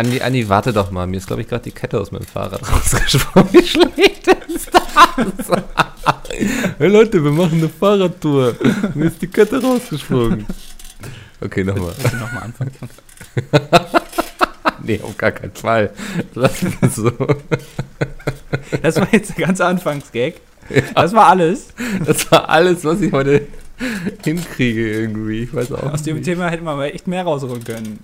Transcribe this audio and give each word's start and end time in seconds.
Andi, 0.00 0.22
Andi, 0.22 0.48
warte 0.48 0.72
doch 0.72 0.90
mal. 0.90 1.06
Mir 1.06 1.18
ist, 1.18 1.26
glaube 1.26 1.42
ich, 1.42 1.48
gerade 1.48 1.64
die 1.64 1.72
Kette 1.72 2.00
aus 2.00 2.10
meinem 2.10 2.24
Fahrrad 2.24 2.62
rausgesprungen. 2.72 3.52
Wie 3.52 3.62
schlecht 3.62 4.26
ist 4.48 4.70
das? 4.72 5.60
hey 6.78 6.88
Leute, 6.88 7.22
wir 7.22 7.30
machen 7.30 7.58
eine 7.58 7.68
Fahrradtour. 7.68 8.56
Mir 8.94 9.08
ist 9.08 9.20
die 9.20 9.26
Kette 9.26 9.60
rausgesprungen. 9.60 10.46
Okay, 11.42 11.64
nochmal. 11.64 11.92
Willst 11.98 12.14
du 12.14 12.16
nochmal 12.16 12.44
anfangen? 12.44 12.72
nee, 14.84 14.98
auf 15.02 15.18
gar 15.18 15.32
keinen 15.32 15.52
Fall. 15.52 15.90
Lass 16.34 16.62
es 16.80 16.94
so. 16.94 17.12
Das 18.80 18.96
war 18.96 19.08
jetzt 19.12 19.36
der 19.36 19.48
ganze 19.48 19.66
Anfangsgag. 19.66 20.36
Das 20.94 21.12
war 21.12 21.26
alles. 21.26 21.74
Das 22.06 22.32
war 22.32 22.48
alles, 22.48 22.86
was 22.86 23.02
ich 23.02 23.12
heute 23.12 23.48
hinkriege 24.24 24.92
irgendwie. 25.00 25.42
Ich 25.44 25.54
weiß 25.54 25.72
auch 25.72 25.92
Aus 25.92 26.02
dem 26.02 26.16
nicht. 26.16 26.24
Thema 26.26 26.48
hätten 26.50 26.64
wir 26.64 26.72
aber 26.72 26.92
echt 26.92 27.06
mehr 27.06 27.22
rausholen 27.24 27.64
können. 27.64 28.00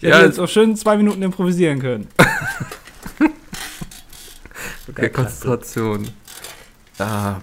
Ich 0.00 0.08
Ja, 0.08 0.16
hätte 0.16 0.26
jetzt 0.26 0.40
auch 0.40 0.48
schön 0.48 0.76
zwei 0.76 0.96
Minuten 0.96 1.22
improvisieren 1.22 1.78
können. 1.80 2.08
Okay, 4.88 5.08
Konzentration. 5.08 6.08
Ah. 6.98 7.36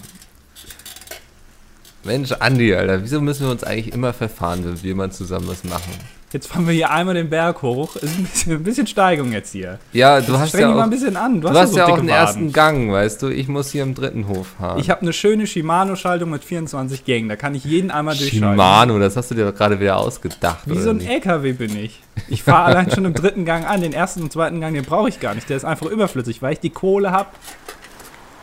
Mensch, 2.03 2.33
Andi, 2.33 2.75
Alter, 2.75 3.01
wieso 3.01 3.21
müssen 3.21 3.45
wir 3.45 3.51
uns 3.51 3.63
eigentlich 3.63 3.93
immer 3.93 4.11
verfahren, 4.11 4.65
wenn 4.65 4.83
wir 4.83 4.95
mal 4.95 5.11
zusammen 5.13 5.47
was 5.47 5.63
machen? 5.63 5.93
Jetzt 6.37 6.49
fahren 6.49 6.67
wir 6.67 6.73
hier 6.75 6.91
einmal 6.91 7.15
den 7.15 7.31
Berg 7.31 7.63
hoch. 7.63 7.95
Ist 7.95 8.15
ein 8.15 8.25
bisschen, 8.25 8.51
ein 8.51 8.63
bisschen 8.63 8.85
Steigung 8.85 9.31
jetzt 9.31 9.53
hier. 9.53 9.79
Ja, 9.91 10.21
du 10.21 10.37
hast 10.37 10.49
Streng 10.49 10.61
ja 10.61 10.67
dich 10.67 10.75
mal 10.75 10.83
ein 10.83 10.89
auch, 10.89 10.91
bisschen 10.91 11.17
an. 11.17 11.41
Du 11.41 11.47
du 11.47 11.49
hast, 11.49 11.57
hast 11.57 11.71
so 11.71 11.77
ja 11.79 11.85
auch 11.85 11.97
Waden. 11.97 12.09
ersten 12.09 12.53
Gang, 12.53 12.91
weißt 12.91 13.23
du? 13.23 13.29
Ich 13.29 13.47
muss 13.47 13.71
hier 13.71 13.81
im 13.81 13.95
dritten 13.95 14.27
Hof 14.27 14.49
fahren. 14.59 14.79
Ich 14.79 14.91
habe 14.91 15.01
eine 15.01 15.13
schöne 15.13 15.47
Shimano-Schaltung 15.47 16.29
mit 16.29 16.43
24 16.43 17.05
Gängen. 17.05 17.27
Da 17.27 17.37
kann 17.37 17.55
ich 17.55 17.65
jeden 17.65 17.89
einmal 17.89 18.15
durchschalten. 18.15 18.51
Shimano, 18.51 18.99
das 18.99 19.17
hast 19.17 19.31
du 19.31 19.35
dir 19.35 19.45
doch 19.45 19.55
gerade 19.57 19.79
wieder 19.79 19.97
ausgedacht. 19.97 20.59
Wie 20.67 20.77
so 20.77 20.91
ein 20.91 20.97
nicht? 20.97 21.09
LKW 21.09 21.53
bin 21.53 21.75
ich. 21.75 22.03
Ich 22.27 22.43
fahre 22.43 22.65
allein 22.65 22.91
schon 22.91 23.05
im 23.05 23.15
dritten 23.15 23.43
Gang 23.43 23.67
an. 23.67 23.81
Den 23.81 23.93
ersten 23.93 24.21
und 24.21 24.31
zweiten 24.31 24.61
Gang, 24.61 24.75
den 24.75 24.85
brauche 24.85 25.09
ich 25.09 25.19
gar 25.19 25.33
nicht. 25.33 25.49
Der 25.49 25.57
ist 25.57 25.65
einfach 25.65 25.87
überflüssig, 25.87 26.43
weil 26.43 26.53
ich 26.53 26.59
die 26.59 26.69
Kohle 26.69 27.09
habe. 27.09 27.29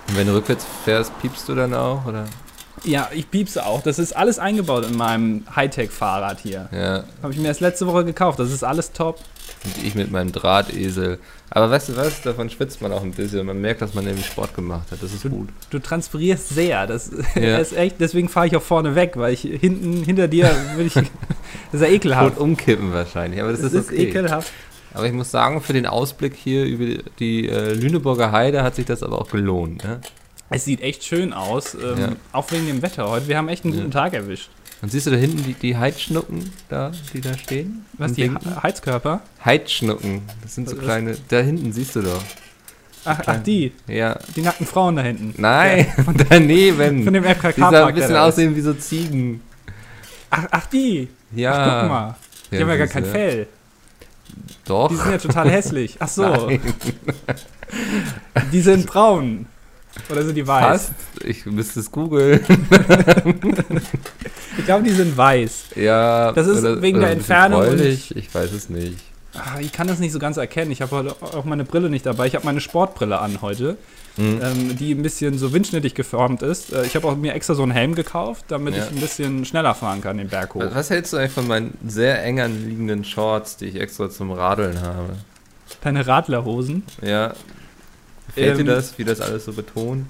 Und 0.08 0.16
wenn 0.16 0.26
du 0.26 0.34
rückwärts 0.34 0.66
fährst, 0.84 1.16
piepst 1.20 1.48
du 1.48 1.54
dann 1.54 1.72
auch, 1.72 2.06
oder? 2.06 2.24
Ja, 2.84 3.08
ich 3.14 3.30
piepse 3.30 3.64
auch. 3.64 3.82
Das 3.82 3.98
ist 3.98 4.14
alles 4.14 4.38
eingebaut 4.38 4.84
in 4.90 4.96
meinem 4.96 5.44
Hightech-Fahrrad 5.54 6.40
hier. 6.40 6.68
Ja, 6.72 7.04
Habe 7.22 7.32
ich 7.32 7.38
mir 7.38 7.48
erst 7.48 7.60
letzte 7.60 7.86
Woche 7.86 8.04
gekauft. 8.04 8.38
Das 8.38 8.52
ist 8.52 8.62
alles 8.62 8.92
top. 8.92 9.18
und 9.64 9.82
ich 9.84 9.94
mit 9.94 10.10
meinem 10.10 10.32
Drahtesel. 10.32 11.18
Aber 11.50 11.70
weißt 11.70 11.90
du 11.90 11.96
was, 11.96 12.20
davon 12.22 12.50
schwitzt 12.50 12.82
man 12.82 12.92
auch 12.92 13.02
ein 13.02 13.12
bisschen. 13.12 13.46
Man 13.46 13.60
merkt, 13.60 13.80
dass 13.80 13.94
man 13.94 14.04
nämlich 14.04 14.26
Sport 14.26 14.54
gemacht 14.54 14.90
hat. 14.90 15.02
Das 15.02 15.12
ist 15.14 15.22
gut. 15.22 15.48
Du 15.70 15.78
transpirierst 15.78 16.50
sehr. 16.50 16.86
Das 16.86 17.10
Ja. 17.34 17.58
ist 17.58 17.74
echt, 17.76 17.96
deswegen 18.00 18.28
fahre 18.28 18.48
ich 18.48 18.56
auch 18.56 18.62
vorne 18.62 18.94
weg, 18.94 19.12
weil 19.16 19.32
ich 19.32 19.40
hinten 19.42 20.02
hinter 20.04 20.28
dir 20.28 20.50
will 20.76 20.86
ich. 20.86 20.94
Das 21.72 21.80
ist 21.80 21.88
ja 21.88 21.92
ekelhaft. 21.94 22.34
Tot 22.36 22.38
umkippen 22.42 22.92
wahrscheinlich, 22.92 23.40
aber 23.40 23.50
das, 23.52 23.60
Das 23.62 23.72
ist 23.72 23.86
ist 23.86 23.92
okay. 23.92 24.08
ekelhaft. 24.08 24.52
Aber 24.92 25.06
ich 25.06 25.12
muss 25.12 25.30
sagen, 25.30 25.60
für 25.60 25.72
den 25.72 25.86
Ausblick 25.86 26.34
hier 26.34 26.64
über 26.64 27.02
die 27.18 27.48
äh, 27.48 27.72
Lüneburger 27.72 28.30
Heide 28.30 28.62
hat 28.62 28.76
sich 28.76 28.84
das 28.86 29.02
aber 29.02 29.20
auch 29.20 29.28
gelohnt. 29.30 29.82
Ne? 29.84 30.00
Es 30.54 30.64
sieht 30.64 30.82
echt 30.82 31.02
schön 31.02 31.32
aus, 31.32 31.74
ähm, 31.74 31.98
Ja. 31.98 32.08
auch 32.32 32.48
wegen 32.52 32.66
dem 32.68 32.80
Wetter 32.80 33.08
heute. 33.08 33.26
Wir 33.26 33.36
haben 33.38 33.48
echt 33.48 33.64
einen 33.64 33.74
Ja. 33.74 33.80
guten 33.80 33.90
Tag 33.90 34.12
erwischt. 34.14 34.50
Und 34.82 34.92
siehst 34.92 35.06
du 35.06 35.10
da 35.10 35.16
hinten 35.16 35.42
die, 35.42 35.54
die 35.54 35.76
Heidschnucken 35.76 36.48
da, 36.68 36.92
die 37.12 37.20
da 37.20 37.36
stehen? 37.36 37.84
Was, 37.94 38.12
die 38.12 38.22
winken? 38.24 38.54
Ha- 38.54 38.62
Heizkörper? 38.62 39.20
Heidschnucken, 39.44 40.22
das 40.42 40.54
sind 40.54 40.68
so 40.68 40.76
Was- 40.76 40.84
kleine, 40.84 41.16
da 41.28 41.40
hinten 41.40 41.72
siehst 41.72 41.96
du 41.96 42.02
doch. 42.02 42.22
Ach, 43.04 43.18
ach 43.26 43.42
die, 43.42 43.72
Ja, 43.88 44.16
die 44.36 44.42
nackten 44.42 44.66
Frauen 44.66 44.94
da 44.96 45.02
hinten. 45.02 45.34
nein, 45.42 45.86
daneben. 46.30 47.02
Von 47.04 47.12
dem 47.14 47.22
die 47.24 47.28
FKK-Park. 47.30 47.72
da 47.72 47.86
ein 47.86 47.94
bisschen 47.94 48.16
aussehen 48.16 48.54
wie 48.54 48.60
so 48.60 48.74
Ziegen. 48.74 49.40
Ach, 50.30 50.46
ach, 50.52 50.66
die. 50.66 51.08
Ja. 51.34 51.80
Guck 51.80 51.88
mal. 51.90 52.16
Die 52.52 52.58
haben 52.60 52.68
ja 52.68 52.76
gar 52.76 52.86
kein. 52.86 53.04
Fell. 53.04 53.46
Doch. 54.64 54.88
Die 54.88 54.96
sind 54.96 55.10
ja 55.10 55.18
total 55.18 55.50
hässlich. 55.50 55.96
Ach 55.98 56.08
so, 56.08 56.22
Nein, 56.46 56.60
die 58.52 58.60
sind 58.60 58.86
braun. 58.86 59.46
Oder 60.10 60.22
sind 60.24 60.34
die 60.34 60.46
weiß? 60.46 60.66
fast. 60.66 60.92
Ich 61.24 61.46
müsste 61.46 61.80
es 61.80 61.90
googeln. 61.90 62.40
Ich 64.56 64.66
glaube, 64.66 64.84
die 64.84 64.90
sind 64.92 65.16
weiß. 65.16 65.64
Ja. 65.76 66.32
Das 66.32 66.46
ist 66.46 66.62
wegen 66.62 67.00
der 67.00 67.10
ein 67.10 67.18
bisschen 67.18 67.34
Entfernung 67.34 67.62
gräulich, 67.62 68.14
Ich 68.16 68.32
weiß 68.34 68.52
es 68.52 68.68
nicht. 68.68 68.98
Ah, 69.34 69.58
Ich 69.58 69.72
kann 69.72 69.88
das 69.88 69.98
nicht 69.98 70.12
so 70.12 70.20
ganz 70.20 70.36
erkennen. 70.36 70.70
Ich 70.70 70.80
habe 70.80 70.92
heute 70.92 71.16
auch 71.20 71.44
meine 71.44 71.64
Brille 71.64 71.90
nicht 71.90 72.06
dabei. 72.06 72.26
Ich 72.28 72.36
habe 72.36 72.44
meine 72.44 72.60
Sportbrille 72.60 73.18
an 73.18 73.42
heute, 73.42 73.76
Hm. 74.16 74.40
ähm, 74.42 74.76
die 74.76 74.92
ein 74.94 75.02
bisschen 75.02 75.36
so 75.38 75.52
windschnittig 75.52 75.94
geformt 75.96 76.42
ist. 76.42 76.72
Äh, 76.72 76.84
ich 76.86 76.94
habe 76.94 77.08
auch 77.08 77.16
mir 77.16 77.34
extra 77.34 77.54
so 77.54 77.64
einen 77.64 77.72
Helm 77.72 77.96
gekauft, 77.96 78.44
damit 78.46 78.76
Ja. 78.76 78.84
ich 78.84 78.90
ein 78.90 79.00
bisschen 79.00 79.44
schneller 79.44 79.74
fahren 79.74 80.00
kann 80.02 80.18
den 80.18 80.28
Berg 80.28 80.54
hoch. 80.54 80.60
Was 80.60 80.74
was 80.74 80.90
hältst 80.90 81.12
du 81.12 81.16
eigentlich 81.16 81.32
von 81.32 81.48
meinen 81.48 81.76
sehr 81.84 82.22
eng 82.22 82.38
anliegenden 82.40 83.02
Shorts, 83.04 83.56
die 83.56 83.64
ich 83.66 83.80
extra 83.80 84.08
zum 84.08 84.30
Radeln 84.30 84.80
habe? 84.82 85.16
Deine 85.82 86.06
Radlerhosen. 86.06 86.84
Ja. 87.02 87.34
Gefällt 88.34 88.58
Ähm, 88.58 88.66
dir 88.66 88.74
das, 88.74 88.98
wie 88.98 89.04
das 89.04 89.20
alles 89.20 89.44
so 89.44 89.52
betont? 89.52 90.06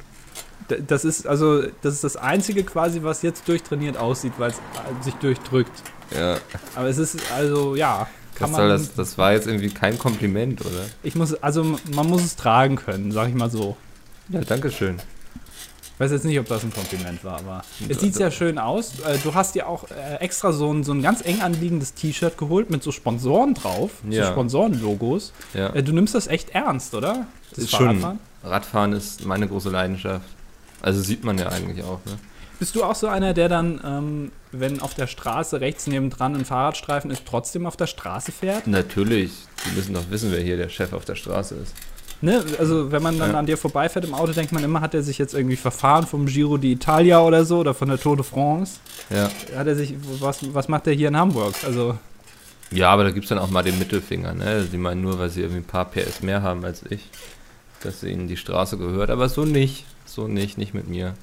Das 0.86 1.04
ist 1.04 1.26
also 1.26 1.62
das 1.82 1.94
ist 1.94 2.04
das 2.04 2.16
einzige 2.16 2.64
quasi, 2.64 3.02
was 3.02 3.22
jetzt 3.22 3.46
durchtrainiert 3.48 3.98
aussieht, 3.98 4.32
weil 4.38 4.50
es 4.50 4.56
äh, 4.56 5.04
sich 5.04 5.14
durchdrückt. 5.14 5.82
Ja. 6.16 6.38
Aber 6.74 6.88
es 6.88 6.96
ist 6.96 7.18
also 7.32 7.74
ja, 7.74 8.08
kann 8.34 8.50
man. 8.50 8.68
das? 8.68 8.94
Das 8.94 9.18
war 9.18 9.32
jetzt 9.32 9.46
irgendwie 9.46 9.68
kein 9.68 9.98
Kompliment, 9.98 10.62
oder? 10.62 10.86
Ich 11.02 11.14
muss 11.14 11.34
also 11.34 11.76
man 11.92 12.08
muss 12.08 12.24
es 12.24 12.36
tragen 12.36 12.76
können, 12.76 13.12
sag 13.12 13.28
ich 13.28 13.34
mal 13.34 13.50
so. 13.50 13.76
Ja, 14.30 14.40
danke 14.40 14.70
schön. 14.70 14.96
Ich 15.94 16.00
weiß 16.00 16.10
jetzt 16.10 16.24
nicht, 16.24 16.38
ob 16.40 16.46
das 16.48 16.64
ein 16.64 16.72
Kompliment 16.72 17.22
war, 17.22 17.38
aber 17.38 17.64
es 17.88 18.00
sieht 18.00 18.14
sehr 18.14 18.32
schön 18.32 18.58
aus. 18.58 18.98
Äh, 19.00 19.16
Du 19.22 19.32
hast 19.34 19.54
dir 19.54 19.68
auch 19.68 19.84
äh, 19.90 20.16
extra 20.16 20.52
so 20.52 20.72
ein, 20.72 20.82
so 20.82 20.92
ein 20.92 21.02
ganz 21.02 21.24
eng 21.24 21.40
anliegendes 21.40 21.94
T-Shirt 21.94 22.36
geholt 22.36 22.68
mit 22.68 22.82
so 22.82 22.90
Sponsoren 22.90 23.54
drauf, 23.54 23.90
so 24.08 24.10
Ja. 24.16 24.32
Sponsorenlogos. 24.32 25.32
Ja. 25.54 25.68
Äh, 25.72 25.84
Du 25.84 25.92
nimmst 25.92 26.14
das 26.16 26.26
echt 26.26 26.50
ernst, 26.50 26.94
oder? 26.94 27.28
Das 27.50 27.58
Ist 27.60 27.70
schon. 27.70 28.00
Fahrradfahren? 28.00 28.18
Radfahren 28.42 28.92
ist 28.92 29.24
meine 29.24 29.46
große 29.46 29.70
Leidenschaft. 29.70 30.26
Also 30.82 31.00
sieht 31.00 31.22
man 31.24 31.38
ja 31.38 31.48
eigentlich 31.48 31.84
auch, 31.84 32.00
ne? 32.06 32.18
Bist 32.58 32.74
du 32.76 32.84
auch 32.84 32.94
so 32.94 33.08
einer, 33.08 33.32
der 33.34 33.48
dann, 33.48 33.80
ähm, 33.84 34.32
wenn 34.52 34.80
auf 34.80 34.94
der 34.94 35.06
Straße 35.06 35.60
rechts 35.60 35.86
nebendran 35.86 36.34
ein 36.36 36.44
Fahrradstreifen 36.44 37.10
ist, 37.10 37.22
trotzdem 37.26 37.66
auf 37.66 37.76
der 37.76 37.86
Straße 37.88 38.32
fährt? 38.32 38.66
Natürlich. 38.66 39.32
Die 39.66 39.76
müssen 39.76 39.94
doch 39.94 40.08
wissen, 40.10 40.30
wer 40.32 40.40
hier 40.40 40.56
der 40.56 40.68
Chef 40.68 40.92
auf 40.92 41.04
der 41.04 41.14
Straße 41.16 41.54
ist. 41.56 41.72
Ne? 42.20 42.42
Also 42.58 42.90
wenn 42.90 43.02
man 43.02 43.18
dann 43.18 43.32
Ja. 43.32 43.38
an 43.38 43.46
dir 43.46 43.56
vorbeifährt 43.58 44.04
im 44.04 44.14
Auto, 44.14 44.32
denkt 44.32 44.52
man 44.52 44.64
immer, 44.64 44.80
hat 44.80 44.94
er 44.94 45.02
sich 45.02 45.18
jetzt 45.18 45.34
irgendwie 45.34 45.56
verfahren 45.56 46.06
vom 46.06 46.26
Giro 46.26 46.54
d'Italia 46.54 47.18
oder 47.20 47.44
so 47.44 47.58
oder 47.58 47.74
von 47.74 47.88
der 47.88 47.98
Tour 47.98 48.16
de 48.16 48.24
France? 48.24 48.78
Ja. 49.10 49.30
Hat 49.56 49.66
er 49.66 49.76
sich, 49.76 49.94
was, 50.20 50.38
was 50.54 50.68
macht 50.68 50.86
er 50.86 50.94
hier 50.94 51.08
in 51.08 51.16
Hamburg? 51.16 51.54
Also 51.66 51.98
Ja, 52.70 52.90
aber 52.90 53.04
da 53.04 53.10
gibt 53.10 53.24
es 53.24 53.28
dann 53.28 53.38
auch 53.38 53.50
mal 53.50 53.62
den 53.62 53.78
Mittelfinger, 53.78 54.32
ne? 54.34 54.66
Die 54.72 54.78
meinen 54.78 55.02
nur, 55.02 55.18
weil 55.18 55.28
sie 55.30 55.40
irgendwie 55.42 55.60
ein 55.60 55.64
paar 55.64 55.84
PS 55.84 56.22
mehr 56.22 56.42
haben 56.42 56.64
als 56.64 56.82
ich, 56.88 57.08
dass 57.82 58.02
ihnen 58.02 58.26
die 58.26 58.36
Straße 58.38 58.78
gehört. 58.78 59.10
Aber 59.10 59.28
so 59.28 59.44
nicht. 59.44 59.84
So 60.06 60.26
nicht, 60.28 60.56
nicht 60.58 60.72
mit 60.74 60.88
mir. 60.88 61.14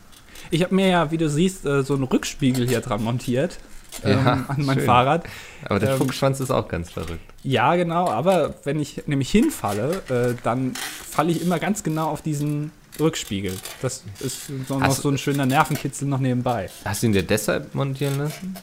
Ich 0.50 0.64
habe 0.64 0.74
mir 0.76 0.88
ja, 0.88 1.12
wie 1.12 1.18
du 1.18 1.30
siehst, 1.30 1.66
äh, 1.66 1.84
so 1.84 1.94
einen 1.96 2.04
Rückspiegel 2.04 2.68
hier 2.68 2.82
dran 2.82 3.04
montiert 3.04 3.58
ähm, 4.04 4.12
Ja, 4.26 4.46
an 4.48 4.56
mein 4.66 4.78
schön. 4.78 4.86
Fahrrad. 4.86 5.24
Aber 5.66 5.80
der 5.80 5.92
Ähm, 5.92 5.98
Fuchsschwanz 5.98 6.40
ist 6.40 6.52
auch 6.52 6.68
ganz 6.68 6.90
verrückt. 6.90 7.20
Ja, 7.44 7.76
genau, 7.76 8.10
aber 8.10 8.54
wenn 8.64 8.80
ich 8.80 9.04
nämlich 9.08 9.30
hinfalle, 9.32 10.02
äh, 10.10 10.36
dann 10.44 10.74
falle 11.10 11.32
ich 11.32 11.42
immer 11.42 11.60
ganz 11.60 11.84
genau 11.84 12.10
auf 12.10 12.22
diesen 12.22 12.72
Rückspiegel. 13.00 13.54
Das 13.82 14.04
ist 14.20 14.48
so 14.68 14.78
noch 14.80 14.92
so 14.96 15.10
ein 15.10 15.18
schöner 15.18 15.46
Nervenkitzel 15.46 16.08
noch 16.08 16.20
nebenbei. 16.20 16.70
Hast 16.86 17.02
du 17.04 17.08
ihn 17.08 17.14
dir 17.14 17.24
deshalb 17.24 17.74
montieren 17.74 18.18
lassen? 18.20 18.56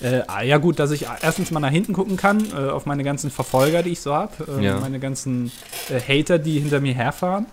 Äh, 0.00 0.22
ah, 0.28 0.42
ja 0.42 0.56
gut, 0.58 0.78
dass 0.78 0.92
ich 0.92 1.06
erstens 1.22 1.50
mal 1.50 1.60
nach 1.60 1.70
hinten 1.70 1.92
gucken 1.92 2.16
kann, 2.16 2.42
äh, 2.52 2.70
auf 2.70 2.86
meine 2.86 3.04
ganzen 3.04 3.30
Verfolger, 3.30 3.82
die 3.82 3.90
ich 3.90 4.00
so 4.00 4.14
habe, 4.14 4.32
äh, 4.60 4.64
Ja. 4.64 4.80
meine 4.80 4.98
ganzen 4.98 5.52
äh, 5.90 6.00
Hater, 6.00 6.38
die 6.38 6.58
hinter 6.60 6.80
mir 6.80 6.94
herfahren. 6.94 7.46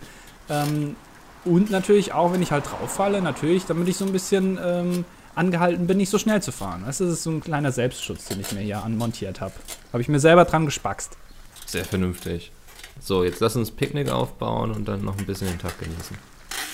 Ähm, 0.50 0.96
und 1.44 1.72
natürlich 1.72 2.14
auch, 2.14 2.32
wenn 2.34 2.42
ich 2.42 2.52
halt 2.52 2.66
drauf 2.66 2.90
falle, 2.92 3.22
natürlich, 3.22 3.66
damit 3.66 3.88
ich 3.90 3.98
so 3.98 4.06
ein 4.06 4.12
bisschen 4.14 4.58
ähm, 4.64 5.06
angehalten 5.38 5.88
bin, 5.88 5.98
nicht 5.98 6.10
so 6.10 6.18
schnell 6.18 6.42
zu 6.42 6.52
fahren. 6.52 6.84
Das 6.86 7.00
ist 7.00 7.24
so 7.24 7.32
ein 7.32 7.42
kleiner 7.42 7.72
Selbstschutz, 7.72 8.26
den 8.26 8.40
ich 8.40 8.52
mir 8.52 8.62
hier 8.62 8.84
anmontiert 8.84 9.42
habe. 9.42 9.54
Habe 9.94 10.02
ich 10.02 10.10
mir 10.10 10.20
selber 10.20 10.46
dran 10.46 10.66
gespackst. 10.66 11.18
Sehr 11.66 11.86
vernünftig. 11.86 12.52
So, 13.00 13.24
jetzt 13.24 13.40
lass 13.40 13.56
uns 13.56 13.72
Picknick 13.72 14.10
aufbauen 14.10 14.72
und 14.72 14.88
dann 14.88 15.04
noch 15.04 15.18
ein 15.18 15.26
bisschen 15.26 15.48
den 15.48 15.60
Tag 15.60 15.80
genießen. 15.80 16.18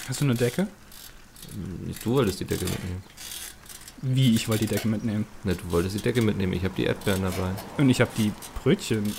Hast 0.07 0.21
du 0.21 0.25
eine 0.25 0.35
Decke? 0.35 0.67
Nicht 1.85 2.05
du 2.05 2.11
wolltest 2.11 2.39
die 2.39 2.45
Decke 2.45 2.65
mitnehmen. 2.65 3.03
Wie, 4.01 4.35
ich 4.35 4.49
wollte 4.49 4.65
die 4.65 4.73
Decke 4.73 4.87
mitnehmen. 4.87 5.25
Ne, 5.43 5.55
du 5.55 5.71
wolltest 5.71 5.95
die 5.95 6.01
Decke 6.01 6.21
mitnehmen. 6.21 6.53
Ich 6.53 6.63
habe 6.63 6.73
die 6.75 6.85
Erdbeeren 6.85 7.23
dabei. 7.23 7.51
Und 7.77 7.89
ich 7.89 8.01
habe 8.01 8.11
die 8.17 8.31
Brötchen. 8.61 9.13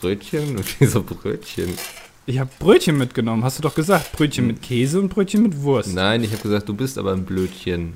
Brötchen? 0.00 0.56
Und 0.56 0.80
wieso 0.80 1.02
Brötchen? 1.02 1.76
Ich 2.24 2.38
habe 2.38 2.50
Brötchen 2.58 2.98
mitgenommen, 2.98 3.42
hast 3.42 3.58
du 3.58 3.62
doch 3.62 3.74
gesagt. 3.74 4.12
Brötchen 4.12 4.46
mit 4.46 4.60
Käse 4.60 5.00
und 5.00 5.08
Brötchen 5.08 5.42
mit 5.42 5.62
Wurst. 5.62 5.94
Nein, 5.94 6.22
ich 6.22 6.30
habe 6.32 6.42
gesagt, 6.42 6.68
du 6.68 6.74
bist 6.74 6.98
aber 6.98 7.12
ein 7.12 7.24
Blödchen. 7.24 7.94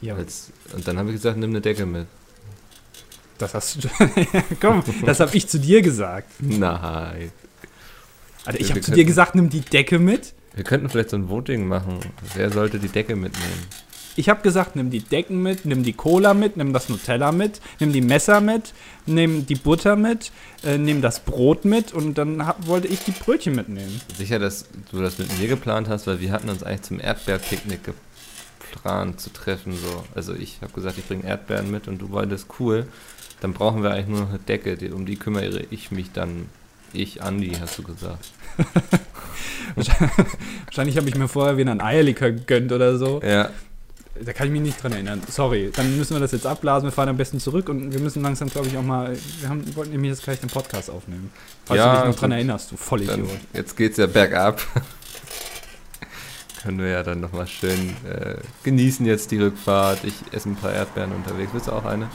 Ja, 0.00 0.14
Als, 0.16 0.50
und 0.74 0.86
dann 0.88 0.98
habe 0.98 1.10
ich 1.10 1.16
gesagt, 1.16 1.36
nimm 1.36 1.50
eine 1.50 1.60
Decke 1.60 1.86
mit. 1.86 2.06
das 3.38 3.54
hast 3.54 3.84
du. 3.84 3.88
Komm, 4.60 4.82
das 5.04 5.20
habe 5.20 5.36
ich 5.36 5.46
zu 5.48 5.58
dir 5.58 5.82
gesagt. 5.82 6.28
Nein. 6.40 7.32
Alter, 8.44 8.60
ich 8.60 8.70
habe 8.70 8.80
zu 8.80 8.92
dir 8.92 9.04
gesagt, 9.04 9.34
nimm 9.34 9.50
die 9.50 9.60
Decke 9.60 9.98
mit. 9.98 10.32
Wir 10.54 10.64
könnten 10.64 10.88
vielleicht 10.88 11.10
so 11.10 11.16
ein 11.16 11.28
Voting 11.28 11.68
machen. 11.68 12.00
Wer 12.34 12.50
sollte 12.50 12.78
die 12.78 12.88
Decke 12.88 13.14
mitnehmen? 13.14 13.66
Ich 14.16 14.28
habe 14.28 14.42
gesagt, 14.42 14.74
nimm 14.74 14.90
die 14.90 15.00
Decken 15.00 15.40
mit, 15.40 15.64
nimm 15.64 15.84
die 15.84 15.92
Cola 15.92 16.34
mit, 16.34 16.56
nimm 16.56 16.72
das 16.72 16.88
Nutella 16.88 17.30
mit, 17.30 17.60
nimm 17.78 17.92
die 17.92 18.00
Messer 18.00 18.40
mit, 18.40 18.74
nimm 19.06 19.46
die 19.46 19.54
Butter 19.54 19.94
mit, 19.94 20.32
äh, 20.64 20.78
nimm 20.78 21.00
das 21.00 21.20
Brot 21.20 21.64
mit 21.64 21.92
und 21.92 22.18
dann 22.18 22.44
hab, 22.44 22.66
wollte 22.66 22.88
ich 22.88 23.00
die 23.00 23.12
Brötchen 23.12 23.54
mitnehmen. 23.54 24.00
Sicher, 24.18 24.38
dass 24.40 24.66
du 24.90 25.00
das 25.00 25.18
mit 25.18 25.38
mir 25.38 25.46
geplant 25.46 25.88
hast, 25.88 26.06
weil 26.08 26.20
wir 26.20 26.32
hatten 26.32 26.48
uns 26.48 26.62
eigentlich 26.62 26.82
zum 26.82 27.00
Erdbeerpicknick 27.00 27.84
geplant 27.84 28.09
zu 29.18 29.30
treffen. 29.32 29.72
So. 29.76 30.04
Also 30.14 30.34
ich 30.34 30.58
habe 30.62 30.72
gesagt, 30.72 30.98
ich 30.98 31.06
bringe 31.06 31.24
Erdbeeren 31.24 31.70
mit 31.70 31.88
und 31.88 31.98
du 32.00 32.10
wolltest 32.10 32.46
cool. 32.58 32.86
Dann 33.40 33.52
brauchen 33.52 33.82
wir 33.82 33.92
eigentlich 33.92 34.08
nur 34.08 34.20
noch 34.20 34.28
eine 34.30 34.38
Decke, 34.38 34.76
die, 34.76 34.90
um 34.90 35.06
die 35.06 35.16
kümmere 35.16 35.60
ich 35.70 35.90
mich 35.90 36.12
dann. 36.12 36.46
Ich, 36.92 37.22
Andi, 37.22 37.52
hast 37.60 37.78
du 37.78 37.82
gesagt. 37.84 38.26
Wahrscheinlich 40.66 40.96
habe 40.96 41.08
ich 41.08 41.14
mir 41.16 41.28
vorher 41.28 41.56
wieder 41.56 41.70
ein 41.70 41.80
Eierlikör 41.80 42.32
gegönnt 42.32 42.72
oder 42.72 42.98
so. 42.98 43.20
Ja, 43.22 43.50
Da 44.24 44.32
kann 44.32 44.46
ich 44.48 44.52
mich 44.52 44.60
nicht 44.62 44.82
dran 44.82 44.92
erinnern. 44.92 45.22
Sorry, 45.28 45.70
dann 45.74 45.96
müssen 45.96 46.14
wir 46.16 46.20
das 46.20 46.32
jetzt 46.32 46.46
ablasen. 46.46 46.88
Wir 46.88 46.92
fahren 46.92 47.08
am 47.08 47.16
besten 47.16 47.38
zurück 47.40 47.68
und 47.68 47.92
wir 47.92 48.00
müssen 48.00 48.22
langsam, 48.22 48.50
glaube 48.50 48.66
ich, 48.68 48.76
auch 48.76 48.82
mal. 48.82 49.16
Wir 49.40 49.48
haben, 49.48 49.64
wollten 49.76 49.92
nämlich 49.92 50.10
jetzt 50.10 50.24
gleich 50.24 50.40
den 50.40 50.50
Podcast 50.50 50.90
aufnehmen. 50.90 51.30
Falls 51.64 51.78
Ja, 51.78 51.92
du 51.94 52.00
dich 52.06 52.14
noch 52.14 52.20
dran 52.20 52.32
erinnerst, 52.32 52.72
du 52.72 52.76
Vollidiot. 52.76 53.28
jetzt 53.54 53.76
geht's 53.76 53.96
ja 53.96 54.06
bergab. 54.06 54.60
Können 56.62 56.78
wir 56.78 56.88
ja 56.88 57.02
dann 57.02 57.20
nochmal 57.20 57.46
schön 57.46 57.96
äh, 58.04 58.36
genießen 58.64 59.06
jetzt 59.06 59.30
die 59.30 59.38
Rückfahrt. 59.38 60.04
Ich 60.04 60.14
esse 60.32 60.50
ein 60.50 60.56
paar 60.56 60.72
Erdbeeren 60.72 61.12
unterwegs. 61.12 61.50
Willst 61.52 61.68
du 61.68 61.72
auch 61.72 61.84
eine? 61.84 62.08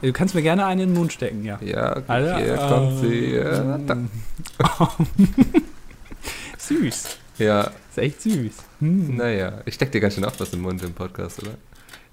Du 0.00 0.12
kannst 0.12 0.34
mir 0.34 0.42
gerne 0.42 0.64
eine 0.64 0.84
in 0.84 0.90
den 0.90 0.98
Mund 0.98 1.12
stecken, 1.12 1.44
ja. 1.44 1.58
Ja, 1.60 1.96
okay, 1.96 2.04
Alter, 2.06 2.38
hier 2.38 2.56
kommt 2.56 3.00
sie. 3.00 3.40
Da. 3.86 4.90
süß. 6.58 7.16
ja, 7.38 7.70
Ist 7.90 7.98
echt 7.98 8.22
süß. 8.22 8.52
Hm. 8.80 9.16
naja. 9.16 9.60
Ich 9.64 9.74
steck 9.74 9.90
dir 9.90 10.00
ganz 10.00 10.14
schön 10.14 10.24
oft 10.24 10.38
was 10.38 10.52
im 10.52 10.60
Mund 10.60 10.82
im 10.84 10.92
Podcast, 10.92 11.42
oder? 11.42 11.54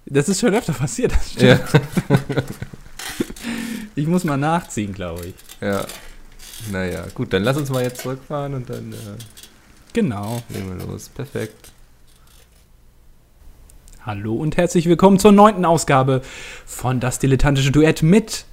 Das 0.07 0.29
ist 0.29 0.39
schon 0.39 0.53
öfter 0.55 0.73
passiert. 0.73 1.11
Das 1.11 1.31
stimmt. 1.31 1.61
Ja. 2.09 2.17
Ich 3.97 4.07
muss 4.07 4.25
mal 4.25 4.35
nachziehen, 4.37 4.93
glaube 4.93 5.27
ich. 5.27 5.35
Ja. 5.61 5.85
Naja, 6.71 7.05
gut, 7.13 7.31
dann 7.31 7.43
lass 7.43 7.55
uns 7.55 7.69
mal 7.69 7.81
jetzt 7.83 8.01
zurückfahren 8.01 8.53
und 8.53 8.69
dann 8.69 8.91
äh, 8.91 8.95
Genau. 9.95 10.41
legen 10.49 10.77
wir 10.77 10.85
los. 10.87 11.07
Perfekt. 11.07 11.71
Hallo 14.05 14.35
und 14.35 14.57
herzlich 14.57 14.87
willkommen 14.89 15.19
zur 15.19 15.31
neunten 15.31 15.63
Ausgabe 15.63 16.21
von 16.65 16.99
Das 16.99 17.17
Dilettantische 17.17 17.71
Duett 17.71 18.03
mit 18.03 18.43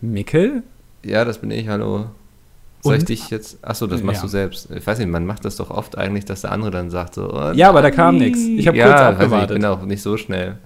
Mickel. 0.00 0.62
Ja, 1.04 1.26
das 1.26 1.36
bin 1.42 1.50
ich, 1.50 1.68
hallo. 1.68 2.06
Soll 2.80 2.96
ich 2.96 3.04
dich 3.04 3.28
jetzt. 3.28 3.58
Achso, 3.62 3.86
das 3.86 4.02
machst 4.02 4.20
Ja. 4.20 4.22
du 4.22 4.28
selbst. 4.28 4.70
Ich 4.70 4.86
weiß 4.86 4.98
nicht, 5.00 5.08
man 5.10 5.26
macht 5.26 5.44
das 5.44 5.56
doch 5.56 5.68
oft 5.70 5.98
eigentlich, 5.98 6.24
dass 6.24 6.40
der 6.40 6.52
andere 6.52 6.70
dann 6.70 6.88
sagt 6.88 7.12
so. 7.14 7.30
oh, 7.30 7.52
Ja, 7.52 7.68
aber 7.68 7.82
da 7.82 7.90
kam 7.90 8.16
nix. 8.16 8.38
Ich 8.38 8.66
hab 8.66 8.74
ja, 8.74 8.86
kurz 8.86 8.96
nicht, 9.00 9.06
abgewartet. 9.20 9.50
Ich 9.50 9.56
bin 9.56 9.64
auch 9.66 9.82
nicht 9.82 10.00
so 10.00 10.16
schnell. 10.16 10.56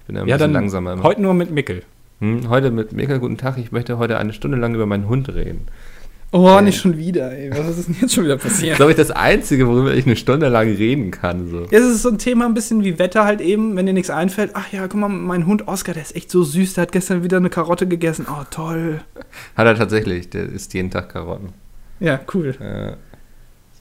Ich 0.00 0.06
bin 0.08 0.16
ja 0.16 0.22
ein 0.22 0.28
Ja, 0.28 0.36
bisschen 0.36 0.52
langsamer 0.52 0.94
immer. 0.94 1.04
heute 1.04 1.22
nur 1.22 1.34
mit 1.34 1.52
Mickel. 1.52 1.84
Hm, 2.18 2.48
heute 2.48 2.72
mit 2.72 2.90
Mika, 2.92 3.18
guten 3.18 3.38
Tag. 3.38 3.56
Ich 3.56 3.70
möchte 3.70 3.98
heute 3.98 4.18
eine 4.18 4.32
Stunde 4.32 4.56
lang 4.58 4.74
über 4.74 4.86
meinen 4.86 5.06
Hund 5.08 5.28
reden. 5.28 5.68
Oh, 6.32 6.56
Äh. 6.58 6.62
nicht 6.62 6.80
schon 6.80 6.96
wieder, 6.96 7.32
ey. 7.32 7.50
Was 7.50 7.76
ist 7.78 7.88
denn 7.88 7.96
jetzt 8.00 8.14
schon 8.14 8.24
wieder 8.24 8.36
Das 8.36 8.44
ist, 8.44 8.52
passiert? 8.52 8.76
glaube 8.76 8.92
ich, 8.92 8.96
das 8.96 9.10
Einzige, 9.10 9.66
worüber 9.66 9.92
ich 9.94 10.06
eine 10.06 10.14
Stunde 10.16 10.48
lang 10.48 10.68
reden 10.68 11.10
kann. 11.10 11.48
So. 11.50 11.66
Es 11.70 11.82
ist 11.84 12.02
so 12.02 12.08
ein 12.10 12.18
Thema 12.18 12.46
ein 12.46 12.54
bisschen 12.54 12.84
wie 12.84 12.98
Wetter 13.00 13.24
halt 13.24 13.40
eben, 13.40 13.74
wenn 13.76 13.86
dir 13.86 13.92
nichts 13.92 14.10
einfällt. 14.10 14.52
Ach 14.54 14.72
ja, 14.72 14.86
guck 14.86 15.00
mal, 15.00 15.08
mein 15.08 15.46
Hund 15.46 15.66
Oscar, 15.66 15.92
der 15.92 16.02
ist 16.02 16.14
echt 16.14 16.30
so 16.30 16.44
süß, 16.44 16.74
der 16.74 16.82
hat 16.82 16.92
gestern 16.92 17.24
wieder 17.24 17.38
eine 17.38 17.50
Karotte 17.50 17.88
gegessen. 17.88 18.26
Oh, 18.30 18.44
toll. 18.50 19.00
Hat 19.56 19.66
er 19.66 19.74
tatsächlich. 19.74 20.30
Der 20.30 20.44
isst 20.44 20.72
jeden 20.74 20.90
Tag 20.90 21.08
Karotten. 21.08 21.48
Ja, 21.98 22.20
cool. 22.34 22.54
Äh, 22.60 22.92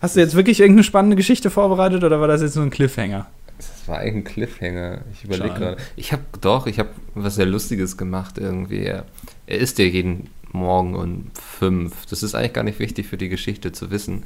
Hast 0.02 0.16
du 0.16 0.22
jetzt 0.22 0.34
wirklich 0.36 0.60
irgendeine 0.62 0.84
spannende 0.86 1.18
Geschichte 1.18 1.50
vorbereitet 1.50 2.04
oder 2.04 2.19
war 2.22 2.28
das 2.30 2.42
jetzt 2.42 2.56
nur 2.56 2.66
ein 2.66 2.69
Cliffhanger? 2.72 3.28
Das 3.57 3.88
war 3.88 3.98
eigentlich 4.00 4.16
ein 4.16 4.24
Cliffhanger. 4.24 5.02
Ich 5.13 5.25
überlege 5.25 5.54
gerade. 5.54 5.78
Ich 5.98 6.13
habe 6.13 6.22
doch, 6.40 6.66
ich 6.68 6.80
habe 6.80 6.90
was 7.16 7.36
sehr 7.36 7.45
Lustiges 7.45 7.98
gemacht 7.98 8.38
irgendwie. 8.38 8.80
Er, 8.86 9.04
er 9.45 9.57
isst 9.60 9.78
ja 9.78 9.84
jeden 9.86 10.30
Morgen 10.51 10.96
um 10.96 11.31
fünf. 11.34 12.06
Das 12.07 12.24
ist 12.24 12.36
eigentlich 12.36 12.54
gar 12.54 12.63
nicht 12.63 12.80
wichtig 12.80 13.07
für 13.07 13.18
die 13.18 13.30
Geschichte 13.30 13.72
zu 13.72 13.92
wissen. 13.92 14.24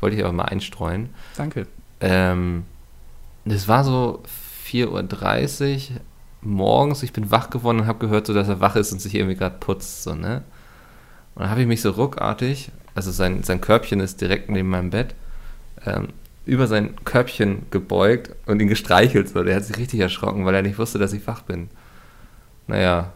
Wollte 0.00 0.16
ich 0.16 0.24
aber 0.24 0.32
mal 0.32 0.44
einstreuen. 0.44 1.10
Danke. 1.36 1.66
Ähm, 2.00 2.64
das 3.44 3.68
war 3.68 3.84
so 3.84 4.22
4.30 4.66 5.90
Uhr 5.90 6.00
morgens. 6.42 7.02
Ich 7.02 7.12
bin 7.12 7.30
wach 7.30 7.50
geworden 7.50 7.80
und 7.80 7.86
habe 7.86 7.98
gehört, 8.00 8.26
so, 8.26 8.34
dass 8.34 8.48
er 8.48 8.60
wach 8.60 8.76
ist 8.76 8.92
und 8.92 9.00
sich 9.00 9.14
irgendwie 9.14 9.36
gerade 9.36 9.56
putzt. 9.58 10.02
So, 10.02 10.14
ne? 10.14 10.42
Und 11.34 11.42
dann 11.42 11.50
habe 11.50 11.62
ich 11.62 11.66
mich 11.66 11.80
so 11.80 11.90
ruckartig, 11.90 12.70
also 12.94 13.10
sein, 13.10 13.42
sein 13.42 13.60
Körbchen 13.60 14.00
ist 14.00 14.20
direkt 14.20 14.50
neben 14.50 14.68
meinem 14.68 14.90
Bett, 14.90 15.14
ähm, 15.86 16.08
über 16.44 16.66
sein 16.66 16.96
Körbchen 17.04 17.66
gebeugt 17.70 18.34
und 18.46 18.60
ihn 18.60 18.68
gestreichelt. 18.68 19.28
So. 19.28 19.42
Der 19.42 19.56
hat 19.56 19.64
sich 19.64 19.78
richtig 19.78 20.00
erschrocken, 20.00 20.44
weil 20.44 20.54
er 20.54 20.62
nicht 20.62 20.78
wusste, 20.78 20.98
dass 20.98 21.12
ich 21.12 21.26
wach 21.26 21.42
bin. 21.42 21.70
Naja. 22.66 23.12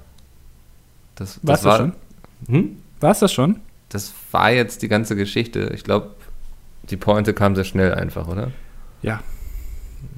Das, 1.17 1.41
das 1.43 1.65
war, 1.65 1.79
schon? 1.79 1.93
Hm? 2.49 2.77
War 3.01 3.13
es 3.13 3.21
das 3.21 3.33
schon? 3.33 3.61
Das 3.89 4.13
war 4.33 4.51
jetzt 4.51 4.83
die 4.83 4.89
ganze 4.89 5.17
Geschichte. 5.17 5.71
Ich 5.75 5.85
glaube, 5.85 6.11
die 6.91 6.97
Pointe 6.97 7.35
kam 7.35 7.55
sehr 7.55 7.65
schnell 7.65 7.95
einfach, 7.95 8.29
oder? 8.29 8.51
Ja. 9.03 9.21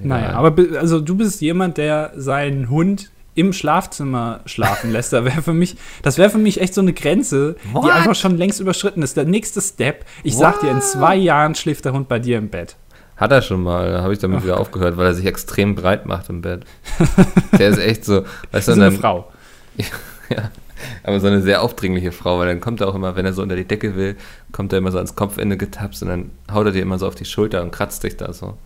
Naja, 0.02 0.30
aber 0.30 0.54
also 0.78 1.00
du 1.00 1.16
bist 1.16 1.40
jemand, 1.40 1.76
der 1.78 2.12
seinen 2.16 2.68
Hund 2.68 3.10
im 3.34 3.52
Schlafzimmer 3.52 4.40
schlafen 4.46 4.90
lässt. 4.90 5.12
Da 5.12 5.24
wäre 5.24 5.42
für 5.42 5.54
mich, 5.54 5.76
das 6.02 6.18
wäre 6.18 6.28
für 6.28 6.38
mich 6.38 6.60
echt 6.60 6.74
so 6.74 6.80
eine 6.80 6.92
Grenze, 6.92 7.56
die 7.64 7.74
What? 7.74 7.90
einfach 7.90 8.16
schon 8.16 8.36
längst 8.36 8.58
überschritten 8.60 9.02
ist. 9.02 9.16
Der 9.16 9.24
nächste 9.24 9.60
Step, 9.60 10.04
ich 10.24 10.36
sag 10.36 10.60
dir, 10.60 10.70
in 10.70 10.78
What? 10.78 10.84
zwei 10.84 11.14
Jahren 11.16 11.54
schläft 11.54 11.84
der 11.84 11.92
Hund 11.92 12.08
bei 12.08 12.18
dir 12.18 12.38
im 12.38 12.48
Bett. 12.48 12.76
Hat 13.16 13.32
er 13.32 13.42
schon 13.42 13.62
mal, 13.62 13.90
da 13.92 14.02
habe 14.02 14.12
ich 14.12 14.18
damit 14.18 14.42
wieder 14.42 14.58
aufgehört, 14.60 14.96
weil 14.96 15.06
er 15.06 15.14
sich 15.14 15.26
extrem 15.26 15.74
breit 15.74 16.06
macht 16.06 16.28
im 16.28 16.40
Bett. 16.40 16.64
Der 17.58 17.70
ist 17.70 17.78
echt 17.78 18.04
so, 18.04 18.22
weißt 18.22 18.24
du, 18.24 18.50
Das 18.50 18.68
ist 18.68 18.76
und 18.76 18.82
eine 18.82 18.92
Frau. 18.92 19.32
ja, 20.30 20.50
aber 21.02 21.20
so 21.20 21.26
eine 21.26 21.40
sehr 21.42 21.62
aufdringliche 21.62 22.12
Frau, 22.12 22.38
weil 22.38 22.46
dann 22.48 22.60
kommt 22.60 22.80
er 22.80 22.88
auch 22.88 22.94
immer, 22.94 23.16
wenn 23.16 23.24
er 23.26 23.32
so 23.32 23.42
unter 23.42 23.56
die 23.56 23.64
Decke 23.64 23.96
will, 23.96 24.16
kommt 24.52 24.72
er 24.72 24.78
immer 24.78 24.90
so 24.90 24.98
ans 24.98 25.14
Kopfende 25.16 25.56
getapst 25.56 26.02
und 26.02 26.08
dann 26.08 26.30
haut 26.52 26.66
er 26.66 26.72
dir 26.72 26.82
immer 26.82 26.98
so 26.98 27.06
auf 27.06 27.14
die 27.14 27.24
Schulter 27.24 27.62
und 27.62 27.70
kratzt 27.72 28.02
dich 28.04 28.16
da 28.16 28.32
so. 28.32 28.46
Und 28.46 28.56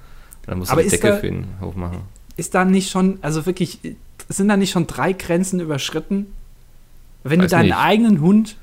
dann 0.46 0.58
musst 0.58 0.70
du 0.70 0.72
Aber 0.72 0.82
die 0.82 0.86
ist 0.86 0.92
Decke 0.92 1.08
da- 1.08 1.16
für 1.16 1.26
ihn 1.28 1.46
hochmachen. 1.60 1.98
Ist 2.36 2.54
da 2.54 2.64
nicht 2.64 2.90
schon, 2.90 3.18
also 3.22 3.44
wirklich, 3.46 3.78
sind 4.28 4.48
da 4.48 4.56
nicht 4.56 4.70
schon 4.70 4.86
drei 4.86 5.12
Grenzen 5.12 5.60
überschritten? 5.60 6.26
Wenn 7.24 7.40
Weiß 7.40 7.50
du 7.50 7.56
deinen 7.56 7.66
nicht. 7.66 7.76
eigenen 7.76 8.20
Hund, 8.20 8.56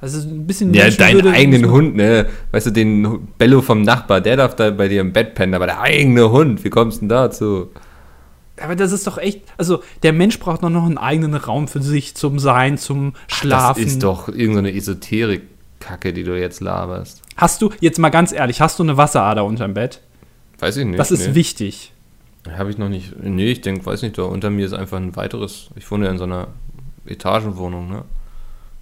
also 0.00 0.26
ein 0.26 0.46
bisschen 0.46 0.72
Ja, 0.74 0.88
deinen 0.90 1.26
eigenen 1.26 1.70
Hund, 1.70 1.94
ne? 1.94 2.26
Weißt 2.50 2.66
du, 2.66 2.70
den 2.70 3.28
Bello 3.38 3.60
vom 3.60 3.82
Nachbar, 3.82 4.20
der 4.22 4.36
darf 4.36 4.56
da 4.56 4.70
bei 4.70 4.88
dir 4.88 5.02
im 5.02 5.12
Bett 5.12 5.34
pennen, 5.34 5.52
aber 5.54 5.66
der 5.66 5.80
eigene 5.80 6.30
Hund, 6.30 6.64
wie 6.64 6.70
kommst 6.70 6.96
du 6.96 7.00
denn 7.02 7.08
dazu? 7.10 7.68
Aber 8.62 8.76
das 8.76 8.92
ist 8.92 9.06
doch 9.06 9.18
echt, 9.18 9.42
also 9.56 9.82
der 10.02 10.12
Mensch 10.12 10.38
braucht 10.38 10.62
doch 10.62 10.70
noch 10.70 10.84
einen 10.84 10.98
eigenen 10.98 11.34
Raum 11.34 11.68
für 11.68 11.82
sich 11.82 12.14
zum 12.14 12.38
Sein, 12.38 12.78
zum 12.78 13.14
Schlafen. 13.28 13.82
Das 13.82 13.92
ist 13.92 14.02
doch 14.02 14.28
irgendeine 14.28 14.72
Esoterik-Kacke, 14.74 16.12
die 16.12 16.24
du 16.24 16.38
jetzt 16.38 16.60
laberst. 16.60 17.22
Hast 17.36 17.62
du, 17.62 17.70
jetzt 17.80 17.98
mal 17.98 18.10
ganz 18.10 18.32
ehrlich, 18.32 18.60
hast 18.60 18.78
du 18.78 18.82
eine 18.82 18.96
Wasserader 18.96 19.44
unterm 19.44 19.74
Bett? 19.74 20.00
Weiß 20.58 20.76
ich 20.76 20.84
nicht. 20.84 20.98
Das 20.98 21.10
ist 21.10 21.28
nee. 21.28 21.34
wichtig. 21.34 21.92
Habe 22.56 22.70
ich 22.70 22.78
noch 22.78 22.88
nicht. 22.88 23.14
Nee, 23.22 23.52
ich 23.52 23.60
denke, 23.60 23.84
weiß 23.84 24.02
nicht, 24.02 24.16
da 24.18 24.22
unter 24.22 24.50
mir 24.50 24.66
ist 24.66 24.72
einfach 24.72 24.96
ein 24.96 25.16
weiteres. 25.16 25.68
Ich 25.76 25.90
wohne 25.90 26.06
ja 26.06 26.10
in 26.10 26.18
so 26.18 26.24
einer 26.24 26.48
Etagenwohnung, 27.06 27.88
ne? 27.88 28.04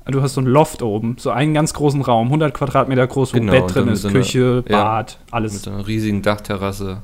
Du 0.07 0.23
hast 0.23 0.35
so 0.35 0.41
ein 0.41 0.47
Loft 0.47 0.81
oben, 0.81 1.17
so 1.19 1.31
einen 1.31 1.53
ganz 1.53 1.75
großen 1.75 2.01
Raum, 2.01 2.29
100 2.29 2.55
Quadratmeter 2.55 3.07
groß, 3.07 3.35
wo 3.35 3.39
Genau, 3.39 3.53
Bett 3.53 3.75
drin 3.75 3.89
ist, 3.89 3.89
mit 3.89 3.97
so 3.99 4.09
einer- 4.09 4.19
Küche, 4.19 4.65
ja, 4.67 4.83
Bad, 4.83 5.19
Mit 5.27 5.35
alles. 5.35 5.63
so 5.63 5.71
einer 5.71 5.87
riesigen 5.87 6.23
Dachterrasse. 6.23 7.03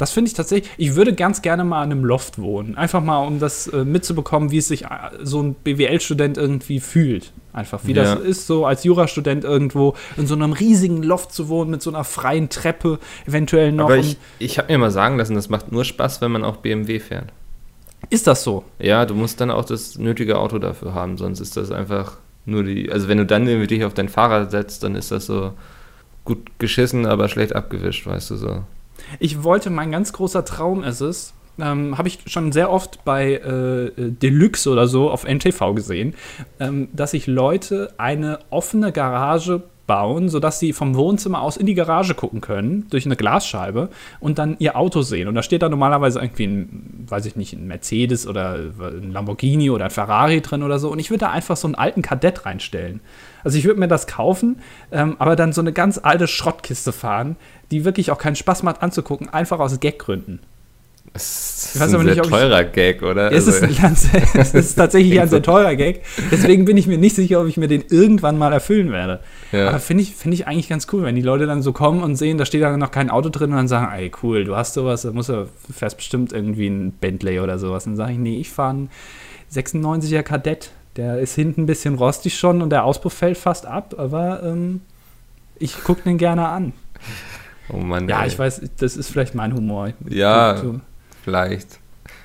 Das 0.00 0.12
finde 0.12 0.28
ich 0.28 0.34
tatsächlich, 0.34 0.70
ich 0.78 0.94
würde 0.94 1.14
ganz 1.14 1.42
gerne 1.42 1.62
mal 1.62 1.84
in 1.84 1.92
einem 1.92 2.04
Loft 2.04 2.38
wohnen. 2.40 2.74
Einfach 2.76 3.02
mal, 3.02 3.18
um 3.18 3.38
das 3.38 3.66
äh, 3.68 3.84
mitzubekommen, 3.84 4.50
wie 4.50 4.58
es 4.58 4.68
sich 4.68 4.84
äh, 4.84 4.88
so 5.22 5.42
ein 5.42 5.54
BWL-Student 5.54 6.38
irgendwie 6.38 6.80
fühlt. 6.80 7.32
Einfach, 7.52 7.80
wie 7.84 7.92
Ja. 7.92 8.14
das 8.16 8.20
ist, 8.24 8.46
so 8.46 8.64
als 8.64 8.84
Jurastudent 8.84 9.44
irgendwo 9.44 9.94
in 10.16 10.26
so 10.26 10.34
einem 10.34 10.52
riesigen 10.52 11.02
Loft 11.02 11.32
zu 11.32 11.48
wohnen, 11.48 11.70
mit 11.70 11.82
so 11.82 11.90
einer 11.90 12.04
freien 12.04 12.48
Treppe, 12.48 12.98
eventuell 13.26 13.72
noch. 13.72 13.84
Aber 13.86 13.98
ich, 13.98 14.16
ich 14.38 14.56
habe 14.58 14.72
mir 14.72 14.78
mal 14.78 14.90
sagen 14.90 15.18
lassen, 15.18 15.34
das 15.34 15.48
macht 15.50 15.70
nur 15.70 15.84
Spaß, 15.84 16.20
wenn 16.22 16.30
man 16.30 16.44
auch 16.44 16.56
BMW 16.56 16.98
fährt. 17.00 17.32
ist 18.08 18.26
das 18.26 18.42
so? 18.42 18.64
Ja, 18.78 19.04
du 19.04 19.14
musst 19.14 19.40
dann 19.40 19.50
auch 19.50 19.64
das 19.64 19.98
nötige 19.98 20.38
Auto 20.38 20.58
dafür 20.58 20.94
haben, 20.94 21.18
sonst 21.18 21.40
ist 21.40 21.56
das 21.58 21.70
einfach 21.70 22.16
nur 22.46 22.62
die. 22.62 22.90
Also, 22.90 23.08
wenn 23.08 23.18
du 23.18 23.26
dann 23.26 23.46
irgendwie 23.46 23.66
dich 23.66 23.84
auf 23.84 23.92
dein 23.94 24.08
Fahrrad 24.08 24.50
setzt, 24.50 24.82
dann 24.82 24.94
ist 24.94 25.10
das 25.10 25.26
so 25.26 25.52
gut 26.24 26.58
geschissen, 26.58 27.04
aber 27.04 27.28
schlecht 27.28 27.54
abgewischt, 27.54 28.06
weißt 28.06 28.30
du 28.30 28.36
so. 28.36 28.62
Ich 29.18 29.42
wollte, 29.42 29.70
mein 29.70 29.90
ganz 29.90 30.12
großer 30.12 30.44
Traum 30.44 30.82
ist 30.82 31.00
es, 31.00 31.34
ähm, 31.58 31.98
habe 31.98 32.08
ich 32.08 32.20
schon 32.26 32.52
sehr 32.52 32.70
oft 32.70 33.04
bei 33.04 33.34
äh, 33.34 33.90
Deluxe 33.96 34.70
oder 34.70 34.86
so 34.86 35.10
auf 35.10 35.24
NTV 35.24 35.74
gesehen, 35.74 36.14
ähm, 36.58 36.88
dass 36.92 37.10
sich 37.10 37.26
Leute 37.26 37.92
eine 37.98 38.38
offene 38.50 38.92
Garage 38.92 39.62
bauen, 39.90 40.28
sodass 40.28 40.60
sie 40.60 40.72
vom 40.72 40.94
Wohnzimmer 40.94 41.42
aus 41.42 41.56
in 41.56 41.66
die 41.66 41.74
Garage 41.74 42.14
gucken 42.14 42.40
können, 42.40 42.86
durch 42.90 43.06
eine 43.06 43.16
Glasscheibe 43.16 43.88
und 44.20 44.38
dann 44.38 44.54
ihr 44.60 44.76
Auto 44.76 45.02
sehen. 45.02 45.26
Und 45.26 45.34
da 45.34 45.42
steht 45.42 45.62
da 45.62 45.68
normalerweise 45.68 46.20
irgendwie 46.20 46.46
ein, 46.46 47.06
weiß 47.08 47.26
ich 47.26 47.34
nicht, 47.34 47.54
ein 47.54 47.66
Mercedes 47.66 48.28
oder 48.28 48.54
ein 48.54 49.10
Lamborghini 49.10 49.68
oder 49.68 49.86
ein 49.86 49.90
Ferrari 49.90 50.42
drin 50.42 50.62
oder 50.62 50.78
so. 50.78 50.92
Und 50.92 51.00
ich 51.00 51.10
würde 51.10 51.24
da 51.24 51.30
einfach 51.32 51.56
so 51.56 51.66
einen 51.66 51.74
alten 51.74 52.02
Kadett 52.02 52.46
reinstellen. 52.46 53.00
Also 53.44 53.58
ich 53.58 53.64
würde 53.64 53.80
mir 53.80 53.88
das 53.88 54.06
kaufen, 54.06 54.60
ähm, 54.92 55.16
aber 55.18 55.36
dann 55.36 55.52
so 55.52 55.60
eine 55.60 55.72
ganz 55.72 55.98
alte 56.02 56.26
Schrottkiste 56.28 56.92
fahren, 56.92 57.36
die 57.70 57.84
wirklich 57.84 58.10
auch 58.10 58.18
keinen 58.18 58.36
Spaß 58.36 58.62
macht 58.62 58.82
anzugucken, 58.82 59.28
einfach 59.28 59.58
aus 59.60 59.78
Gaggründen. 59.80 60.40
Das 61.12 61.74
ist 61.74 61.82
ein 61.82 61.88
sehr 61.88 61.98
nicht, 62.04 62.18
ob 62.20 62.26
ich- 62.26 62.30
teurer 62.30 62.62
Gag, 62.62 63.02
oder? 63.02 63.32
Es 63.32 63.48
ist, 63.48 63.62
Also, 63.62 63.66
ein 63.74 63.82
ganz, 63.82 64.06
es 64.34 64.54
ist 64.54 64.74
tatsächlich 64.76 65.18
ein 65.20 65.28
sehr 65.28 65.42
teurer 65.42 65.74
Gag. 65.74 66.02
Deswegen 66.30 66.66
bin 66.66 66.76
ich 66.76 66.86
mir 66.86 66.98
nicht 66.98 67.16
sicher, 67.16 67.40
ob 67.40 67.48
ich 67.48 67.56
mir 67.56 67.66
den 67.66 67.82
irgendwann 67.88 68.38
mal 68.38 68.52
erfüllen 68.52 68.92
werde. 68.92 69.18
ja. 69.50 69.70
Aber 69.70 69.80
finde 69.80 70.04
ich, 70.04 70.14
finde 70.14 70.36
ich 70.36 70.46
eigentlich 70.46 70.68
ganz 70.68 70.86
cool, 70.92 71.02
wenn 71.02 71.16
die 71.16 71.22
Leute 71.22 71.46
dann 71.46 71.62
so 71.62 71.72
kommen 71.72 72.02
und 72.04 72.14
sehen, 72.16 72.38
da 72.38 72.44
steht 72.44 72.62
dann 72.62 72.78
noch 72.78 72.92
kein 72.92 73.10
Auto 73.10 73.28
drin 73.30 73.50
und 73.50 73.56
dann 73.56 73.66
sagen, 73.68 73.88
ey, 73.92 74.12
cool, 74.22 74.44
du 74.44 74.54
hast 74.54 74.74
sowas, 74.74 75.02
da 75.02 75.10
musst 75.10 75.30
du, 75.30 75.48
du 75.66 75.72
fährst 75.72 75.96
bestimmt 75.96 76.32
irgendwie 76.32 76.68
ein 76.68 76.92
Bentley 76.92 77.40
oder 77.40 77.58
sowas. 77.58 77.86
Und 77.86 77.92
dann 77.92 77.96
sage 77.96 78.12
ich, 78.12 78.18
nee, 78.18 78.38
ich 78.38 78.50
fahre 78.50 78.70
einen 78.70 78.90
96er 79.52 80.22
Kadett. 80.22 80.70
Der 80.96 81.20
ist 81.20 81.34
hinten 81.34 81.62
ein 81.62 81.66
bisschen 81.66 81.94
rostig 81.94 82.36
schon 82.38 82.62
und 82.62 82.70
der 82.70 82.84
Auspuff 82.84 83.12
fällt 83.12 83.38
fast 83.38 83.64
ab, 83.66 83.94
aber 83.96 84.42
ähm, 84.42 84.80
ich 85.58 85.82
gucke 85.84 86.02
den 86.02 86.18
gerne 86.18 86.48
an. 86.48 86.72
oh 87.72 87.76
Mann. 87.76 88.08
Ja, 88.08 88.22
ey. 88.22 88.28
ich 88.28 88.38
weiß, 88.38 88.60
das 88.78 88.96
ist 88.96 89.08
vielleicht 89.10 89.34
mein 89.34 89.54
Humor. 89.54 89.90
Ja. 90.08 90.60
Vielleicht. 91.22 91.78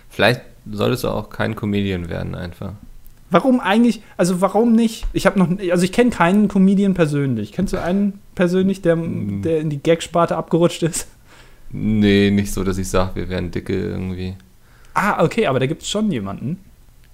Vielleicht 0.10 0.42
solltest 0.72 1.04
du 1.04 1.10
auch 1.10 1.30
kein 1.30 1.56
Comedian 1.56 2.10
werden, 2.10 2.34
einfach. 2.34 2.74
Warum 3.30 3.60
eigentlich, 3.60 4.02
also 4.18 4.40
warum 4.42 4.74
nicht? 4.74 5.06
Ich 5.14 5.26
habe 5.26 5.38
noch, 5.38 5.50
also 5.72 5.84
ich 5.84 5.92
kenne 5.92 6.10
keinen 6.12 6.48
Comedian 6.48 6.94
persönlich. 6.94 7.52
Kennst 7.52 7.74
du 7.74 7.82
einen 7.82 8.20
persönlich, 8.36 8.82
der, 8.82 8.96
Mm. 8.96 9.42
der 9.42 9.60
in 9.60 9.70
die 9.70 9.82
Gag-Sparte 9.82 10.38
abgerutscht 10.38 10.84
ist? 10.84 11.08
Nee, 11.72 12.32
nicht 12.32 12.54
so, 12.54 12.64
dass 12.64 12.78
ich 12.78 12.88
sage, 12.88 13.16
wir 13.16 13.30
wären 13.30 13.52
dicke 13.52 13.74
irgendwie. 13.74 14.36
Ah, 14.94 15.24
okay, 15.24 15.48
aber 15.48 15.60
da 15.60 15.66
gibt 15.66 15.82
es 15.82 15.90
schon 15.90 16.12
jemanden. 16.12 16.60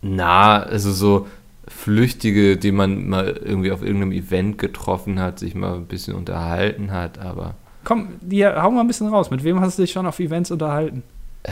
Na, 0.04 0.62
also 0.64 0.92
so 0.92 1.28
Flüchtige, 1.68 2.58
die 2.58 2.72
man 2.72 3.08
mal 3.08 3.40
irgendwie 3.44 3.72
auf 3.72 3.82
irgendeinem 3.82 4.12
Event 4.12 4.58
getroffen 4.58 5.20
hat, 5.20 5.40
sich 5.40 5.56
mal 5.56 5.76
ein 5.76 5.86
bisschen 5.86 6.16
unterhalten 6.16 6.92
hat, 6.92 7.20
aber. 7.20 7.56
Komm, 7.84 8.10
hier, 8.30 8.62
hau 8.62 8.72
mal 8.72 8.82
ein 8.82 8.88
bisschen 8.88 9.08
raus. 9.08 9.30
Mit 9.32 9.44
wem 9.44 9.60
hast 9.62 9.78
du 9.78 9.84
dich 9.84 9.92
schon 9.92 10.06
auf 10.06 10.20
Events 10.20 10.52
unterhalten? 10.52 11.04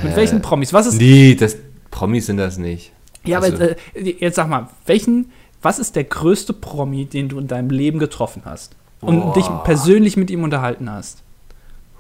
Mit 0.04 0.14
Äh, 0.14 0.16
welchen 0.16 0.42
Promis? 0.42 0.74
Was 0.74 0.88
ist. 0.88 0.98
Nee, 1.00 1.36
das 1.36 1.58
Promis 1.92 2.26
sind 2.28 2.38
das 2.38 2.58
nicht. 2.58 2.92
ja, 3.26 3.40
also- 3.40 3.56
aber 3.56 3.72
äh, 3.96 4.16
jetzt 4.20 4.36
sag 4.36 4.48
mal, 4.50 4.68
welchen, 4.86 5.32
was 5.62 5.80
ist 5.80 5.96
der 5.96 6.04
größte 6.04 6.54
Promi, 6.54 7.06
den 7.06 7.30
du 7.30 7.40
in 7.40 7.48
deinem 7.48 7.70
Leben 7.70 8.00
getroffen 8.00 8.44
hast? 8.46 8.76
Und 9.02 9.22
Boah. 9.22 9.34
dich 9.34 9.46
persönlich 9.64 10.18
mit 10.18 10.30
ihm 10.30 10.44
unterhalten 10.44 10.90
hast? 10.92 11.24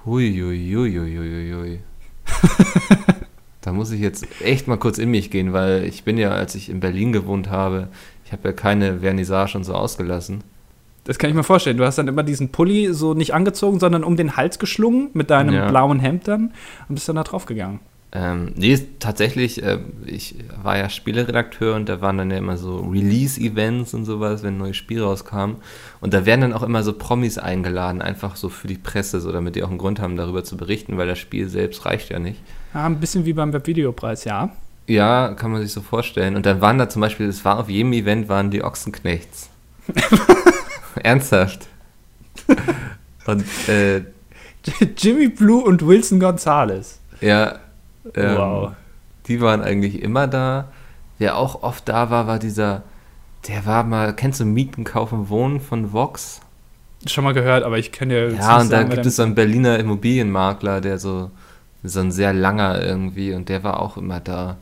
Huiuiuiuiui. 0.05 1.79
da 3.61 3.73
muss 3.73 3.91
ich 3.91 3.99
jetzt 3.99 4.25
echt 4.41 4.67
mal 4.67 4.77
kurz 4.77 4.97
in 4.97 5.11
mich 5.11 5.31
gehen, 5.31 5.53
weil 5.53 5.83
ich 5.83 6.03
bin 6.03 6.17
ja, 6.17 6.31
als 6.31 6.55
ich 6.55 6.69
in 6.69 6.79
Berlin 6.79 7.11
gewohnt 7.11 7.49
habe, 7.49 7.89
ich 8.25 8.31
habe 8.31 8.47
ja 8.49 8.53
keine 8.53 8.99
Vernissage 8.99 9.57
und 9.57 9.63
so 9.63 9.73
ausgelassen. 9.73 10.43
Das 11.03 11.17
kann 11.17 11.29
ich 11.29 11.35
mir 11.35 11.43
vorstellen. 11.43 11.77
Du 11.77 11.85
hast 11.85 11.97
dann 11.97 12.07
immer 12.07 12.23
diesen 12.23 12.49
Pulli 12.49 12.93
so 12.93 13.13
nicht 13.13 13.33
angezogen, 13.33 13.79
sondern 13.79 14.03
um 14.03 14.15
den 14.15 14.37
Hals 14.37 14.59
geschlungen 14.59 15.09
mit 15.13 15.29
deinem 15.29 15.55
Ja. 15.55 15.67
blauen 15.69 15.99
Hemd 15.99 16.27
dann 16.27 16.53
und 16.87 16.95
bist 16.95 17.09
dann 17.09 17.15
da 17.15 17.23
drauf 17.23 17.45
gegangen. 17.45 17.79
Ähm, 18.11 18.53
nee, 18.55 18.79
tatsächlich, 18.99 19.61
äh, 19.61 19.79
ich 20.05 20.35
war 20.63 20.77
ja 20.77 20.89
Spieleredakteur 20.89 21.75
und 21.75 21.87
da 21.87 22.01
waren 22.01 22.17
dann 22.17 22.31
ja 22.31 22.37
immer 22.37 22.57
so 22.57 22.77
Release-Events 22.79 23.93
und 23.93 24.05
sowas, 24.05 24.41
wenn 24.41 24.55
ein 24.55 24.57
neues 24.57 24.77
Spiel 24.77 25.03
rauskam. 25.03 25.57
Und 26.01 26.13
da 26.13 26.25
werden 26.25 26.41
dann 26.41 26.53
auch 26.53 26.63
immer 26.63 26.81
so 26.81 26.93
Promis 26.93 27.37
eingeladen, 27.37 28.01
einfach 28.01 28.35
so 28.35 28.49
für 28.49 28.67
die 28.67 28.77
Presse, 28.79 29.19
so 29.19 29.31
damit 29.31 29.55
die 29.55 29.63
auch 29.63 29.69
einen 29.69 29.77
Grund 29.77 29.99
haben, 29.99 30.15
darüber 30.15 30.43
zu 30.43 30.57
berichten, 30.57 30.97
weil 30.97 31.07
das 31.07 31.19
Spiel 31.19 31.49
selbst 31.49 31.85
reicht 31.85 32.09
ja 32.09 32.17
nicht. 32.17 32.41
Ja, 32.73 32.85
ein 32.85 32.99
bisschen 32.99 33.25
wie 33.25 33.33
beim 33.33 33.51
Webvideopreis, 33.53 34.23
ja. 34.25 34.49
Ja, 34.87 35.33
kann 35.35 35.51
man 35.51 35.61
sich 35.61 35.71
so 35.71 35.81
vorstellen. 35.81 36.35
Und 36.35 36.45
dann 36.45 36.61
waren 36.61 36.77
da 36.77 36.89
zum 36.89 37.01
Beispiel, 37.01 37.27
es 37.27 37.45
war 37.45 37.59
auf 37.59 37.69
jedem 37.69 37.93
Event 37.93 38.27
waren 38.29 38.49
die 38.51 38.63
Ochsenknechts. 38.63 39.49
Ernsthaft. 41.03 41.67
Und 43.25 43.43
äh, 43.69 44.01
Jimmy 44.97 45.29
Blue 45.29 45.63
und 45.63 45.85
Wilson 45.85 46.19
Gonzalez. 46.19 46.99
ja, 47.21 47.59
ähm, 48.15 48.35
Wow. 48.37 48.71
die 49.27 49.41
waren 49.41 49.61
eigentlich 49.61 50.01
immer 50.01 50.27
da. 50.27 50.69
Wer 51.19 51.37
auch 51.37 51.63
oft 51.63 51.87
da 51.87 52.09
war, 52.09 52.27
war 52.27 52.39
dieser, 52.39 52.83
der 53.47 53.65
war 53.65 53.83
mal, 53.83 54.15
kennst 54.15 54.39
du 54.39 54.45
Mieten, 54.45 54.83
Kaufen, 54.85 55.29
Wohnen 55.29 55.59
von 55.59 55.91
Vox? 55.93 56.41
Schon 57.05 57.23
mal 57.23 57.33
gehört, 57.33 57.63
aber 57.63 57.77
ich 57.77 57.91
jetzt 58.31 58.39
Ja, 58.39 58.55
nicht 58.57 58.63
und 58.65 58.71
da 58.71 58.83
gibt 58.83 59.05
es 59.05 59.17
so 59.17 59.23
einen 59.23 59.35
Berliner 59.35 59.77
Immobilienmakler, 59.79 60.81
der 60.81 60.97
so, 60.97 61.29
so 61.83 61.99
ein 61.99 62.11
sehr 62.11 62.33
langer 62.33 62.83
irgendwie, 62.83 63.33
und 63.33 63.49
der 63.49 63.63
war 63.63 63.79
auch 63.79 63.97
immer 63.97 64.19
da. 64.19 64.57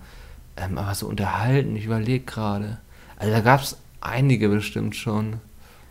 Ähm, 0.56 0.78
aber 0.78 0.94
so 0.96 1.08
unterhalten, 1.08 1.76
ich 1.76 1.86
überlege 1.86 2.26
gerade. 2.26 2.78
Also 3.18 3.34
da 3.34 3.42
gab 3.42 3.62
es 3.62 3.78
einige 4.02 4.50
bestimmt 4.50 4.96
schon. 4.96 5.38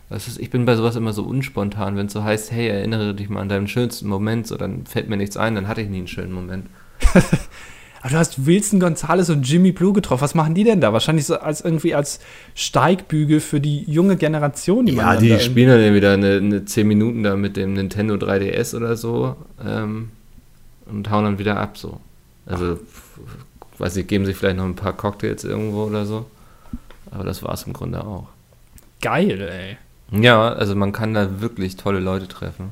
Ist, 0.09 0.39
ich 0.39 0.49
bin 0.49 0.65
bei 0.65 0.75
sowas 0.75 0.95
immer 0.95 1.11
so 1.11 1.23
unspontan, 1.23 1.97
wenn 1.97 2.05
es 2.05 2.13
so 2.13 2.23
heißt, 2.23 2.51
hey, 2.51 2.69
erinnere 2.69 3.13
dich 3.13 3.29
mal 3.29 3.41
an 3.41 3.49
deinen 3.49 3.67
schönsten 3.67 4.07
Moment, 4.07 4.47
so 4.47 4.55
dann 4.55 4.85
fällt 4.85 5.09
mir 5.09 5.17
nichts 5.17 5.35
ein, 5.35 5.55
dann 5.55 5.67
hatte 5.67 5.81
ich 5.81 5.89
nie 5.89 5.97
einen 5.97 6.07
schönen 6.07 6.31
Moment. 6.31 6.67
Aber 8.01 8.11
du 8.11 8.17
hast 8.17 8.45
Wilson 8.45 8.79
Gonzalez 8.79 9.29
und 9.29 9.43
Jimmy 9.43 9.73
Blue 9.73 9.91
getroffen. 9.91 10.21
Was 10.21 10.35
machen 10.35 10.53
die 10.53 10.63
denn 10.63 10.79
da? 10.79 10.93
Wahrscheinlich 10.93 11.25
so 11.25 11.39
als 11.39 11.61
irgendwie 11.61 11.93
als 11.93 12.19
Steigbügel 12.53 13.41
für 13.41 13.59
die 13.59 13.83
junge 13.83 14.15
Generation, 14.15 14.85
die 14.85 14.93
man 14.93 15.15
Ja, 15.15 15.19
die 15.19 15.43
spielen 15.43 15.69
dann 15.69 15.93
wieder 15.93 16.13
eine, 16.13 16.37
eine 16.37 16.63
10 16.63 16.87
Minuten 16.87 17.23
da 17.23 17.35
mit 17.35 17.57
dem 17.57 17.73
Nintendo 17.73 18.15
3DS 18.15 18.75
oder 18.75 18.95
so 18.95 19.35
ähm, 19.65 20.09
und 20.89 21.09
hauen 21.09 21.23
dann 21.25 21.39
wieder 21.39 21.57
ab 21.57 21.77
so. 21.77 21.99
Also, 22.45 22.79
weiß 23.77 23.95
nicht, 23.95 24.07
geben 24.07 24.25
sich 24.25 24.35
vielleicht 24.37 24.57
noch 24.57 24.65
ein 24.65 24.75
paar 24.75 24.93
Cocktails 24.93 25.43
irgendwo 25.43 25.83
oder 25.83 26.05
so. 26.05 26.25
Aber 27.11 27.23
das 27.23 27.43
war 27.43 27.53
es 27.53 27.63
im 27.63 27.73
Grunde 27.73 28.03
auch. 28.03 28.27
Geil, 29.01 29.41
ey. 29.41 29.77
Ja, 30.21 30.49
also 30.53 30.75
man 30.75 30.91
kann 30.93 31.13
da 31.13 31.41
wirklich 31.41 31.75
tolle 31.75 31.99
Leute 31.99 32.27
treffen. 32.27 32.69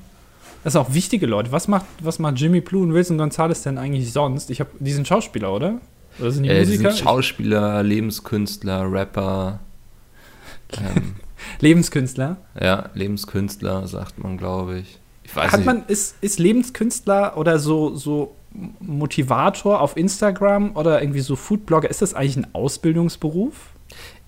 Das 0.64 0.74
sind 0.74 0.82
auch 0.82 0.94
wichtige 0.94 1.28
Leute. 1.28 1.52
Was 1.52 1.68
macht, 1.68 1.86
was 2.02 2.18
macht 2.20 2.40
Jimmy 2.40 2.62
Blue 2.62 2.82
und 2.84 2.94
Wilson 2.94 3.18
Gonzalez 3.18 3.62
denn 3.64 3.78
eigentlich 3.78 4.12
sonst? 4.12 4.50
Ich 4.50 4.60
hab, 4.62 4.68
die 4.80 4.92
sind 4.94 5.08
Schauspieler, 5.08 5.54
oder? 5.54 5.80
Oder 6.20 6.32
sind 6.32 6.44
die 6.44 6.50
Äh, 6.50 6.64
die 6.64 6.72
Musiker? 6.72 6.92
sind 6.92 7.04
Schauspieler, 7.04 7.84
Lebenskünstler, 7.84 8.92
Rapper. 8.92 9.60
Ähm, 10.78 11.16
Lebenskünstler. 11.60 12.38
ja, 12.60 12.90
Lebenskünstler, 12.96 13.88
sagt 13.88 14.18
man, 14.18 14.38
glaube 14.38 14.80
ich. 14.80 14.98
Ich 15.26 15.36
weiß 15.36 15.52
Hat 15.52 15.60
nicht. 15.60 15.66
man, 15.66 15.84
ist, 15.88 16.16
ist 16.22 16.40
Lebenskünstler 16.40 17.36
oder 17.36 17.60
so, 17.60 17.96
so 17.96 18.36
Motivator 18.80 19.82
auf 19.82 19.98
Instagram 19.98 20.76
oder 20.76 21.02
irgendwie 21.02 21.20
so 21.20 21.36
Foodblogger, 21.36 21.90
ist 21.90 22.02
das 22.02 22.14
eigentlich 22.14 22.38
ein 22.38 22.48
Ausbildungsberuf? 22.54 23.72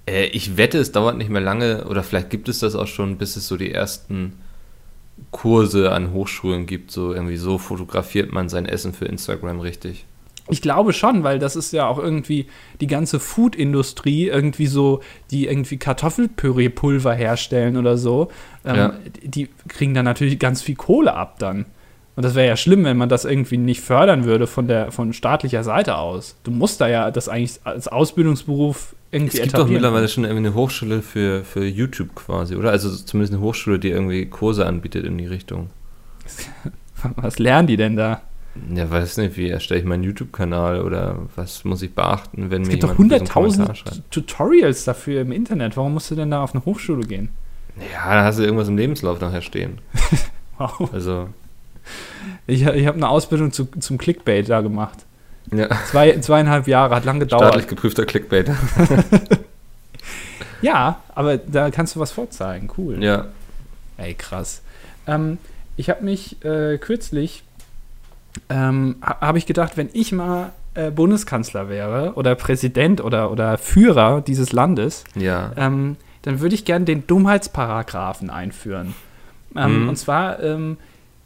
Äh, 0.08 0.26
ich 0.28 0.58
wette, 0.58 0.80
es 0.80 0.92
dauert 0.92 1.18
nicht 1.18 1.30
mehr 1.30 1.42
lange, 1.42 1.86
oder 1.86 2.04
vielleicht 2.04 2.30
gibt 2.30 2.50
es 2.50 2.60
das 2.60 2.76
auch 2.76 2.88
schon, 2.88 3.18
bis 3.18 3.36
es 3.36 3.48
so 3.48 3.58
die 3.58 3.72
ersten 3.72 4.34
Kurse 5.32 5.92
an 5.92 6.12
Hochschulen 6.14 6.66
gibt. 6.66 6.92
So 6.92 7.14
irgendwie 7.14 7.38
so 7.38 7.58
fotografiert 7.58 8.34
man 8.34 8.50
sein 8.50 8.66
Essen 8.66 8.94
für 8.94 9.06
Instagram 9.06 9.60
richtig. 9.60 10.06
Ich 10.50 10.62
glaube 10.62 10.94
schon, 10.94 11.24
weil 11.24 11.40
das 11.40 11.56
ist 11.56 11.74
ja 11.74 11.88
auch 11.88 11.98
irgendwie 11.98 12.48
die 12.80 12.88
ganze 12.88 13.20
Food-Industrie, 13.20 14.28
irgendwie 14.28 14.68
so, 14.68 15.02
die 15.32 15.48
irgendwie 15.48 15.78
Kartoffelpüree-Pulver 15.78 17.14
herstellen 17.14 17.78
oder 17.78 17.98
so, 17.98 18.30
ähm, 18.66 18.76
Ja. 18.76 18.94
die 19.24 19.50
kriegen 19.68 19.94
dann 19.94 20.06
natürlich 20.06 20.40
ganz 20.40 20.62
viel 20.62 20.76
Kohle 20.76 21.14
ab 21.14 21.40
dann. 21.40 21.66
Und 22.16 22.24
das 22.24 22.34
wäre 22.34 22.48
ja 22.48 22.58
schlimm, 22.58 22.84
wenn 22.84 22.98
man 22.98 23.10
das 23.10 23.26
irgendwie 23.26 23.58
nicht 23.58 23.82
fördern 23.82 24.24
würde 24.26 24.48
von 24.48 24.68
der 24.68 24.92
von 24.92 25.14
staatlicher 25.14 25.64
Seite 25.64 25.98
aus. 25.98 26.36
Du 26.44 26.50
musst 26.50 26.82
da 26.82 26.88
ja 26.88 27.12
das 27.12 27.30
eigentlich 27.30 27.60
als 27.64 27.88
Ausbildungsberuf 27.88 28.96
irgendwie 29.12 29.38
Es 29.38 29.44
gibt 29.44 29.58
doch 29.58 29.68
mittlerweile 29.68 30.08
schon 30.08 30.24
irgendwie 30.24 30.48
eine 30.48 30.56
Hochschule 30.56 31.04
für, 31.04 31.44
für 31.44 31.64
YouTube 31.66 32.16
quasi, 32.16 32.56
oder? 32.56 32.72
Also 32.72 32.90
zumindest 32.90 33.34
eine 33.34 33.42
Hochschule, 33.44 33.78
die 33.78 33.90
irgendwie 33.90 34.26
Kurse 34.26 34.66
anbietet 34.66 35.06
in 35.06 35.18
die 35.20 35.28
Richtung. 35.28 35.70
Was 37.18 37.38
lernen 37.38 37.68
die 37.68 37.78
denn 37.78 37.96
da? 37.96 38.22
Ja, 38.74 38.90
weiß 38.90 39.18
nicht, 39.18 39.38
wie 39.38 39.50
erstelle 39.50 39.80
ich 39.80 39.86
meinen 39.86 40.04
YouTube-Kanal 40.04 40.82
oder 40.82 41.20
was 41.36 41.64
muss 41.66 41.82
ich 41.82 41.94
beachten, 41.94 42.50
wenn 42.52 42.64
Es 42.64 42.68
mir 42.68 42.72
gibt 42.74 42.84
doch 42.84 42.98
jemand 42.98 43.12
einen 43.14 43.20
bösen 43.20 43.34
Kommentar 43.34 43.74
100.000 43.74 43.76
schreibt? 43.76 44.12
Tutorials 44.12 44.84
dafür 44.86 45.22
im 45.22 45.32
Internet. 45.32 45.78
Warum 45.78 45.94
musst 45.94 46.12
du 46.12 46.16
denn 46.16 46.32
da 46.32 46.44
auf 46.44 46.54
eine 46.56 46.66
Hochschule 46.66 47.06
gehen? 47.08 47.30
Ja, 47.94 48.14
da 48.16 48.24
hast 48.24 48.40
du 48.40 48.44
irgendwas 48.44 48.68
im 48.68 48.78
Lebenslauf 48.78 49.20
nachher 49.22 49.42
stehen. 49.42 49.80
Wow. 50.60 50.90
Also, 50.92 51.30
Ich, 52.48 52.66
ich 52.66 52.88
habe 52.88 52.98
eine 52.98 53.08
Ausbildung 53.10 53.52
zu, 53.52 53.66
zum 53.80 54.00
Clickbait 54.00 54.50
da 54.50 54.62
gemacht. 54.62 55.06
ja, 55.52 55.68
Zwei, 55.86 56.18
zweieinhalb 56.20 56.68
Jahre, 56.68 56.96
hat 56.96 57.06
lang 57.06 57.20
gedauert. 57.20 57.44
staatlich 57.44 57.68
geprüfter 57.68 58.06
Clickbait. 58.08 58.50
Ja, 60.62 61.02
aber 61.14 61.38
da 61.38 61.70
kannst 61.70 61.96
du 61.96 62.00
was 62.00 62.12
vorzeigen. 62.12 62.70
Cool. 62.78 63.04
Ja, 63.04 63.26
Ey, 63.98 64.14
krass. 64.16 64.62
Ähm, 65.06 65.38
ich 65.76 65.90
habe 65.90 66.04
mich 66.04 66.44
äh, 66.44 66.78
kürzlich, 66.80 67.44
ähm, 68.50 68.96
ha, 69.02 69.20
habe 69.22 69.38
ich 69.38 69.46
gedacht, 69.46 69.78
wenn 69.78 69.90
ich 69.94 70.12
mal 70.12 70.52
äh, 70.74 70.92
Bundeskanzler 70.92 71.70
wäre 71.70 72.14
oder 72.16 72.36
Präsident 72.36 73.04
oder, 73.04 73.32
oder 73.32 73.58
Führer 73.58 74.22
dieses 74.22 74.52
Landes, 74.52 75.04
ja. 75.16 75.52
ähm, 75.58 75.98
dann 76.22 76.40
würde 76.40 76.56
ich 76.56 76.66
gerne 76.66 76.86
den 76.86 77.08
Dummheitsparagraphen 77.08 78.30
einführen. 78.30 78.94
Ähm, 79.56 79.84
Mhm. 79.84 79.90
Und 79.90 79.96
zwar, 79.98 80.42
ähm, 80.44 80.78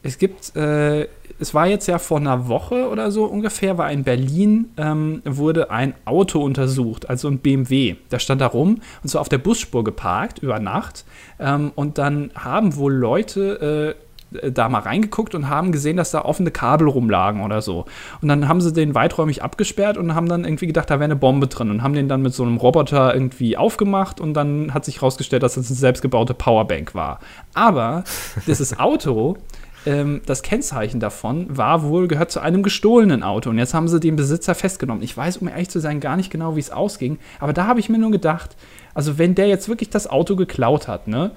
es 0.04 0.18
gibt, 0.18 0.56
äh, 0.56 1.08
es 1.40 1.54
war 1.54 1.68
jetzt 1.68 1.88
ja 1.88 2.00
vor 2.00 2.18
einer 2.20 2.48
Woche 2.48 2.90
oder 2.90 3.12
so 3.12 3.26
ungefähr, 3.26 3.78
war 3.78 3.92
in 3.92 4.04
Berlin, 4.04 4.70
ähm, 4.78 5.22
wurde 5.26 5.70
ein 5.70 5.94
Auto 6.06 6.40
untersucht, 6.40 7.10
also 7.10 7.28
ein 7.28 7.40
BMW. 7.40 7.96
Der 8.12 8.20
stand 8.20 8.42
da 8.42 8.48
rum 8.48 8.82
und 9.04 9.10
so 9.10 9.20
auf 9.20 9.30
der 9.30 9.38
Busspur 9.38 9.84
geparkt 9.84 10.40
über 10.40 10.60
Nacht. 10.60 11.06
Ähm, 11.40 11.72
und 11.76 11.98
dann 11.98 12.32
haben 12.36 12.76
wohl 12.76 12.94
Leute 12.94 13.96
äh, 13.98 14.02
da 14.32 14.70
mal 14.70 14.80
reingeguckt 14.80 15.36
und 15.36 15.50
haben 15.50 15.72
gesehen, 15.72 15.98
dass 15.98 16.12
da 16.12 16.24
offene 16.24 16.52
Kabel 16.52 16.88
rumlagen 16.88 17.44
oder 17.44 17.62
so. 17.62 17.86
Und 18.22 18.28
dann 18.28 18.48
haben 18.48 18.62
sie 18.62 18.72
den 18.72 18.96
weiträumig 18.96 19.44
abgesperrt 19.44 19.98
und 19.98 20.16
haben 20.16 20.30
dann 20.30 20.46
irgendwie 20.46 20.68
gedacht, 20.68 20.90
da 20.90 20.96
wäre 20.96 21.06
eine 21.06 21.16
Bombe 21.16 21.48
drin 21.48 21.70
und 21.70 21.84
haben 21.84 21.94
den 21.94 22.08
dann 22.08 22.22
mit 22.22 22.34
so 22.34 22.44
einem 22.44 22.58
Roboter 22.58 23.14
irgendwie 23.14 23.58
aufgemacht 23.58 24.22
und 24.22 24.34
dann 24.34 24.74
hat 24.74 24.86
sich 24.86 24.98
herausgestellt, 24.98 25.44
dass 25.44 25.56
das 25.56 25.68
eine 25.68 25.76
selbstgebaute 25.76 26.34
Powerbank 26.34 26.96
war. 26.96 27.20
Aber 27.54 28.04
dieses 28.48 28.80
Auto 28.80 29.38
ähm, 29.86 30.22
das 30.26 30.44
Kennzeichen 30.44 31.00
davon 31.00 31.46
war 31.56 31.84
wohl, 31.84 32.08
gehört 32.08 32.32
zu 32.32 32.40
einem 32.40 32.64
gestohlenen 32.64 33.24
Auto. 33.24 33.50
Und 33.50 33.58
jetzt 33.58 33.74
haben 33.74 33.88
sie 33.88 34.00
den 34.00 34.16
Besitzer 34.16 34.56
festgenommen. 34.56 35.04
Ich 35.04 35.16
weiß, 35.16 35.38
um 35.38 35.48
ehrlich 35.48 35.70
zu 35.70 35.80
sein, 35.80 36.00
gar 36.00 36.18
nicht 36.18 36.30
genau, 36.30 36.56
wie 36.56 36.60
es 36.60 36.72
ausging. 36.72 37.18
Aber 37.40 37.54
da 37.54 37.66
habe 37.66 37.80
ich 37.80 37.90
mir 37.90 37.98
nur 37.98 38.12
gedacht, 38.12 38.56
also 38.94 39.18
wenn 39.18 39.36
der 39.36 39.48
jetzt 39.48 39.70
wirklich 39.70 39.90
das 39.90 40.08
Auto 40.08 40.36
geklaut 40.36 40.88
hat, 40.88 41.08
ne? 41.08 41.32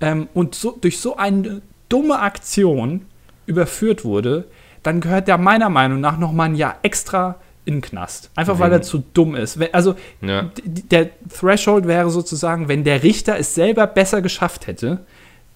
Ähm, 0.00 0.28
und 0.32 0.54
so, 0.54 0.76
durch 0.80 1.00
so 1.00 1.16
eine 1.16 1.60
dumme 1.88 2.18
Aktion 2.20 3.06
überführt 3.46 4.04
wurde, 4.04 4.44
dann 4.82 5.00
gehört 5.00 5.28
der 5.28 5.38
meiner 5.38 5.68
Meinung 5.70 6.00
nach 6.00 6.18
noch 6.18 6.32
mal 6.32 6.44
ein 6.44 6.54
Jahr 6.54 6.76
extra 6.82 7.36
in 7.64 7.76
den 7.76 7.80
Knast. 7.82 8.30
Einfach 8.34 8.58
weil 8.58 8.72
er 8.72 8.82
zu 8.82 9.04
dumm 9.12 9.34
ist. 9.34 9.58
Also 9.72 9.94
Ja. 10.22 10.50
der 10.64 11.10
Threshold 11.28 11.86
wäre 11.86 12.10
sozusagen, 12.10 12.68
wenn 12.68 12.84
der 12.84 13.02
Richter 13.02 13.38
es 13.38 13.54
selber 13.54 13.86
besser 13.86 14.22
geschafft 14.22 14.66
hätte, 14.66 15.00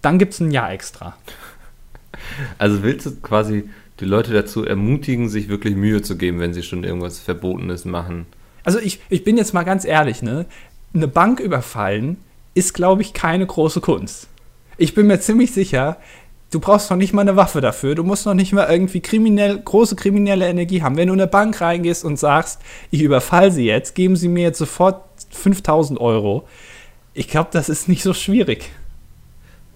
dann 0.02 0.18
gibt 0.18 0.34
es 0.34 0.40
ein 0.40 0.50
Jahr 0.50 0.72
extra. 0.72 1.16
Also 2.58 2.82
willst 2.82 3.06
du 3.06 3.16
quasi 3.20 3.68
die 4.00 4.04
Leute 4.04 4.32
dazu 4.32 4.64
ermutigen, 4.64 5.28
sich 5.28 5.48
wirklich 5.48 5.74
Mühe 5.76 6.02
zu 6.02 6.16
geben, 6.16 6.40
wenn 6.40 6.54
sie 6.54 6.62
schon 6.62 6.84
irgendwas 6.84 7.18
Verbotenes 7.18 7.84
machen? 7.84 8.26
Also 8.64 8.78
ich, 8.78 9.00
ich 9.08 9.24
bin 9.24 9.36
jetzt 9.36 9.54
mal 9.54 9.64
ganz 9.64 9.84
ehrlich, 9.84 10.22
ne? 10.22 10.46
Eine 10.94 11.08
Bank 11.08 11.40
überfallen 11.40 12.18
ist, 12.54 12.74
glaube 12.74 13.02
ich, 13.02 13.14
keine 13.14 13.46
große 13.46 13.80
Kunst. 13.80 14.28
Ich 14.76 14.94
bin 14.94 15.06
mir 15.06 15.20
ziemlich 15.20 15.52
sicher, 15.52 15.96
du 16.52 16.60
brauchst 16.60 16.88
noch 16.90 16.96
nicht 16.96 17.12
mal 17.12 17.22
eine 17.22 17.34
Waffe 17.34 17.60
dafür. 17.60 17.96
Du 17.96 18.04
musst 18.04 18.24
noch 18.26 18.34
nicht 18.34 18.52
mal 18.52 18.68
irgendwie 18.70 19.00
kriminell, 19.00 19.58
große 19.58 19.96
kriminelle 19.96 20.46
Energie 20.46 20.82
haben. 20.82 20.96
Wenn 20.96 21.08
du 21.08 21.14
in 21.14 21.20
eine 21.20 21.26
Bank 21.28 21.60
reingehst 21.60 22.04
und 22.04 22.18
sagst, 22.18 22.60
ich 22.92 23.02
überfall 23.02 23.50
sie 23.50 23.64
jetzt, 23.66 23.94
geben 23.96 24.14
sie 24.14 24.28
mir 24.28 24.44
jetzt 24.44 24.58
sofort 24.58 25.02
5000 25.30 26.00
Euro. 26.00 26.46
Ich 27.14 27.26
glaube, 27.28 27.48
das 27.52 27.68
ist 27.68 27.88
nicht 27.88 28.02
so 28.04 28.14
schwierig. 28.14 28.70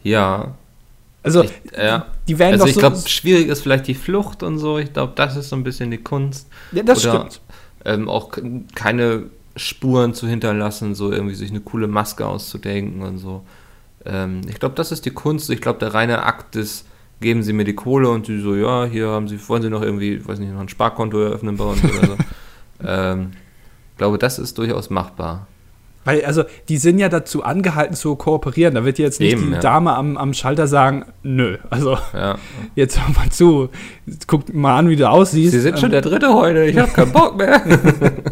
Ja. 0.03 0.55
Also, 1.23 1.43
Ich, 1.43 1.51
ja. 1.77 2.07
die 2.29 2.39
werden 2.39 2.53
Also 2.53 2.65
doch 2.65 2.69
ich 2.69 2.75
so. 2.75 2.81
glaube, 2.81 2.97
schwierig 3.09 3.49
ist 3.49 3.61
vielleicht 3.63 3.89
die 3.89 3.95
Flucht 3.95 4.43
und 4.45 4.59
so. 4.59 4.79
Ich 4.79 4.93
glaube, 4.93 5.13
das 5.17 5.35
ist 5.37 5.49
so 5.49 5.57
ein 5.57 5.65
bisschen 5.65 5.91
die 5.91 5.99
Kunst. 5.99 6.47
ja, 6.73 6.83
das 6.83 7.05
oder- 7.05 7.17
stimmt. 7.27 7.41
Ähm, 7.85 8.09
auch 8.09 8.31
keine 8.75 9.25
Spuren 9.55 10.13
zu 10.13 10.27
hinterlassen, 10.27 10.95
so 10.95 11.13
irgendwie 11.13 11.35
sich 11.35 11.51
eine 11.51 11.61
coole 11.61 11.87
Maske 11.89 12.27
auszudenken 12.27 13.03
und 13.03 13.19
so. 13.19 13.43
Ähm, 14.07 14.41
ich 14.49 14.59
glaube, 14.61 14.75
das 14.75 14.93
ist 14.93 15.05
die 15.05 15.11
Kunst. 15.11 15.51
Ich 15.51 15.61
glaube, 15.61 15.79
der 15.79 15.95
reine 15.95 16.23
Akt 16.25 16.57
ist, 16.57 16.87
geben 17.21 17.43
Sie 17.43 17.53
mir 17.53 17.65
die 17.65 17.75
Kohle 17.75 18.09
und 18.11 18.27
Sie 18.27 18.41
so, 18.41 18.55
ja, 18.55 18.85
hier 18.85 19.09
haben 19.09 19.29
Sie, 19.29 19.39
wollen 19.49 19.63
Sie 19.63 19.71
noch 19.71 19.83
irgendwie, 19.83 20.27
weiß 20.27 20.39
nicht, 20.39 20.53
noch 20.53 20.61
ein 20.61 20.69
Sparkonto 20.69 21.19
eröffnen 21.21 21.57
bei 21.57 21.65
uns 21.65 21.83
oder 21.83 22.07
so. 22.07 22.17
ähm, 22.87 23.31
ich 23.93 23.99
glaube, 23.99 24.19
das 24.19 24.39
ist 24.39 24.59
durchaus 24.59 24.91
machbar. 24.91 25.47
Weil, 26.05 26.25
also, 26.25 26.45
die 26.69 26.77
sind 26.77 27.01
ja 27.01 27.09
dazu 27.09 27.43
angehalten 27.43 27.97
zu 27.97 28.15
kooperieren. 28.15 28.77
Da 28.77 28.85
wird 28.85 28.99
jetzt 28.99 29.19
nicht 29.19 29.33
Eben, 29.33 29.47
die 29.49 29.53
ja. 29.55 29.59
Dame 29.59 29.97
am, 29.97 30.17
am 30.17 30.35
Schalter 30.35 30.69
sagen, 30.69 31.05
nö, 31.25 31.57
also 31.69 31.99
Ja. 32.13 32.37
jetzt 32.77 33.01
hör 33.01 33.13
mal 33.15 33.29
zu, 33.31 33.71
guck 34.29 34.55
mal 34.55 34.77
an, 34.79 34.89
wie 34.89 34.95
du 34.95 35.09
aussiehst. 35.11 35.51
Sie 35.51 35.59
sind 35.61 35.81
schon 35.81 35.87
Ähm, 35.87 35.93
der 35.93 36.03
Dritte 36.03 36.33
heute, 36.33 36.65
ich 36.65 36.79
habe 36.79 36.93
keinen 36.93 37.13
Bock 37.13 37.37
mehr. 37.37 37.61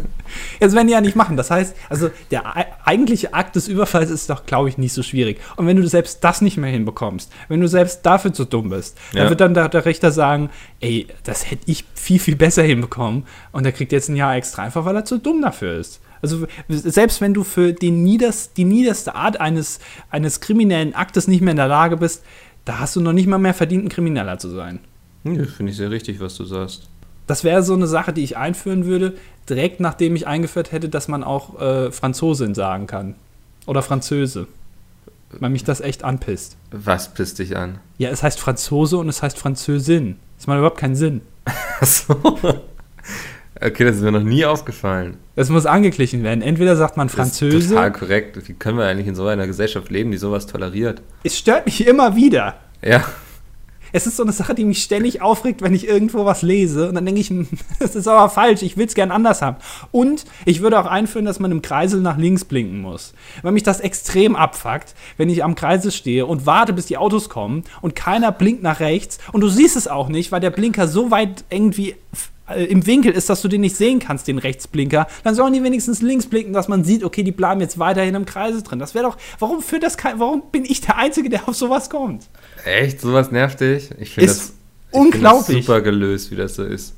Das 0.59 0.73
werden 0.73 0.87
die 0.87 0.93
ja 0.93 1.01
nicht 1.01 1.15
machen. 1.15 1.37
Das 1.37 1.51
heißt, 1.51 1.75
also 1.89 2.09
der 2.31 2.55
ei- 2.55 2.67
eigentliche 2.83 3.33
Akt 3.33 3.55
des 3.55 3.67
Überfalls 3.67 4.09
ist 4.09 4.29
doch, 4.29 4.45
glaube 4.45 4.69
ich, 4.69 4.77
nicht 4.77 4.93
so 4.93 5.03
schwierig. 5.03 5.39
Und 5.55 5.67
wenn 5.67 5.77
du 5.77 5.87
selbst 5.87 6.23
das 6.23 6.41
nicht 6.41 6.57
mehr 6.57 6.69
hinbekommst, 6.71 7.31
wenn 7.47 7.61
du 7.61 7.67
selbst 7.67 8.05
dafür 8.05 8.33
zu 8.33 8.45
dumm 8.45 8.69
bist, 8.69 8.97
dann 9.13 9.23
Ja. 9.23 9.29
wird 9.29 9.41
dann 9.41 9.53
der, 9.53 9.69
der 9.69 9.85
Richter 9.85 10.11
sagen, 10.11 10.49
ey, 10.79 11.07
das 11.23 11.49
hätte 11.49 11.63
ich 11.65 11.85
viel, 11.93 12.19
viel 12.19 12.35
besser 12.35 12.63
hinbekommen. 12.63 13.25
Und 13.51 13.65
er 13.65 13.71
kriegt 13.71 13.91
jetzt 13.91 14.09
ein 14.09 14.15
Jahr 14.15 14.35
extra, 14.35 14.63
einfach 14.63 14.85
weil 14.85 14.95
er 14.95 15.05
zu 15.05 15.17
dumm 15.19 15.41
dafür 15.41 15.77
ist. 15.79 16.01
Also 16.21 16.47
selbst 16.69 17.21
wenn 17.21 17.33
du 17.35 17.43
für 17.43 17.73
den 17.73 18.03
nieders, 18.03 18.51
die 18.53 18.63
niederste 18.65 19.13
Art 19.15 19.39
eines, 19.39 19.79
eines 20.09 20.39
kriminellen 20.39 20.95
Aktes 20.95 21.27
nicht 21.27 21.41
mehr 21.41 21.51
in 21.51 21.57
der 21.57 21.67
Lage 21.67 21.97
bist, 21.97 22.23
da 22.63 22.79
hast 22.79 22.95
du 22.95 23.01
noch 23.01 23.13
nicht 23.13 23.27
mal 23.27 23.37
mehr 23.37 23.53
verdient, 23.53 23.85
ein 23.85 23.89
Krimineller 23.89 24.39
zu 24.39 24.49
sein. 24.49 24.79
Hm, 25.23 25.45
finde 25.47 25.71
ich 25.71 25.77
sehr 25.77 25.91
richtig, 25.91 26.19
was 26.19 26.35
du 26.35 26.45
sagst. 26.45 26.89
Das 27.27 27.43
wäre 27.43 27.61
so 27.63 27.73
eine 27.73 27.85
Sache, 27.87 28.11
die 28.13 28.23
ich 28.23 28.37
einführen 28.37 28.85
würde, 28.85 29.15
direkt 29.49 29.79
nachdem 29.79 30.15
ich 30.15 30.27
eingeführt 30.27 30.71
hätte, 30.71 30.89
dass 30.89 31.07
man 31.07 31.23
auch 31.23 31.59
äh, 31.59 31.91
Franzosin 31.91 32.55
sagen 32.55 32.87
kann. 32.87 33.15
Oder 33.65 33.81
Französe. 33.81 34.47
Weil 35.39 35.49
mich 35.49 35.63
das 35.63 35.81
echt 35.81 36.03
anpisst. 36.03 36.55
Was 36.71 37.13
pisst 37.13 37.39
dich 37.39 37.57
an? 37.57 37.79
Ja, 37.97 38.09
es 38.09 38.23
heißt 38.23 38.39
Franzose 38.39 38.97
und 38.97 39.09
es 39.09 39.21
heißt 39.21 39.37
Französin. 39.37 40.17
Das 40.37 40.47
macht 40.47 40.57
überhaupt 40.57 40.79
keinen 40.79 40.95
Sinn. 40.95 41.21
Achso. 41.79 42.15
Okay, 43.59 43.85
das 43.85 43.97
ist 43.97 44.01
mir 44.01 44.11
noch 44.11 44.23
nie 44.23 44.45
aufgefallen. 44.45 45.17
Das 45.35 45.49
muss 45.49 45.65
angeglichen 45.65 46.23
werden. 46.23 46.41
Entweder 46.41 46.75
sagt 46.75 46.97
man 46.97 47.07
Das 47.07 47.41
ist 47.41 47.69
total 47.69 47.91
korrekt. 47.91 48.47
Wie 48.47 48.53
können 48.53 48.77
wir 48.77 48.85
eigentlich 48.85 49.07
in 49.07 49.15
so 49.15 49.25
einer 49.27 49.47
Gesellschaft 49.47 49.89
leben, 49.89 50.11
die 50.11 50.17
sowas 50.17 50.45
toleriert? 50.45 51.01
Es 51.23 51.37
stört 51.37 51.65
mich 51.65 51.85
immer 51.87 52.15
wieder. 52.15 52.55
Ja, 52.81 53.03
Es 53.95 54.07
ist 54.07 54.17
so 54.17 54.23
eine 54.23 54.33
Sache, 54.33 54.53
die 54.53 54.65
mich 54.65 54.83
ständig 54.83 55.21
aufregt, 55.21 55.61
wenn 55.61 55.73
ich 55.73 55.87
irgendwo 55.87 56.25
was 56.25 56.41
lese. 56.41 56.89
Und 56.89 56.95
dann 56.95 57.05
denke 57.05 57.21
ich, 57.21 57.29
hm, 57.29 57.47
das 57.79 57.95
ist 57.95 58.09
aber 58.09 58.29
falsch, 58.29 58.61
ich 58.61 58.75
will 58.75 58.87
es 58.87 58.93
gern 58.93 59.09
anders 59.09 59.41
haben. 59.41 59.55
Und 59.93 60.25
ich 60.43 60.59
würde 60.59 60.77
auch 60.77 60.85
einführen, 60.85 61.23
dass 61.23 61.39
man 61.39 61.49
im 61.49 61.61
Kreisel 61.61 62.01
nach 62.01 62.17
links 62.17 62.43
blinken 62.43 62.81
muss. 62.81 63.13
Weil 63.41 63.53
mich 63.53 63.63
das 63.63 63.79
extrem 63.79 64.35
abfuckt, 64.35 64.95
wenn 65.15 65.29
ich 65.29 65.45
am 65.45 65.55
Kreisel 65.55 65.93
stehe 65.93 66.25
und 66.25 66.45
warte, 66.45 66.73
bis 66.73 66.87
die 66.87 66.97
Autos 66.97 67.29
kommen 67.29 67.63
und 67.81 67.95
keiner 67.95 68.33
blinkt 68.33 68.63
nach 68.63 68.81
rechts. 68.81 69.17
Und 69.31 69.39
du 69.39 69.47
siehst 69.47 69.77
es 69.77 69.87
auch 69.87 70.09
nicht, 70.09 70.33
weil 70.33 70.41
der 70.41 70.49
Blinker 70.49 70.89
so 70.89 71.09
weit 71.09 71.45
irgendwie 71.49 71.95
im 72.53 72.85
Winkel 72.85 73.11
ist, 73.11 73.29
dass 73.29 73.41
du 73.41 73.47
den 73.47 73.61
nicht 73.61 73.75
sehen 73.75 73.99
kannst, 73.99 74.27
den 74.27 74.37
Rechtsblinker. 74.37 75.07
Dann 75.23 75.33
sollen 75.33 75.53
die 75.53 75.63
wenigstens 75.63 76.01
links 76.01 76.27
blinken, 76.27 76.53
dass 76.53 76.67
man 76.67 76.83
sieht, 76.83 77.03
okay, 77.03 77.23
die 77.23 77.31
bleiben 77.31 77.59
jetzt 77.61 77.79
weiterhin 77.79 78.13
im 78.15 78.25
Kreisel 78.25 78.61
drin. 78.61 78.79
Das 78.79 78.93
wäre 78.93 79.05
doch, 79.05 79.17
warum 79.39 79.61
führt 79.61 79.83
das 79.83 79.97
kein, 79.97 80.19
warum 80.19 80.43
bin 80.51 80.63
ich 80.65 80.81
der 80.81 80.97
Einzige, 80.97 81.29
der 81.29 81.47
auf 81.49 81.55
sowas 81.55 81.89
kommt? 81.89 82.27
echt? 82.63 83.01
Sowas 83.01 83.31
nervt 83.31 83.61
dich? 83.61 83.89
Ich 83.99 84.11
finde 84.11 84.27
das, 84.27 84.53
ich 84.91 85.11
find 85.11 85.23
das 85.23 85.47
super 85.47 85.81
gelöst, 85.81 86.31
wie 86.31 86.35
das 86.35 86.55
so 86.55 86.63
ist. 86.63 86.93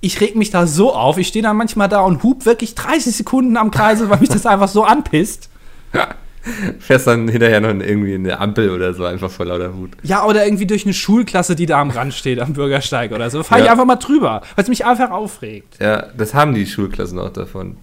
ich 0.00 0.20
reg 0.20 0.34
mich 0.36 0.50
da 0.50 0.66
so 0.66 0.92
auf. 0.92 1.18
Ich 1.18 1.28
stehe 1.28 1.42
dann 1.42 1.56
manchmal 1.56 1.88
da 1.88 2.00
und 2.00 2.22
hub 2.22 2.44
wirklich 2.44 2.74
30 2.74 3.14
Sekunden 3.14 3.56
am 3.56 3.70
Kreisel, 3.70 4.10
weil 4.10 4.18
mich 4.18 4.28
das 4.28 4.46
einfach 4.46 4.68
so 4.68 4.84
anpisst. 4.84 5.48
Fährst 6.80 7.06
dann 7.06 7.28
hinterher 7.28 7.60
noch 7.60 7.68
irgendwie 7.68 8.14
in 8.14 8.24
eine 8.26 8.40
Ampel 8.40 8.70
oder 8.70 8.94
so, 8.94 9.04
einfach 9.04 9.30
vor 9.30 9.46
lauter 9.46 9.74
Wut. 9.76 9.90
Ja, 10.02 10.24
oder 10.24 10.44
irgendwie 10.44 10.66
durch 10.66 10.84
eine 10.84 10.94
Schulklasse, 10.94 11.54
die 11.54 11.66
da 11.66 11.80
am 11.80 11.90
Rand 11.90 12.14
steht, 12.14 12.40
am 12.40 12.52
Bürgersteig 12.52 13.12
oder 13.12 13.30
so. 13.30 13.42
Fahre 13.42 13.60
ich 13.60 13.66
Ja. 13.66 13.72
einfach 13.72 13.84
mal 13.84 13.96
drüber, 13.96 14.42
weil 14.56 14.62
es 14.64 14.68
mich 14.68 14.84
einfach 14.84 15.10
aufregt. 15.10 15.78
Ja, 15.80 16.06
das 16.16 16.34
haben 16.34 16.54
die 16.54 16.66
Schulklassen 16.66 17.18
auch 17.18 17.30
davon. 17.30 17.76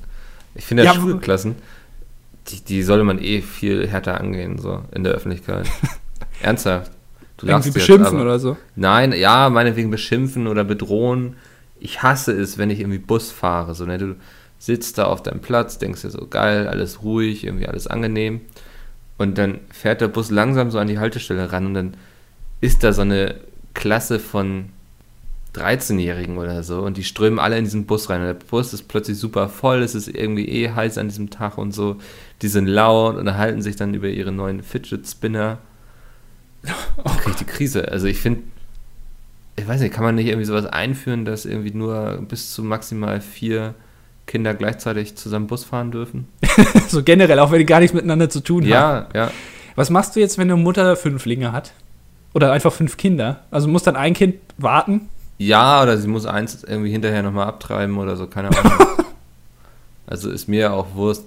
Ich 0.55 0.65
finde, 0.65 0.83
Ja, 0.83 0.93
ja, 0.93 0.99
Schulklassen, 0.99 1.55
die, 2.49 2.61
die 2.63 2.83
sollte 2.83 3.03
man 3.05 3.19
eh 3.21 3.41
viel 3.41 3.87
härter 3.87 4.19
angehen, 4.19 4.57
so 4.57 4.83
in 4.93 5.03
der 5.03 5.13
Öffentlichkeit. 5.13 5.67
Ernsthaft. 6.41 6.91
Du 7.37 7.47
Irgendwie 7.47 7.69
jetzt, 7.69 7.73
beschimpfen 7.75 8.15
aber- 8.17 8.21
oder 8.23 8.39
so. 8.39 8.57
Nein, 8.75 9.13
ja, 9.13 9.49
meinetwegen 9.49 9.89
beschimpfen 9.91 10.47
oder 10.47 10.63
bedrohen. 10.65 11.35
Ich 11.79 12.03
hasse 12.03 12.33
es, 12.33 12.57
wenn 12.57 12.69
ich 12.69 12.81
irgendwie 12.81 12.97
Bus 12.97 13.31
fahre. 13.31 13.73
So, 13.75 13.85
ne? 13.85 13.97
Du 13.97 14.15
sitzt 14.59 14.97
da 14.97 15.05
auf 15.05 15.23
deinem 15.23 15.39
Platz, 15.39 15.77
denkst 15.77 16.01
dir 16.01 16.09
so, 16.11 16.27
geil, 16.27 16.67
alles 16.67 17.01
ruhig, 17.01 17.45
irgendwie 17.45 17.67
alles 17.67 17.87
angenehm. 17.87 18.41
Und 19.17 19.37
dann 19.37 19.59
fährt 19.71 20.01
der 20.01 20.09
Bus 20.09 20.29
langsam 20.29 20.69
so 20.69 20.79
an 20.79 20.87
die 20.87 20.99
Haltestelle 20.99 21.51
ran 21.51 21.65
und 21.65 21.73
dann 21.73 21.93
ist 22.61 22.83
da 22.83 22.93
so 22.93 23.01
eine 23.01 23.35
Klasse 23.73 24.19
von 24.19 24.69
13-Jährigen 25.55 26.37
oder 26.37 26.61
so 26.63 26.81
und 26.81 26.97
die 26.97 27.03
strömen 27.03 27.39
alle 27.39 27.57
in 27.57 27.63
diesen 27.63 27.85
Bus 27.85 28.09
rein. 28.09 28.21
Und 28.21 28.27
der 28.27 28.33
Bus 28.33 28.73
ist 28.73 28.87
plötzlich 28.87 29.17
super 29.17 29.49
voll, 29.49 29.81
es 29.81 29.95
ist 29.95 30.07
irgendwie 30.07 30.47
eh 30.47 30.71
heiß 30.71 30.97
an 30.97 31.07
diesem 31.07 31.29
Tag 31.29 31.57
und 31.57 31.73
so. 31.73 31.97
Die 32.41 32.47
sind 32.47 32.67
laut 32.67 33.17
und 33.17 33.37
halten 33.37 33.61
sich 33.61 33.75
dann 33.75 33.93
über 33.93 34.07
ihre 34.07 34.31
neuen 34.31 34.61
Fidget 34.61 35.07
Spinner. 35.07 35.57
Krieg 36.63 37.27
ich 37.27 37.35
die 37.35 37.45
Krise. 37.45 37.89
Also 37.89 38.07
ich 38.07 38.19
finde, 38.19 38.43
ich 39.55 39.67
weiß 39.67 39.81
nicht, 39.81 39.93
kann 39.93 40.03
man 40.03 40.15
nicht 40.15 40.27
irgendwie 40.27 40.45
sowas 40.45 40.65
einführen, 40.65 41.25
dass 41.25 41.45
irgendwie 41.45 41.73
nur 41.73 42.23
bis 42.27 42.53
zu 42.53 42.63
maximal 42.63 43.19
vier 43.21 43.75
Kinder 44.29 44.53
gleichzeitig 44.53 45.15
zusammen 45.15 45.47
Bus 45.47 45.65
fahren 45.65 45.91
dürfen? 45.91 46.27
so 46.87 47.03
generell, 47.03 47.39
auch 47.39 47.51
wenn 47.51 47.59
die 47.59 47.65
gar 47.65 47.79
nichts 47.79 47.93
miteinander 47.93 48.29
zu 48.29 48.41
tun 48.41 48.63
haben. 48.63 48.69
Ja, 48.69 49.07
ja. 49.13 49.31
Was 49.75 49.89
machst 49.89 50.15
du 50.15 50.19
jetzt, 50.19 50.37
wenn 50.37 50.49
eine 50.49 50.61
Mutter 50.61 50.95
Fünflinge 50.95 51.51
hat? 51.51 51.73
Oder 52.33 52.51
einfach 52.51 52.71
fünf 52.71 52.95
Kinder? 52.95 53.41
Also 53.49 53.67
muss 53.67 53.83
dann 53.83 53.95
ein 53.95 54.13
Kind 54.13 54.35
warten? 54.57 55.09
Ja, 55.39 55.81
oder 55.81 55.97
sie 55.97 56.07
muss 56.07 56.25
eins 56.25 56.63
irgendwie 56.63 56.91
hinterher 56.91 57.23
nochmal 57.23 57.47
abtreiben 57.47 57.97
oder 57.97 58.15
so, 58.15 58.27
keine 58.27 58.49
Ahnung. 58.49 58.73
also 60.07 60.29
ist 60.29 60.47
mir 60.47 60.73
auch 60.73 60.93
Wurst. 60.93 61.23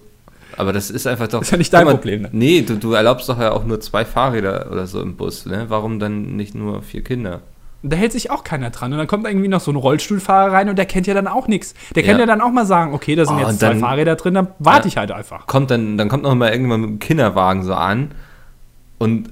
Aber 0.57 0.73
das 0.73 0.91
ist 0.91 1.07
einfach 1.07 1.29
doch. 1.29 1.43
Ist 1.43 1.51
ja 1.51 1.59
nicht 1.59 1.73
dein 1.73 1.87
mal, 1.87 1.95
Problem, 1.95 2.23
ne? 2.23 2.29
Nee, 2.31 2.63
du, 2.63 2.77
du 2.77 2.93
erlaubst 2.93 3.29
doch 3.29 3.41
ja 3.41 3.53
auch 3.53 3.65
nur 3.65 3.81
zwei 3.81 4.05
Fahrräder 4.05 4.71
oder 4.71 4.87
so 4.87 5.01
im 5.01 5.17
Bus, 5.17 5.47
ne? 5.47 5.65
Warum 5.69 5.99
dann 5.99 6.37
nicht 6.37 6.55
nur 6.55 6.83
vier 6.83 7.03
Kinder? 7.03 7.41
Und 7.83 7.93
da 7.93 7.97
hält 7.97 8.13
sich 8.13 8.31
auch 8.31 8.45
keiner 8.45 8.71
dran. 8.71 8.93
Und 8.93 8.99
dann 8.99 9.07
kommt 9.09 9.27
irgendwie 9.27 9.49
noch 9.49 9.61
so 9.61 9.73
ein 9.73 9.77
Rollstuhlfahrer 9.77 10.53
rein 10.53 10.69
und 10.69 10.77
der 10.77 10.87
kennt 10.87 11.07
ja 11.09 11.15
dann 11.15 11.27
auch 11.27 11.49
nichts. 11.49 11.75
Der 11.97 12.03
kann 12.05 12.13
Ja. 12.15 12.21
ja 12.21 12.27
dann 12.27 12.41
auch 12.41 12.53
mal 12.53 12.65
sagen, 12.67 12.95
okay, 12.95 13.17
da 13.17 13.25
sind 13.27 13.37
Oh, 13.37 13.41
jetzt 13.41 13.59
zwei 13.61 13.75
Fahrräder 13.77 14.15
drin, 14.17 14.35
dann 14.35 14.49
warte 14.61 14.83
Ja. 14.83 14.87
ich 14.89 14.97
halt 14.99 15.11
einfach. 15.11 15.47
Kommt 15.47 15.71
dann, 15.71 15.99
dann 15.99 16.09
kommt 16.09 16.23
noch 16.23 16.35
mal 16.35 16.53
irgendwann 16.53 16.81
mit 16.81 16.91
dem 16.91 16.99
Kinderwagen 17.01 17.65
so 17.65 17.75
an 17.75 18.13
und 18.99 19.31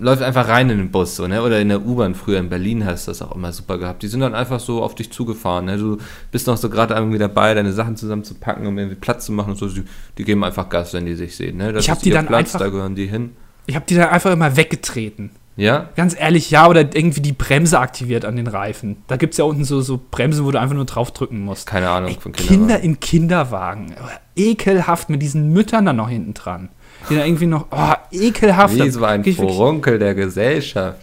läuft 0.00 0.22
einfach 0.22 0.48
rein 0.48 0.68
in 0.70 0.78
den 0.78 0.90
Bus, 0.90 1.14
so, 1.14 1.28
ne? 1.28 1.40
Oder 1.40 1.60
in 1.60 1.68
der 1.68 1.86
U-Bahn 1.86 2.16
früher 2.16 2.40
in 2.40 2.48
Berlin 2.48 2.84
hast 2.84 3.06
du 3.06 3.12
das 3.12 3.22
auch 3.22 3.32
immer 3.36 3.52
super 3.52 3.78
gehabt. 3.78 4.02
Die 4.02 4.08
sind 4.08 4.20
dann 4.20 4.34
einfach 4.34 4.58
so 4.58 4.82
auf 4.82 4.96
dich 4.96 5.12
zugefahren, 5.12 5.66
ne? 5.66 5.78
Du 5.78 5.98
bist 6.32 6.48
noch 6.48 6.56
so 6.56 6.68
gerade 6.68 6.94
irgendwie 6.94 7.18
dabei, 7.18 7.54
deine 7.54 7.72
Sachen 7.72 7.96
zusammenzupacken, 7.96 8.66
um 8.66 8.76
irgendwie 8.76 8.96
Platz 8.96 9.26
zu 9.26 9.32
machen 9.32 9.50
und 9.50 9.56
so. 9.56 9.68
Die, 9.68 9.84
die 10.18 10.24
geben 10.24 10.42
einfach 10.42 10.68
Gas, 10.68 10.94
wenn 10.94 11.06
die 11.06 11.14
sich 11.14 11.36
sehen, 11.36 11.58
ne? 11.58 11.72
Das 11.72 11.84
Ich 11.84 11.90
hab 11.90 11.98
ist 11.98 12.04
die 12.06 12.10
dann 12.10 12.26
Platz, 12.26 12.54
einfach- 12.54 12.66
da 12.66 12.68
gehören 12.72 12.96
die 12.96 13.06
hin. 13.06 13.36
Ich 13.66 13.76
habe 13.76 13.86
die 13.88 13.94
dann 13.94 14.08
einfach 14.08 14.32
immer 14.32 14.56
weggetreten. 14.56 15.30
Ja? 15.56 15.88
Ganz 15.94 16.16
ehrlich, 16.18 16.50
ja, 16.50 16.68
oder 16.68 16.80
irgendwie 16.80 17.20
die 17.20 17.32
Bremse 17.32 17.78
aktiviert 17.78 18.24
an 18.24 18.36
den 18.36 18.46
Reifen. 18.46 18.96
Da 19.06 19.16
gibt 19.16 19.34
es 19.34 19.38
ja 19.38 19.44
unten 19.44 19.64
so, 19.64 19.80
so 19.80 20.00
Bremsen, 20.10 20.44
wo 20.44 20.50
du 20.50 20.60
einfach 20.60 20.74
nur 20.74 20.84
draufdrücken 20.84 21.40
musst. 21.40 21.66
Keine 21.66 21.88
Ahnung 21.88 22.10
Ey, 22.10 22.16
von 22.20 22.32
Kinder 22.32 22.54
Kindern. 22.54 22.80
in 22.80 23.00
Kinderwagen. 23.00 23.94
Ekelhaft 24.34 25.10
mit 25.10 25.22
diesen 25.22 25.52
Müttern 25.52 25.86
dann 25.86 25.96
noch 25.96 26.08
hinten 26.08 26.34
dran. 26.34 26.70
Die 27.08 27.16
da 27.16 27.24
irgendwie 27.24 27.46
noch, 27.46 27.66
oh, 27.70 27.92
ekelhaft. 28.10 28.74
Wie 28.74 28.90
so 28.90 29.04
ein 29.04 29.24
Furunkel 29.24 29.98
der 29.98 30.14
Gesellschaft. 30.14 30.98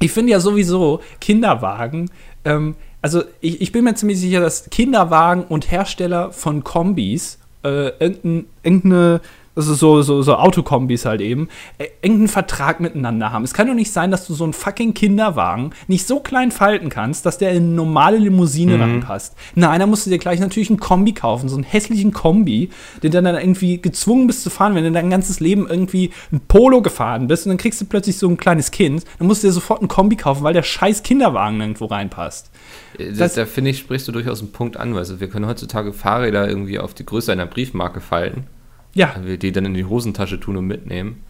Ich 0.00 0.10
finde 0.10 0.32
ja 0.32 0.40
sowieso 0.40 1.00
Kinderwagen, 1.20 2.10
ähm, 2.44 2.74
also 3.04 3.22
ich, 3.40 3.60
ich 3.60 3.70
bin 3.70 3.84
mir 3.84 3.94
ziemlich 3.94 4.18
sicher, 4.18 4.40
dass 4.40 4.70
Kinderwagen 4.70 5.44
und 5.44 5.70
Hersteller 5.70 6.32
von 6.32 6.64
Kombis 6.64 7.38
äh, 7.62 7.88
irgendein, 7.98 8.46
irgendeine, 8.62 9.20
also 9.56 9.74
so, 9.74 10.02
so, 10.02 10.22
so 10.22 10.34
Autokombis 10.36 11.04
halt 11.04 11.20
eben, 11.20 11.48
äh, 11.78 11.86
irgendeinen 12.02 12.28
Vertrag 12.28 12.80
miteinander 12.80 13.32
haben. 13.32 13.44
Es 13.44 13.54
kann 13.54 13.66
doch 13.66 13.74
nicht 13.74 13.92
sein, 13.92 14.10
dass 14.10 14.26
du 14.26 14.34
so 14.34 14.44
einen 14.44 14.52
fucking 14.52 14.94
Kinderwagen 14.94 15.70
nicht 15.86 16.06
so 16.06 16.20
klein 16.20 16.50
falten 16.50 16.88
kannst, 16.88 17.24
dass 17.26 17.38
der 17.38 17.50
in 17.52 17.64
eine 17.64 17.72
normale 17.74 18.18
Limousine 18.18 18.80
reinpasst. 18.80 19.34
Nein, 19.54 19.80
da 19.80 19.86
musst 19.86 20.06
du 20.06 20.10
dir 20.10 20.18
gleich 20.18 20.40
natürlich 20.40 20.70
einen 20.70 20.80
Kombi 20.80 21.12
kaufen, 21.12 21.48
so 21.48 21.54
einen 21.56 21.64
hässlichen 21.64 22.12
Kombi, 22.12 22.70
den 23.02 23.12
du 23.12 23.22
dann 23.22 23.34
irgendwie 23.36 23.80
gezwungen 23.80 24.26
bist 24.26 24.42
zu 24.42 24.50
fahren, 24.50 24.74
wenn 24.74 24.84
du 24.84 24.92
dein 24.92 25.10
ganzes 25.10 25.40
Leben 25.40 25.66
irgendwie 25.68 26.10
ein 26.32 26.40
Polo 26.40 26.82
gefahren 26.82 27.26
bist 27.28 27.46
und 27.46 27.50
dann 27.50 27.58
kriegst 27.58 27.80
du 27.80 27.84
plötzlich 27.84 28.18
so 28.18 28.28
ein 28.28 28.36
kleines 28.36 28.70
Kind, 28.70 29.04
dann 29.18 29.26
musst 29.28 29.42
du 29.42 29.46
dir 29.48 29.52
sofort 29.52 29.80
einen 29.80 29.88
Kombi 29.88 30.16
kaufen, 30.16 30.42
weil 30.42 30.54
der 30.54 30.62
scheiß 30.62 31.02
Kinderwagen 31.02 31.58
nirgendwo 31.58 31.86
reinpasst. 31.86 32.50
Das, 32.98 33.16
Das- 33.18 33.34
da 33.34 33.46
finde 33.46 33.70
ich, 33.70 33.78
sprichst 33.78 34.06
du 34.08 34.12
durchaus 34.12 34.40
einen 34.40 34.52
Punkt 34.52 34.76
an, 34.76 34.94
weil 34.94 35.20
wir 35.20 35.28
können 35.28 35.46
heutzutage 35.46 35.92
Fahrräder 35.92 36.48
irgendwie 36.48 36.78
auf 36.78 36.94
die 36.94 37.04
Größe 37.06 37.30
einer 37.32 37.46
Briefmarke 37.46 38.00
falten, 38.00 38.44
Ja, 38.94 39.14
wir 39.22 39.36
die 39.38 39.52
dann 39.52 39.64
in 39.66 39.74
die 39.74 39.84
Hosentasche 39.84 40.38
tun 40.40 40.56
und 40.56 40.66
mitnehmen. 40.66 41.20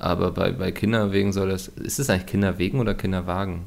Aber 0.00 0.30
bei, 0.32 0.52
bei 0.52 0.70
Kinderwegen 0.72 1.32
soll 1.32 1.48
das. 1.48 1.68
Ist 1.68 1.98
es 1.98 2.10
eigentlich 2.10 2.26
Kinderwegen 2.26 2.78
oder 2.80 2.94
Kinderwagen? 2.94 3.62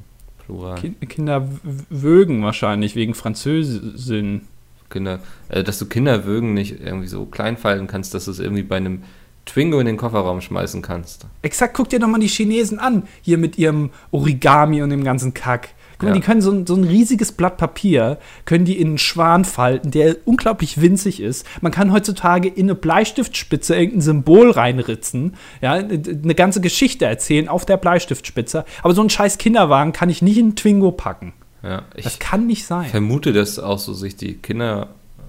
Plural. 0.46 0.76
Ki- 0.80 0.94
Kinder 1.08 1.48
w- 1.48 1.58
wögen 1.90 2.44
wahrscheinlich 2.44 2.96
wegen 2.96 3.14
Französin. 3.14 4.42
Kinder, 4.90 5.20
äh, 5.50 5.64
dass 5.64 5.80
du 5.80 5.86
Kinderwögen 5.86 6.54
nicht 6.54 6.80
irgendwie 6.82 7.08
so 7.08 7.26
klein 7.26 7.58
falten 7.58 7.88
kannst, 7.88 8.14
dass 8.14 8.26
du 8.26 8.32
es 8.32 8.40
irgendwie 8.40 8.64
bei 8.64 8.78
einem 8.78 9.04
Twingo 9.46 9.80
in 9.80 9.86
den 9.86 9.98
Kofferraum 9.98 10.42
schmeißen 10.42 10.82
kannst. 10.82 11.26
Exakt, 11.42 11.74
guck 11.74 11.90
dir 11.90 12.00
doch 12.00 12.08
mal 12.08 12.20
die 12.20 12.28
Chinesen 12.28 12.80
an, 12.80 13.04
hier 13.22 13.38
mit 13.38 13.58
ihrem 13.58 13.90
Origami 14.12 14.82
und 14.84 14.90
dem 14.90 15.04
ganzen 15.04 15.34
Kack. 15.34 15.70
Guck 16.02 16.10
mal, 16.10 16.10
Ja. 16.10 16.14
die 16.16 16.22
können 16.26 16.42
so 16.42 16.52
ein, 16.52 16.66
so 16.66 16.74
ein 16.76 16.84
riesiges 16.84 17.32
Blatt 17.32 17.58
Papier, 17.58 18.18
können 18.46 18.66
die 18.66 18.80
in 18.80 18.88
einen 18.90 18.98
Schwan 18.98 19.46
falten, 19.46 19.92
der 19.92 20.16
unglaublich 20.26 20.82
winzig 20.82 21.20
ist. 21.22 21.46
Man 21.62 21.72
kann 21.72 21.92
heutzutage 21.92 22.48
in 22.48 22.66
eine 22.66 22.76
Bleistiftspitze 22.76 23.76
irgendein 23.76 24.02
Symbol 24.02 24.50
reinritzen, 24.52 25.36
ja, 25.62 25.74
eine 25.74 26.36
ganze 26.36 26.60
Geschichte 26.60 27.06
erzählen 27.06 27.48
auf 27.48 27.66
der 27.66 27.78
Bleistiftspitze. 27.78 28.66
Aber 28.82 28.94
so 28.96 29.02
einen 29.02 29.12
scheiß 29.12 29.38
Kinderwagen 29.38 29.94
kann 29.94 30.10
ich 30.10 30.22
nicht 30.24 30.38
in 30.40 30.46
einen 30.48 30.56
Twingo 30.56 30.92
packen. 30.92 31.34
Ja, 31.64 31.84
ich 31.96 32.04
Das 32.06 32.18
kann 32.18 32.48
nicht 32.48 32.66
sein. 32.66 32.90
vermute, 32.90 33.34
dass 33.34 33.60
auch 33.60 33.78
so 33.78 33.94
sich 33.94 34.16
die 34.16 34.34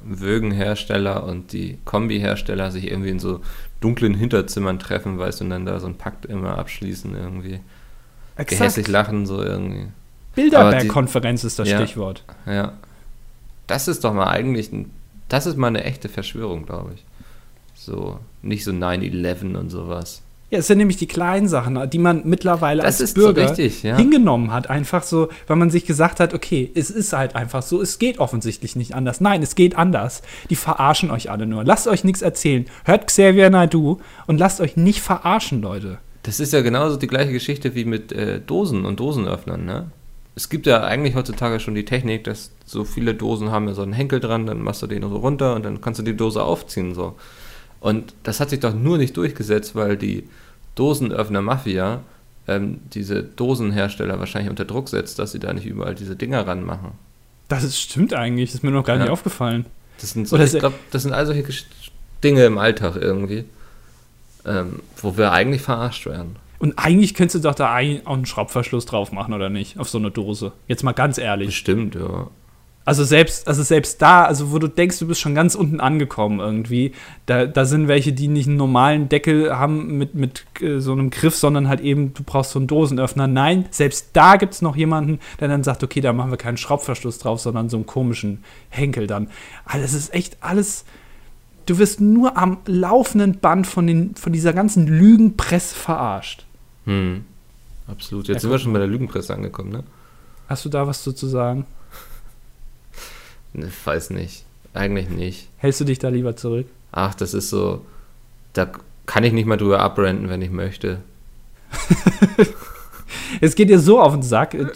Kinderwögenhersteller 0.04 1.24
und 1.24 1.52
die 1.52 1.78
Kombihersteller 1.84 2.70
sich 2.70 2.90
irgendwie 2.90 3.10
in 3.10 3.18
so 3.18 3.40
dunklen 3.80 4.14
Hinterzimmern 4.14 4.78
treffen, 4.78 5.18
weißt 5.18 5.40
du, 5.40 5.44
und 5.44 5.50
dann 5.50 5.66
da 5.66 5.78
so 5.80 5.86
einen 5.86 5.96
Pakt 5.98 6.24
immer 6.26 6.56
abschließen 6.58 7.14
irgendwie. 7.14 7.60
Gehässig 8.36 8.88
lachen, 8.88 9.26
so 9.26 9.42
irgendwie. 9.42 9.88
Bilderberg-Konferenz 10.34 11.44
ist 11.44 11.58
das 11.58 11.68
Ja. 11.68 11.78
Stichwort. 11.78 12.24
Ja. 12.46 12.72
Das 13.66 13.88
ist 13.88 14.04
doch 14.04 14.12
mal 14.12 14.28
eigentlich, 14.28 14.72
ein, 14.72 14.90
das 15.28 15.46
ist 15.46 15.56
mal 15.56 15.68
eine 15.68 15.84
echte 15.84 16.08
Verschwörung, 16.08 16.66
glaube 16.66 16.92
ich. 16.94 17.04
So, 17.74 18.18
nicht 18.42 18.64
so 18.64 18.70
9-11 18.70 19.56
und 19.56 19.70
sowas. 19.70 20.22
Ja, 20.50 20.58
es 20.58 20.66
sind 20.66 20.76
nämlich 20.78 20.98
die 20.98 21.06
kleinen 21.06 21.48
Sachen, 21.48 21.88
die 21.88 21.98
man 21.98 22.22
mittlerweile 22.26 22.82
Das 22.82 23.00
als 23.00 23.00
ist 23.00 23.16
so 23.16 23.22
Bürger 23.22 23.48
richtig, 23.48 23.82
ja. 23.82 23.96
hingenommen 23.96 24.52
hat. 24.52 24.68
Einfach 24.68 25.02
so, 25.02 25.30
weil 25.46 25.56
man 25.56 25.70
sich 25.70 25.86
gesagt 25.86 26.20
hat, 26.20 26.34
okay, 26.34 26.70
es 26.74 26.90
ist 26.90 27.14
halt 27.14 27.34
einfach 27.34 27.62
so, 27.62 27.80
es 27.80 27.98
geht 27.98 28.18
offensichtlich 28.18 28.76
nicht 28.76 28.94
anders. 28.94 29.22
Nein, 29.22 29.42
es 29.42 29.54
geht 29.54 29.76
anders. 29.76 30.20
Die 30.50 30.56
verarschen 30.56 31.10
euch 31.10 31.30
alle 31.30 31.46
nur. 31.46 31.64
Lasst 31.64 31.88
euch 31.88 32.04
nichts 32.04 32.20
erzählen. 32.20 32.66
Hört 32.84 33.06
Xavier 33.06 33.48
Naidoo 33.48 33.98
und 34.26 34.36
lasst 34.36 34.60
euch 34.60 34.76
nicht 34.76 35.00
verarschen, 35.00 35.62
Leute. 35.62 35.98
Das 36.22 36.38
ist 36.38 36.52
ja 36.52 36.60
genauso 36.60 36.98
die 36.98 37.06
gleiche 37.06 37.32
Geschichte 37.32 37.74
wie 37.74 37.86
mit 37.86 38.12
äh, 38.12 38.38
Dosen 38.38 38.84
und 38.84 39.00
Dosenöffnern, 39.00 39.64
ne? 39.64 39.90
Es 40.34 40.48
gibt 40.48 40.66
ja 40.66 40.82
eigentlich 40.82 41.14
heutzutage 41.14 41.60
schon 41.60 41.74
die 41.74 41.84
Technik, 41.84 42.24
dass 42.24 42.52
so 42.64 42.84
viele 42.84 43.14
Dosen 43.14 43.50
haben 43.50 43.68
ja 43.68 43.74
so 43.74 43.82
einen 43.82 43.92
Henkel 43.92 44.18
dran, 44.20 44.46
dann 44.46 44.62
machst 44.62 44.80
du 44.82 44.86
den 44.86 45.02
so 45.02 45.16
runter 45.16 45.54
und 45.54 45.64
dann 45.64 45.80
kannst 45.80 46.00
du 46.00 46.04
die 46.04 46.16
Dose 46.16 46.42
aufziehen, 46.42 46.94
so. 46.94 47.16
Und 47.80 48.14
das 48.22 48.40
hat 48.40 48.50
sich 48.50 48.60
doch 48.60 48.72
nur 48.74 48.96
nicht 48.96 49.16
durchgesetzt, 49.16 49.74
weil 49.74 49.96
die 49.96 50.28
Dosenöffner-Mafia 50.76 52.00
ähm, 52.48 52.80
diese 52.94 53.22
Dosenhersteller 53.22 54.18
wahrscheinlich 54.18 54.50
unter 54.50 54.64
Druck 54.64 54.88
setzt, 54.88 55.18
dass 55.18 55.32
sie 55.32 55.38
da 55.38 55.52
nicht 55.52 55.66
überall 55.66 55.94
diese 55.94 56.16
Dinger 56.16 56.46
ranmachen. 56.46 56.92
Das 57.48 57.62
ist, 57.64 57.78
stimmt 57.78 58.14
eigentlich, 58.14 58.50
das 58.50 58.56
ist 58.56 58.62
mir 58.62 58.70
noch 58.70 58.84
gar 58.84 58.96
Ja. 58.96 59.02
nicht 59.02 59.10
aufgefallen. 59.10 59.66
Das 60.00 60.10
sind, 60.12 60.26
so, 60.26 60.38
ich 60.38 60.52
glaub, 60.58 60.74
das 60.90 61.02
sind 61.02 61.12
all 61.12 61.26
solche 61.26 61.44
Dinge 62.24 62.44
im 62.44 62.58
Alltag 62.58 62.96
irgendwie, 62.96 63.44
ähm, 64.46 64.80
wo 64.96 65.16
wir 65.16 65.32
eigentlich 65.32 65.62
verarscht 65.62 66.06
werden. 66.06 66.36
Und 66.62 66.78
eigentlich 66.78 67.14
könntest 67.14 67.44
du 67.44 67.48
doch 67.48 67.56
da 67.56 67.74
ein, 67.74 68.06
auch 68.06 68.14
einen 68.14 68.24
Schraubverschluss 68.24 68.86
drauf 68.86 69.10
machen, 69.10 69.34
oder 69.34 69.50
nicht? 69.50 69.80
Auf 69.80 69.88
so 69.88 69.98
eine 69.98 70.12
Dose. 70.12 70.52
Jetzt 70.68 70.84
mal 70.84 70.92
ganz 70.92 71.18
ehrlich. 71.18 71.48
Bestimmt, 71.48 71.96
ja. 71.96 72.28
Also 72.84 73.02
selbst, 73.02 73.48
also 73.48 73.64
selbst 73.64 74.00
da, 74.00 74.22
also 74.26 74.52
wo 74.52 74.60
du 74.60 74.68
denkst, 74.68 74.96
du 75.00 75.08
bist 75.08 75.20
schon 75.20 75.34
ganz 75.34 75.56
unten 75.56 75.80
angekommen 75.80 76.38
irgendwie, 76.38 76.92
da, 77.26 77.46
da 77.46 77.64
sind 77.64 77.88
welche, 77.88 78.12
die 78.12 78.28
nicht 78.28 78.46
einen 78.46 78.58
normalen 78.58 79.08
Deckel 79.08 79.58
haben 79.58 79.98
mit, 79.98 80.14
mit 80.14 80.44
äh, 80.60 80.78
so 80.78 80.92
einem 80.92 81.10
Griff, 81.10 81.34
sondern 81.34 81.68
halt 81.68 81.80
eben, 81.80 82.14
du 82.14 82.22
brauchst 82.22 82.52
so 82.52 82.60
einen 82.60 82.68
Dosenöffner. 82.68 83.26
Nein, 83.26 83.66
selbst 83.72 84.10
da 84.12 84.36
gibt 84.36 84.54
es 84.54 84.62
noch 84.62 84.76
jemanden, 84.76 85.18
der 85.40 85.48
dann 85.48 85.64
sagt, 85.64 85.82
okay, 85.82 86.00
da 86.00 86.12
machen 86.12 86.30
wir 86.30 86.38
keinen 86.38 86.58
Schraubverschluss 86.58 87.18
drauf, 87.18 87.40
sondern 87.40 87.70
so 87.70 87.76
einen 87.76 87.86
komischen 87.86 88.44
Henkel 88.68 89.08
dann. 89.08 89.30
Also 89.64 89.84
es 89.84 89.94
ist 89.94 90.14
echt 90.14 90.36
alles, 90.38 90.84
du 91.66 91.78
wirst 91.78 92.00
nur 92.00 92.36
am 92.36 92.58
laufenden 92.66 93.40
Band 93.40 93.66
von, 93.66 93.88
den, 93.88 94.14
von 94.14 94.32
dieser 94.32 94.52
ganzen 94.52 94.86
Lügenpresse 94.86 95.74
verarscht. 95.74 96.46
Hm. 96.84 97.24
Absolut. 97.86 98.28
Jetzt 98.28 98.36
Ja, 98.36 98.40
sind 98.40 98.50
wir 98.50 98.58
schon 98.58 98.72
bei 98.72 98.78
der 98.78 98.88
Lügenpresse 98.88 99.34
angekommen, 99.34 99.70
ne? 99.70 99.84
Hast 100.48 100.64
du 100.64 100.68
da 100.68 100.86
was 100.86 101.02
zu, 101.02 101.12
sagen? 101.12 101.66
Ne, 103.54 103.66
Ich 103.66 103.86
weiß 103.86 104.10
nicht. 104.10 104.44
Eigentlich 104.74 105.10
nicht. 105.10 105.48
Hältst 105.58 105.80
du 105.80 105.84
dich 105.84 105.98
da 105.98 106.08
lieber 106.08 106.36
zurück? 106.36 106.66
Ach, 106.90 107.14
das 107.14 107.34
ist 107.34 107.50
so. 107.50 107.84
Da 108.54 108.70
kann 109.04 109.24
ich 109.24 109.32
nicht 109.34 109.46
mal 109.46 109.58
drüber 109.58 109.80
abrenten, 109.80 110.28
wenn 110.28 110.42
ich 110.42 110.50
möchte. 110.50 111.00
Es 113.40 113.54
geht 113.54 113.68
dir 113.68 113.78
so 113.78 114.00
auf 114.00 114.12
den 114.12 114.22
Sack. 114.22 114.56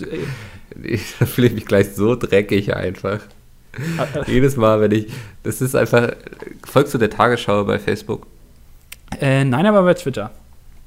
Ich, 0.82 1.14
da 1.18 1.24
fühle 1.24 1.46
ich 1.46 1.54
mich 1.54 1.64
gleich 1.64 1.94
so 1.94 2.16
dreckig 2.16 2.76
einfach. 2.76 3.20
Jedes 4.26 4.56
Mal, 4.58 4.78
wenn 4.82 4.92
ich. 4.92 5.06
Das 5.42 5.62
ist 5.62 5.74
einfach. 5.74 6.12
Folgst 6.66 6.92
du 6.92 6.98
der 6.98 7.08
Tagesschau 7.08 7.64
bei 7.64 7.78
Facebook? 7.78 8.26
Äh, 9.18 9.44
nein, 9.44 9.64
aber 9.64 9.82
bei 9.84 9.94
Twitter. 9.94 10.32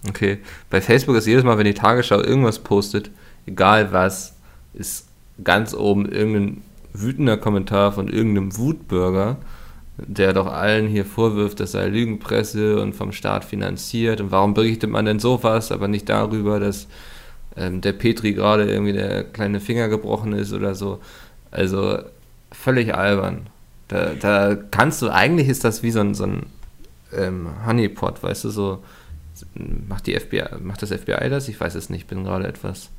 Okay. 0.07 0.37
Bei 0.69 0.81
Facebook 0.81 1.15
ist 1.15 1.27
jedes 1.27 1.43
Mal, 1.43 1.57
wenn 1.57 1.65
die 1.65 1.73
Tagesschau 1.73 2.21
irgendwas 2.21 2.59
postet, 2.59 3.11
egal 3.45 3.91
was, 3.91 4.35
ist 4.73 5.07
ganz 5.43 5.73
oben 5.73 6.09
irgendein 6.09 6.61
wütender 6.93 7.37
Kommentar 7.37 7.91
von 7.91 8.07
irgendeinem 8.07 8.57
Wutbürger, 8.57 9.37
der 9.97 10.33
doch 10.33 10.47
allen 10.47 10.87
hier 10.87 11.05
vorwirft, 11.05 11.59
das 11.59 11.73
sei 11.73 11.87
Lügenpresse 11.87 12.81
und 12.81 12.95
vom 12.95 13.11
Staat 13.11 13.43
finanziert. 13.43 14.21
Und 14.21 14.31
warum 14.31 14.53
berichtet 14.53 14.89
man 14.89 15.05
denn 15.05 15.19
sowas, 15.19 15.71
aber 15.71 15.87
nicht 15.87 16.07
darüber, 16.07 16.59
dass 16.59 16.87
ähm, 17.57 17.81
der 17.81 17.93
Petri 17.93 18.33
gerade 18.33 18.69
irgendwie 18.69 18.93
der 18.93 19.23
kleine 19.23 19.59
Finger 19.59 19.89
gebrochen 19.89 20.33
ist 20.33 20.53
oder 20.53 20.75
so. 20.75 20.99
Also 21.51 21.99
völlig 22.51 22.95
albern. 22.95 23.47
Da, 23.87 24.11
da 24.19 24.55
kannst 24.55 25.01
du, 25.01 25.09
eigentlich 25.09 25.49
ist 25.49 25.63
das 25.63 25.83
wie 25.83 25.91
so 25.91 25.99
ein, 25.99 26.13
so 26.13 26.25
ein 26.25 26.45
ähm, 27.15 27.49
Honeypot, 27.65 28.21
weißt 28.23 28.45
du, 28.45 28.49
so 28.49 28.83
macht 29.87 30.07
die 30.07 30.15
FBI, 30.19 30.43
macht 30.61 30.81
das 30.81 30.91
FBI 30.91 31.29
das? 31.29 31.47
Ich 31.49 31.59
weiß 31.59 31.75
es 31.75 31.89
nicht, 31.89 32.07
bin 32.07 32.23
gerade 32.23 32.47
etwas. 32.47 32.89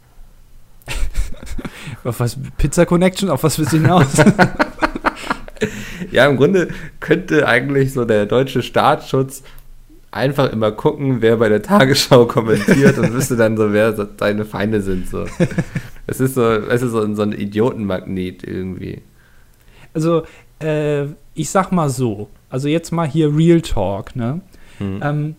Auf 2.05 2.21
was? 2.21 2.37
Pizza 2.59 2.87
Connection? 2.87 3.31
Auf 3.31 3.43
was 3.43 3.59
willst 3.59 3.73
du 3.73 3.79
hinaus? 3.79 4.07
Ja, 6.11 6.27
im 6.27 6.39
Grunde 6.39 6.69
könnte 7.01 7.47
eigentlich 7.47 7.93
so 7.93 8.07
der 8.07 8.25
deutsche 8.25 8.63
Staatsschutz 8.63 9.43
einfach 10.11 10.51
immer 10.51 10.73
gucken, 10.73 11.21
wer 11.21 11.37
bei 11.37 11.51
der 11.51 11.61
Tagesschau 11.63 12.25
kommentiert 12.25 12.97
und 12.97 13.13
wüsste 13.13 13.37
dann 13.37 13.59
so, 13.59 13.71
wer 13.73 13.95
so 13.95 14.05
deine 14.05 14.47
Feinde 14.47 14.81
sind. 14.81 15.07
So. 15.09 15.27
Es 16.07 16.19
ist 16.19 16.35
so, 16.35 16.43
es 16.51 16.81
ist 16.81 16.93
so, 16.93 17.03
ein- 17.03 17.15
so 17.15 17.21
ein 17.23 17.33
Idiotenmagnet 17.33 18.43
irgendwie. 18.43 19.03
also, 19.93 20.23
äh, 20.63 21.05
ich 21.35 21.51
sag 21.51 21.73
mal 21.73 21.91
so. 21.91 22.31
Also 22.49 22.67
jetzt 22.69 22.91
mal 22.91 23.07
hier 23.07 23.37
Real 23.37 23.61
Talk, 23.61 24.17
ne? 24.17 24.41
Hm. 24.79 25.01
Ähm, 25.05 25.37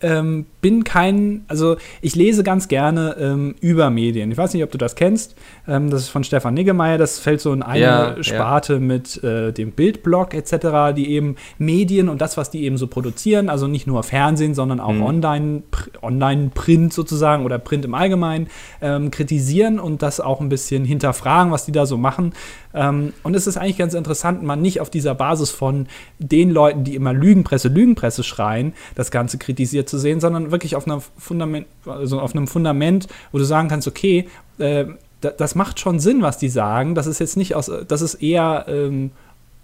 ähm, 0.00 0.46
bin 0.64 0.82
kein, 0.82 1.44
also 1.46 1.76
ich 2.00 2.16
lese 2.16 2.42
ganz 2.42 2.68
gerne 2.68 3.16
ähm, 3.20 3.54
über 3.60 3.90
Medien. 3.90 4.32
Ich 4.32 4.38
weiß 4.38 4.54
nicht, 4.54 4.64
ob 4.64 4.70
du 4.70 4.78
das 4.78 4.94
kennst. 4.94 5.34
Ähm, 5.68 5.90
das 5.90 6.00
ist 6.04 6.08
von 6.08 6.24
Stefan 6.24 6.54
Niggemeier. 6.54 6.96
Das 6.96 7.18
fällt 7.18 7.42
so 7.42 7.52
in 7.52 7.62
eine 7.62 7.80
Ja, 7.82 8.16
Sparte 8.22 8.80
mit 8.80 9.22
äh, 9.22 9.52
dem 9.52 9.72
Bildblog 9.72 10.32
etc., 10.32 10.94
die 10.96 11.10
eben 11.10 11.36
Medien 11.58 12.08
und 12.08 12.22
das, 12.22 12.38
was 12.38 12.48
die 12.50 12.64
eben 12.64 12.78
so 12.78 12.86
produzieren, 12.86 13.50
also 13.50 13.66
nicht 13.66 13.86
nur 13.86 14.02
Fernsehen, 14.04 14.54
sondern 14.54 14.80
auch 14.80 14.94
Mhm. 14.94 15.02
online, 15.02 15.62
pr 15.70 15.90
Online-Print 16.00 16.94
sozusagen 16.94 17.44
oder 17.44 17.58
Print 17.58 17.84
im 17.84 17.94
Allgemeinen 17.94 18.46
ähm, 18.80 19.10
kritisieren 19.10 19.78
und 19.78 20.00
das 20.00 20.18
auch 20.18 20.40
ein 20.40 20.48
bisschen 20.48 20.86
hinterfragen, 20.86 21.52
was 21.52 21.66
die 21.66 21.72
da 21.72 21.84
so 21.84 21.98
machen. 21.98 22.32
Ähm, 22.72 23.12
und 23.22 23.36
es 23.36 23.46
ist 23.46 23.58
eigentlich 23.58 23.76
ganz 23.76 23.92
interessant, 23.92 24.42
mal 24.42 24.56
nicht 24.56 24.80
auf 24.80 24.88
dieser 24.88 25.14
Basis 25.14 25.50
von 25.50 25.86
den 26.18 26.50
Leuten, 26.50 26.84
die 26.84 26.94
immer 26.94 27.12
Lügenpresse, 27.12 27.68
Lügenpresse 27.68 28.22
schreien, 28.22 28.72
das 28.94 29.10
Ganze 29.10 29.36
kritisiert 29.36 29.88
zu 29.90 29.98
sehen, 29.98 30.20
sondern 30.20 30.50
wirklich 30.54 30.76
auf, 30.76 30.86
Fundament, 31.18 31.66
also 31.86 32.20
auf 32.20 32.34
einem 32.34 32.46
Fundament, 32.46 33.06
wo 33.32 33.38
du 33.38 33.44
sagen 33.44 33.68
kannst, 33.68 33.86
okay, 33.88 34.28
äh, 34.58 34.86
da- 35.20 35.30
das 35.30 35.54
macht 35.54 35.80
schon 35.80 35.98
Sinn, 36.00 36.22
was 36.22 36.38
die 36.38 36.48
sagen. 36.48 36.94
Das 36.94 37.06
ist 37.06 37.18
jetzt 37.18 37.36
nicht 37.36 37.54
aus, 37.54 37.70
das 37.88 38.00
ist 38.02 38.14
eher 38.16 38.64
ähm, 38.68 39.10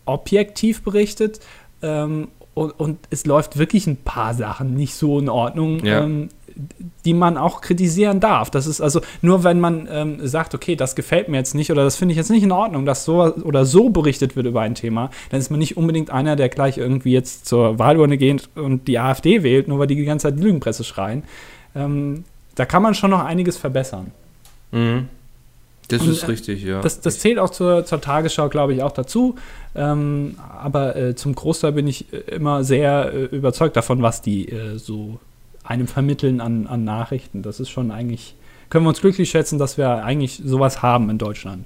objektiv 0.06 0.82
berichtet 0.82 1.40
ähm, 1.82 2.28
und, 2.54 2.70
und 2.80 2.98
es 3.10 3.26
läuft 3.26 3.58
wirklich 3.58 3.86
ein 3.86 3.96
paar 3.96 4.34
Sachen 4.34 4.74
nicht 4.74 4.94
so 4.94 5.18
in 5.18 5.28
Ordnung, 5.28 5.84
Ja. 5.84 6.02
ähm, 6.04 6.28
die 7.04 7.14
man 7.14 7.36
auch 7.36 7.60
kritisieren 7.60 8.20
darf. 8.20 8.50
Das 8.50 8.66
ist 8.66 8.80
also 8.80 9.00
nur, 9.22 9.44
wenn 9.44 9.60
man 9.60 9.88
ähm, 9.90 10.26
sagt, 10.26 10.54
okay, 10.54 10.76
das 10.76 10.94
gefällt 10.94 11.28
mir 11.28 11.36
jetzt 11.36 11.54
nicht 11.54 11.70
oder 11.70 11.84
das 11.84 11.96
finde 11.96 12.12
ich 12.12 12.18
jetzt 12.18 12.30
nicht 12.30 12.42
in 12.42 12.52
Ordnung, 12.52 12.86
dass 12.86 13.04
so 13.04 13.22
oder 13.22 13.64
so 13.64 13.90
berichtet 13.90 14.36
wird 14.36 14.46
über 14.46 14.60
ein 14.60 14.74
Thema, 14.74 15.10
dann 15.30 15.40
ist 15.40 15.50
man 15.50 15.58
nicht 15.58 15.76
unbedingt 15.76 16.10
einer, 16.10 16.36
der 16.36 16.48
gleich 16.48 16.78
irgendwie 16.78 17.12
jetzt 17.12 17.46
zur 17.46 17.78
Wahlurne 17.78 18.18
geht 18.18 18.48
und 18.54 18.88
die 18.88 18.98
AfD 18.98 19.42
wählt, 19.42 19.68
nur 19.68 19.78
weil 19.78 19.86
die 19.86 19.96
die 19.96 20.04
ganze 20.04 20.28
Zeit 20.28 20.38
die 20.38 20.42
Lügenpresse 20.42 20.84
schreien. 20.84 21.24
Ähm, 21.74 22.24
da 22.54 22.64
kann 22.66 22.82
man 22.82 22.94
schon 22.94 23.10
noch 23.10 23.24
einiges 23.24 23.56
verbessern. 23.56 24.12
Mhm. 24.72 25.08
Das 25.90 26.02
Und, 26.02 26.10
ist 26.10 26.22
äh, 26.22 26.26
richtig, 26.26 26.62
ja. 26.62 26.80
Das, 26.80 27.00
das 27.00 27.18
zählt 27.18 27.38
auch 27.38 27.50
zur, 27.50 27.84
zur 27.84 28.00
Tagesschau, 28.00 28.48
glaube 28.48 28.74
ich, 28.74 28.82
auch 28.82 28.92
dazu. 28.92 29.34
Ähm, 29.74 30.36
aber 30.62 30.96
äh, 30.96 31.14
zum 31.16 31.34
Großteil 31.34 31.72
bin 31.72 31.86
ich 31.86 32.12
äh, 32.12 32.18
immer 32.34 32.62
sehr 32.64 33.12
äh, 33.12 33.24
überzeugt 33.24 33.76
davon, 33.76 34.00
was 34.02 34.22
die 34.22 34.48
äh, 34.48 34.78
so 34.78 35.18
einem 35.70 35.86
vermitteln 35.86 36.40
an, 36.40 36.66
an 36.66 36.84
Nachrichten. 36.84 37.42
Das 37.42 37.60
ist 37.60 37.70
schon 37.70 37.90
eigentlich, 37.90 38.34
können 38.68 38.84
wir 38.84 38.88
uns 38.90 39.00
glücklich 39.00 39.30
schätzen, 39.30 39.58
dass 39.58 39.78
wir 39.78 40.04
eigentlich 40.04 40.42
sowas 40.44 40.82
haben 40.82 41.08
in 41.10 41.16
Deutschland. 41.18 41.64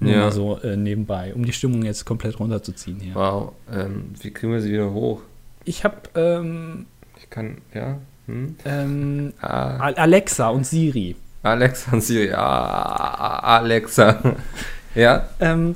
Nur 0.00 0.12
Ja. 0.12 0.30
so 0.30 0.58
äh, 0.60 0.76
nebenbei, 0.76 1.32
um 1.34 1.44
die 1.44 1.52
Stimmung 1.52 1.82
jetzt 1.84 2.04
komplett 2.04 2.40
runterzuziehen 2.40 2.98
hier. 3.00 3.14
wow. 3.14 3.52
Ähm, 3.72 4.14
wie 4.20 4.30
kriegen 4.32 4.52
wir 4.52 4.60
sie 4.60 4.72
wieder 4.72 4.90
hoch? 4.92 5.20
Ich 5.64 5.84
habe 5.84 5.96
ähm, 6.14 6.86
Ich 7.18 7.28
kann, 7.30 7.58
ja. 7.74 7.98
Hm? 8.26 8.56
ähm, 8.64 9.32
Ah, 9.40 9.76
Al- 9.78 9.94
Alexa 9.94 10.48
und 10.48 10.66
Siri. 10.66 11.14
Alexa 11.42 11.92
und 11.92 12.02
Siri. 12.02 12.32
Ah, 12.32 13.58
Alexa. 13.58 14.20
ja. 14.94 15.28
Ähm, 15.40 15.74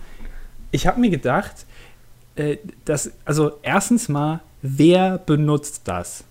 ich 0.71 0.87
habe 0.87 1.01
mir 1.01 1.11
gedacht, 1.11 1.67
äh, 2.37 2.57
dass, 2.85 3.11
also 3.25 3.53
erstens 3.63 4.09
mal, 4.09 4.41
wer 4.63 5.19
benutzt 5.19 5.83
das? 5.87 6.25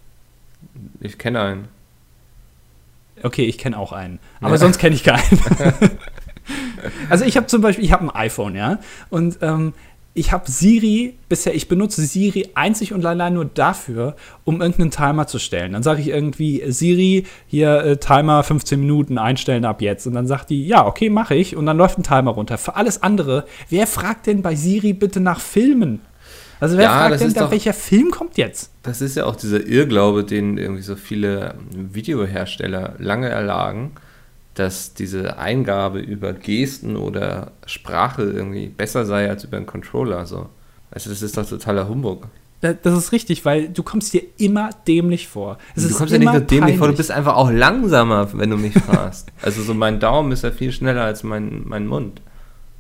Ich 0.99 1.17
kenne 1.17 1.41
einen. 1.41 1.67
Okay, 3.23 3.45
ich 3.45 3.57
kenne 3.57 3.77
auch 3.77 3.91
einen. 3.91 4.19
Aber 4.41 4.51
Ja. 4.51 4.57
sonst 4.57 4.77
kenne 4.77 4.95
ich 4.95 5.03
keinen. 5.03 5.21
also 7.09 7.25
ich 7.25 7.37
habe 7.37 7.47
zum 7.47 7.61
Beispiel, 7.61 7.85
ich 7.85 7.91
habe 7.91 8.03
ein 8.05 8.09
iPhone, 8.11 8.55
ja. 8.55 8.79
Und 9.09 9.39
ähm, 9.41 9.73
ich 10.17 10.31
habe 10.31 10.49
Siri, 10.49 11.15
bisher, 11.27 11.53
ich 11.55 11.67
benutze 11.67 12.05
Siri 12.05 12.49
einzig 12.55 12.93
und 12.93 13.05
allein 13.05 13.33
nur 13.33 13.45
dafür, 13.45 14.15
um 14.45 14.61
irgendeinen 14.61 14.91
Timer 14.91 15.27
zu 15.27 15.39
stellen. 15.39 15.73
Dann 15.73 15.83
sage 15.83 15.99
ich 16.01 16.07
irgendwie, 16.07 16.63
Siri, 16.71 17.25
hier 17.47 17.83
äh, 17.83 17.97
Timer 17.97 18.43
15 18.43 18.79
Minuten 18.79 19.17
einstellen 19.17 19.65
ab 19.65 19.81
jetzt. 19.81 20.07
Und 20.07 20.13
dann 20.13 20.25
sagt 20.27 20.49
die, 20.51 20.65
ja, 20.67 20.85
okay, 20.85 21.09
mache 21.09 21.35
ich. 21.35 21.55
Und 21.57 21.65
dann 21.65 21.77
läuft 21.77 21.97
ein 21.99 22.03
Timer 22.03 22.31
runter. 22.31 22.57
Für 22.57 22.75
alles 22.75 23.03
andere, 23.03 23.45
wer 23.69 23.87
fragt 23.87 24.27
denn 24.27 24.41
bei 24.41 24.55
Siri 24.55 24.93
bitte 24.93 25.19
nach 25.19 25.41
Filmen? 25.41 25.99
Also 26.59 26.77
wer 26.77 26.85
Ja, 26.85 27.07
fragt 27.09 27.21
denn 27.21 27.33
doch- 27.33 27.51
welcher 27.51 27.73
Film 27.73 28.11
kommt 28.11 28.37
jetzt? 28.37 28.71
Das 28.83 29.01
ist 29.01 29.15
ja 29.15 29.25
auch 29.25 29.35
dieser 29.35 29.65
Irrglaube, 29.65 30.23
den 30.23 30.57
irgendwie 30.57 30.81
so 30.83 30.95
viele 30.95 31.55
Videohersteller 31.71 32.95
lange 32.99 33.29
erlagen, 33.29 33.91
dass 34.53 34.93
diese 34.93 35.37
Eingabe 35.37 35.99
über 35.99 36.31
Gesten 36.33 36.95
oder 36.95 37.51
Sprache 37.65 38.23
irgendwie 38.23 38.67
besser 38.67 39.05
sei 39.05 39.29
als 39.29 39.43
über 39.43 39.57
einen 39.57 39.65
Controller. 39.65 40.25
So. 40.25 40.47
Also 40.91 41.09
das 41.09 41.21
ist 41.21 41.37
doch 41.37 41.47
totaler 41.47 41.89
Humbug. 41.89 42.27
Da- 42.61 42.71
Das 42.73 42.97
ist 42.97 43.11
richtig, 43.11 43.43
weil 43.43 43.67
du 43.67 43.83
kommst 43.83 44.13
dir 44.13 44.21
immer 44.37 44.69
dämlich 44.87 45.27
vor. 45.27 45.57
Es 45.75 45.87
du 45.87 45.93
kommst 45.93 46.13
ja 46.13 46.19
nicht 46.19 46.31
nur 46.31 46.39
dämlich 46.39 46.77
vor, 46.77 46.87
du 46.87 46.93
peinlich. 46.93 46.97
bist 46.97 47.11
einfach 47.11 47.35
auch 47.35 47.51
langsamer, 47.51 48.29
wenn 48.33 48.49
du 48.49 48.55
mich 48.57 48.73
fragst. 48.73 49.27
also 49.41 49.61
so 49.61 49.73
mein 49.73 49.99
Daumen 49.99 50.31
ist 50.31 50.43
ja 50.45 50.51
viel 50.51 50.71
schneller 50.71 51.03
als 51.03 51.23
mein, 51.23 51.63
mein 51.65 51.85
Mund. 51.85 52.21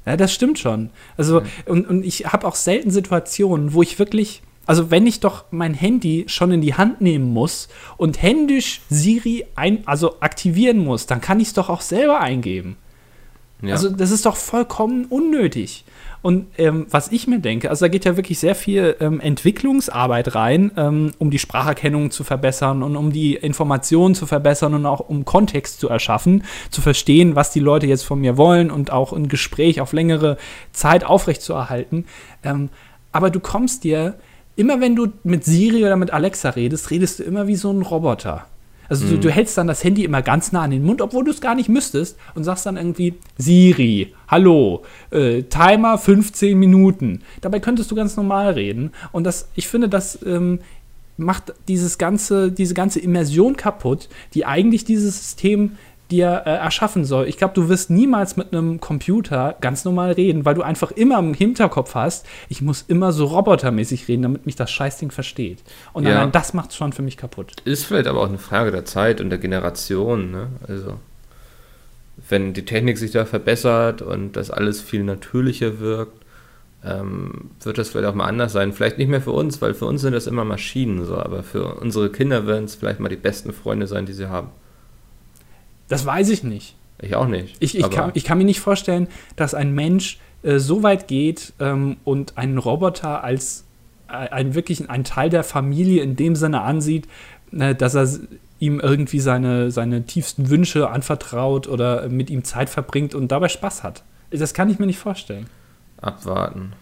Ja, 0.05 0.17
das 0.17 0.33
stimmt 0.33 0.59
schon. 0.59 0.89
Also, 1.17 1.41
und, 1.65 1.87
und 1.87 2.05
ich 2.05 2.27
habe 2.27 2.47
auch 2.47 2.55
selten 2.55 2.91
Situationen, 2.91 3.73
wo 3.73 3.81
ich 3.81 3.97
wirklich, 3.97 4.43
also 4.65 4.91
wenn 4.91 5.07
ich 5.07 5.19
doch 5.19 5.45
mein 5.51 5.73
Handy 5.73 6.25
schon 6.27 6.51
in 6.51 6.61
die 6.61 6.75
Hand 6.75 7.01
nehmen 7.01 7.33
muss 7.33 7.67
und 7.97 8.21
händisch 8.21 8.81
Siri 8.89 9.45
ein, 9.55 9.87
also 9.87 10.19
aktivieren 10.19 10.77
muss, 10.77 11.07
dann 11.07 11.21
kann 11.21 11.39
ich 11.39 11.49
es 11.49 11.53
doch 11.53 11.69
auch 11.69 11.81
selber 11.81 12.19
eingeben. 12.19 12.77
Ja. 13.61 13.73
Also 13.73 13.89
das 13.89 14.11
ist 14.11 14.25
doch 14.25 14.35
vollkommen 14.35 15.05
unnötig. 15.05 15.85
Und 16.25 16.47
ähm, 16.57 16.87
was 16.89 17.11
ich 17.11 17.27
mir 17.27 17.37
denke, 17.37 17.69
also 17.69 17.85
da 17.85 17.87
geht 17.87 18.03
ja 18.03 18.17
wirklich 18.17 18.39
sehr 18.39 18.55
viel 18.55 18.95
ähm, 18.99 19.19
Entwicklungsarbeit 19.19 20.33
rein, 20.33 20.71
ähm, 20.75 21.11
um 21.19 21.29
die 21.29 21.37
Spracherkennung 21.37 22.09
zu 22.09 22.23
verbessern 22.23 22.81
und 22.81 22.95
um 22.95 23.11
die 23.11 23.35
Informationen 23.35 24.15
zu 24.15 24.25
verbessern 24.25 24.73
und 24.73 24.87
auch 24.87 25.01
um 25.01 25.23
Kontext 25.23 25.79
zu 25.79 25.87
erschaffen, 25.87 26.43
zu 26.71 26.81
verstehen, 26.81 27.35
was 27.35 27.51
die 27.51 27.59
Leute 27.59 27.85
jetzt 27.85 28.05
von 28.05 28.21
mir 28.21 28.37
wollen 28.37 28.71
und 28.71 28.91
auch 28.91 29.13
ein 29.13 29.27
Gespräch 29.27 29.81
auf 29.81 29.93
längere 29.93 30.37
Zeit 30.73 31.03
aufrechtzuerhalten. 31.03 32.05
Ähm, 32.43 32.69
aber 33.11 33.29
du 33.29 33.39
kommst 33.39 33.83
dir, 33.83 34.15
immer 34.55 34.81
wenn 34.81 34.95
du 34.95 35.09
mit 35.23 35.45
Siri 35.45 35.85
oder 35.85 35.95
mit 35.95 36.09
Alexa 36.09 36.49
redest, 36.49 36.89
redest 36.89 37.19
du 37.19 37.23
immer 37.23 37.45
wie 37.45 37.55
so 37.55 37.69
ein 37.69 37.83
Roboter. 37.83 38.47
Also 38.89 39.07
du, 39.07 39.17
du 39.17 39.29
hältst 39.29 39.57
dann 39.57 39.67
das 39.67 39.83
Handy 39.83 40.03
immer 40.03 40.21
ganz 40.21 40.51
nah 40.51 40.61
an 40.61 40.71
den 40.71 40.83
Mund, 40.83 41.01
obwohl 41.01 41.23
du 41.23 41.31
es 41.31 41.41
gar 41.41 41.55
nicht 41.55 41.69
müsstest 41.69 42.17
und 42.35 42.43
sagst 42.43 42.65
dann 42.65 42.77
irgendwie 42.77 43.15
Siri, 43.37 44.13
hallo, 44.27 44.83
äh, 45.11 45.43
Timer 45.43 45.97
15 45.97 46.57
Minuten. 46.57 47.21
Dabei 47.41 47.59
könntest 47.59 47.91
du 47.91 47.95
ganz 47.95 48.15
normal 48.17 48.53
reden. 48.53 48.91
Und 49.11 49.23
das, 49.23 49.49
ich 49.55 49.67
finde, 49.67 49.89
das 49.89 50.19
ähm, 50.25 50.59
macht 51.17 51.53
dieses 51.67 51.97
ganze, 51.97 52.51
diese 52.51 52.73
ganze 52.73 52.99
Immersion 52.99 53.55
kaputt, 53.55 54.09
die 54.33 54.45
eigentlich 54.45 54.85
dieses 54.85 55.17
System 55.17 55.77
dir 56.11 56.43
äh, 56.45 56.49
erschaffen 56.49 57.05
soll. 57.05 57.27
Ich 57.27 57.37
glaube, 57.37 57.53
du 57.53 57.69
wirst 57.69 57.89
niemals 57.89 58.37
mit 58.37 58.53
einem 58.53 58.79
Computer 58.79 59.55
ganz 59.61 59.85
normal 59.85 60.11
reden, 60.11 60.45
weil 60.45 60.55
du 60.55 60.61
einfach 60.61 60.91
immer 60.91 61.19
im 61.19 61.33
Hinterkopf 61.33 61.95
hast, 61.95 62.25
ich 62.49 62.61
muss 62.61 62.83
immer 62.87 63.11
so 63.11 63.25
robotermäßig 63.25 64.07
reden, 64.07 64.21
damit 64.23 64.45
mich 64.45 64.55
das 64.55 64.71
Scheißding 64.71 65.11
versteht. 65.11 65.63
Und 65.93 66.05
Ja. 66.05 66.17
allein 66.17 66.31
das 66.31 66.53
macht 66.53 66.71
es 66.71 66.75
schon 66.75 66.93
für 66.93 67.01
mich 67.01 67.17
kaputt. 67.17 67.53
Ist 67.65 67.85
vielleicht 67.85 68.07
aber 68.07 68.21
auch 68.21 68.29
eine 68.29 68.37
Frage 68.37 68.71
der 68.71 68.85
Zeit 68.85 69.19
und 69.21 69.29
der 69.29 69.39
Generation. 69.39 70.31
Ne? 70.31 70.47
Also, 70.67 70.95
wenn 72.29 72.53
die 72.53 72.65
Technik 72.65 72.97
sich 72.97 73.11
da 73.11 73.25
verbessert 73.25 74.01
und 74.01 74.33
das 74.33 74.49
alles 74.51 74.81
viel 74.81 75.03
natürlicher 75.03 75.79
wirkt, 75.79 76.23
ähm, 76.83 77.49
wird 77.63 77.77
das 77.77 77.89
vielleicht 77.89 78.07
auch 78.07 78.13
mal 78.15 78.25
anders 78.27 78.53
sein. 78.53 78.71
Vielleicht 78.73 78.97
nicht 78.99 79.07
mehr 79.09 79.21
für 79.21 79.31
uns, 79.31 79.61
weil 79.61 79.73
für 79.73 79.85
uns 79.85 80.01
sind 80.01 80.13
das 80.13 80.27
immer 80.27 80.45
Maschinen, 80.45 81.03
so, 81.05 81.17
aber 81.17 81.41
für 81.43 81.75
unsere 81.75 82.11
Kinder 82.11 82.45
werden 82.45 82.65
es 82.65 82.75
vielleicht 82.75 82.99
mal 82.99 83.09
die 83.09 83.15
besten 83.15 83.53
Freunde 83.53 83.87
sein, 83.87 84.05
die 84.05 84.13
sie 84.13 84.29
haben. 84.29 84.49
Das 85.87 86.05
weiß 86.05 86.29
ich 86.29 86.43
nicht. 86.43 86.75
Ich 87.01 87.15
auch 87.15 87.27
nicht. 87.27 87.57
Ich, 87.59 87.77
ich, 87.77 87.89
kann, 87.89 88.11
ich 88.13 88.23
kann 88.23 88.37
mir 88.37 88.45
nicht 88.45 88.59
vorstellen, 88.59 89.07
dass 89.35 89.53
ein 89.53 89.73
Mensch 89.73 90.19
äh, 90.43 90.59
so 90.59 90.83
weit 90.83 91.07
geht 91.07 91.53
ähm, 91.59 91.97
und 92.03 92.37
einen 92.37 92.57
Roboter 92.57 93.23
als 93.23 93.65
äh, 94.07 94.13
ein 94.13 94.55
wirklich 94.55 94.89
ein 94.89 95.03
Teil 95.03 95.29
der 95.29 95.43
Familie 95.43 96.03
in 96.03 96.15
dem 96.15 96.35
Sinne 96.35 96.61
ansieht, 96.61 97.07
äh, 97.51 97.75
dass 97.75 97.95
er 97.95 98.07
ihm 98.59 98.79
irgendwie 98.79 99.19
seine, 99.19 99.71
seine 99.71 100.05
tiefsten 100.05 100.49
Wünsche 100.49 100.89
anvertraut 100.89 101.67
oder 101.67 102.07
mit 102.07 102.29
ihm 102.29 102.43
Zeit 102.43 102.69
verbringt 102.69 103.13
und 103.13 103.31
dabei 103.31 103.49
Spaß 103.49 103.83
hat. 103.83 104.03
Das 104.31 104.53
kann 104.53 104.69
ich 104.69 104.79
mir 104.79 104.85
nicht 104.85 104.99
vorstellen. 104.99 105.47
abwarten. 106.01 106.73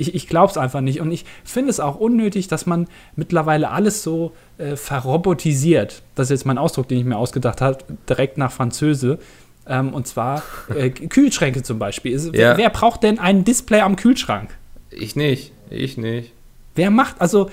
Ich, 0.00 0.14
ich 0.14 0.26
glaube 0.28 0.50
es 0.50 0.56
einfach 0.56 0.80
nicht. 0.80 1.00
Und 1.00 1.10
ich 1.12 1.24
finde 1.44 1.68
es 1.70 1.78
auch 1.78 1.96
unnötig, 1.96 2.48
dass 2.48 2.64
man 2.64 2.88
mittlerweile 3.16 3.70
alles 3.70 4.02
so 4.02 4.32
äh, 4.58 4.74
verrobotisiert. 4.76 6.02
Das 6.14 6.26
ist 6.28 6.30
jetzt 6.30 6.46
mein 6.46 6.58
Ausdruck, 6.58 6.88
den 6.88 6.98
ich 6.98 7.04
mir 7.04 7.16
ausgedacht 7.18 7.60
habe, 7.60 7.78
direkt 8.08 8.38
nach 8.38 8.50
Französe. 8.50 9.18
Ähm, 9.66 9.92
und 9.92 10.06
zwar 10.06 10.42
äh, 10.74 10.88
Kühlschränke 11.14 11.62
zum 11.62 11.78
Beispiel. 11.78 12.12
Ist, 12.12 12.32
wer, 12.32 12.52
Ja. 12.52 12.56
wer 12.56 12.70
braucht 12.70 13.02
denn 13.02 13.18
ein 13.18 13.44
Display 13.44 13.80
am 13.80 13.96
Kühlschrank? 13.96 14.50
Ich 14.90 15.16
nicht. 15.16 15.52
Ich 15.68 15.96
nicht. 15.98 16.32
Wer 16.74 16.90
macht, 16.90 17.20
also 17.20 17.50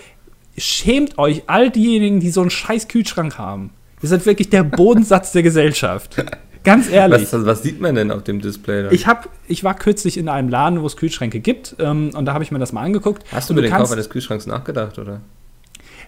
schämt 0.58 1.18
euch, 1.18 1.44
all 1.48 1.70
diejenigen, 1.70 2.20
die 2.20 2.30
so 2.32 2.42
einen 2.42 2.50
scheiß 2.50 2.88
Kühlschrank 2.88 3.38
haben. 3.38 3.72
Ihr 4.02 4.10
seid 4.10 4.26
wirklich 4.26 4.50
der 4.50 4.64
Bodensatz 4.82 5.34
der 5.34 5.44
Gesellschaft. 5.44 6.24
Ganz 6.68 6.92
ehrlich. 6.92 7.32
Was, 7.32 7.46
was 7.46 7.64
sieht 7.64 7.80
man 7.82 7.96
denn 7.96 8.12
auf 8.12 8.24
dem 8.24 8.42
Display 8.42 8.84
da? 8.84 8.92
Ich, 8.92 9.08
hab, 9.08 9.30
ich 9.48 9.64
war 9.64 9.74
kürzlich 9.74 10.18
in 10.18 10.28
einem 10.30 10.50
Laden, 10.50 10.82
wo 10.82 10.86
es 10.86 10.98
Kühlschränke 10.98 11.40
gibt, 11.40 11.76
ähm, 11.80 12.12
und 12.14 12.26
da 12.26 12.34
habe 12.34 12.44
ich 12.44 12.52
mir 12.52 12.60
das 12.60 12.74
mal 12.74 12.82
angeguckt. 12.82 13.24
Hast 13.32 13.50
du 13.50 13.54
über 13.54 13.62
den 13.62 13.72
Kauf 13.72 13.78
kannst- 13.80 13.94
eines 13.94 14.10
Kühlschranks 14.10 14.46
nachgedacht, 14.48 15.00
oder? 15.00 15.22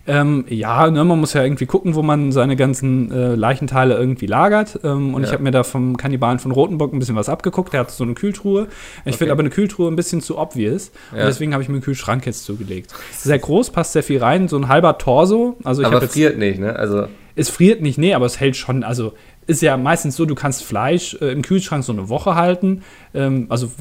Ähm, 0.07 0.45
ja, 0.47 0.89
ne, 0.89 1.03
man 1.03 1.19
muss 1.19 1.33
ja 1.33 1.43
irgendwie 1.43 1.65
gucken, 1.65 1.93
wo 1.93 2.01
man 2.01 2.31
seine 2.31 2.55
ganzen 2.55 3.11
äh, 3.11 3.35
Leichenteile 3.35 3.95
irgendwie 3.95 4.25
lagert. 4.25 4.79
Ähm, 4.83 5.13
und 5.13 5.21
Ja. 5.21 5.27
ich 5.27 5.33
habe 5.33 5.43
mir 5.43 5.51
da 5.51 5.63
vom 5.63 5.97
Kannibalen 5.97 6.39
von 6.39 6.51
Rotenburg 6.51 6.93
ein 6.93 6.99
bisschen 6.99 7.15
was 7.17 7.29
abgeguckt. 7.29 7.73
Der 7.73 7.81
hat 7.81 7.91
so 7.91 8.03
eine 8.05 8.13
Kühltruhe. 8.13 8.67
Ich 9.03 9.09
Okay. 9.09 9.17
finde 9.17 9.31
aber 9.33 9.41
eine 9.41 9.49
Kühltruhe 9.49 9.89
ein 9.91 9.95
bisschen 9.95 10.21
zu 10.21 10.37
obvious. 10.37 10.91
Ja. 11.11 11.19
Und 11.19 11.25
deswegen 11.27 11.53
habe 11.53 11.61
ich 11.61 11.69
mir 11.69 11.75
einen 11.75 11.83
Kühlschrank 11.83 12.25
jetzt 12.25 12.45
zugelegt. 12.45 12.93
Sehr 13.17 13.37
groß, 13.39 13.69
passt 13.71 13.93
sehr 13.93 14.01
viel 14.03 14.19
rein. 14.19 14.47
So 14.47 14.57
ein 14.57 14.67
halber 14.67 14.97
Torso. 14.97 15.57
Also 15.63 15.81
ich 15.81 15.85
Aber 15.87 15.97
habe 15.97 16.05
jetzt 16.05 16.13
friert 16.13 16.37
nicht, 16.37 16.59
ne? 16.59 16.75
Also, 16.75 17.05
es 17.35 17.49
friert 17.49 17.81
nicht, 17.81 17.97
nee, 17.97 18.13
aber 18.13 18.25
es 18.25 18.39
hält 18.39 18.55
schon. 18.55 18.83
Also 18.83 19.13
ist 19.49 19.61
ja 19.61 19.77
meistens 19.77 20.15
so, 20.15 20.25
du 20.25 20.35
kannst 20.35 20.63
Fleisch 20.63 21.15
äh, 21.21 21.31
im 21.31 21.41
Kühlschrank 21.41 21.83
so 21.83 21.91
eine 21.91 22.07
Woche 22.07 22.35
halten. 22.35 22.83
Ähm, 23.13 23.47
also 23.49 23.71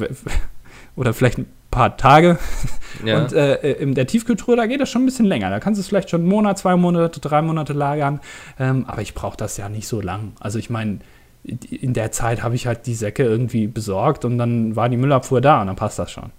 oder 0.96 1.12
vielleicht 1.12 1.38
ein 1.38 1.46
paar 1.70 1.96
Tage. 1.96 2.38
ja. 3.04 3.22
Und 3.22 3.32
äh, 3.34 3.72
in 3.74 3.94
der 3.94 4.06
Tiefkühltruhe, 4.06 4.56
da 4.56 4.66
geht 4.66 4.80
das 4.80 4.88
schon 4.88 5.02
ein 5.02 5.06
bisschen 5.06 5.26
länger. 5.26 5.50
Da 5.50 5.60
kannst 5.60 5.78
du 5.78 5.82
es 5.82 5.88
vielleicht 5.88 6.10
schon 6.10 6.22
einen 6.22 6.30
Monat, 6.30 6.58
zwei 6.58 6.74
Monate, 6.76 7.20
drei 7.20 7.42
Monate 7.42 7.74
lagern. 7.74 8.20
Ähm, 8.58 8.86
aber 8.86 9.02
ich 9.02 9.14
brauche 9.14 9.36
das 9.36 9.58
ja 9.58 9.68
nicht 9.68 9.86
so 9.86 10.00
lang. 10.00 10.32
Also 10.40 10.58
ich 10.58 10.70
meine, 10.70 11.00
in 11.44 11.92
der 11.92 12.12
Zeit 12.12 12.42
habe 12.42 12.54
ich 12.54 12.66
halt 12.66 12.86
die 12.86 12.94
Säcke 12.94 13.22
irgendwie 13.22 13.66
besorgt 13.66 14.24
und 14.24 14.38
dann 14.38 14.74
war 14.74 14.88
die 14.88 14.96
Müllabfuhr 14.96 15.40
da 15.40 15.60
und 15.60 15.66
dann 15.66 15.76
passt 15.76 15.98
das 15.98 16.10
schon. 16.10 16.30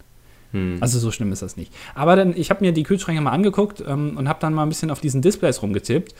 hm. 0.51 0.77
Also 0.81 0.97
so 0.97 1.11
schlimm 1.11 1.31
ist 1.31 1.43
das 1.43 1.55
nicht. 1.55 1.71
Aber 1.93 2.15
dann, 2.15 2.35
ich 2.35 2.49
habe 2.49 2.65
mir 2.65 2.71
die 2.71 2.83
Kühlschränke 2.83 3.21
mal 3.21 3.31
angeguckt 3.31 3.83
ähm, 3.87 4.17
und 4.17 4.27
habe 4.27 4.39
dann 4.39 4.53
mal 4.53 4.63
ein 4.63 4.69
bisschen 4.69 4.89
auf 4.89 4.99
diesen 4.99 5.21
Displays 5.21 5.61
rumgetippt. 5.61 6.15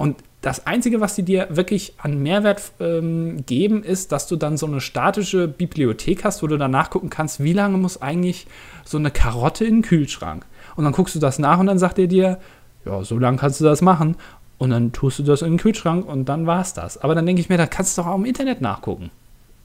Und 0.00 0.16
das 0.40 0.66
Einzige, 0.66 1.02
was 1.02 1.14
die 1.14 1.24
dir 1.24 1.48
wirklich 1.50 1.92
an 1.98 2.22
Mehrwert 2.22 2.72
ähm, 2.80 3.44
geben, 3.44 3.84
ist, 3.84 4.12
dass 4.12 4.26
du 4.26 4.36
dann 4.36 4.56
so 4.56 4.64
eine 4.64 4.80
statische 4.80 5.46
Bibliothek 5.46 6.24
hast, 6.24 6.42
wo 6.42 6.46
du 6.46 6.56
dann 6.56 6.70
nachgucken 6.70 7.10
kannst, 7.10 7.44
wie 7.44 7.52
lange 7.52 7.76
muss 7.76 8.00
eigentlich 8.00 8.46
so 8.82 8.96
eine 8.96 9.10
Karotte 9.10 9.66
in 9.66 9.74
den 9.74 9.82
Kühlschrank. 9.82 10.46
Und 10.74 10.84
dann 10.84 10.94
guckst 10.94 11.14
du 11.16 11.18
das 11.18 11.38
nach 11.38 11.58
und 11.58 11.66
dann 11.66 11.78
sagt 11.78 11.98
er 11.98 12.06
dir, 12.06 12.40
ja, 12.86 13.04
so 13.04 13.18
lange 13.18 13.36
kannst 13.36 13.60
du 13.60 13.64
das 13.66 13.82
machen. 13.82 14.16
Und 14.56 14.70
dann 14.70 14.92
tust 14.92 15.18
du 15.18 15.22
das 15.22 15.42
in 15.42 15.52
den 15.52 15.58
Kühlschrank 15.58 16.08
und 16.08 16.30
dann 16.30 16.46
war's 16.46 16.72
das. 16.72 16.96
Aber 16.96 17.14
dann 17.14 17.26
denke 17.26 17.42
ich 17.42 17.50
mir, 17.50 17.58
da 17.58 17.66
kannst 17.66 17.98
du 17.98 18.00
doch 18.00 18.08
auch 18.08 18.16
im 18.16 18.24
Internet 18.24 18.62
nachgucken. 18.62 19.10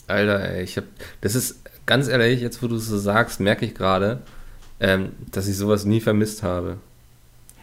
Alter, 0.07 0.49
ey, 0.49 0.63
ich 0.63 0.75
hab. 0.75 0.83
Das 1.21 1.35
ist 1.35 1.61
ganz 1.85 2.09
ehrlich, 2.09 2.41
jetzt 2.41 2.61
wo 2.61 2.67
du 2.67 2.75
es 2.75 2.87
so 2.87 2.97
sagst, 2.97 3.39
merke 3.39 3.65
ich 3.65 3.73
gerade, 3.73 4.19
ähm, 4.81 5.13
dass 5.31 5.47
ich 5.47 5.55
sowas 5.55 5.85
nie 5.85 6.01
vermisst 6.01 6.43
habe. 6.43 6.75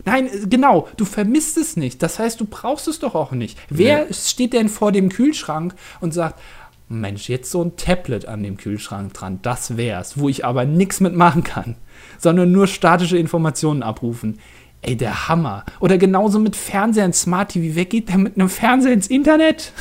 Nein, 0.04 0.26
äh, 0.26 0.46
genau, 0.48 0.88
du 0.96 1.04
vermisst 1.04 1.56
es 1.56 1.76
nicht. 1.76 2.02
Das 2.02 2.18
heißt, 2.18 2.40
du 2.40 2.44
brauchst 2.44 2.88
es 2.88 2.98
doch 2.98 3.14
auch 3.14 3.32
nicht. 3.32 3.58
Wer 3.68 4.06
Nee. 4.06 4.12
steht 4.14 4.52
denn 4.52 4.68
vor 4.68 4.92
dem 4.92 5.08
Kühlschrank 5.08 5.74
und 6.00 6.12
sagt, 6.12 6.40
Mensch, 6.88 7.28
jetzt 7.30 7.50
so 7.50 7.62
ein 7.64 7.76
Tablet 7.76 8.26
an 8.26 8.42
dem 8.42 8.58
Kühlschrank 8.58 9.14
dran, 9.14 9.38
das 9.42 9.76
wär's, 9.78 10.18
wo 10.18 10.28
ich 10.28 10.44
aber 10.44 10.66
nichts 10.66 11.00
mitmachen 11.00 11.42
kann, 11.42 11.76
sondern 12.18 12.52
nur 12.52 12.66
statische 12.66 13.16
Informationen 13.16 13.82
abrufen. 13.82 14.38
Ey, 14.82 14.96
der 14.96 15.28
Hammer. 15.28 15.64
Oder 15.80 15.96
genauso 15.96 16.38
mit 16.40 16.56
Fernsehern, 16.56 17.12
Smart 17.12 17.52
TV. 17.52 17.76
Wer 17.76 17.84
geht 17.84 18.08
denn 18.08 18.24
mit 18.24 18.34
einem 18.36 18.48
Fernseher 18.48 18.92
ins 18.92 19.06
Internet? 19.06 19.72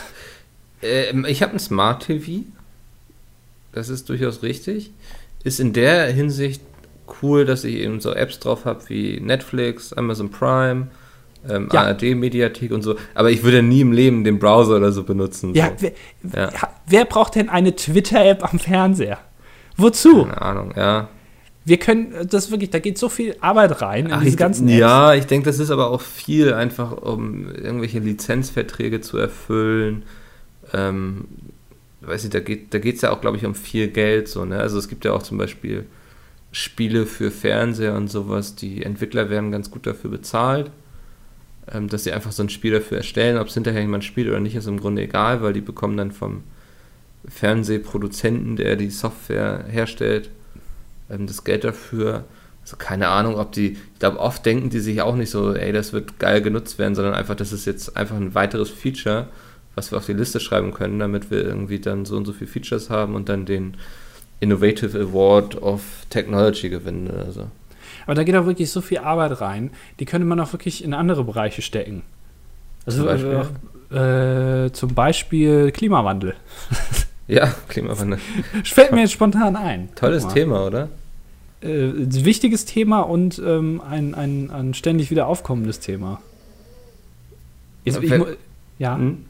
Ähm, 0.84 1.26
ich 1.28 1.42
habe 1.42 1.54
ein 1.54 1.60
Smart 1.60 2.06
TV. 2.06 2.44
Das 3.74 3.90
ist 3.90 4.08
durchaus 4.10 4.44
richtig. 4.44 4.92
Ist 5.44 5.60
in 5.60 5.74
der 5.74 6.06
Hinsicht 6.14 6.62
cool, 7.21 7.45
dass 7.45 7.63
ich 7.63 7.76
eben 7.76 8.00
so 8.00 8.12
Apps 8.13 8.39
drauf 8.39 8.65
habe 8.65 8.82
wie 8.88 9.19
Netflix, 9.19 9.93
Amazon 9.93 10.30
Prime, 10.32 10.88
ähm, 11.50 11.69
Ja. 11.71 11.82
ARD-Mediathek 11.84 12.71
und 12.71 12.82
so. 12.84 12.95
Aber 13.15 13.32
ich 13.32 13.43
würde 13.43 13.62
nie 13.63 13.82
im 13.82 13.91
Leben 13.91 14.24
den 14.24 14.39
Browser 14.39 14.78
oder 14.78 14.91
so 14.91 15.04
benutzen. 15.04 15.54
Ja, 15.56 15.71
so. 15.78 15.88
wer, 16.24 16.41
Ja. 16.43 16.50
wer 16.88 17.06
braucht 17.06 17.36
denn 17.36 17.50
eine 17.50 17.76
Twitter-App 17.76 18.43
am 18.54 18.60
Fernseher? 18.60 19.17
Wozu? 19.78 20.24
Keine 20.26 20.41
Ahnung, 20.41 20.74
ja. 20.76 21.10
Wir 21.63 21.78
können 21.78 22.12
äh, 22.13 22.26
das 22.26 22.50
wirklich, 22.52 22.69
da 22.71 22.80
geht 22.80 22.97
so 22.97 23.08
viel 23.10 23.36
Arbeit 23.39 23.82
rein 23.82 24.08
in 24.08 24.13
Ach, 24.13 24.19
diese 24.19 24.32
ich, 24.34 24.38
ganzen 24.38 24.67
Apps. 24.67 24.78
ja, 24.80 25.13
ich 25.13 25.26
denke, 25.28 25.45
das 25.45 25.60
ist 25.60 25.69
aber 25.71 25.89
auch 25.91 26.02
viel 26.02 26.54
einfach, 26.54 26.91
um 26.91 27.47
irgendwelche 27.54 28.00
Lizenzverträge 28.00 29.02
zu 29.02 29.17
erfüllen. 29.17 30.04
Ähm, 30.74 31.26
weiß 32.02 32.24
nicht, 32.24 32.34
da 32.34 32.39
geht 32.39 32.74
da 32.74 32.80
geht's 32.80 33.02
ja 33.02 33.12
auch, 33.12 33.21
glaube 33.21 33.38
ich, 33.38 33.45
um 33.45 33.54
viel 33.56 33.88
Geld. 33.89 34.28
So, 34.28 34.43
ne? 34.45 34.60
Also 34.60 34.78
es 34.80 34.88
gibt 34.88 35.06
ja 35.06 35.13
auch 35.13 35.21
zum 35.24 35.38
Beispiel 35.38 35.86
Spiele 36.52 37.06
für 37.06 37.32
Fernseher 37.32 37.96
und 37.96 38.10
sowas. 38.10 38.56
Die 38.56 38.84
Entwickler 38.84 39.30
werden 39.30 39.52
ganz 39.52 39.72
gut 39.72 39.88
dafür 39.88 40.10
bezahlt, 40.10 40.72
ähm, 41.72 41.88
dass 41.88 42.04
sie 42.04 42.12
einfach 42.12 42.32
so 42.32 42.44
ein 42.44 42.50
Spiel 42.50 42.74
dafür 42.74 42.98
erstellen. 42.98 43.38
Ob 43.38 43.48
es 43.48 43.54
hinterher 43.54 43.82
jemand 43.82 44.04
spielt 44.04 44.28
oder 44.28 44.40
nicht, 44.40 44.56
ist 44.56 44.68
im 44.68 44.80
Grunde 44.80 45.04
egal, 45.04 45.42
weil 45.42 45.54
die 45.54 45.62
bekommen 45.62 45.98
dann 45.98 46.12
vom 46.12 46.44
Fernsehproduzenten, 47.28 48.56
der 48.56 48.76
die 48.76 48.90
Software 48.90 49.66
herstellt, 49.68 50.30
ähm, 51.10 51.28
das 51.28 51.44
Geld 51.44 51.64
dafür. 51.64 52.26
Also 52.64 52.76
keine 52.78 53.08
Ahnung, 53.08 53.36
ob 53.36 53.54
die, 53.54 53.72
ich 53.72 54.00
glaube, 54.00 54.20
oft 54.20 54.46
denken 54.46 54.70
die 54.70 54.80
sich 54.80 55.02
auch 55.02 55.16
nicht 55.16 55.32
so, 55.32 55.54
ey, 55.54 55.72
das 55.72 55.94
wird 55.94 56.20
geil 56.20 56.42
genutzt 56.42 56.78
werden, 56.78 56.94
sondern 56.94 57.16
einfach, 57.16 57.36
das 57.36 57.54
ist 57.54 57.66
jetzt 57.66 57.98
einfach 57.98 58.16
ein 58.16 58.36
weiteres 58.36 58.70
Feature, 58.70 59.30
was 59.74 59.92
wir 59.92 59.98
auf 59.98 60.06
die 60.06 60.14
Liste 60.14 60.40
schreiben 60.40 60.74
können, 60.74 61.00
damit 61.00 61.32
wir 61.32 61.44
irgendwie 61.44 61.80
dann 61.80 62.06
so 62.06 62.18
und 62.18 62.26
so 62.26 62.34
viele 62.34 62.52
Features 62.52 62.90
haben 62.90 63.16
und 63.16 63.30
dann 63.30 63.46
den 63.46 63.78
Innovative 64.41 64.99
Award 64.99 65.62
of 65.62 65.82
Technology 66.10 66.69
gewinnen 66.69 67.08
oder 67.08 67.32
so. 67.32 67.47
Aber 68.06 68.15
da 68.15 68.23
geht 68.23 68.36
auch 68.36 68.45
wirklich 68.45 68.69
so 68.69 68.82
viel 68.82 68.97
Arbeit 68.97 69.39
rein, 69.39 69.71
die 69.99 70.06
könnte 70.06 70.27
man 70.27 70.39
auch 70.39 70.51
wirklich 70.51 70.84
in 70.84 70.93
andere 70.93 71.23
Bereiche 71.23 71.62
stecken. 71.62 72.01
Also 72.86 72.97
Zum 72.97 73.06
Beispiel? 73.06 73.45
Äh, 73.91 74.65
äh, 74.65 74.71
zum 74.73 74.93
Beispiel 74.93 75.71
Klimawandel. 75.71 76.36
Ja, 77.27 77.54
Klimawandel. 77.69 78.19
Fällt 78.65 78.91
mir 78.91 79.01
jetzt 79.01 79.13
spontan 79.13 79.56
ein. 79.56 79.88
Tolles. 79.95 80.27
Thema, 80.27 80.65
oder? 80.65 80.89
Äh, 81.62 81.91
wichtiges 82.25 82.65
Thema 82.65 83.01
und 83.01 83.39
ähm, 83.39 83.82
ein, 83.89 84.13
ein, 84.15 84.51
ein 84.51 84.73
ständig 84.73 85.12
wieder 85.12 85.27
aufkommendes 85.27 85.80
Thema. 85.80 86.19
Jetzt, 87.86 88.04
ich, 88.04 88.12
ja. 88.80 88.97
Hm? 88.97 89.23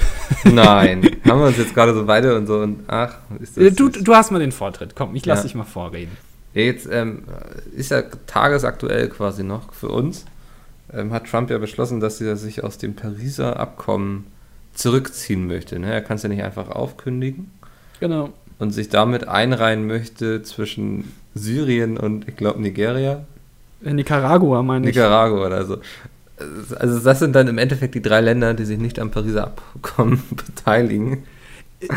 Nein, 0.44 1.02
haben 1.26 1.40
wir 1.40 1.46
uns 1.48 1.56
jetzt 1.58 1.74
gerade 1.74 1.94
so 1.94 2.04
beide 2.06 2.36
und 2.36 2.46
so 2.46 2.58
und 2.58 2.80
ach, 2.86 3.16
ist 3.40 3.56
das 3.56 3.64
Äh, 3.64 3.70
Du, 3.72 3.88
du 3.88 4.14
hast 4.14 4.30
mal 4.30 4.38
den 4.38 4.52
Vortritt. 4.52 4.94
Komm, 4.94 5.14
ich 5.16 5.24
lass 5.26 5.40
Ja. 5.40 5.42
dich 5.44 5.54
mal 5.54 5.64
vorreden. 5.64 6.16
Ja, 6.54 6.62
jetzt 6.62 6.88
ähm, 6.90 7.22
ist 7.76 7.90
ja 7.90 8.02
tagesaktuell 8.26 9.08
quasi 9.08 9.42
noch 9.44 9.72
für 9.72 9.88
uns. 9.88 10.24
Ähm, 10.92 11.12
hat 11.12 11.26
Trump 11.26 11.50
ja 11.50 11.58
beschlossen, 11.58 12.00
dass 12.00 12.20
er 12.20 12.36
sich 12.36 12.64
aus 12.64 12.78
dem 12.78 12.94
Pariser 12.94 13.58
Abkommen 13.60 14.26
zurückziehen 14.74 15.46
möchte. 15.46 15.78
Ne? 15.78 15.92
Er 15.92 16.00
kann 16.00 16.16
es 16.16 16.22
ja 16.22 16.28
nicht 16.28 16.42
einfach 16.42 16.70
aufkündigen 16.70 17.50
Genau. 18.00 18.30
und 18.58 18.70
sich 18.70 18.88
damit 18.88 19.28
einreihen 19.28 19.86
möchte 19.86 20.42
zwischen 20.42 21.12
Syrien 21.34 21.96
und, 21.98 22.26
ich 22.28 22.36
glaube, 22.36 22.60
Nigeria, 22.62 23.24
Äh, 23.84 23.92
Nicaragua 23.92 24.62
meine 24.62 24.88
ich. 24.88 24.94
Nicaragua 24.96 25.46
oder 25.46 25.64
so. 25.66 25.78
Also 26.78 27.00
das 27.00 27.18
sind 27.18 27.34
dann 27.34 27.48
im 27.48 27.58
Endeffekt 27.58 27.94
die 27.94 28.02
drei 28.02 28.20
Länder, 28.20 28.54
die 28.54 28.64
sich 28.64 28.78
nicht 28.78 28.98
am 28.98 29.10
Pariser 29.10 29.44
Abkommen 29.46 30.22
beteiligen. 30.30 31.24
Ich, 31.80 31.90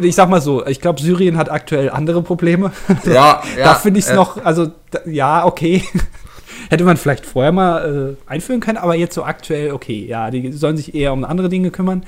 ich 0.00 0.14
sag 0.14 0.28
mal 0.28 0.40
so, 0.40 0.66
ich 0.66 0.80
glaube, 0.80 1.00
Syrien 1.00 1.36
hat 1.36 1.50
aktuell 1.50 1.90
andere 1.90 2.22
Probleme. 2.22 2.72
Ja, 3.04 3.42
da 3.56 3.74
finde 3.74 4.00
ich 4.00 4.06
es 4.06 4.10
äh, 4.10 4.16
noch, 4.16 4.44
also 4.44 4.72
da, 4.90 5.00
ja, 5.06 5.44
okay. 5.46 5.82
Hätte 6.70 6.84
man 6.84 6.96
vielleicht 6.96 7.24
vorher 7.24 7.52
mal 7.52 8.16
äh, 8.28 8.30
einführen 8.30 8.60
können, 8.60 8.78
aber 8.78 8.94
jetzt 8.94 9.14
so 9.14 9.22
aktuell, 9.22 9.72
okay, 9.72 10.04
ja, 10.06 10.30
die 10.30 10.52
sollen 10.52 10.76
sich 10.76 10.94
eher 10.94 11.12
um 11.12 11.24
andere 11.24 11.48
Dinge 11.48 11.70
kümmern. 11.70 12.04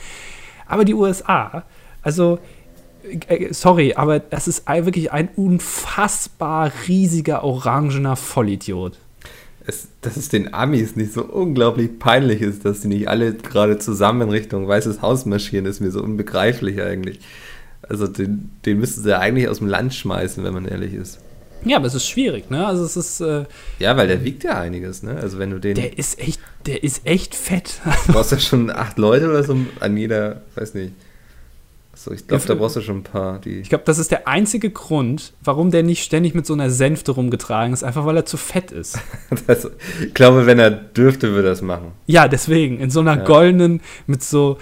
Aber 0.66 0.84
die 0.84 0.92
USA, 0.92 1.64
also, 2.02 2.38
äh, 3.28 3.52
sorry, 3.52 3.94
aber 3.94 4.18
das 4.18 4.48
ist 4.48 4.68
wirklich 4.68 5.12
ein 5.12 5.28
unfassbar 5.34 6.72
riesiger 6.88 7.42
orangener 7.44 8.16
Vollidiot. 8.16 8.98
Es, 9.66 9.88
dass 10.00 10.16
es 10.16 10.28
den 10.28 10.54
Amis 10.54 10.96
nicht 10.96 11.12
so 11.12 11.24
unglaublich 11.24 11.98
peinlich 11.98 12.40
ist, 12.40 12.64
dass 12.64 12.80
die 12.80 12.88
nicht 12.88 13.08
alle 13.08 13.34
gerade 13.34 13.78
zusammen 13.78 14.22
in 14.22 14.30
Richtung 14.30 14.66
Weißes 14.66 15.02
Haus 15.02 15.26
marschieren, 15.26 15.66
ist 15.66 15.80
mir 15.80 15.90
so 15.90 16.02
unbegreiflich 16.02 16.80
eigentlich. 16.80 17.20
Also 17.88 18.06
den, 18.06 18.50
den 18.64 18.78
müssten 18.78 19.02
sie 19.02 19.10
ja 19.10 19.18
eigentlich 19.18 19.48
aus 19.48 19.58
dem 19.58 19.66
Land 19.68 19.94
schmeißen, 19.94 20.44
wenn 20.44 20.54
man 20.54 20.66
ehrlich 20.66 20.94
ist. 20.94 21.18
Ja, 21.64 21.76
aber 21.76 21.86
es 21.86 21.94
ist 21.94 22.08
schwierig, 22.08 22.48
ne? 22.50 22.66
Also 22.66 22.84
es 22.84 22.96
ist, 22.96 23.20
äh, 23.20 23.44
Ja, 23.78 23.96
weil 23.96 24.08
der 24.08 24.24
wiegt 24.24 24.44
ja 24.44 24.58
einiges, 24.58 25.02
ne? 25.02 25.16
Also 25.16 25.38
wenn 25.38 25.50
du 25.50 25.58
den, 25.58 25.74
der 25.74 25.98
ist 25.98 26.18
echt, 26.18 26.40
der 26.66 26.82
ist 26.82 27.06
echt 27.06 27.34
fett. 27.34 27.80
du 28.06 28.12
brauchst 28.12 28.32
ja 28.32 28.38
schon 28.38 28.70
acht 28.70 28.98
Leute 28.98 29.28
oder 29.28 29.44
so 29.44 29.56
an 29.80 29.96
jeder, 29.96 30.42
weiß 30.54 30.74
nicht. 30.74 30.94
So, 32.02 32.12
ich 32.12 32.26
glaube, 32.26 32.42
da 32.46 32.54
brauchst 32.54 32.76
du 32.76 32.80
schon 32.80 33.00
ein 33.00 33.02
paar, 33.02 33.40
die. 33.40 33.58
Ich 33.60 33.68
glaube, 33.68 33.84
das 33.84 33.98
ist 33.98 34.10
der 34.10 34.26
einzige 34.26 34.70
Grund, 34.70 35.34
warum 35.44 35.70
der 35.70 35.82
nicht 35.82 36.02
ständig 36.02 36.34
mit 36.34 36.46
so 36.46 36.54
einer 36.54 36.70
Sänfte 36.70 37.12
rumgetragen 37.12 37.74
ist, 37.74 37.84
einfach 37.84 38.06
weil 38.06 38.16
er 38.16 38.24
zu 38.24 38.38
fett 38.38 38.72
ist. 38.72 38.98
Das, 39.46 39.68
ich 40.02 40.14
glaube, 40.14 40.46
wenn 40.46 40.58
er 40.58 40.70
dürfte, 40.70 41.32
würde 41.32 41.48
er 41.48 41.50
das 41.50 41.60
machen. 41.60 41.92
Ja, 42.06 42.26
deswegen, 42.26 42.80
in 42.80 42.88
so 42.88 43.00
einer 43.00 43.18
Ja. 43.18 43.24
goldenen, 43.24 43.82
mit 44.06 44.22
so, 44.22 44.56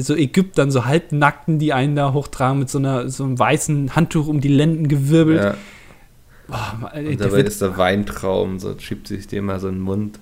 so 0.00 0.16
Ägyptern, 0.16 0.70
so 0.70 0.86
halbnackten, 0.86 1.58
die 1.58 1.74
einen 1.74 1.94
da 1.94 2.14
hochtragen, 2.14 2.58
mit 2.60 2.70
so, 2.70 2.78
einer, 2.78 3.10
so 3.10 3.24
einem 3.24 3.38
weißen 3.38 3.94
Handtuch 3.94 4.26
um 4.26 4.40
die 4.40 4.48
Lenden 4.48 4.88
gewirbelt. 4.88 5.42
Ja. 5.42 5.54
Boah, 6.48 6.78
Mann, 6.80 6.92
Und 7.06 7.20
der 7.20 7.26
dabei 7.26 7.36
wird, 7.36 7.48
ist 7.48 7.60
der 7.60 7.76
Weintraum, 7.76 8.58
so 8.58 8.74
schiebt 8.78 9.08
sich 9.08 9.26
dem 9.26 9.44
mal 9.44 9.60
so 9.60 9.68
in 9.68 9.74
den 9.74 9.82
Mund. 9.82 10.18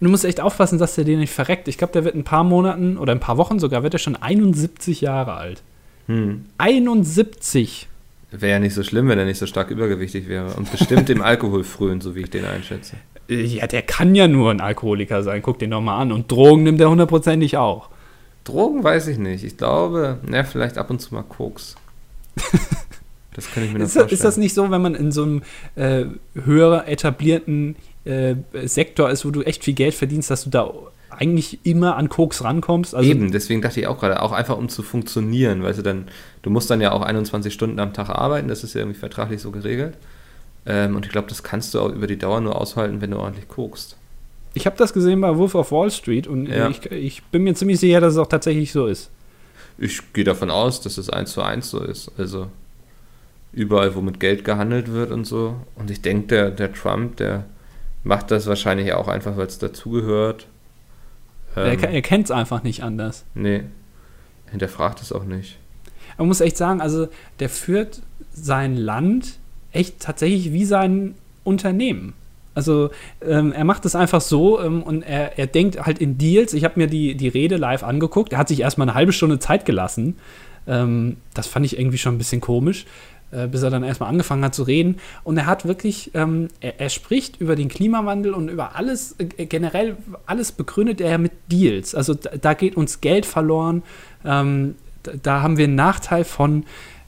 du 0.00 0.08
musst 0.08 0.24
echt 0.24 0.40
aufpassen, 0.40 0.78
dass 0.78 0.94
der 0.94 1.02
dir 1.02 1.18
nicht 1.18 1.32
verreckt. 1.32 1.66
Ich 1.66 1.76
glaube, 1.76 1.92
der 1.92 2.04
wird 2.04 2.14
in 2.14 2.20
ein 2.20 2.24
paar 2.24 2.44
Monaten 2.44 2.96
oder 2.98 3.10
ein 3.12 3.20
paar 3.20 3.36
Wochen 3.36 3.58
sogar, 3.58 3.82
wird 3.82 3.94
er 3.94 3.98
schon 3.98 4.14
71 4.14 5.00
Jahre 5.00 5.34
alt. 5.34 5.60
Hm. 6.06 6.46
71! 6.58 7.88
Wäre 8.30 8.52
ja 8.52 8.58
nicht 8.58 8.74
so 8.74 8.82
schlimm, 8.82 9.08
wenn 9.08 9.18
er 9.18 9.24
nicht 9.26 9.38
so 9.38 9.46
stark 9.46 9.70
übergewichtig 9.70 10.28
wäre. 10.28 10.54
Und 10.54 10.70
bestimmt 10.70 11.08
dem 11.08 11.20
Alkohol 11.20 11.64
frönt, 11.64 12.02
so 12.02 12.14
wie 12.14 12.20
ich 12.22 12.30
den 12.30 12.44
einschätze. 12.46 12.96
Äh, 13.28 13.42
Ja, 13.42 13.66
der 13.66 13.82
kann 13.82 14.14
ja 14.14 14.26
nur 14.26 14.50
ein 14.50 14.60
Alkoholiker 14.60 15.22
sein. 15.22 15.42
Guck 15.42 15.58
den 15.58 15.70
doch 15.70 15.80
mal 15.82 15.98
an. 16.00 16.12
Und 16.12 16.30
Drogen 16.32 16.62
nimmt 16.62 16.80
er 16.80 16.88
hundertprozentig 16.90 17.56
auch. 17.58 17.88
Drogen 18.44 18.82
weiß 18.82 19.08
ich 19.08 19.18
nicht. 19.18 19.44
Ich 19.44 19.56
glaube, 19.58 20.18
na, 20.26 20.44
vielleicht 20.44 20.78
ab 20.78 20.88
und 20.90 21.00
zu 21.00 21.14
mal 21.14 21.22
Koks. 21.22 21.76
Das 23.34 23.50
kann 23.52 23.64
ich 23.64 23.72
mir 23.72 23.78
Ist 23.82 23.84
das, 23.88 23.92
vorstellen. 23.94 24.08
ist 24.16 24.24
das 24.24 24.36
nicht 24.38 24.54
so, 24.54 24.70
wenn 24.70 24.82
man 24.82 24.94
in 24.94 25.12
so 25.12 25.22
einem 25.22 25.42
äh, 25.76 26.04
höher 26.44 26.88
etablierten 26.88 27.76
äh, 28.04 28.34
Sektor 28.64 29.10
ist, 29.10 29.24
wo 29.24 29.30
du 29.30 29.42
echt 29.42 29.62
viel 29.62 29.74
Geld 29.74 29.94
verdienst, 29.94 30.30
dass 30.30 30.44
du 30.44 30.50
da 30.50 30.70
eigentlich 31.12 31.60
immer 31.64 31.96
an 31.96 32.08
Koks 32.08 32.42
rankommst? 32.44 32.94
Also, 32.94 33.08
Eben, 33.08 33.32
deswegen 33.32 33.62
dachte 33.62 33.80
ich 33.80 33.86
auch 33.86 33.98
gerade, 33.98 34.22
auch 34.22 34.32
einfach 34.32 34.56
um 34.56 34.68
zu 34.68 34.82
funktionieren, 34.82 35.62
weißt 35.62 35.78
du, 35.78 35.82
dann, 35.82 36.08
du 36.42 36.50
musst 36.50 36.70
dann 36.70 36.80
ja 36.80 36.92
auch 36.92 37.02
21 37.02 37.52
Stunden 37.52 37.78
am 37.80 37.92
Tag 37.92 38.08
arbeiten, 38.10 38.48
das 38.48 38.64
ist 38.64 38.74
ja 38.74 38.80
irgendwie 38.80 38.98
vertraglich 38.98 39.40
so 39.40 39.50
geregelt. 39.50 39.96
Ähm, 40.64 40.94
und 40.96 41.06
ich 41.06 41.12
glaube, 41.12 41.28
das 41.28 41.42
kannst 41.42 41.74
du 41.74 41.80
auch 41.80 41.90
über 41.90 42.06
die 42.06 42.18
Dauer 42.18 42.40
nur 42.40 42.60
aushalten, 42.60 43.00
wenn 43.00 43.10
du 43.10 43.18
ordentlich 43.18 43.48
kokst. 43.48 43.96
Ich 44.54 44.66
habe 44.66 44.76
das 44.76 44.92
gesehen 44.92 45.20
bei 45.20 45.36
Wolf 45.36 45.54
of 45.54 45.72
Wall 45.72 45.90
Street 45.90 46.26
und 46.26 46.46
Ja. 46.46 46.68
ich, 46.68 46.84
ich 46.90 47.22
bin 47.24 47.42
mir 47.42 47.54
ziemlich 47.54 47.80
sicher, 47.80 48.00
dass 48.00 48.12
es 48.14 48.18
auch 48.18 48.26
tatsächlich 48.28 48.70
so 48.72 48.86
ist. 48.86 49.10
Ich 49.78 50.12
gehe 50.12 50.24
davon 50.24 50.50
aus, 50.50 50.80
dass 50.80 50.98
es 50.98 51.08
eins 51.10 51.32
zu 51.32 51.42
eins 51.42 51.70
so 51.70 51.80
ist. 51.80 52.12
Also 52.18 52.48
überall, 53.52 53.94
wo 53.94 54.00
mit 54.02 54.20
Geld 54.20 54.44
gehandelt 54.44 54.92
wird 54.92 55.10
und 55.10 55.24
so. 55.24 55.56
Und 55.76 55.90
ich 55.90 56.02
denke, 56.02 56.26
der, 56.28 56.50
der 56.50 56.72
Trump, 56.72 57.16
der 57.16 57.44
macht 58.04 58.30
das 58.30 58.46
wahrscheinlich 58.46 58.92
auch 58.92 59.08
einfach, 59.08 59.36
weil 59.36 59.46
es 59.46 59.58
dazugehört. 59.58 60.46
Er 61.56 61.72
Ähm, 61.72 61.80
kann- 61.80 61.92
er 61.92 62.02
kennt 62.02 62.24
es 62.26 62.30
einfach 62.30 62.62
nicht 62.62 62.82
anders. 62.82 63.24
nee, 63.34 63.64
hinterfragt 64.50 65.00
es 65.00 65.12
auch 65.12 65.24
nicht. 65.24 65.58
Man 66.18 66.28
muss 66.28 66.40
echt 66.40 66.56
sagen, 66.56 66.80
also 66.80 67.08
der 67.40 67.48
führt 67.48 68.02
sein 68.32 68.76
Land 68.76 69.38
echt 69.72 70.00
tatsächlich 70.00 70.52
wie 70.52 70.64
sein 70.64 71.14
Unternehmen. 71.44 72.12
Also 72.54 72.90
ähm, 73.26 73.52
er 73.52 73.64
macht 73.64 73.86
es 73.86 73.94
einfach 73.94 74.20
so 74.20 74.60
ähm, 74.60 74.82
und 74.82 75.02
er, 75.02 75.38
er 75.38 75.46
denkt 75.46 75.80
halt 75.86 75.98
in 76.00 76.18
Deals. 76.18 76.52
Ich 76.52 76.64
habe 76.64 76.78
mir 76.78 76.86
die, 76.86 77.14
die 77.14 77.28
Rede 77.28 77.56
live 77.56 77.82
angeguckt. 77.82 78.34
Er 78.34 78.38
hat 78.38 78.48
sich 78.48 78.60
erstmal 78.60 78.86
eine 78.88 78.94
halbe 78.94 79.12
Stunde 79.14 79.38
Zeit 79.38 79.64
gelassen. 79.64 80.16
Ähm, 80.66 81.16
das 81.32 81.46
fand 81.46 81.64
ich 81.64 81.78
irgendwie 81.78 81.96
schon 81.98 82.14
ein 82.14 82.18
bisschen 82.18 82.42
komisch, 82.42 82.84
äh, 83.32 83.48
bis 83.48 83.62
er 83.62 83.70
dann 83.70 83.82
erstmal 83.82 84.10
angefangen 84.10 84.44
hat 84.44 84.54
zu 84.54 84.62
reden. 84.62 84.96
Und 85.24 85.36
er 85.38 85.46
hat 85.46 85.66
wirklich, 85.66 86.10
ähm, 86.14 86.48
er, 86.60 86.80
er 86.80 86.90
spricht 86.90 87.40
über 87.40 87.56
den 87.56 87.68
Klimawandel 87.68 88.34
und 88.34 88.48
über 88.48 88.76
alles, 88.76 89.16
äh, 89.18 89.46
generell 89.46 89.96
alles 90.26 90.52
begründet 90.52 91.00
er 91.00 91.18
mit 91.18 91.32
Deals. 91.50 91.94
Also 91.94 92.14
da, 92.14 92.30
da 92.40 92.54
geht 92.54 92.76
uns 92.76 93.00
Geld 93.00 93.26
verloren. 93.26 93.82
Ähm, 94.24 94.74
da, 95.02 95.12
da 95.22 95.42
haben 95.42 95.56
wir 95.56 95.64
einen 95.64 95.74
Nachteil 95.74 96.24
von. 96.24 96.64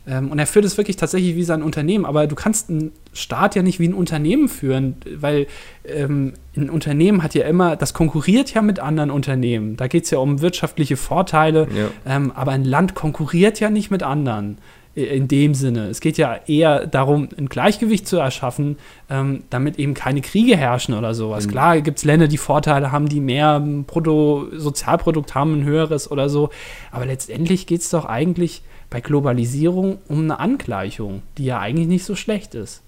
Ähm, 0.07 0.31
und 0.31 0.39
er 0.39 0.47
führt 0.47 0.65
es 0.65 0.77
wirklich 0.77 0.97
tatsächlich 0.97 1.37
wie 1.37 1.45
sein 1.45 1.63
Unternehmen. 1.63 2.07
Aber 2.07 2.27
du 2.27 2.35
kannst 2.35 2.71
einen 2.71 2.93
Staat 3.13 3.55
ja 3.55 3.63
nicht 3.63 3.79
wie 3.79 3.89
ein 3.89 3.95
Unternehmen 3.95 4.49
führen, 4.49 4.97
weil 5.17 5.47
ähm, 5.85 6.35
ein 6.57 6.71
Unternehmen 6.71 7.23
hat 7.23 7.35
ja 7.35 7.47
immer, 7.47 7.77
das 7.77 7.95
konkurriert 7.95 8.53
ja 8.55 8.63
mit 8.63 8.81
anderen 8.81 9.11
Unternehmen. 9.11 9.77
Da 9.77 9.89
geht 9.89 10.05
es 10.05 10.11
ja 10.11 10.19
um 10.19 10.41
wirtschaftliche 10.41 10.97
Vorteile. 10.97 11.69
Ja. 11.75 11.89
Ähm, 12.07 12.33
aber 12.35 12.53
ein 12.53 12.65
Land 12.65 12.95
konkurriert 12.95 13.61
ja 13.61 13.71
nicht 13.71 13.91
mit 13.91 14.03
anderen 14.03 14.59
in 14.95 15.29
dem 15.29 15.55
Sinne. 15.55 15.89
Es 15.89 16.01
geht 16.01 16.19
ja 16.19 16.39
eher 16.47 16.87
darum, 16.87 17.29
ein 17.37 17.49
Gleichgewicht 17.49 18.07
zu 18.07 18.17
erschaffen, 18.17 18.79
ähm, 19.11 19.43
damit 19.51 19.79
eben 19.79 19.95
keine 19.95 20.21
Kriege 20.21 20.57
herrschen 20.57 20.95
oder 20.95 21.15
sowas. 21.15 21.47
Mhm. 21.47 21.51
Klar 21.51 21.81
gibt 21.81 21.99
es 21.99 22.05
Länder, 22.05 22.29
die 22.29 22.39
Vorteile 22.39 22.93
haben, 22.93 23.09
die 23.09 23.21
mehr 23.21 23.61
Brutto 23.61 24.49
Sozialprodukt 24.53 25.35
haben, 25.35 25.61
ein 25.61 25.65
höheres 25.65 26.11
oder 26.11 26.29
so. 26.29 26.51
Aber 26.93 27.07
letztendlich 27.07 27.67
geht 27.67 27.81
es 27.81 27.91
doch 27.91 28.05
eigentlich 28.05 28.63
bei 28.91 29.01
Globalisierung 29.01 29.99
um 30.09 30.23
eine 30.23 30.39
Angleichung, 30.39 31.23
die 31.39 31.47
ja 31.47 31.59
eigentlich 31.59 31.89
nicht 31.89 32.05
so 32.05 32.15
schlecht 32.15 32.55
ist. 32.55 32.83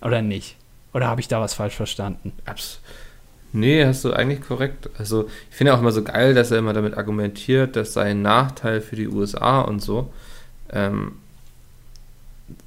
Oder 0.00 0.22
nicht? 0.22 0.56
Oder 0.92 1.08
habe 1.08 1.20
ich 1.20 1.28
da 1.28 1.40
was 1.40 1.54
falsch 1.54 1.74
verstanden? 1.74 2.32
Abs 2.44 2.80
nee, 3.54 3.84
hast 3.84 4.04
du 4.04 4.12
eigentlich 4.12 4.42
korrekt. 4.42 4.90
Also 4.98 5.28
ich 5.50 5.56
finde 5.56 5.74
auch 5.74 5.80
immer 5.80 5.92
so 5.92 6.04
geil, 6.04 6.34
dass 6.34 6.50
er 6.50 6.58
immer 6.58 6.72
damit 6.72 6.96
argumentiert, 6.96 7.76
das 7.76 7.94
sei 7.94 8.10
ein 8.10 8.22
Nachteil 8.22 8.80
für 8.80 8.96
die 8.96 9.08
USA 9.08 9.62
und 9.62 9.80
so. 9.80 10.12
Ähm, 10.70 11.12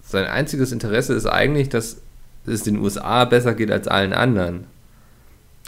sein 0.08 0.26
einziges 0.26 0.72
Interesse 0.72 1.14
ist 1.14 1.26
eigentlich, 1.26 1.70
dass 1.70 1.98
es 2.46 2.64
den 2.64 2.78
USA 2.80 3.26
besser 3.26 3.54
geht 3.54 3.72
als 3.72 3.88
allen 3.88 4.14
anderen. 4.14 4.64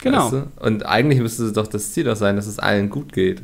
Genau. 0.02 0.24
Weißt 0.24 0.32
du? 0.32 0.46
Und 0.64 0.86
eigentlich 0.86 1.20
müsste 1.20 1.44
es 1.44 1.52
doch 1.52 1.66
das 1.66 1.92
Ziel 1.92 2.04
doch 2.04 2.16
sein, 2.16 2.36
dass 2.36 2.46
es 2.46 2.58
allen 2.58 2.88
gut 2.88 3.12
geht. 3.12 3.42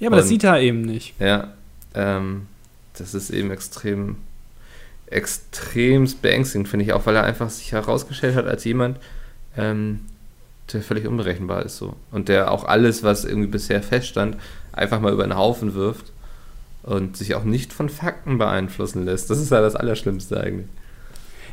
Ja, 0.00 0.08
aber 0.08 0.16
das 0.16 0.24
Und- 0.26 0.30
sieht 0.30 0.44
er 0.44 0.60
eben 0.60 0.82
nicht. 0.82 1.14
Ja, 1.20 1.52
ähm, 1.94 2.48
das 2.98 3.14
ist 3.14 3.30
eben 3.30 3.52
extrem, 3.52 4.16
extremst 5.06 6.22
beängstigend, 6.22 6.68
finde 6.68 6.84
ich 6.84 6.92
auch, 6.92 7.06
weil 7.06 7.14
er 7.16 7.24
einfach 7.24 7.50
sich 7.50 7.70
herausgestellt 7.72 8.34
hat 8.34 8.46
als 8.46 8.64
jemand, 8.64 8.98
ähm, 9.56 10.00
der 10.72 10.82
völlig 10.82 11.06
unberechenbar 11.06 11.64
ist 11.64 11.76
so. 11.76 11.94
Und 12.10 12.28
der 12.28 12.50
auch 12.50 12.64
alles, 12.64 13.02
was 13.04 13.24
irgendwie 13.24 13.48
bisher 13.48 13.82
feststand, 13.82 14.36
einfach 14.72 15.00
mal 15.00 15.12
über 15.12 15.22
den 15.24 15.36
Haufen 15.36 15.74
wirft 15.74 16.10
und 16.84 17.16
sich 17.16 17.34
auch 17.34 17.44
nicht 17.44 17.72
von 17.72 17.88
Fakten 17.88 18.38
beeinflussen 18.38 19.04
lässt. 19.04 19.30
Das 19.30 19.40
ist 19.40 19.50
ja 19.50 19.60
das 19.60 19.74
Allerschlimmste 19.74 20.40
eigentlich. 20.40 20.68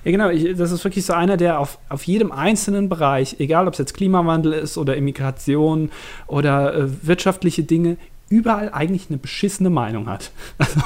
Ja, 0.04 0.12
genau. 0.12 0.30
Ich, 0.30 0.56
das 0.58 0.72
ist 0.72 0.84
wirklich 0.84 1.06
so 1.06 1.14
einer, 1.14 1.38
der 1.38 1.60
auf, 1.60 1.78
auf 1.90 2.04
jedem 2.04 2.32
einzelnen 2.32 2.90
Bereich, 2.90 3.36
egal 3.40 3.68
ob 3.68 3.74
es 3.74 3.80
jetzt 3.80 3.94
Klimawandel 3.94 4.54
ist 4.54 4.78
oder 4.78 4.96
Immigration 4.96 5.92
oder 6.28 6.74
äh, 6.74 7.08
wirtschaftliche 7.08 7.64
Dinge, 7.64 7.98
überall 8.30 8.70
eigentlich 8.72 9.08
eine 9.10 9.18
beschissene 9.18 9.70
Meinung 9.70 10.08
hat. 10.08 10.32
Also, 10.58 10.80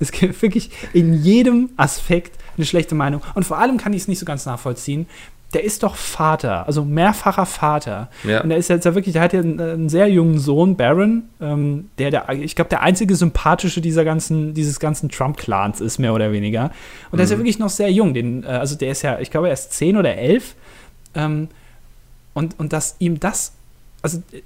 es 0.00 0.12
gibt 0.12 0.42
wirklich 0.42 0.70
in 0.92 1.14
jedem 1.22 1.70
Aspekt 1.76 2.38
eine 2.56 2.66
schlechte 2.66 2.94
Meinung. 2.94 3.22
Und 3.34 3.44
vor 3.44 3.58
allem 3.58 3.78
kann 3.78 3.92
ich 3.92 4.02
es 4.02 4.08
nicht 4.08 4.18
so 4.18 4.26
ganz 4.26 4.44
nachvollziehen. 4.46 5.06
Der 5.52 5.64
ist 5.64 5.82
doch 5.82 5.96
Vater, 5.96 6.66
also 6.66 6.84
mehrfacher 6.84 7.44
Vater. 7.44 8.08
Ja. 8.24 8.40
Und 8.42 8.48
der 8.48 8.58
ist 8.58 8.68
jetzt 8.68 8.84
ja 8.84 8.94
wirklich, 8.94 9.12
der 9.12 9.22
hat 9.22 9.32
ja 9.34 9.40
einen, 9.40 9.60
einen 9.60 9.88
sehr 9.88 10.08
jungen 10.08 10.38
Sohn, 10.38 10.76
Baron, 10.76 11.24
ähm, 11.40 11.90
der, 11.98 12.10
der, 12.10 12.28
ich 12.30 12.56
glaube, 12.56 12.70
der 12.70 12.82
einzige 12.82 13.14
sympathische 13.16 13.80
dieser 13.80 14.04
ganzen, 14.04 14.54
dieses 14.54 14.80
ganzen 14.80 15.10
Trump-Clans 15.10 15.80
ist, 15.80 15.98
mehr 15.98 16.14
oder 16.14 16.32
weniger. 16.32 16.70
Und 17.10 17.18
der 17.18 17.24
ist 17.24 17.30
ja 17.30 17.38
wirklich 17.38 17.58
noch 17.58 17.68
sehr 17.68 17.92
jung. 17.92 18.14
Den, 18.14 18.44
äh, 18.44 18.46
also 18.46 18.76
der 18.76 18.92
ist 18.92 19.02
ja, 19.02 19.18
ich 19.20 19.30
glaube, 19.30 19.48
er 19.48 19.52
ist 19.52 19.72
zehn 19.72 19.96
oder 19.96 20.16
elf. 20.16 20.54
Ähm, 21.14 21.48
und, 22.34 22.58
und 22.58 22.72
dass 22.72 22.96
ihm 22.98 23.20
das, 23.20 23.52
also 24.00 24.22
äh, 24.32 24.42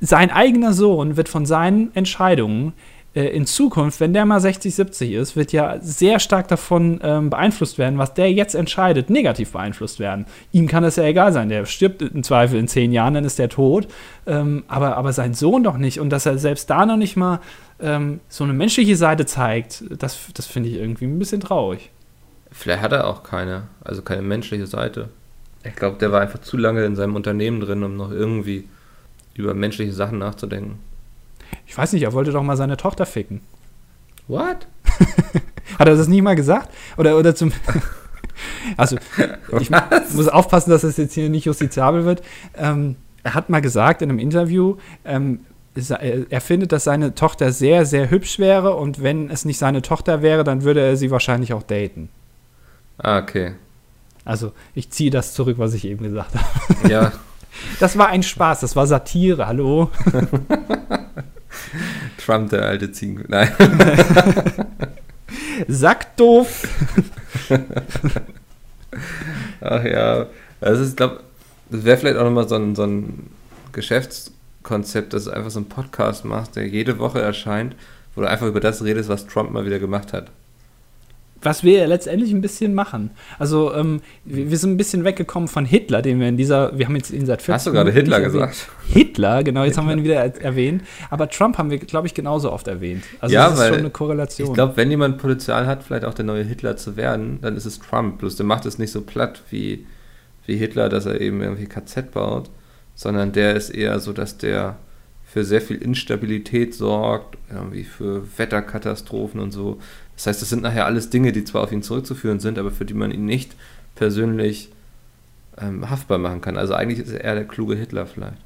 sein 0.00 0.30
eigener 0.30 0.72
Sohn 0.72 1.16
wird 1.16 1.28
von 1.28 1.46
seinen 1.46 1.94
Entscheidungen 1.94 2.72
in 3.12 3.44
Zukunft, 3.44 3.98
wenn 3.98 4.12
der 4.12 4.24
mal 4.24 4.40
60, 4.40 4.72
70 4.72 5.12
ist, 5.12 5.34
wird 5.34 5.52
ja 5.52 5.78
sehr 5.80 6.20
stark 6.20 6.46
davon 6.46 7.00
ähm, 7.02 7.28
beeinflusst 7.28 7.76
werden, 7.76 7.98
was 7.98 8.14
der 8.14 8.32
jetzt 8.32 8.54
entscheidet, 8.54 9.10
negativ 9.10 9.50
beeinflusst 9.50 9.98
werden. 9.98 10.26
Ihm 10.52 10.68
kann 10.68 10.84
das 10.84 10.94
ja 10.94 11.02
egal 11.04 11.32
sein, 11.32 11.48
der 11.48 11.66
stirbt 11.66 12.02
im 12.02 12.22
Zweifel 12.22 12.60
in 12.60 12.68
zehn 12.68 12.92
Jahren, 12.92 13.14
dann 13.14 13.24
ist 13.24 13.40
der 13.40 13.48
tot. 13.48 13.88
Ähm, 14.26 14.62
aber, 14.68 14.96
aber 14.96 15.12
sein 15.12 15.34
Sohn 15.34 15.64
doch 15.64 15.76
nicht. 15.76 15.98
Und 15.98 16.10
dass 16.10 16.24
er 16.24 16.38
selbst 16.38 16.70
da 16.70 16.86
noch 16.86 16.96
nicht 16.96 17.16
mal 17.16 17.40
ähm, 17.80 18.20
so 18.28 18.44
eine 18.44 18.52
menschliche 18.52 18.94
Seite 18.94 19.26
zeigt, 19.26 19.82
das, 19.90 20.28
das 20.34 20.46
finde 20.46 20.68
ich 20.68 20.76
irgendwie 20.76 21.06
ein 21.06 21.18
bisschen 21.18 21.40
traurig. 21.40 21.90
Vielleicht 22.52 22.82
hat 22.82 22.92
er 22.92 23.08
auch 23.08 23.24
keine, 23.24 23.64
also 23.82 24.02
keine 24.02 24.22
menschliche 24.22 24.68
Seite. 24.68 25.08
Ich 25.64 25.74
glaube, 25.74 25.98
der 25.98 26.12
war 26.12 26.20
einfach 26.20 26.40
zu 26.40 26.56
lange 26.56 26.84
in 26.84 26.94
seinem 26.94 27.16
Unternehmen 27.16 27.60
drin, 27.60 27.82
um 27.82 27.96
noch 27.96 28.12
irgendwie 28.12 28.68
über 29.34 29.52
menschliche 29.52 29.92
Sachen 29.92 30.18
nachzudenken. 30.18 30.78
Ich 31.66 31.76
weiß 31.76 31.92
nicht, 31.92 32.02
er 32.02 32.12
wollte 32.12 32.32
doch 32.32 32.42
mal 32.42 32.56
seine 32.56 32.76
Tochter 32.76 33.06
ficken. 33.06 33.40
What? 34.28 34.66
Hat 35.78 35.88
er 35.88 35.96
das 35.96 36.08
nie 36.08 36.22
mal 36.22 36.36
gesagt? 36.36 36.70
Oder, 36.96 37.16
oder 37.18 37.34
zum. 37.34 37.52
Also, 38.78 38.96
ich 39.58 39.70
muss 40.14 40.28
aufpassen, 40.28 40.70
dass 40.70 40.80
das 40.80 40.96
jetzt 40.96 41.12
hier 41.12 41.28
nicht 41.28 41.44
justiziabel 41.44 42.06
wird. 42.06 42.22
Ähm, 42.56 42.96
er 43.22 43.34
hat 43.34 43.50
mal 43.50 43.60
gesagt 43.60 44.00
in 44.00 44.08
einem 44.08 44.18
Interview, 44.18 44.76
ähm, 45.04 45.40
er 45.74 46.30
er 46.30 46.40
findet, 46.40 46.72
dass 46.72 46.84
seine 46.84 47.14
Tochter 47.14 47.52
sehr, 47.52 47.84
sehr 47.84 48.08
hübsch 48.10 48.38
wäre 48.38 48.76
und 48.76 49.02
wenn 49.02 49.28
es 49.28 49.44
nicht 49.44 49.58
seine 49.58 49.82
Tochter 49.82 50.22
wäre, 50.22 50.42
dann 50.42 50.62
würde 50.62 50.80
er 50.80 50.96
sie 50.96 51.10
wahrscheinlich 51.10 51.52
auch 51.52 51.62
daten. 51.62 52.08
Ah, 52.96 53.18
okay. 53.18 53.52
Also, 54.24 54.52
ich 54.74 54.90
ziehe 54.90 55.10
das 55.10 55.34
zurück, 55.34 55.58
was 55.58 55.74
ich 55.74 55.84
eben 55.84 56.02
gesagt 56.02 56.34
habe. 56.34 56.88
Ja, 56.88 57.12
Das 57.78 57.98
war 57.98 58.08
ein 58.08 58.22
Spaß, 58.22 58.60
das 58.60 58.76
war 58.76 58.86
Satire, 58.86 59.46
hallo? 59.46 59.90
Trump, 62.18 62.50
der 62.50 62.62
alte 62.62 62.92
Ziegen. 62.92 63.24
Nein. 63.28 63.50
Sackdoof. 65.68 66.68
Ach 69.60 69.84
ja. 69.84 70.26
Also 70.60 70.84
ich 70.84 70.96
glaube, 70.96 71.20
das 71.70 71.84
wäre 71.84 71.96
vielleicht 71.96 72.16
auch 72.16 72.24
nochmal 72.24 72.48
so 72.48 72.56
ein, 72.56 72.74
so 72.74 72.84
ein 72.84 73.30
Geschäftskonzept, 73.72 75.12
dass 75.12 75.24
du 75.24 75.30
einfach 75.30 75.50
so 75.50 75.60
einen 75.60 75.68
Podcast 75.68 76.24
machst, 76.24 76.56
der 76.56 76.66
jede 76.66 76.98
Woche 76.98 77.20
erscheint, 77.20 77.76
wo 78.14 78.22
du 78.22 78.28
einfach 78.28 78.46
über 78.46 78.60
das 78.60 78.82
redest, 78.82 79.08
was 79.08 79.26
Trump 79.26 79.50
mal 79.50 79.64
wieder 79.64 79.78
gemacht 79.78 80.12
hat. 80.12 80.30
Was 81.42 81.64
wir 81.64 81.86
letztendlich 81.86 82.32
ein 82.32 82.40
bisschen 82.40 82.74
machen. 82.74 83.10
Also 83.38 83.74
ähm, 83.74 84.00
wir, 84.24 84.50
wir 84.50 84.58
sind 84.58 84.72
ein 84.72 84.76
bisschen 84.76 85.04
weggekommen 85.04 85.48
von 85.48 85.64
Hitler, 85.64 86.02
den 86.02 86.20
wir 86.20 86.28
in 86.28 86.36
dieser, 86.36 86.76
wir 86.78 86.86
haben 86.86 86.96
jetzt 86.96 87.10
ihn 87.10 87.26
seit 87.26 87.40
14 87.42 87.54
Hast 87.54 87.66
du 87.66 87.72
gerade 87.72 87.90
Hitler 87.90 88.16
erwähnt. 88.16 88.32
gesagt? 88.32 88.68
Hitler, 88.86 89.42
genau, 89.44 89.64
jetzt 89.64 89.78
haben 89.78 89.86
wir 89.86 89.96
ihn 89.96 90.04
wieder 90.04 90.16
er 90.16 90.40
erwähnt. 90.42 90.82
Aber 91.08 91.28
Trump 91.28 91.58
haben 91.58 91.70
wir, 91.70 91.78
glaube 91.78 92.06
ich, 92.06 92.14
genauso 92.14 92.52
oft 92.52 92.68
erwähnt. 92.68 93.04
Also 93.20 93.34
Ja, 93.34 93.44
das 93.44 93.54
ist 93.54 93.60
weil 93.60 93.68
schon 93.70 93.78
eine 93.78 93.90
Korrelation. 93.90 94.48
Ich 94.48 94.54
glaube, 94.54 94.76
wenn 94.76 94.90
jemand 94.90 95.18
Potenzial 95.18 95.66
hat, 95.66 95.82
vielleicht 95.82 96.04
auch 96.04 96.14
der 96.14 96.24
neue 96.24 96.44
Hitler 96.44 96.76
zu 96.76 96.96
werden, 96.96 97.38
dann 97.40 97.56
ist 97.56 97.64
es 97.64 97.78
Trump. 97.78 98.18
Bloß 98.18 98.36
der 98.36 98.46
macht 98.46 98.66
es 98.66 98.78
nicht 98.78 98.92
so 98.92 99.00
platt 99.00 99.42
wie, 99.50 99.86
wie 100.46 100.56
Hitler, 100.56 100.88
dass 100.88 101.06
er 101.06 101.20
eben 101.20 101.40
irgendwie 101.40 101.66
KZ 101.66 102.12
baut, 102.12 102.50
sondern 102.94 103.32
der 103.32 103.56
ist 103.56 103.70
eher 103.70 103.98
so, 104.00 104.12
dass 104.12 104.38
der 104.38 104.76
für 105.24 105.44
sehr 105.44 105.60
viel 105.60 105.76
Instabilität 105.76 106.74
sorgt, 106.74 107.38
irgendwie 107.48 107.84
für 107.84 108.22
Wetterkatastrophen 108.36 109.38
und 109.40 109.52
so. 109.52 109.78
Das 110.20 110.26
heißt, 110.26 110.42
das 110.42 110.50
sind 110.50 110.60
nachher 110.62 110.84
alles 110.84 111.08
Dinge, 111.08 111.32
die 111.32 111.44
zwar 111.44 111.62
auf 111.62 111.72
ihn 111.72 111.82
zurückzuführen 111.82 112.40
sind, 112.40 112.58
aber 112.58 112.70
für 112.70 112.84
die 112.84 112.92
man 112.92 113.10
ihn 113.10 113.24
nicht 113.24 113.56
persönlich 113.94 114.68
ähm, 115.58 115.88
haftbar 115.88 116.18
machen 116.18 116.42
kann. 116.42 116.58
Also 116.58 116.74
eigentlich 116.74 116.98
ist 116.98 117.12
er 117.14 117.34
der 117.34 117.46
kluge 117.46 117.74
Hitler 117.74 118.04
vielleicht. 118.04 118.36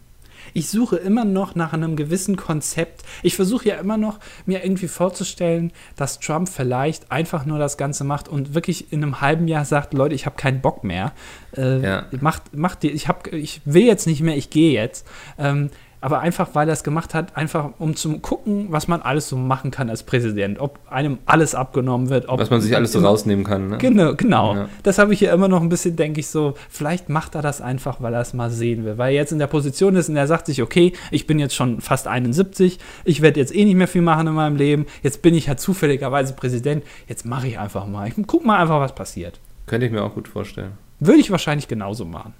Ich 0.52 0.68
suche 0.68 0.96
immer 0.96 1.24
noch 1.24 1.56
nach 1.56 1.72
einem 1.72 1.96
gewissen 1.96 2.36
Konzept. 2.36 3.02
Ich 3.24 3.34
versuche 3.34 3.70
ja 3.70 3.74
immer 3.76 3.96
noch, 3.96 4.20
mir 4.46 4.62
irgendwie 4.62 4.86
vorzustellen, 4.86 5.72
dass 5.96 6.20
Trump 6.20 6.48
vielleicht 6.48 7.10
einfach 7.10 7.44
nur 7.44 7.58
das 7.58 7.76
Ganze 7.76 8.04
macht 8.04 8.28
und 8.28 8.54
wirklich 8.54 8.92
in 8.92 9.02
einem 9.02 9.20
halben 9.20 9.48
Jahr 9.48 9.64
sagt, 9.64 9.94
Leute, 9.94 10.14
ich 10.14 10.26
habe 10.26 10.36
keinen 10.36 10.60
Bock 10.60 10.84
mehr. 10.84 11.10
Äh, 11.56 11.80
Ja. 11.80 12.06
Macht, 12.20 12.54
macht 12.54 12.84
die, 12.84 12.90
ich, 12.90 13.08
hab, 13.08 13.32
ich 13.32 13.62
will 13.64 13.84
jetzt 13.84 14.06
nicht 14.06 14.20
mehr, 14.20 14.36
ich 14.36 14.50
gehe 14.50 14.72
jetzt. 14.72 15.04
Ähm, 15.38 15.70
aber 16.04 16.20
einfach, 16.20 16.50
weil 16.52 16.68
er 16.68 16.74
es 16.74 16.84
gemacht 16.84 17.14
hat, 17.14 17.34
einfach 17.34 17.70
um 17.78 17.96
zu 17.96 18.18
gucken, 18.18 18.66
was 18.68 18.88
man 18.88 19.00
alles 19.00 19.26
so 19.26 19.38
machen 19.38 19.70
kann 19.70 19.88
als 19.88 20.02
Präsident. 20.02 20.60
Ob 20.60 20.78
einem 20.90 21.16
alles 21.24 21.54
abgenommen 21.54 22.10
wird. 22.10 22.28
Ob 22.28 22.38
Was 22.38 22.50
man 22.50 22.60
sich 22.60 22.76
alles 22.76 22.92
so 22.92 22.98
rausnehmen 22.98 23.42
kann. 23.42 23.68
Ne? 23.68 23.78
Genau, 23.78 24.14
genau. 24.14 24.54
Ja. 24.54 24.68
Das 24.82 24.98
habe 24.98 25.14
ich 25.14 25.20
hier 25.20 25.32
immer 25.32 25.48
noch 25.48 25.62
ein 25.62 25.70
bisschen, 25.70 25.96
denke 25.96 26.20
ich 26.20 26.26
so, 26.26 26.56
vielleicht 26.68 27.08
macht 27.08 27.34
er 27.34 27.40
das 27.40 27.62
einfach, 27.62 28.02
weil 28.02 28.12
er 28.12 28.20
es 28.20 28.34
mal 28.34 28.50
sehen 28.50 28.84
will. 28.84 28.98
Weil 28.98 29.14
er 29.14 29.20
jetzt 29.20 29.32
in 29.32 29.38
der 29.38 29.46
Position 29.46 29.96
ist 29.96 30.10
und 30.10 30.16
er 30.16 30.26
sagt 30.26 30.44
sich, 30.44 30.60
okay, 30.60 30.92
ich 31.10 31.26
bin 31.26 31.38
jetzt 31.38 31.54
schon 31.54 31.80
fast 31.80 32.06
71, 32.06 32.78
ich 33.04 33.22
werde 33.22 33.40
jetzt 33.40 33.56
eh 33.56 33.64
nicht 33.64 33.76
mehr 33.76 33.88
viel 33.88 34.02
machen 34.02 34.26
in 34.26 34.34
meinem 34.34 34.56
Leben, 34.56 34.84
jetzt 35.02 35.22
bin 35.22 35.34
ich 35.34 35.48
halt 35.48 35.58
zufälligerweise 35.58 36.34
Präsident, 36.34 36.84
jetzt 37.08 37.24
mache 37.24 37.48
ich 37.48 37.58
einfach 37.58 37.86
mal. 37.86 38.08
Ich 38.08 38.14
guck 38.26 38.44
mal 38.44 38.60
einfach, 38.60 38.78
was 38.78 38.94
passiert. 38.94 39.40
Könnte 39.64 39.86
ich 39.86 39.92
mir 39.92 40.02
auch 40.02 40.12
gut 40.12 40.28
vorstellen. 40.28 40.72
Würde 41.00 41.20
ich 41.20 41.30
wahrscheinlich 41.30 41.66
genauso 41.66 42.04
machen. 42.04 42.34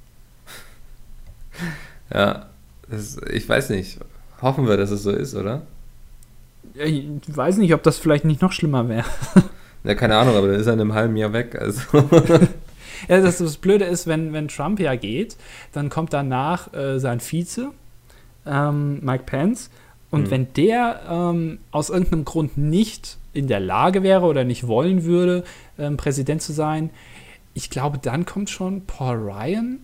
Ja, 2.13 2.49
das, 2.91 3.19
ich 3.31 3.49
weiß 3.49 3.71
nicht. 3.71 3.99
Hoffen 4.43 4.67
wir, 4.67 4.77
dass 4.77 4.91
es 4.91 5.03
so 5.03 5.11
ist, 5.11 5.35
oder? 5.35 5.63
Ich 6.75 7.05
weiß 7.27 7.59
nicht, 7.59 7.73
ob 7.75 7.83
das 7.83 7.99
vielleicht 7.99 8.25
nicht 8.25 8.43
noch 8.43 8.53
schlimmer 8.53 8.89
wäre. 8.89 9.07
Ja, 9.85 9.95
keine 9.95 10.17
Ahnung, 10.17 10.35
aber 10.37 10.49
dann 10.49 10.59
ist 10.59 10.67
er 10.67 10.73
in 10.73 10.81
einem 10.81 10.95
halben 10.95 11.17
Jahr 11.17 11.33
weg. 11.33 11.57
Also. 11.61 11.81
Ja, 13.09 13.21
das, 13.21 13.39
das 13.39 13.57
Blöde 13.59 13.85
ist, 13.85 14.07
wenn, 14.07 14.33
wenn 14.33 14.49
Trump 14.49 14.81
ja 14.81 14.95
geht, 14.95 15.37
dann 15.73 15.91
kommt 15.91 16.13
danach 16.15 16.73
äh, 16.73 16.99
sein 16.99 17.21
Vize, 17.21 17.73
ähm, 18.47 19.01
Mike 19.05 19.25
Pence. 19.27 19.69
Und 20.11 20.25
Hm. 20.25 20.31
wenn 20.31 20.53
der 20.55 21.01
ähm, 21.11 21.59
aus 21.71 21.91
irgendeinem 21.91 22.25
Grund 22.25 22.57
nicht 22.57 23.19
in 23.33 23.47
der 23.49 23.61
Lage 23.61 24.03
wäre 24.03 24.25
oder 24.25 24.45
nicht 24.45 24.67
wollen 24.69 25.05
würde, 25.05 25.45
ähm, 25.79 25.97
Präsident 25.97 26.41
zu 26.41 26.53
sein, 26.53 26.91
ich 27.53 27.69
glaube, 27.69 27.99
dann 27.99 28.25
kommt 28.25 28.49
schon 28.49 28.87
Paul 28.87 29.17
Ryan. 29.17 29.81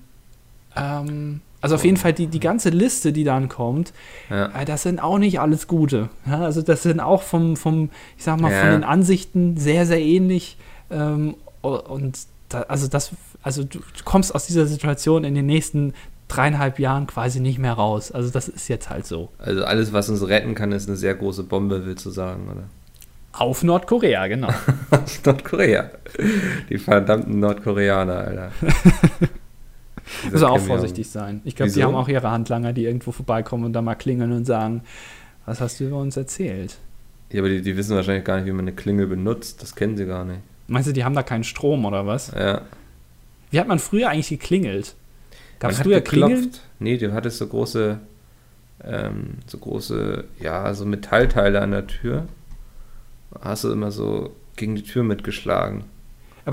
Ähm, 0.77 1.41
also 1.61 1.75
auf 1.75 1.85
jeden 1.85 1.97
Fall 1.97 2.13
die, 2.13 2.27
die 2.27 2.41
ganze 2.41 2.71
Liste, 2.71 3.13
die 3.13 3.25
dann 3.25 3.49
kommt, 3.49 3.93
ja. 4.31 4.47
äh, 4.61 4.65
das 4.65 4.83
sind 4.83 5.03
auch 5.03 5.19
nicht 5.19 5.41
alles 5.41 5.67
gute. 5.67 6.09
Ja, 6.27 6.41
also 6.41 6.63
das 6.63 6.83
sind 6.83 7.01
auch 7.01 7.23
vom, 7.23 7.57
vom 7.57 7.91
ich 8.17 8.25
sag 8.25 8.41
mal, 8.41 8.51
von 8.51 8.69
Ja. 8.69 8.73
den 8.73 8.85
Ansichten 8.85 9.57
sehr, 9.57 9.87
sehr 9.87 10.01
ähnlich. 10.01 10.57
Ähm, 10.91 11.35
und 11.63 12.19
da, 12.49 12.63
also 12.63 12.89
das, 12.89 13.11
also 13.43 13.65
du, 13.65 13.81
kommst 14.05 14.35
aus 14.35 14.47
dieser 14.47 14.67
Situation 14.67 15.25
in 15.25 15.35
den 15.35 15.47
nächsten 15.47 15.93
dreieinhalb 16.29 16.79
Jahren 16.79 17.07
quasi 17.07 17.41
nicht 17.41 17.59
mehr 17.59 17.73
raus. 17.75 18.13
Also 18.13 18.31
das 18.31 18.49
ist 18.49 18.69
jetzt 18.69 18.89
halt 18.89 19.05
so. 19.07 19.31
Also 19.39 19.65
alles, 19.65 19.93
was 19.93 20.09
uns 20.09 20.27
retten 20.27 20.55
kann, 20.55 20.73
ist 20.73 20.89
eine 20.89 20.97
sehr 20.97 21.15
große 21.15 21.43
Bombe, 21.43 21.85
willst 21.85 22.07
du 22.07 22.11
sagen, 22.11 22.49
oder? 22.51 22.63
Auf 23.33 23.63
Nordkorea, 23.63 24.27
genau. 24.27 24.49
Nordkorea. 25.25 25.91
Die 26.69 26.79
verdammten 26.79 27.39
Nordkoreaner, 27.39 28.17
Alter. 28.17 28.53
Muss 30.31 30.43
auch 30.43 30.59
vorsichtig 30.59 31.09
sein. 31.09 31.41
Ich 31.45 31.57
glaube, 31.57 31.73
die 31.73 31.83
haben 31.83 31.95
auch 31.95 32.09
ihre 32.09 32.31
Handlanger, 32.31 32.73
die 32.73 32.85
irgendwo 32.85 33.13
vorbeikommen 33.13 33.65
und 33.65 33.73
da 33.73 33.83
mal 33.83 33.95
klingeln 33.95 34.33
und 34.33 34.45
sagen, 34.45 34.83
was 35.47 35.61
hast 35.61 35.81
du 35.81 35.85
über 35.85 35.99
uns 35.99 36.17
erzählt? 36.17 36.79
Ja, 37.31 37.41
aber 37.41 37.49
die, 37.49 37.63
die 37.63 37.77
wissen 37.77 37.95
wahrscheinlich 37.95 38.25
gar 38.25 38.37
nicht, 38.37 38.47
wie 38.47 38.53
man 38.53 38.65
eine 38.67 38.73
Klingel 38.73 39.07
benutzt. 39.07 39.63
Das 39.63 39.75
kennen 39.75 39.97
sie 39.97 40.07
gar 40.07 40.25
nicht. 40.25 40.41
Meinst 40.67 40.89
du, 40.89 40.93
die 40.93 41.05
haben 41.05 41.15
da 41.15 41.23
keinen 41.23 41.45
Strom 41.45 41.85
oder 41.85 42.07
was? 42.07 42.33
Ja. 42.33 42.63
Wie 43.51 43.59
hat 43.59 43.69
man 43.69 43.79
früher 43.79 44.09
eigentlich 44.09 44.29
geklingelt? 44.29 44.95
Gab 45.59 45.71
es 45.71 45.79
Man 45.79 45.81
hat 45.81 45.87
früher 45.87 46.01
geklopft. 46.01 46.33
Klingeln? 46.33 46.55
Nee, 46.79 46.97
du 46.97 47.13
hattest 47.13 47.39
so 47.39 47.47
große, 47.47 47.99
ähm, 48.85 49.35
so 49.47 49.59
große, 49.59 50.25
ja, 50.41 50.73
so 50.75 50.85
Metallteile 50.85 51.61
an 51.61 51.73
der 51.73 51.87
Tür. 51.87 52.27
Hast 53.41 53.65
du 53.65 53.73
immer 53.73 53.91
so 53.91 54.35
gegen 54.57 54.75
die 54.75 54.83
Tür 54.83 55.03
mitgeschlagen. 55.05 55.85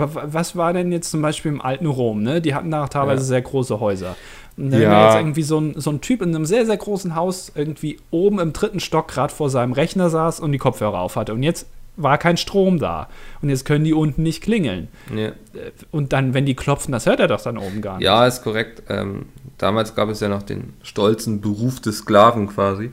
Aber 0.02 0.16
wa- 0.16 0.24
was 0.28 0.56
war 0.56 0.74
denn 0.74 0.92
jetzt 0.92 1.12
zum 1.12 1.22
Beispiel 1.22 1.52
im 1.52 1.62
alten 1.62 1.86
Rom, 1.88 2.24
ne? 2.24 2.42
Die 2.42 2.54
hatten 2.56 2.72
da 2.72 2.88
teilweise 2.88 3.22
Ja. 3.22 3.28
sehr 3.28 3.42
große 3.42 3.80
Häuser. 3.80 4.16
Und 4.58 4.72
wenn 4.72 4.82
Ja. 4.82 5.06
jetzt 5.08 5.18
irgendwie 5.18 5.44
so 5.44 5.60
ein, 5.60 5.74
so 5.80 5.92
ein 5.92 6.02
Typ 6.02 6.22
in 6.22 6.34
einem 6.36 6.46
sehr, 6.46 6.66
sehr 6.66 6.78
großen 6.78 7.16
Haus 7.16 7.52
irgendwie 7.56 8.00
oben 8.12 8.40
im 8.40 8.54
dritten 8.54 8.80
Stock 8.80 9.08
gerade 9.08 9.34
vor 9.34 9.50
seinem 9.50 9.74
Rechner 9.74 10.10
saß 10.10 10.40
und 10.40 10.52
die 10.52 10.58
Kopfhörer 10.58 11.00
auf 11.00 11.16
hatte. 11.16 11.34
Und 11.34 11.44
jetzt 11.44 11.68
war 11.96 12.18
kein 12.20 12.38
Strom 12.38 12.78
da. 12.80 13.08
Und 13.42 13.50
jetzt 13.50 13.66
können 13.66 13.84
die 13.84 13.94
unten 13.94 14.22
nicht 14.24 14.42
klingeln. 14.44 14.88
Nee. 15.12 15.26
Äh, 15.26 15.34
Und 15.92 16.14
dann, 16.14 16.34
wenn 16.36 16.46
die 16.46 16.56
klopfen, 16.56 16.92
das 16.92 17.06
hört 17.08 17.20
er 17.20 17.28
doch 17.28 17.42
dann 17.42 17.58
oben 17.58 17.82
gar 17.82 17.98
nicht. 17.98 18.06
Ja, 18.06 18.26
ist 18.28 18.44
korrekt. 18.44 18.84
Ähm, 18.90 19.26
damals 19.58 19.96
gab 19.96 20.10
es 20.10 20.20
ja 20.20 20.28
noch 20.30 20.44
den 20.44 20.74
stolzen 20.84 21.42
Beruf 21.42 21.80
des 21.80 22.00
Sklaven 22.00 22.48
quasi. 22.48 22.92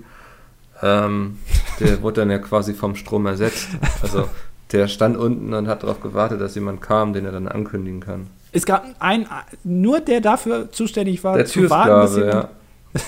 Ähm, 0.82 1.38
der 1.80 2.00
wurde 2.02 2.20
dann 2.22 2.30
ja 2.30 2.38
quasi 2.38 2.74
vom 2.74 2.94
Strom 2.96 3.26
ersetzt. 3.26 3.68
Also 4.02 4.28
der 4.74 4.88
stand 4.88 5.16
unten 5.16 5.54
und 5.54 5.68
hat 5.68 5.82
darauf 5.82 6.00
gewartet, 6.00 6.40
dass 6.40 6.54
jemand 6.54 6.82
kam, 6.82 7.12
den 7.12 7.24
er 7.24 7.32
dann 7.32 7.48
ankündigen 7.48 8.00
kann. 8.00 8.26
Es 8.52 8.66
gab 8.66 8.84
einen, 9.00 9.26
nur 9.64 10.00
der 10.00 10.20
dafür 10.20 10.70
zuständig 10.70 11.24
war, 11.24 11.36
Der 11.36 11.46
zu 11.46 11.68
warten, 11.70 12.14
jemand- 12.18 12.34
ja. 12.34 12.48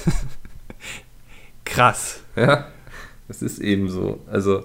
Krass. 1.64 2.20
Ja, 2.36 2.66
das 3.28 3.42
ist 3.42 3.58
eben 3.58 3.88
so. 3.88 4.20
Also 4.30 4.64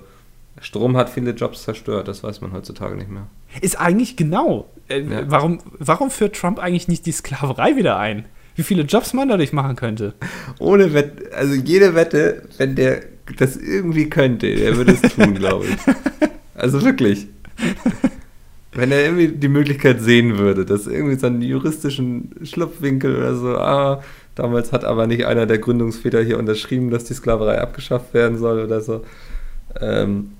Strom 0.59 0.95
hat 0.97 1.09
viele 1.09 1.31
Jobs 1.31 1.63
zerstört, 1.63 2.07
das 2.07 2.23
weiß 2.23 2.41
man 2.41 2.53
heutzutage 2.53 2.95
nicht 2.95 3.09
mehr. 3.09 3.27
Ist 3.61 3.79
eigentlich 3.79 4.15
genau. 4.15 4.69
Äh, 4.87 5.01
Ja. 5.01 5.23
warum, 5.29 5.59
warum 5.79 6.09
führt 6.11 6.35
Trump 6.35 6.59
eigentlich 6.59 6.87
nicht 6.87 7.05
die 7.05 7.11
Sklaverei 7.11 7.75
wieder 7.75 7.97
ein? 7.97 8.25
Wie 8.55 8.63
viele 8.63 8.83
Jobs 8.83 9.13
man 9.13 9.29
dadurch 9.29 9.53
machen 9.53 9.75
könnte? 9.75 10.13
Ohne 10.59 10.93
Wette, 10.93 11.33
also 11.35 11.53
jede 11.55 11.95
Wette, 11.95 12.43
wenn 12.57 12.75
der 12.75 13.01
das 13.37 13.55
irgendwie 13.55 14.09
könnte, 14.09 14.53
der 14.55 14.75
würde 14.75 14.91
es 14.93 15.01
tun, 15.15 15.33
glaube 15.35 15.65
ich. 15.67 16.29
Also 16.61 16.83
wirklich. 16.83 17.27
Wenn 18.73 18.91
er 18.91 19.03
irgendwie 19.03 19.29
die 19.29 19.47
Möglichkeit 19.47 19.99
sehen 19.99 20.37
würde, 20.37 20.63
dass 20.63 20.85
irgendwie 20.85 21.15
so 21.15 21.25
einen 21.25 21.41
juristischen 21.41 22.35
Schlupfwinkel 22.43 23.17
oder 23.17 23.35
so, 23.35 23.57
ah, 23.57 24.03
damals 24.35 24.71
hat 24.71 24.85
aber 24.85 25.07
nicht 25.07 25.25
einer 25.25 25.47
der 25.47 25.57
Gründungsväter 25.57 26.21
hier 26.21 26.37
unterschrieben, 26.37 26.91
dass 26.91 27.03
die 27.03 27.15
Sklaverei 27.15 27.59
abgeschafft 27.59 28.13
werden 28.13 28.37
soll 28.37 28.63
oder 28.63 28.79
so, 28.79 29.03
ähm, 29.81 30.33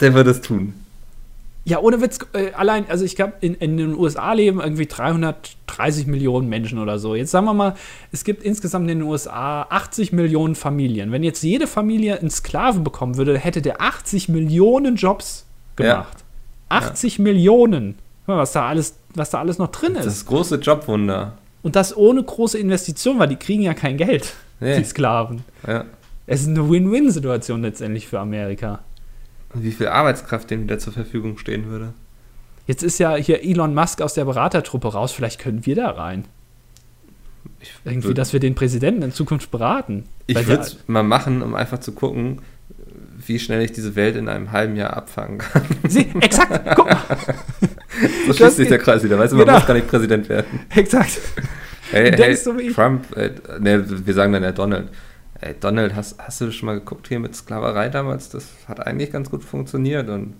der 0.00 0.12
würde 0.12 0.30
es 0.30 0.42
tun. 0.42 0.74
Ja, 1.64 1.80
ohne 1.80 2.00
Witz, 2.00 2.20
äh, 2.32 2.52
allein, 2.52 2.88
also 2.88 3.04
ich 3.04 3.16
glaube, 3.16 3.32
in, 3.40 3.54
in 3.54 3.76
den 3.76 3.96
USA 3.96 4.32
leben 4.34 4.60
irgendwie 4.60 4.86
330 4.86 6.06
Millionen 6.06 6.48
Menschen 6.48 6.78
oder 6.78 7.00
so. 7.00 7.16
Jetzt 7.16 7.32
sagen 7.32 7.46
wir 7.46 7.54
mal, 7.54 7.74
es 8.12 8.22
gibt 8.22 8.44
insgesamt 8.44 8.88
in 8.88 9.00
den 9.00 9.08
USA 9.08 9.62
80 9.62 10.12
Millionen 10.12 10.54
Familien. 10.54 11.10
Wenn 11.10 11.24
jetzt 11.24 11.42
jede 11.42 11.66
Familie 11.66 12.20
einen 12.20 12.30
Sklaven 12.30 12.84
bekommen 12.84 13.16
würde, 13.16 13.36
hätte 13.36 13.62
der 13.62 13.80
80 13.80 14.28
Millionen 14.28 14.94
Jobs 14.94 15.45
gemacht. 15.76 16.24
80 16.68 17.18
Millionen. 17.18 17.96
Hör 18.26 18.36
mal, 18.36 18.42
Was 18.42 18.52
da, 18.52 18.66
alles, 18.66 18.94
was 19.14 19.30
da 19.30 19.38
alles 19.38 19.58
noch 19.58 19.68
drin 19.70 19.94
Das 19.94 20.06
ist. 20.06 20.22
das 20.22 20.26
große 20.26 20.56
Jobwunder. 20.56 21.38
Und 21.62 21.76
das 21.76 21.96
ohne 21.96 22.22
große 22.22 22.58
Investition, 22.58 23.18
weil 23.18 23.28
die 23.28 23.36
kriegen 23.36 23.62
ja 23.62 23.74
kein 23.74 23.96
Geld, 23.96 24.34
Nee. 24.60 24.78
die 24.78 24.84
Sklaven. 24.84 25.44
Ja. 25.66 25.84
Es 26.26 26.40
ist 26.42 26.48
eine 26.48 26.68
Win-Win-Situation 26.68 27.62
letztendlich 27.62 28.08
für 28.08 28.18
Amerika. 28.18 28.80
Und 29.54 29.62
wie 29.62 29.70
viel 29.70 29.86
Arbeitskraft 29.88 30.50
dem 30.50 30.64
wieder 30.64 30.78
zur 30.78 30.92
Verfügung 30.92 31.38
stehen 31.38 31.66
würde. 31.66 31.92
Jetzt 32.66 32.82
ist 32.82 32.98
ja 32.98 33.14
hier 33.14 33.44
Elon 33.44 33.74
Musk 33.74 34.00
aus 34.02 34.14
der 34.14 34.24
Beratertruppe 34.24 34.88
raus, 34.88 35.12
vielleicht 35.12 35.38
können 35.38 35.64
wir 35.66 35.76
da 35.76 35.90
rein. 35.90 36.24
Ich 37.60 37.70
Irgendwie, 37.84 38.12
dass 38.14 38.32
wir 38.32 38.40
den 38.40 38.56
Präsidenten 38.56 39.02
in 39.02 39.12
Zukunft 39.12 39.50
beraten. 39.52 40.04
Ich 40.26 40.46
würde 40.48 40.62
es 40.62 40.76
mal 40.88 41.04
machen, 41.04 41.42
um 41.42 41.54
einfach 41.54 41.78
zu 41.78 41.92
gucken, 41.92 42.40
wie 43.26 43.38
schnell 43.38 43.62
ich 43.62 43.72
diese 43.72 43.94
Welt 43.96 44.16
in 44.16 44.28
einem 44.28 44.52
halben 44.52 44.76
Jahr 44.76 44.96
abfangen 44.96 45.38
kann. 45.38 45.62
Sie, 45.88 46.06
exakt, 46.20 46.74
guck 46.76 46.86
mal, 46.86 46.98
So 47.98 48.28
Das 48.28 48.36
schließt 48.36 48.56
sich 48.56 48.68
der 48.68 48.78
Kreis 48.78 49.02
wieder. 49.02 49.18
Weißt 49.18 49.32
du, 49.32 49.36
man 49.36 49.46
Genau. 49.46 49.58
muss 49.58 49.66
gar 49.66 49.74
nicht 49.74 49.88
Präsident 49.88 50.28
werden. 50.28 50.60
exakt. 50.74 51.18
Hey, 51.90 52.10
hey 52.12 52.34
so. 52.36 52.52
Trump, 52.74 53.16
äh, 53.16 53.30
ne, 53.58 53.84
wir 54.06 54.12
sagen 54.14 54.32
dann 54.32 54.42
ja 54.42 54.52
Donald. 54.52 54.88
Ey, 55.40 55.54
Donald, 55.60 55.94
hast, 55.94 56.18
hast 56.18 56.40
du 56.40 56.50
schon 56.50 56.66
mal 56.66 56.74
geguckt 56.78 57.08
hier 57.08 57.20
mit 57.20 57.34
Sklaverei 57.36 57.88
damals? 57.88 58.28
Das 58.30 58.48
hat 58.68 58.80
eigentlich 58.86 59.12
ganz 59.12 59.30
gut 59.30 59.44
funktioniert. 59.44 60.08
Und 60.08 60.34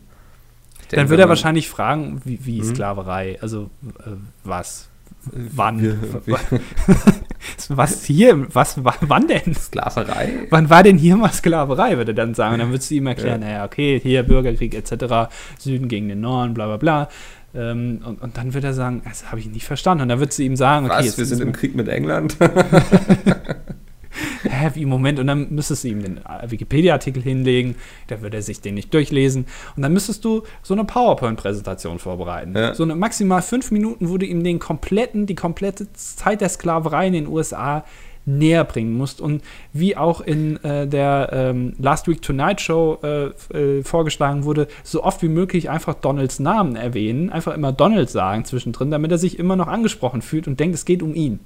ich 0.81 0.89
Dann 0.89 0.99
denke, 0.99 1.11
würde 1.11 1.23
er 1.25 1.29
wahrscheinlich 1.29 1.69
fragen, 1.69 2.21
wie, 2.25 2.45
wie 2.45 2.61
Mhm. 2.61 2.65
Sklaverei, 2.75 3.39
also 3.41 3.71
äh, 4.05 4.11
was, 4.45 4.89
wann, 5.33 5.99
was 7.69 8.05
hier, 8.05 8.47
was, 8.55 8.85
wa- 8.85 8.95
wann 9.01 9.27
denn? 9.29 9.55
Sklaverei? 9.55 10.47
Wann 10.51 10.71
war 10.71 10.83
denn 10.83 10.99
hier 10.99 11.17
mal 11.17 11.33
Sklaverei, 11.33 11.97
würde 11.97 12.13
er 12.13 12.15
dann 12.15 12.35
sagen. 12.35 12.55
Und 12.55 12.61
dann 12.61 12.71
würdest 12.71 12.91
du 12.91 12.95
ihm 12.95 13.07
erklären, 13.07 13.43
Ja. 13.43 13.49
naja, 13.49 13.65
okay, 13.65 14.01
hier 14.03 14.23
Bürgerkrieg 14.23 14.75
etc., 14.75 15.29
Süden 15.59 15.89
gegen 15.89 16.09
den 16.09 16.21
Norden, 16.21 16.55
bla 16.55 16.67
bla 16.67 16.77
bla. 16.77 17.09
Ähm, 17.55 18.01
und, 18.05 18.21
und 18.21 18.37
dann 18.37 18.53
wird 18.55 18.65
er 18.65 18.75
sagen, 18.75 19.03
das 19.05 19.31
habe 19.31 19.41
ich 19.41 19.47
nicht 19.49 19.65
verstanden. 19.65 20.03
Und 20.03 20.09
dann 20.11 20.21
wird 20.21 20.33
sie 20.33 20.45
ihm 20.45 20.57
sagen, 20.57 20.87
okay, 20.87 20.97
Was? 20.99 21.07
jetzt 21.07 21.19
Wir 21.19 21.25
sind 21.27 21.41
im 21.41 21.53
Krieg 21.53 21.75
mit 21.75 21.89
England? 21.89 22.37
hä, 24.43 24.71
wie 24.75 24.87
Moment, 24.87 25.19
und 25.19 25.27
dann 25.27 25.49
müsstest 25.51 25.85
du 25.85 25.89
ihm 25.89 26.03
den 26.03 26.21
Wikipedia-Artikel 26.47 27.23
hinlegen, 27.23 27.77
da 28.09 28.21
würde 28.23 28.39
er 28.39 28.43
sich 28.43 28.61
den 28.61 28.75
nicht 28.75 28.93
durchlesen. 28.93 29.47
Und 29.77 29.83
dann 29.83 29.93
müsstest 29.93 30.25
du 30.25 30.43
so 30.63 30.75
eine 30.75 30.85
PowerPoint-Präsentation 30.85 31.99
vorbereiten. 31.99 32.55
Ja. 32.57 32.75
So 32.75 32.83
eine 32.83 32.95
maximal 32.95 33.43
fünf 33.43 33.71
Minuten, 33.71 34.09
wo 34.09 34.19
du 34.19 34.27
ihm 34.27 34.45
den 34.45 34.59
kompletten, 34.59 35.27
die 35.27 35.35
komplette 35.35 35.93
Zeit 35.93 36.41
der 36.41 36.49
Sklaverei 36.49 37.07
in 37.09 37.13
den 37.13 37.27
USA 37.27 37.85
näher 38.27 38.65
bringen 38.65 38.93
musst. 38.93 39.21
Und 39.21 39.43
wie 39.73 39.97
auch 39.97 40.21
in 40.21 40.63
äh, 40.65 40.87
der 40.87 41.31
ähm, 41.33 41.75
Last 41.79 42.09
Week 42.09 42.21
Tonight 42.21 42.61
Show 42.61 42.99
äh, 43.03 43.27
äh, 43.57 43.83
vorgeschlagen 43.83 44.45
wurde, 44.45 44.67
so 44.83 45.03
oft 45.03 45.23
wie 45.23 45.29
möglich 45.29 45.71
einfach 45.71 45.95
Donalds 45.95 46.41
Namen 46.41 46.77
erwähnen, 46.77 47.31
einfach 47.31 47.55
immer 47.55 47.73
Donald 47.73 48.11
sagen 48.11 48.45
zwischendrin, 48.45 48.91
damit 48.91 49.13
er 49.13 49.19
sich 49.19 49.39
immer 49.39 49.57
noch 49.57 49.69
angesprochen 49.69 50.23
fühlt 50.23 50.49
und 50.49 50.61
denkt, 50.61 50.75
es 50.75 50.85
geht 50.85 51.03
um 51.03 51.15
ihn. 51.15 51.41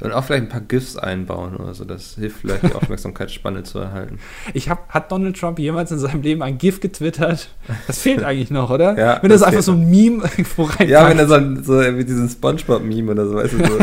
Und 0.00 0.12
auch 0.12 0.24
vielleicht 0.24 0.44
ein 0.44 0.48
paar 0.48 0.60
GIFs 0.60 0.96
einbauen 0.96 1.56
oder 1.56 1.74
so. 1.74 1.84
Das 1.84 2.14
hilft 2.14 2.40
vielleicht, 2.40 2.62
die 2.64 2.72
Aufmerksamkeitsspanne 2.74 3.62
zu 3.62 3.78
erhalten. 3.78 4.18
Ich 4.54 4.68
hab, 4.68 4.88
hat 4.88 5.10
Donald 5.12 5.38
Trump 5.38 5.58
jemals 5.58 5.90
in 5.90 5.98
seinem 5.98 6.22
Leben 6.22 6.42
ein 6.42 6.58
GIF 6.58 6.80
getwittert? 6.80 7.48
Das 7.86 7.98
fehlt 7.98 8.22
eigentlich 8.24 8.50
noch, 8.50 8.70
oder? 8.70 8.98
Ja, 8.98 9.22
wenn 9.22 9.30
das, 9.30 9.40
das 9.40 9.48
einfach 9.48 9.62
so 9.62 9.72
ein 9.72 9.88
Meme 9.90 10.24
irgendwo 10.36 10.64
rein 10.64 10.88
Ja, 10.88 11.08
wenn 11.08 11.18
er 11.18 11.26
so, 11.26 11.62
so 11.62 11.96
wie 11.96 12.04
diesen 12.04 12.28
Spongebob-Meme 12.28 13.12
oder 13.12 13.26
so, 13.26 13.34
weißt 13.34 13.54
du, 13.54 13.66
so 13.66 13.78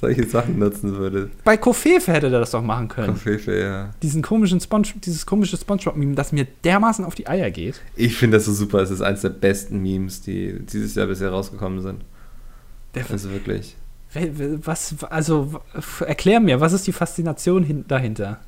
solche 0.00 0.26
Sachen 0.26 0.58
nutzen 0.58 0.96
würde. 0.96 1.30
Bei 1.44 1.56
Kofefe 1.56 2.12
hätte 2.12 2.26
er 2.28 2.40
das 2.40 2.52
doch 2.52 2.62
machen 2.62 2.88
können. 2.88 3.08
Koffefe, 3.08 3.58
ja. 3.58 3.90
Diesen 4.02 4.22
komischen 4.22 4.60
Sponge, 4.60 4.88
dieses 5.04 5.26
komische 5.26 5.56
Spongebob-Meme, 5.56 6.14
das 6.14 6.32
mir 6.32 6.46
dermaßen 6.64 7.04
auf 7.04 7.14
die 7.14 7.26
Eier 7.26 7.50
geht. 7.50 7.80
Ich 7.96 8.16
finde 8.16 8.38
das 8.38 8.46
so 8.46 8.52
super. 8.52 8.80
Es 8.80 8.90
ist 8.90 9.02
eines 9.02 9.20
der 9.20 9.28
besten 9.28 9.82
Memes, 9.82 10.22
die 10.22 10.58
dieses 10.60 10.94
Jahr 10.94 11.06
bisher 11.06 11.30
rausgekommen 11.30 11.82
sind. 11.82 12.04
Der, 12.94 13.04
Also 13.10 13.30
wirklich. 13.30 13.76
Was, 14.64 14.94
also, 15.08 15.60
erklär 16.06 16.40
mir, 16.40 16.60
was 16.60 16.72
ist 16.72 16.86
die 16.86 16.92
Faszination 16.92 17.62
hin, 17.62 17.84
dahinter? 17.86 18.38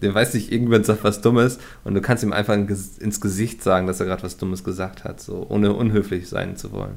Der 0.00 0.12
weiß 0.14 0.34
nicht, 0.34 0.50
irgendwann 0.50 0.82
sagt 0.84 1.04
was 1.04 1.20
Dummes 1.20 1.58
und 1.84 1.94
du 1.94 2.00
kannst 2.00 2.24
ihm 2.24 2.32
einfach 2.32 2.54
ins 2.54 3.20
Gesicht 3.20 3.62
sagen, 3.62 3.86
dass 3.86 4.00
er 4.00 4.06
gerade 4.06 4.22
was 4.22 4.36
Dummes 4.36 4.64
gesagt 4.64 5.04
hat, 5.04 5.20
so 5.20 5.46
ohne 5.48 5.72
unhöflich 5.74 6.28
sein 6.28 6.56
zu 6.56 6.72
wollen. 6.72 6.94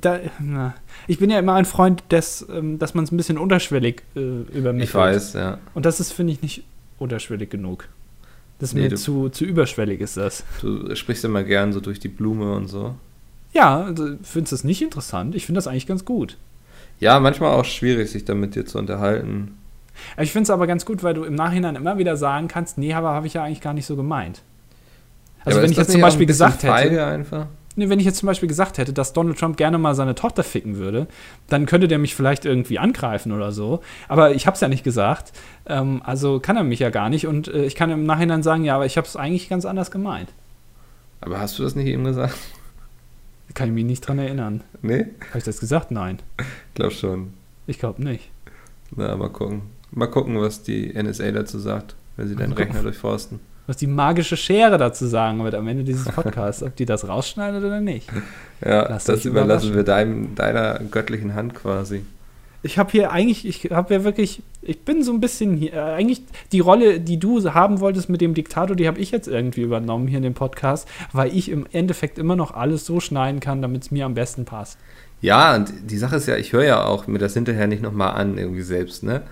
Da, 0.00 0.20
na, 0.38 0.74
ich 1.08 1.18
bin 1.18 1.30
ja 1.30 1.38
immer 1.38 1.54
ein 1.54 1.64
Freund, 1.64 2.04
des, 2.10 2.46
ähm, 2.52 2.78
dass 2.78 2.92
man 2.94 3.04
es 3.04 3.10
ein 3.12 3.16
bisschen 3.16 3.38
unterschwellig 3.38 4.02
äh, 4.14 4.20
übermittelt. 4.20 4.90
Ich 4.90 4.94
weiß, 4.94 5.32
ja. 5.32 5.58
Und 5.74 5.86
das 5.86 5.98
ist, 5.98 6.12
finde 6.12 6.34
ich, 6.34 6.42
nicht 6.42 6.62
unterschwellig 6.98 7.48
genug. 7.50 7.88
Das 8.58 8.68
ist 8.70 8.74
Nee, 8.74 8.82
mir 8.82 8.88
du- 8.90 8.96
zu, 8.96 9.28
zu 9.30 9.44
überschwellig 9.46 10.00
ist 10.02 10.18
das. 10.18 10.44
Du 10.60 10.94
sprichst 10.94 11.24
immer 11.24 11.42
gern 11.42 11.72
so 11.72 11.80
durch 11.80 11.98
die 11.98 12.08
Blume 12.08 12.52
und 12.54 12.68
so. 12.68 12.94
Ja, 13.54 13.82
also, 13.82 14.16
findest 14.22 14.52
das 14.52 14.62
nicht 14.62 14.82
interessant? 14.82 15.34
Ich 15.34 15.46
finde 15.46 15.58
das 15.58 15.66
eigentlich 15.66 15.86
ganz 15.86 16.04
gut. 16.04 16.36
Ja, 17.02 17.18
manchmal 17.18 17.50
auch 17.50 17.64
schwierig, 17.64 18.12
sich 18.12 18.24
da 18.24 18.32
mit 18.32 18.54
dir 18.54 18.64
zu 18.64 18.78
unterhalten. 18.78 19.58
Ich 20.20 20.30
finde 20.30 20.44
es 20.44 20.50
aber 20.50 20.68
ganz 20.68 20.86
gut, 20.86 21.02
weil 21.02 21.14
du 21.14 21.24
im 21.24 21.34
Nachhinein 21.34 21.74
immer 21.74 21.98
wieder 21.98 22.16
sagen 22.16 22.46
kannst, 22.46 22.78
nee, 22.78 22.94
aber 22.94 23.10
habe 23.10 23.26
ich 23.26 23.34
ja 23.34 23.42
eigentlich 23.42 23.60
gar 23.60 23.74
nicht 23.74 23.86
so 23.86 23.96
gemeint. 23.96 24.42
Also 25.44 25.58
aber 25.58 25.64
wenn 25.64 25.72
ich 25.72 25.78
jetzt 25.78 25.90
zum 25.90 26.00
Beispiel 26.00 26.26
gesagt 26.26 26.62
hätte, 26.62 27.04
einfach. 27.04 27.46
nee, 27.74 27.88
wenn 27.88 27.98
ich 27.98 28.04
jetzt 28.04 28.18
zum 28.18 28.28
Beispiel 28.28 28.48
gesagt 28.48 28.78
hätte, 28.78 28.92
dass 28.92 29.14
Donald 29.14 29.36
Trump 29.36 29.56
gerne 29.56 29.78
mal 29.78 29.96
seine 29.96 30.14
Tochter 30.14 30.44
ficken 30.44 30.76
würde, 30.76 31.08
dann 31.48 31.66
könnte 31.66 31.88
der 31.88 31.98
mich 31.98 32.14
vielleicht 32.14 32.44
irgendwie 32.44 32.78
angreifen 32.78 33.32
oder 33.32 33.50
so. 33.50 33.80
Aber 34.06 34.36
ich 34.36 34.46
habe 34.46 34.54
es 34.54 34.60
ja 34.60 34.68
nicht 34.68 34.84
gesagt. 34.84 35.32
Ähm, 35.66 36.02
also 36.04 36.38
kann 36.38 36.56
er 36.56 36.62
mich 36.62 36.78
ja 36.78 36.90
gar 36.90 37.08
nicht. 37.08 37.26
Und 37.26 37.48
äh, 37.48 37.64
ich 37.64 37.74
kann 37.74 37.90
im 37.90 38.06
Nachhinein 38.06 38.44
sagen, 38.44 38.62
ja, 38.62 38.76
aber 38.76 38.86
ich 38.86 38.96
habe 38.96 39.08
es 39.08 39.16
eigentlich 39.16 39.48
ganz 39.48 39.64
anders 39.64 39.90
gemeint. 39.90 40.32
Aber 41.20 41.40
hast 41.40 41.58
du 41.58 41.64
das 41.64 41.74
nicht 41.74 41.88
eben 41.88 42.04
gesagt? 42.04 42.38
Kann 43.54 43.68
ich 43.68 43.74
mich 43.74 43.84
nicht 43.84 44.00
dran 44.00 44.18
erinnern. 44.18 44.62
Nee? 44.80 45.06
Habe 45.28 45.38
ich 45.38 45.44
das 45.44 45.60
gesagt? 45.60 45.90
Nein. 45.90 46.18
Glaub 46.74 46.92
schon. 46.92 47.34
Ich 47.66 47.78
glaube 47.78 48.02
nicht. 48.02 48.30
Na, 48.96 49.16
mal 49.16 49.28
gucken. 49.28 49.62
Mal 49.90 50.06
gucken, 50.06 50.40
was 50.40 50.62
die 50.62 50.92
NSA 51.00 51.30
dazu 51.32 51.58
sagt, 51.58 51.94
wenn 52.16 52.28
sie 52.28 52.36
deinen. 52.36 52.52
Rechner 52.52 52.82
durchforsten. 52.82 53.40
Was 53.66 53.76
die 53.76 53.86
magische 53.86 54.36
Schere 54.36 54.76
dazu 54.76 55.06
sagen 55.06 55.44
wird 55.44 55.54
am 55.54 55.68
Ende 55.68 55.84
dieses 55.84 56.06
Podcasts, 56.06 56.62
ob 56.62 56.74
die 56.76 56.84
das 56.86 57.06
rausschneidet 57.06 57.62
oder 57.62 57.80
nicht. 57.80 58.08
Ja, 58.64 58.88
Lasst 58.88 59.08
das 59.08 59.24
überlassen 59.24 59.74
wir 59.74 59.84
deinem, 59.84 60.34
deiner 60.34 60.80
göttlichen 60.90 61.34
Hand 61.34 61.54
quasi. 61.54 62.04
Ich 62.64 62.78
habe 62.78 62.92
hier 62.92 63.10
eigentlich, 63.10 63.46
ich 63.46 63.70
habe 63.72 63.94
ja 63.94 64.04
wirklich, 64.04 64.42
ich 64.62 64.80
bin 64.82 65.02
so 65.02 65.12
ein 65.12 65.20
bisschen 65.20 65.56
hier, 65.56 65.72
äh, 65.72 65.80
eigentlich 65.80 66.22
die 66.52 66.60
Rolle, 66.60 67.00
die 67.00 67.18
du 67.18 67.42
haben 67.52 67.80
wolltest 67.80 68.08
mit 68.08 68.20
dem 68.20 68.34
Diktator, 68.34 68.76
die 68.76 68.86
habe 68.86 69.00
ich 69.00 69.10
jetzt 69.10 69.26
irgendwie 69.26 69.62
übernommen 69.62 70.06
hier 70.06 70.18
in 70.18 70.22
dem 70.22 70.34
Podcast, 70.34 70.88
weil 71.12 71.36
ich 71.36 71.48
im 71.48 71.66
Endeffekt 71.72 72.18
immer 72.18 72.36
noch 72.36 72.54
alles 72.54 72.86
so 72.86 73.00
schneiden 73.00 73.40
kann, 73.40 73.62
damit 73.62 73.82
es 73.82 73.90
mir 73.90 74.06
am 74.06 74.14
besten 74.14 74.44
passt. 74.44 74.78
Ja, 75.20 75.56
und 75.56 75.72
die 75.84 75.98
Sache 75.98 76.16
ist 76.16 76.26
ja, 76.26 76.36
ich 76.36 76.52
höre 76.52 76.64
ja 76.64 76.84
auch 76.84 77.06
mir 77.06 77.18
das 77.18 77.34
hinterher 77.34 77.66
nicht 77.66 77.82
nochmal 77.82 78.14
an, 78.14 78.38
irgendwie 78.38 78.62
selbst, 78.62 79.02
ne? 79.02 79.22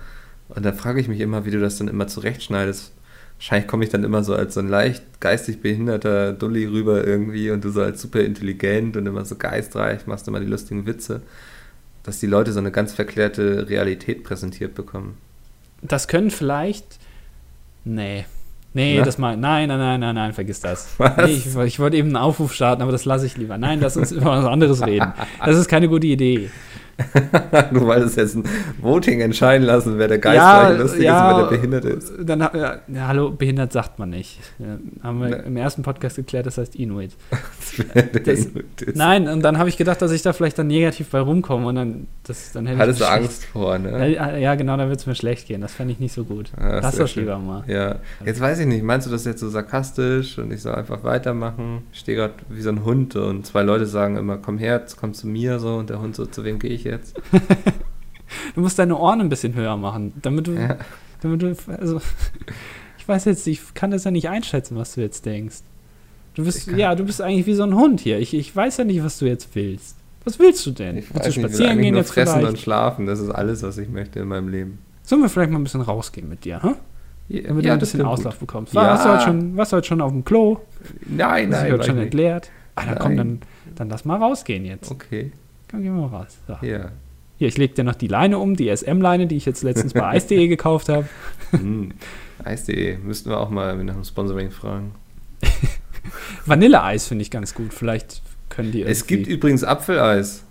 Und 0.49 0.65
dann 0.65 0.73
frage 0.73 0.99
ich 0.99 1.07
mich 1.07 1.19
immer, 1.19 1.45
wie 1.45 1.51
du 1.51 1.59
das 1.59 1.77
dann 1.77 1.87
immer 1.87 2.07
zurechtschneidest. 2.07 2.91
Wahrscheinlich 3.37 3.67
komme 3.67 3.83
ich 3.83 3.89
dann 3.89 4.03
immer 4.03 4.23
so 4.23 4.35
als 4.35 4.53
so 4.53 4.59
ein 4.59 4.69
leicht 4.69 5.19
geistig 5.19 5.61
behinderter 5.61 6.33
Dulli 6.33 6.65
rüber 6.65 7.05
irgendwie 7.07 7.49
und 7.51 7.63
du 7.63 7.71
so 7.71 7.81
als 7.81 8.01
super 8.01 8.21
intelligent 8.21 8.97
und 8.97 9.07
immer 9.07 9.25
so 9.25 9.35
geistreich, 9.35 10.05
machst 10.05 10.27
immer 10.27 10.39
die 10.39 10.45
lustigen 10.45 10.85
Witze, 10.85 11.21
dass 12.03 12.19
die 12.19 12.27
Leute 12.27 12.51
so 12.51 12.59
eine 12.59 12.71
ganz 12.71 12.93
verklärte 12.93 13.69
Realität 13.69 14.23
präsentiert 14.23 14.75
bekommen. 14.75 15.17
Das 15.81 16.07
können 16.07 16.31
vielleicht, 16.31 16.99
nee. 17.83 18.25
Nee, 18.73 18.97
Na? 18.99 19.03
das 19.03 19.17
mal, 19.17 19.35
nein, 19.35 19.67
nein, 19.67 19.79
nein, 19.79 19.99
nein, 19.99 20.15
nein, 20.15 20.33
vergiss 20.33 20.61
das. 20.61 20.89
Nee, 21.17 21.25
ich, 21.25 21.55
ich 21.55 21.79
wollte 21.79 21.97
eben 21.97 22.09
einen 22.09 22.17
Aufruf 22.17 22.53
starten, 22.53 22.81
aber 22.81 22.91
das 22.93 23.03
lasse 23.03 23.25
ich 23.25 23.35
lieber. 23.35 23.57
Nein, 23.57 23.81
lass 23.81 23.97
uns 23.97 24.11
über 24.13 24.25
was 24.27 24.45
anderes 24.45 24.85
reden. 24.85 25.11
Das 25.43 25.57
ist 25.57 25.67
keine 25.67 25.89
gute 25.89 26.07
Idee. 26.07 26.49
Weil 27.71 28.03
es 28.03 28.15
jetzt 28.15 28.35
ein 28.35 28.43
Voting 28.81 29.21
entscheiden 29.21 29.65
lassen, 29.65 29.97
wer 29.97 30.07
der 30.07 30.17
geistreiche 30.19 30.81
lustig 30.81 31.01
ist 31.05 31.09
und 31.09 31.15
wer 31.15 31.37
der 31.37 31.45
behindert 31.57 31.85
ist. 31.85 32.13
Dann, 32.19 32.39
ja, 32.39 32.51
ja, 32.87 33.07
hallo, 33.07 33.31
behindert 33.31 33.71
sagt 33.71 33.99
man 33.99 34.09
nicht. 34.09 34.39
Ja, 34.59 34.77
haben 35.03 35.19
wir 35.21 35.29
Ne. 35.29 35.35
im 35.45 35.57
ersten 35.57 35.81
Podcast 35.83 36.15
geklärt, 36.17 36.45
das 36.45 36.57
heißt 36.57 36.75
Inuit. 36.75 37.11
Das- 38.23 38.45
Inuit 38.45 38.81
ist. 38.81 38.95
Nein, 38.97 39.27
und 39.27 39.41
dann 39.43 39.57
habe 39.57 39.69
ich 39.69 39.77
gedacht, 39.77 40.01
dass 40.01 40.11
ich 40.11 40.21
da 40.21 40.33
vielleicht 40.33 40.57
dann 40.59 40.67
negativ 40.67 41.09
bei 41.09 41.19
rumkomme 41.19 41.67
und 41.67 41.75
dann, 41.75 42.07
das, 42.23 42.51
dann 42.51 42.65
hätte 42.67 42.79
Hattest 42.79 42.99
du 42.99 43.03
ich 43.05 43.09
mir 43.09 43.15
Angst 43.15 43.45
vor, 43.45 43.77
ne? 43.79 44.09
Ja, 44.13 44.35
ja, 44.37 44.55
genau, 44.55 44.77
dann 44.77 44.89
wird 44.89 44.99
es 44.99 45.05
mir 45.07 45.15
schlecht 45.15 45.47
gehen. 45.47 45.61
Das 45.61 45.73
fände 45.73 45.93
ich 45.93 45.99
nicht 45.99 46.13
so 46.13 46.23
gut. 46.23 46.51
Ah, 46.57 46.79
Lass 46.81 46.95
sehr 46.95 47.03
das 47.05 47.11
schön. 47.11 47.23
lieber 47.23 47.37
mal. 47.39 47.63
Ja, 47.67 47.95
jetzt 48.25 48.39
weiß 48.41 48.59
ich 48.59 48.65
nicht, 48.67 48.83
meinst 48.83 49.07
du 49.07 49.11
das 49.11 49.25
jetzt 49.25 49.39
so 49.39 49.49
sarkastisch 49.49 50.37
und 50.37 50.51
ich 50.51 50.61
soll 50.61 50.75
einfach 50.75 51.03
weitermachen? 51.03 51.83
Ich 51.93 51.99
stehe 51.99 52.17
gerade 52.17 52.33
wie 52.49 52.61
so 52.61 52.69
ein 52.69 52.83
Hund 52.83 53.15
und 53.15 53.45
zwei 53.45 53.63
Leute 53.63 53.85
sagen 53.85 54.17
immer, 54.17 54.37
komm 54.37 54.57
her, 54.57 54.81
komm 54.99 55.13
zu 55.13 55.27
mir 55.27 55.59
so 55.59 55.75
und 55.75 55.89
der 55.89 56.01
Hund 56.01 56.15
so, 56.15 56.25
zu 56.25 56.43
wem 56.43 56.59
gehe 56.59 56.71
ich 56.71 56.83
jetzt? 56.83 56.90
Du 58.55 58.61
musst 58.61 58.79
deine 58.79 58.97
Ohren 58.97 59.19
ein 59.21 59.29
bisschen 59.29 59.53
höher 59.55 59.75
machen, 59.77 60.13
damit 60.21 60.47
du, 60.47 60.53
Ja. 60.53 60.77
damit 61.21 61.41
du, 61.41 61.53
also, 61.79 61.99
ich 62.97 63.07
weiß 63.07 63.25
jetzt, 63.25 63.45
ich 63.47 63.73
kann 63.73 63.91
das 63.91 64.05
ja 64.05 64.11
nicht 64.11 64.29
einschätzen, 64.29 64.77
was 64.77 64.95
du 64.95 65.01
jetzt 65.01 65.25
denkst. 65.25 65.57
Du 66.35 66.45
bist, 66.45 66.67
Ich 66.69 66.77
ja, 66.77 66.95
du 66.95 67.03
bist 67.03 67.21
eigentlich 67.21 67.45
wie 67.45 67.53
so 67.55 67.63
ein 67.63 67.75
Hund 67.75 67.99
hier. 67.99 68.19
Ich, 68.19 68.33
ich 68.33 68.55
weiß 68.55 68.77
ja 68.77 68.83
nicht, 68.85 69.03
was 69.03 69.19
du 69.19 69.25
jetzt 69.25 69.53
willst. 69.53 69.97
Was 70.23 70.39
willst 70.39 70.65
du 70.65 70.71
denn? 70.71 70.97
Ich 70.97 71.13
Willst 71.13 71.25
du 71.25 71.29
ich 71.31 71.35
spazieren 71.35 71.71
eigentlich 71.71 71.85
gehen 71.87 71.95
jetzt 71.95 72.13
fressen 72.13 72.33
vielleicht? 72.39 72.49
und 72.51 72.59
schlafen, 72.59 73.05
das 73.05 73.19
ist 73.19 73.29
alles, 73.31 73.63
was 73.63 73.77
ich 73.77 73.89
möchte 73.89 74.19
in 74.19 74.27
meinem 74.29 74.47
Leben. 74.47 74.79
Sollen 75.03 75.21
wir 75.21 75.29
vielleicht 75.29 75.51
mal 75.51 75.59
ein 75.59 75.63
bisschen 75.63 75.81
rausgehen 75.81 76.29
mit 76.29 76.45
dir, 76.45 76.61
hä? 76.63 76.69
Ja, 77.27 77.41
Damit 77.47 77.65
du 77.65 77.71
ein 77.73 77.79
bisschen 77.79 78.01
Auslauf 78.03 78.39
gut. 78.39 78.47
bekommst. 78.47 78.73
Ja. 78.73 78.81
Warst, 78.83 79.05
du 79.05 79.09
heute 79.09 79.23
schon, 79.23 79.57
warst 79.57 79.71
du 79.73 79.77
heute 79.77 79.87
schon 79.87 79.99
auf 80.01 80.11
dem 80.11 80.23
Klo? 80.23 80.59
Nein, 81.05 81.51
Hast 81.51 81.61
du 81.61 81.63
nein, 81.65 81.73
heute 81.73 81.83
schon 81.85 81.97
ich 81.97 82.03
entleert? 82.03 82.49
Ah, 82.75 82.85
dann 82.85 82.99
komm, 82.99 83.15
Nein. 83.15 83.17
dann, 83.17 83.39
dann 83.75 83.89
lass 83.89 84.05
mal 84.05 84.17
rausgehen 84.17 84.63
jetzt. 84.63 84.89
Okay, 84.91 85.31
Komm, 85.71 85.81
gehen 85.81 85.95
wir 85.95 86.07
mal 86.07 86.17
raus. 86.21 86.37
So. 86.47 86.57
ja. 86.65 86.91
Hier, 87.37 87.47
ich 87.47 87.57
leg 87.57 87.73
dir 87.73 87.83
noch 87.83 87.95
die 87.95 88.07
Leine 88.07 88.37
um, 88.37 88.55
die 88.55 88.69
SM-Leine, 88.75 89.25
die 89.25 89.35
ich 89.35 89.45
jetzt 89.47 89.63
letztens 89.63 89.93
bei 89.93 90.03
Eis.de 90.07 90.47
gekauft 90.47 90.89
habe. 90.89 91.07
hm. 91.49 91.91
Eis.de, 92.43 92.97
müssten 92.99 93.29
wir 93.31 93.39
auch 93.39 93.49
mal 93.49 93.75
nach 93.83 93.95
dem 93.95 94.03
Sponsoring 94.03 94.51
fragen. 94.51 94.91
Vanilleeis 96.45 97.07
finde 97.07 97.23
ich 97.23 97.31
ganz 97.31 97.53
gut. 97.53 97.73
Vielleicht 97.73 98.21
können 98.49 98.71
die 98.71 98.83
Es 98.83 99.07
gibt 99.07 99.27
übrigens 99.27 99.63
Apfeleis. 99.63 100.43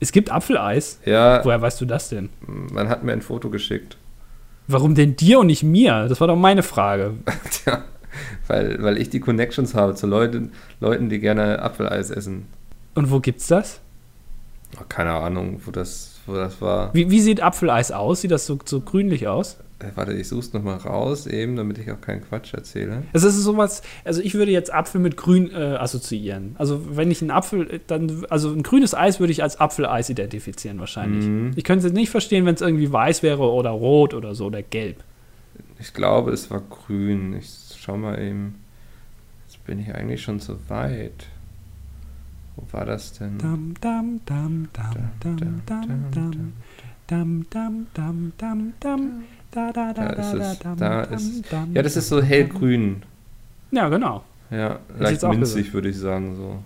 es 0.00 0.12
gibt 0.12 0.30
Apfeleis. 0.30 0.98
Ja, 1.04 1.44
Woher 1.44 1.60
weißt 1.62 1.80
du 1.80 1.86
das 1.86 2.08
denn? 2.08 2.28
man 2.46 2.88
hat 2.88 3.04
mir 3.04 3.12
ein 3.12 3.22
Foto 3.22 3.50
geschickt. 3.50 3.96
Warum 4.66 4.94
denn 4.94 5.16
dir 5.16 5.40
und 5.40 5.46
nicht 5.48 5.62
mir? 5.62 6.08
Das 6.08 6.20
war 6.20 6.26
doch 6.28 6.36
meine 6.36 6.62
Frage. 6.62 7.14
Tja, 7.50 7.84
weil, 8.48 8.82
weil 8.82 8.98
ich 8.98 9.10
die 9.10 9.20
Connections 9.20 9.74
habe 9.74 9.94
zu 9.94 10.06
Leuten, 10.06 10.52
Leuten, 10.80 11.08
die 11.10 11.20
gerne 11.20 11.60
Apfeleis 11.60 12.10
essen. 12.10 12.46
Und 12.94 13.10
wo 13.10 13.20
gibt's 13.20 13.46
das? 13.46 13.80
Keine 14.88 15.12
Ahnung, 15.12 15.60
wo 15.64 15.70
das, 15.70 16.20
wo 16.26 16.34
das 16.34 16.60
war. 16.60 16.92
Wie, 16.94 17.10
wie 17.10 17.20
sieht 17.20 17.40
Apfeleis 17.40 17.92
aus? 17.92 18.20
Sieht 18.20 18.30
das 18.30 18.46
so, 18.46 18.58
so 18.64 18.80
grünlich 18.80 19.28
aus? 19.28 19.58
Äh, 19.78 19.86
Warte, 19.94 20.12
ich 20.12 20.28
such's 20.28 20.52
nochmal 20.52 20.76
raus, 20.76 21.26
eben, 21.26 21.56
damit 21.56 21.78
ich 21.78 21.90
auch 21.90 22.00
keinen 22.00 22.22
Quatsch 22.22 22.54
erzähle. 22.54 23.02
Es 23.12 23.24
ist 23.24 23.36
sowas, 23.36 23.82
also 24.04 24.20
ich 24.20 24.34
würde 24.34 24.52
jetzt 24.52 24.72
Apfel 24.72 25.00
mit 25.00 25.16
grün 25.16 25.50
äh, 25.50 25.76
assoziieren. 25.76 26.54
Also 26.58 26.96
wenn 26.96 27.10
ich 27.10 27.20
einen 27.20 27.30
Apfel, 27.30 27.70
äh, 27.70 27.80
dann, 27.86 28.24
also 28.30 28.50
ein 28.50 28.62
grünes 28.62 28.94
Eis 28.94 29.20
würde 29.20 29.32
ich 29.32 29.42
als 29.42 29.58
Apfeleis 29.58 30.10
identifizieren 30.10 30.78
wahrscheinlich. 30.78 31.24
Mhm. 31.24 31.52
Ich 31.56 31.64
könnte 31.64 31.86
es 31.86 31.92
nicht 31.92 32.10
verstehen, 32.10 32.46
wenn 32.46 32.54
es 32.54 32.60
irgendwie 32.60 32.90
weiß 32.90 33.22
wäre 33.22 33.50
oder 33.50 33.70
rot 33.70 34.14
oder 34.14 34.34
so 34.34 34.46
oder 34.46 34.62
gelb. 34.62 35.02
Ich 35.78 35.92
glaube, 35.92 36.32
es 36.32 36.50
war 36.50 36.60
grün. 36.60 37.36
Ich 37.36 37.50
schau 37.78 37.96
mal 37.96 38.18
eben. 38.20 38.60
Jetzt 39.46 39.64
bin 39.64 39.78
ich 39.78 39.94
eigentlich 39.94 40.22
schon 40.22 40.40
zu 40.40 40.58
weit. 40.68 41.26
Wo 42.56 42.62
war 42.72 42.84
das 42.86 43.12
denn? 43.14 43.36
Dam, 43.38 43.74
dam, 43.80 44.20
dam, 44.26 44.68
dam, 44.72 44.94
dam, 45.20 45.62
dam, 45.66 46.04
dam. 46.12 46.52
Dam, 47.06 47.46
dam, 47.50 47.86
dam, 47.94 48.32
dam, 48.38 48.72
dam. 48.80 49.10
Da, 49.50 49.72
da, 49.72 49.92
da, 49.92 50.12
Da 50.12 50.22
ist 50.22 50.32
da, 50.34 50.52
es. 50.52 50.58
dam, 50.60 50.76
Da 50.78 51.02
dam, 51.06 51.14
ist- 51.14 51.52
dam, 51.52 51.72
Ja, 51.74 51.82
das 51.82 51.96
ist 51.96 52.08
so 52.08 52.22
hellgrün. 52.22 53.02
Ja, 53.70 53.88
genau. 53.88 54.22
Ja, 54.50 54.78
ich 54.94 55.00
leicht 55.00 55.22
minzig, 55.24 55.72
würde 55.74 55.88
ich 55.88 55.98
sagen. 55.98 56.36
so. 56.36 56.58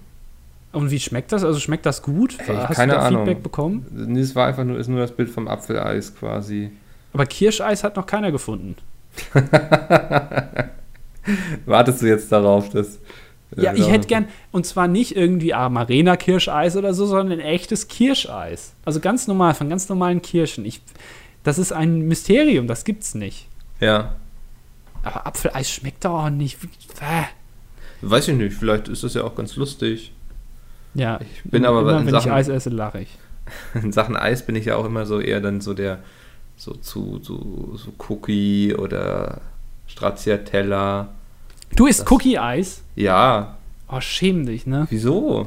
Und 0.78 0.90
wie 0.90 1.00
schmeckt 1.00 1.32
das? 1.32 1.42
Also 1.44 1.58
schmeckt 1.60 1.86
das 1.86 2.02
gut? 2.02 2.36
Ey, 2.46 2.54
Hast 2.56 2.76
keine 2.76 2.92
du 2.92 2.98
da 2.98 3.06
Ahnung. 3.06 3.24
Feedback 3.26 3.42
bekommen? 3.42 3.86
Nee, 3.90 4.20
es 4.20 4.36
war 4.36 4.46
einfach 4.46 4.64
nur, 4.64 4.78
ist 4.78 4.88
nur 4.88 5.00
das 5.00 5.12
Bild 5.12 5.30
vom 5.30 5.48
Apfeleis 5.48 6.14
quasi. 6.14 6.70
Aber 7.14 7.24
Kirscheis 7.24 7.82
hat 7.82 7.96
noch 7.96 8.04
keiner 8.06 8.30
gefunden. 8.30 8.76
Wartest 11.66 12.02
du 12.02 12.06
jetzt 12.06 12.30
darauf, 12.30 12.68
dass. 12.70 12.98
Ja, 13.56 13.72
ich 13.74 13.88
hätte 13.88 14.06
gern, 14.08 14.28
und 14.52 14.66
zwar 14.66 14.88
nicht 14.88 15.16
irgendwie 15.16 15.54
Amarena-Kirscheis 15.54 16.76
oder 16.76 16.92
so, 16.92 17.06
sondern 17.06 17.38
ein 17.38 17.44
echtes 17.44 17.88
Kirscheis. 17.88 18.74
Also 18.84 19.00
ganz 19.00 19.26
normal, 19.26 19.54
von 19.54 19.68
ganz 19.70 19.88
normalen 19.88 20.20
Kirschen. 20.20 20.64
Ich, 20.66 20.82
das 21.44 21.58
ist 21.58 21.72
ein 21.72 22.00
Mysterium, 22.02 22.66
das 22.66 22.84
gibt's 22.84 23.14
nicht. 23.14 23.46
Ja, 23.80 24.16
Aber 25.02 25.26
Apfeleis 25.26 25.70
schmeckt 25.70 26.04
doch 26.04 26.24
auch 26.24 26.30
nicht. 26.30 26.58
Weiß 28.02 28.28
ich 28.28 28.36
nicht, 28.36 28.54
vielleicht 28.56 28.88
ist 28.88 29.02
das 29.02 29.14
ja 29.14 29.24
auch 29.24 29.34
ganz 29.34 29.56
lustig. 29.56 30.12
Ja, 30.94 31.18
Ich 31.20 31.50
bin 31.50 31.64
aber 31.64 31.80
immer, 31.80 32.00
in 32.00 32.06
wenn 32.06 32.12
Sachen- 32.12 32.28
ich 32.28 32.32
Eis 32.34 32.48
esse, 32.48 32.70
lache 32.70 33.00
ich. 33.00 33.18
In 33.82 33.92
Sachen 33.92 34.14
Eis 34.14 34.44
bin 34.44 34.56
ich 34.56 34.66
ja 34.66 34.76
auch 34.76 34.84
immer 34.84 35.06
so 35.06 35.20
eher 35.20 35.40
dann 35.40 35.62
so 35.62 35.72
der, 35.72 36.00
so 36.56 36.74
zu, 36.74 37.18
so, 37.22 37.76
so 37.76 37.92
Cookie 38.08 38.74
oder 38.74 39.40
Stracciatella. 39.86 41.08
Du 41.76 41.86
isst 41.86 42.00
Das- 42.00 42.10
Cookie-Eis? 42.10 42.82
Ja, 42.96 43.54
Oh, 43.90 44.00
schäm 44.00 44.44
dich, 44.44 44.66
ne? 44.66 44.86
wieso? 44.90 45.46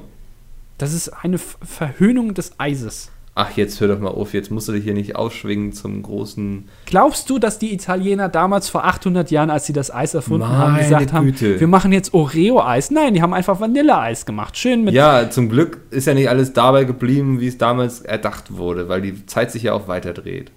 Das 0.80 0.94
ist 0.94 1.10
eine 1.10 1.38
Verhöhnung 1.38 2.34
des 2.34 2.54
Eises. 2.60 3.12
Ach, 3.36 3.52
jetzt 3.56 3.80
hör 3.80 3.88
doch 3.88 4.00
mal 4.00 4.10
auf, 4.10 4.34
jetzt 4.34 4.50
musst 4.52 4.68
du 4.68 4.72
dich 4.74 4.84
hier 4.84 4.94
nicht 4.96 5.16
ausschwingen 5.16 5.72
zum 5.74 6.02
großen. 6.02 6.68
Glaubst 6.86 7.30
du, 7.30 7.38
dass 7.40 7.60
die 7.60 7.72
Italiener 7.74 8.28
damals 8.30 8.68
vor 8.68 8.84
800 8.84 9.30
Jahren, 9.32 9.50
als 9.50 9.68
sie 9.68 9.74
das 9.74 9.94
Eis 9.94 10.16
erfunden 10.16 10.48
haben, 10.50 10.74
Meine 10.74 10.84
gesagt 10.84 11.14
haben, 11.14 11.28
Güte. 11.28 11.60
wir 11.60 11.68
machen 11.68 11.94
jetzt 11.94 12.14
Oreo-Eis? 12.14 12.92
Nein, 12.92 13.14
die 13.14 13.22
haben 13.22 13.34
einfach 13.34 13.60
Vanilleeis 13.62 14.26
gemacht. 14.26 14.58
Schön 14.58 14.84
mit 14.84 14.94
Ja, 14.96 15.30
zum 15.30 15.48
Glück 15.50 15.80
ist 15.92 16.08
ja 16.08 16.14
nicht 16.14 16.28
alles 16.30 16.52
dabei 16.54 16.84
geblieben, 16.84 17.40
wie 17.40 17.48
es 17.48 17.58
damals 17.58 18.02
erdacht 18.02 18.58
wurde, 18.58 18.90
weil 18.90 19.02
die 19.02 19.26
Zeit 19.28 19.52
sich 19.52 19.64
ja 19.64 19.74
auch 19.74 19.88
weiter 19.88 20.14
dreht. 20.14 20.52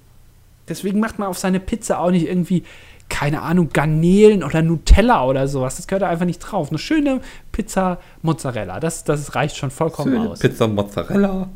Deswegen 0.68 0.98
macht 0.98 1.18
man 1.18 1.28
auf 1.28 1.38
seine 1.38 1.60
Pizza 1.60 2.00
auch 2.00 2.10
nicht 2.10 2.26
irgendwie, 2.26 2.64
keine 3.08 3.42
Ahnung, 3.42 3.70
Garnelen 3.72 4.42
oder 4.42 4.62
Nutella 4.62 5.24
oder 5.24 5.46
sowas. 5.48 5.76
Das 5.76 5.86
gehört 5.86 6.02
da 6.02 6.08
einfach 6.08 6.26
nicht 6.26 6.40
drauf. 6.40 6.70
Eine 6.70 6.78
schöne 6.78 7.20
Pizza 7.52 7.98
Mozzarella, 8.22 8.80
das, 8.80 9.04
das 9.04 9.34
reicht 9.34 9.56
schon 9.56 9.70
vollkommen 9.70 10.12
Schöne 10.14 10.30
aus. 10.30 10.38
Pizza 10.40 10.66
Mozzarella. 10.66 11.48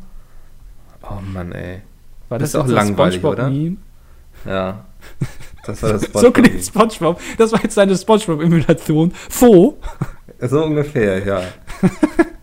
Oh 1.03 1.21
Mann, 1.33 1.51
ey. 1.51 1.81
War 2.29 2.39
das 2.39 2.51
das, 2.51 2.61
ist 2.61 2.69
auch 2.69 2.73
langweilig, 2.73 3.15
SpongeBob-Meme? 3.15 3.77
Ja. 4.45 4.85
Das 5.65 5.81
war 5.83 5.93
das 5.93 6.01
So 6.13 6.31
klingt 6.31 6.63
SpongeBob. 6.63 7.19
Das 7.37 7.51
war 7.51 7.61
jetzt 7.63 7.75
seine 7.75 7.97
SpongeBob-Emulation. 7.97 9.11
Fo. 9.29 9.77
So 10.41 10.63
ungefähr, 10.63 11.25
ja. 11.25 11.41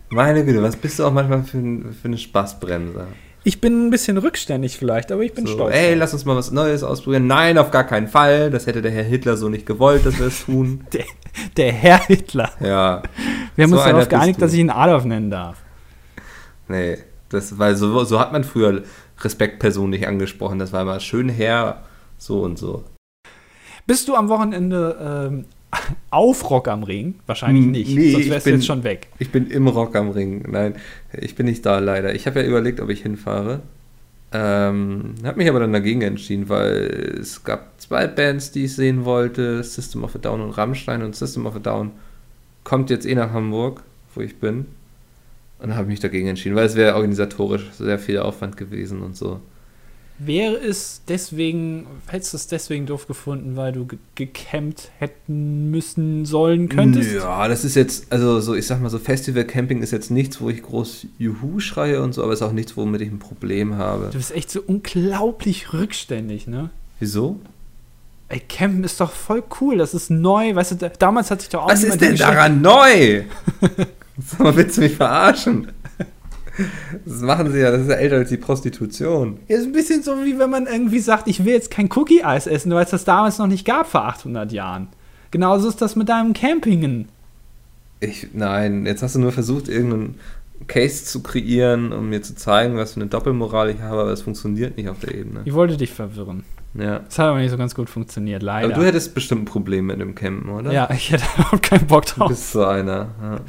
Meine 0.09 0.45
Güte, 0.45 0.61
was 0.61 0.75
bist 0.75 0.99
du 0.99 1.05
auch 1.05 1.11
manchmal 1.11 1.43
für, 1.43 1.59
für 1.59 2.05
eine 2.05 2.17
Spaßbremse? 2.17 3.07
Ich 3.47 3.61
bin 3.61 3.87
ein 3.87 3.89
bisschen 3.91 4.17
rückständig 4.17 4.77
vielleicht, 4.77 5.09
aber 5.09 5.21
ich 5.21 5.33
bin 5.33 5.45
So, 5.47 5.53
stolz. 5.53 5.73
ey, 5.73 5.93
lass 5.93 6.11
uns 6.11 6.25
mal 6.25 6.35
was 6.35 6.51
Neues 6.51 6.83
ausprobieren. 6.83 7.27
Nein, 7.27 7.57
auf 7.57 7.71
gar 7.71 7.85
keinen 7.85 8.09
Fall. 8.09 8.51
Das 8.51 8.67
hätte 8.67 8.81
der 8.81 8.91
Herr 8.91 9.05
Hitler 9.05 9.37
so 9.37 9.47
nicht 9.47 9.65
gewollt, 9.65 10.05
dass 10.05 10.19
wir 10.19 10.27
es 10.27 10.43
tun. 10.43 10.85
der, 10.91 11.05
der 11.55 11.71
Herr 11.71 11.99
Hitler. 12.07 12.51
Ja, 12.59 13.03
Wir 13.55 13.63
haben 13.63 13.69
So 13.69 13.77
uns 13.77 13.85
darauf 13.85 14.09
geeinigt, 14.09 14.41
dass 14.41 14.51
ich 14.51 14.59
ihn 14.59 14.69
Adolf 14.69 15.05
nennen 15.05 15.31
darf. 15.31 15.59
nee. 16.67 16.97
Das, 17.29 17.57
weil 17.57 17.75
so, 17.77 18.03
so 18.03 18.19
hat 18.19 18.31
man 18.33 18.43
früher 18.45 18.83
Respektpersonen 19.21 19.91
nicht 19.91 20.07
angesprochen. 20.07 20.59
Das 20.59 20.71
war 20.73 20.81
immer 20.81 20.99
schön 20.99 21.27
Herr, 21.29 21.83
so 22.17 22.41
und 22.41 22.57
so. 22.59 22.83
Bist 23.85 24.07
du 24.09 24.15
am 24.15 24.27
Wochenende 24.29 25.27
ähm, 25.29 25.45
auf 26.09 26.49
Rock 26.49 26.67
am 26.67 26.83
Ring? 26.83 27.15
Wahrscheinlich 27.25 27.63
Hm, 27.65 27.71
nicht, 27.71 27.95
nee, 27.95 28.11
sonst 28.11 28.29
wärst 28.29 28.45
du 28.45 28.51
bin- 28.51 28.59
jetzt 28.59 28.67
schon 28.67 28.83
weg. 28.83 29.07
Ich 29.19 29.31
bin 29.31 29.47
im 29.49 29.67
Rock 29.67 29.95
am 29.95 30.09
Ring. 30.09 30.43
Nein, 30.49 30.75
ich 31.19 31.35
bin 31.35 31.45
nicht 31.45 31.65
da 31.65 31.79
leider. 31.79 32.15
Ich 32.15 32.25
habe 32.27 32.41
ja 32.41 32.47
überlegt, 32.47 32.79
ob 32.79 32.89
ich 32.89 33.01
hinfahre. 33.01 33.61
Ähm, 34.33 35.15
habe 35.23 35.37
mich 35.37 35.47
aber 35.49 35.59
dann 35.61 35.71
dagegen 35.73 36.01
entschieden, 36.01 36.49
weil 36.49 37.17
es 37.21 37.43
gab 37.43 37.79
zwei 37.79 38.07
Bands, 38.07 38.51
die 38.51 38.65
ich 38.65 38.75
sehen 38.75 39.05
wollte: 39.05 39.63
System 39.63 40.03
of 40.03 40.15
a 40.15 40.19
Down 40.19 40.41
und 40.41 40.51
Rammstein. 40.51 41.01
Und 41.01 41.15
System 41.15 41.45
of 41.45 41.55
a 41.55 41.59
Down 41.59 41.91
kommt 42.63 42.89
jetzt 42.89 43.05
eh 43.05 43.15
nach 43.15 43.31
Hamburg, 43.31 43.83
wo 44.15 44.21
ich 44.21 44.37
bin. 44.37 44.65
Und 45.59 45.75
habe 45.75 45.87
mich 45.87 45.99
dagegen 45.99 46.27
entschieden, 46.27 46.55
weil 46.55 46.65
es 46.67 46.75
wäre 46.75 46.95
organisatorisch 46.95 47.65
sehr 47.71 47.97
viel 47.99 48.19
Aufwand 48.19 48.57
gewesen 48.57 49.01
und 49.01 49.15
so. 49.17 49.39
Wäre 50.19 50.55
es 50.55 51.01
deswegen, 51.07 51.85
hättest 52.07 52.33
du 52.33 52.37
es 52.37 52.47
deswegen 52.47 52.87
doof 52.87 53.07
gefunden, 53.07 53.55
weil 53.55 53.71
du 53.71 53.85
ge 53.85 53.99
gecampt 54.15 54.89
hätten 54.97 55.69
müssen 55.69 56.25
sollen 56.25 56.69
könntest? 56.69 57.13
Ja, 57.13 57.47
das 57.47 57.63
ist 57.63 57.75
jetzt, 57.75 58.11
also 58.11 58.39
so, 58.39 58.55
ich 58.55 58.65
sag 58.65 58.81
mal 58.81 58.89
so, 58.89 58.97
Festival-Camping 58.97 59.83
ist 59.83 59.91
jetzt 59.91 60.09
nichts, 60.09 60.41
wo 60.41 60.49
ich 60.49 60.63
groß 60.63 61.05
Juhu 61.19 61.59
schreie 61.59 62.01
und 62.01 62.13
so, 62.13 62.23
aber 62.23 62.33
ist 62.33 62.41
auch 62.41 62.51
nichts, 62.51 62.75
womit 62.75 63.01
ich 63.01 63.11
ein 63.11 63.19
Problem 63.19 63.75
habe. 63.75 64.09
Du 64.11 64.17
bist 64.17 64.33
echt 64.33 64.49
so 64.49 64.61
unglaublich 64.65 65.71
rückständig, 65.73 66.47
ne? 66.47 66.71
Wieso? 66.99 67.39
Ey, 68.29 68.39
Campen 68.39 68.83
ist 68.83 68.99
doch 68.99 69.11
voll 69.11 69.43
cool, 69.61 69.77
das 69.77 69.93
ist 69.93 70.09
neu, 70.09 70.55
weißt 70.55 70.71
du, 70.71 70.75
da, 70.75 70.89
damals 70.89 71.29
hatte 71.29 71.43
ich 71.43 71.49
doch 71.49 71.63
auch 71.63 71.69
Was 71.69 71.83
ist 71.83 72.01
denn 72.01 72.15
daran 72.15 72.61
neu? 72.61 73.23
Sag 74.19 74.39
mal, 74.39 74.55
willst 74.55 74.77
du 74.77 74.81
mich 74.81 74.95
verarschen? 74.95 75.71
Das 77.05 77.21
machen 77.21 77.51
sie 77.51 77.59
ja, 77.59 77.71
das 77.71 77.81
ist 77.81 77.89
ja 77.89 77.95
älter 77.95 78.15
als 78.17 78.29
die 78.29 78.37
Prostitution. 78.37 79.39
Ja, 79.47 79.57
ist 79.57 79.65
ein 79.65 79.71
bisschen 79.71 80.03
so, 80.03 80.11
wie 80.25 80.37
wenn 80.39 80.49
man 80.49 80.65
irgendwie 80.67 80.99
sagt, 80.99 81.27
ich 81.27 81.45
will 81.45 81.53
jetzt 81.53 81.71
kein 81.71 81.89
Cookie-Eis 81.93 82.47
essen, 82.47 82.71
weil 82.73 82.83
es 82.85 82.91
das 82.91 83.05
damals 83.05 83.37
noch 83.37 83.47
nicht 83.47 83.65
gab 83.65 83.87
vor 83.87 84.05
800 84.05 84.51
Jahren. 84.51 84.87
Genauso 85.31 85.67
ist 85.69 85.81
das 85.81 85.95
mit 85.95 86.09
deinem 86.09 86.33
Campingen. 86.33 87.09
Ich, 87.99 88.27
nein, 88.33 88.85
jetzt 88.85 89.03
hast 89.03 89.15
du 89.15 89.19
nur 89.19 89.31
versucht, 89.31 89.67
irgendeinen 89.67 90.15
Case 90.67 91.05
zu 91.05 91.21
kreieren, 91.21 91.91
um 91.93 92.09
mir 92.09 92.21
zu 92.21 92.35
zeigen, 92.35 92.77
was 92.77 92.93
für 92.93 93.01
eine 93.01 93.09
Doppelmoral 93.09 93.69
ich 93.69 93.81
habe, 93.81 94.01
aber 94.01 94.11
es 94.11 94.21
funktioniert 94.21 94.77
nicht 94.77 94.89
auf 94.89 94.99
der 94.99 95.13
Ebene. 95.15 95.41
Ich 95.45 95.53
wollte 95.53 95.77
dich 95.77 95.91
verwirren. 95.91 96.43
Ja. 96.73 96.99
Das 96.99 97.17
hat 97.17 97.27
aber 97.27 97.39
nicht 97.39 97.49
so 97.49 97.57
ganz 97.57 97.73
gut 97.73 97.89
funktioniert, 97.89 98.43
leider. 98.43 98.67
Aber 98.67 98.75
du 98.75 98.85
hättest 98.85 99.15
bestimmt 99.15 99.43
ein 99.43 99.45
Problem 99.45 99.87
mit 99.87 99.99
dem 99.99 100.13
Campen, 100.13 100.49
oder? 100.49 100.71
ja, 100.71 100.89
ich 100.91 101.11
hätte 101.11 101.23
überhaupt 101.37 101.63
keinen 101.63 101.87
Bock 101.87 102.05
Du 102.05 102.15
drauf. 102.15 102.29
bist 102.29 102.51
so 102.51 102.65
einer. 102.65 103.07
Ja. 103.21 103.39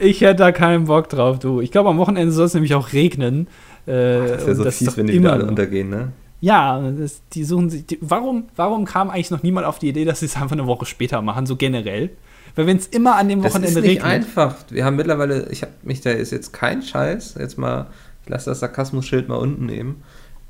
Ich 0.00 0.20
hätte 0.22 0.36
da 0.36 0.52
keinen 0.52 0.86
Bock 0.86 1.08
drauf, 1.08 1.38
du. 1.38 1.60
Ich 1.60 1.70
glaube, 1.70 1.90
am 1.90 1.98
Wochenende 1.98 2.32
soll 2.32 2.46
es 2.46 2.54
nämlich 2.54 2.74
auch 2.74 2.92
regnen. 2.92 3.46
Äh, 3.86 3.92
Das 3.92 4.40
ist 4.42 4.48
ja 4.48 4.54
so 4.54 4.64
das 4.64 4.76
fies, 4.78 4.96
wenn 4.96 5.06
die 5.06 5.14
wieder 5.14 5.32
alle 5.32 5.46
untergehen, 5.46 5.90
ne? 5.90 6.12
Ja, 6.40 6.80
das, 6.98 7.20
die 7.32 7.44
suchen 7.44 7.68
sich. 7.68 7.86
Die, 7.86 7.98
warum, 8.00 8.44
warum 8.56 8.86
kam 8.86 9.10
eigentlich 9.10 9.30
noch 9.30 9.42
niemand 9.42 9.66
auf 9.66 9.78
die 9.78 9.88
Idee, 9.90 10.04
dass 10.06 10.20
sie 10.20 10.26
es 10.26 10.36
einfach 10.36 10.52
eine 10.52 10.66
Woche 10.66 10.86
später 10.86 11.20
machen, 11.20 11.44
so 11.46 11.56
generell? 11.56 12.10
Weil 12.54 12.66
wenn 12.66 12.78
es 12.78 12.86
immer 12.86 13.16
an 13.16 13.28
dem 13.28 13.42
Das 13.42 13.52
Wochenende 13.52 13.78
ist 13.80 13.84
nicht 13.86 14.02
regnet. 14.02 14.04
einfach. 14.04 14.54
Wir 14.70 14.84
haben 14.84 14.96
mittlerweile, 14.96 15.48
ich 15.50 15.62
habe 15.62 15.72
mich 15.82 16.00
da 16.00 16.10
ist 16.10 16.32
jetzt 16.32 16.52
kein 16.52 16.82
Scheiß, 16.82 17.36
jetzt 17.38 17.58
mal, 17.58 17.86
ich 18.24 18.28
lasse 18.30 18.50
das 18.50 18.60
Sarkasmus-Schild 18.60 19.28
mal 19.28 19.36
unten 19.36 19.66
nehmen. 19.66 20.02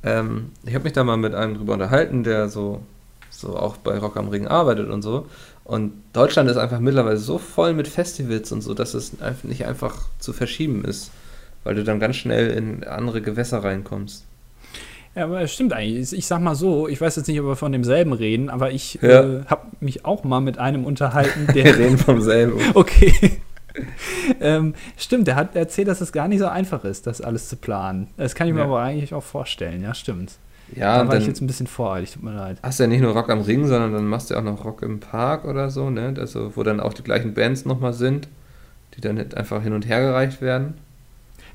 Ähm, 0.03 0.47
ich 0.65 0.75
habe 0.75 0.85
mich 0.85 0.93
da 0.95 1.03
mal 1.05 1.17
mit 1.17 1.35
einem 1.35 1.57
drüber 1.57 1.75
unterhalten, 1.75 2.23
der 2.25 2.49
so, 2.49 2.81
so 3.29 3.57
auch 3.57 3.77
bei 3.77 3.99
Rock 3.99 4.17
am 4.17 4.29
Ring 4.29 4.47
arbeitet 4.47 4.89
und 4.89 5.03
so. 5.03 5.27
Und 5.71 5.93
Deutschland 6.13 6.51
ist 6.51 6.57
einfach 6.57 6.81
mittlerweile 6.81 7.17
so 7.17 7.39
voll 7.39 7.75
mit 7.75 7.87
Festivals 7.87 8.51
und 8.51 8.61
so, 8.61 8.75
dass 8.75 8.93
es 8.95 9.21
einfach 9.23 9.45
nicht 9.45 9.67
einfach 9.67 10.09
zu 10.19 10.33
verschieben 10.33 10.85
ist, 10.85 11.13
weil 11.63 11.77
du 11.77 11.85
dann 11.85 12.01
ganz 12.01 12.17
schnell 12.17 12.51
in 12.51 12.83
andere 12.83 13.23
Gewässer 13.23 13.63
reinkommst. 13.63 14.25
Ja, 15.15 15.25
aber 15.25 15.41
es 15.43 15.53
stimmt 15.55 15.73
eigentlich. 15.73 16.13
Ich 16.13 16.27
sag 16.27 16.41
mal 16.41 16.57
so, 16.57 16.89
ich 16.89 17.01
weiß 17.01 17.15
jetzt 17.17 17.29
nicht, 17.29 17.39
ob 17.41 17.47
wir 17.47 17.55
von 17.57 17.71
demselben 17.71 18.13
reden, 18.13 18.51
aber 18.51 18.73
ich 18.73 18.95
Ja. 19.01 19.23
äh, 19.23 19.45
habe 19.47 19.67
mich 19.79 20.05
auch 20.05 20.25
mal 20.25 20.41
mit 20.41 20.59
einem 20.59 20.85
unterhalten, 20.85 21.47
Wir 21.55 21.63
der. 21.63 21.79
reden 21.79 21.99
vom 21.99 22.21
selben. 22.21 22.59
okay. 22.75 23.39
ähm, 24.41 24.75
stimmt, 24.97 25.29
der 25.29 25.37
hat 25.37 25.55
erzählt, 25.55 25.87
dass 25.87 26.01
es 26.01 26.11
gar 26.11 26.27
nicht 26.27 26.41
so 26.41 26.47
einfach 26.47 26.85
ist, 26.85 27.07
das 27.07 27.21
alles 27.21 27.49
zu 27.49 27.55
planen. 27.57 28.09
Das 28.17 28.35
kann 28.35 28.49
ich 28.49 28.55
mir 28.55 28.61
Ja. 28.61 28.67
aber 28.67 28.81
eigentlich 28.81 29.15
auch 29.15 29.23
vorstellen, 29.23 29.83
ja, 29.83 29.95
stimmt. 29.95 30.33
Ja, 30.77 31.03
da 31.03 31.09
war 31.09 31.17
ich 31.17 31.27
jetzt 31.27 31.41
ein 31.41 31.47
bisschen 31.47 31.67
voreilig, 31.67 32.13
tut 32.13 32.23
mir 32.23 32.35
leid. 32.35 32.59
hast 32.63 32.79
du 32.79 32.85
ja 32.85 32.89
nicht 32.89 33.01
nur 33.01 33.13
Rock 33.13 33.31
am 33.31 33.41
Ring, 33.41 33.67
sondern 33.67 33.93
dann 33.93 34.07
machst 34.07 34.31
du 34.31 34.35
ja 34.35 34.41
auch 34.41 34.45
noch 34.45 34.65
Rock 34.65 34.83
im 34.83 35.01
Park 35.01 35.45
oder 35.45 35.71
so, 35.71 35.91
ne? 35.91 36.15
Also, 36.19 36.57
wo 36.57 36.63
dann 36.63 36.81
auch 36.81 36.95
die 36.95 37.03
gleichen 37.03 37.35
Bands 37.35 37.65
nochmal 37.65 37.93
sind, 37.93 38.29
die 38.97 39.01
dann 39.01 39.19
einfach 39.35 39.63
hin 39.63 39.73
und 39.73 39.87
her 39.89 40.01
gereicht 40.01 40.41
werden. 40.41 40.75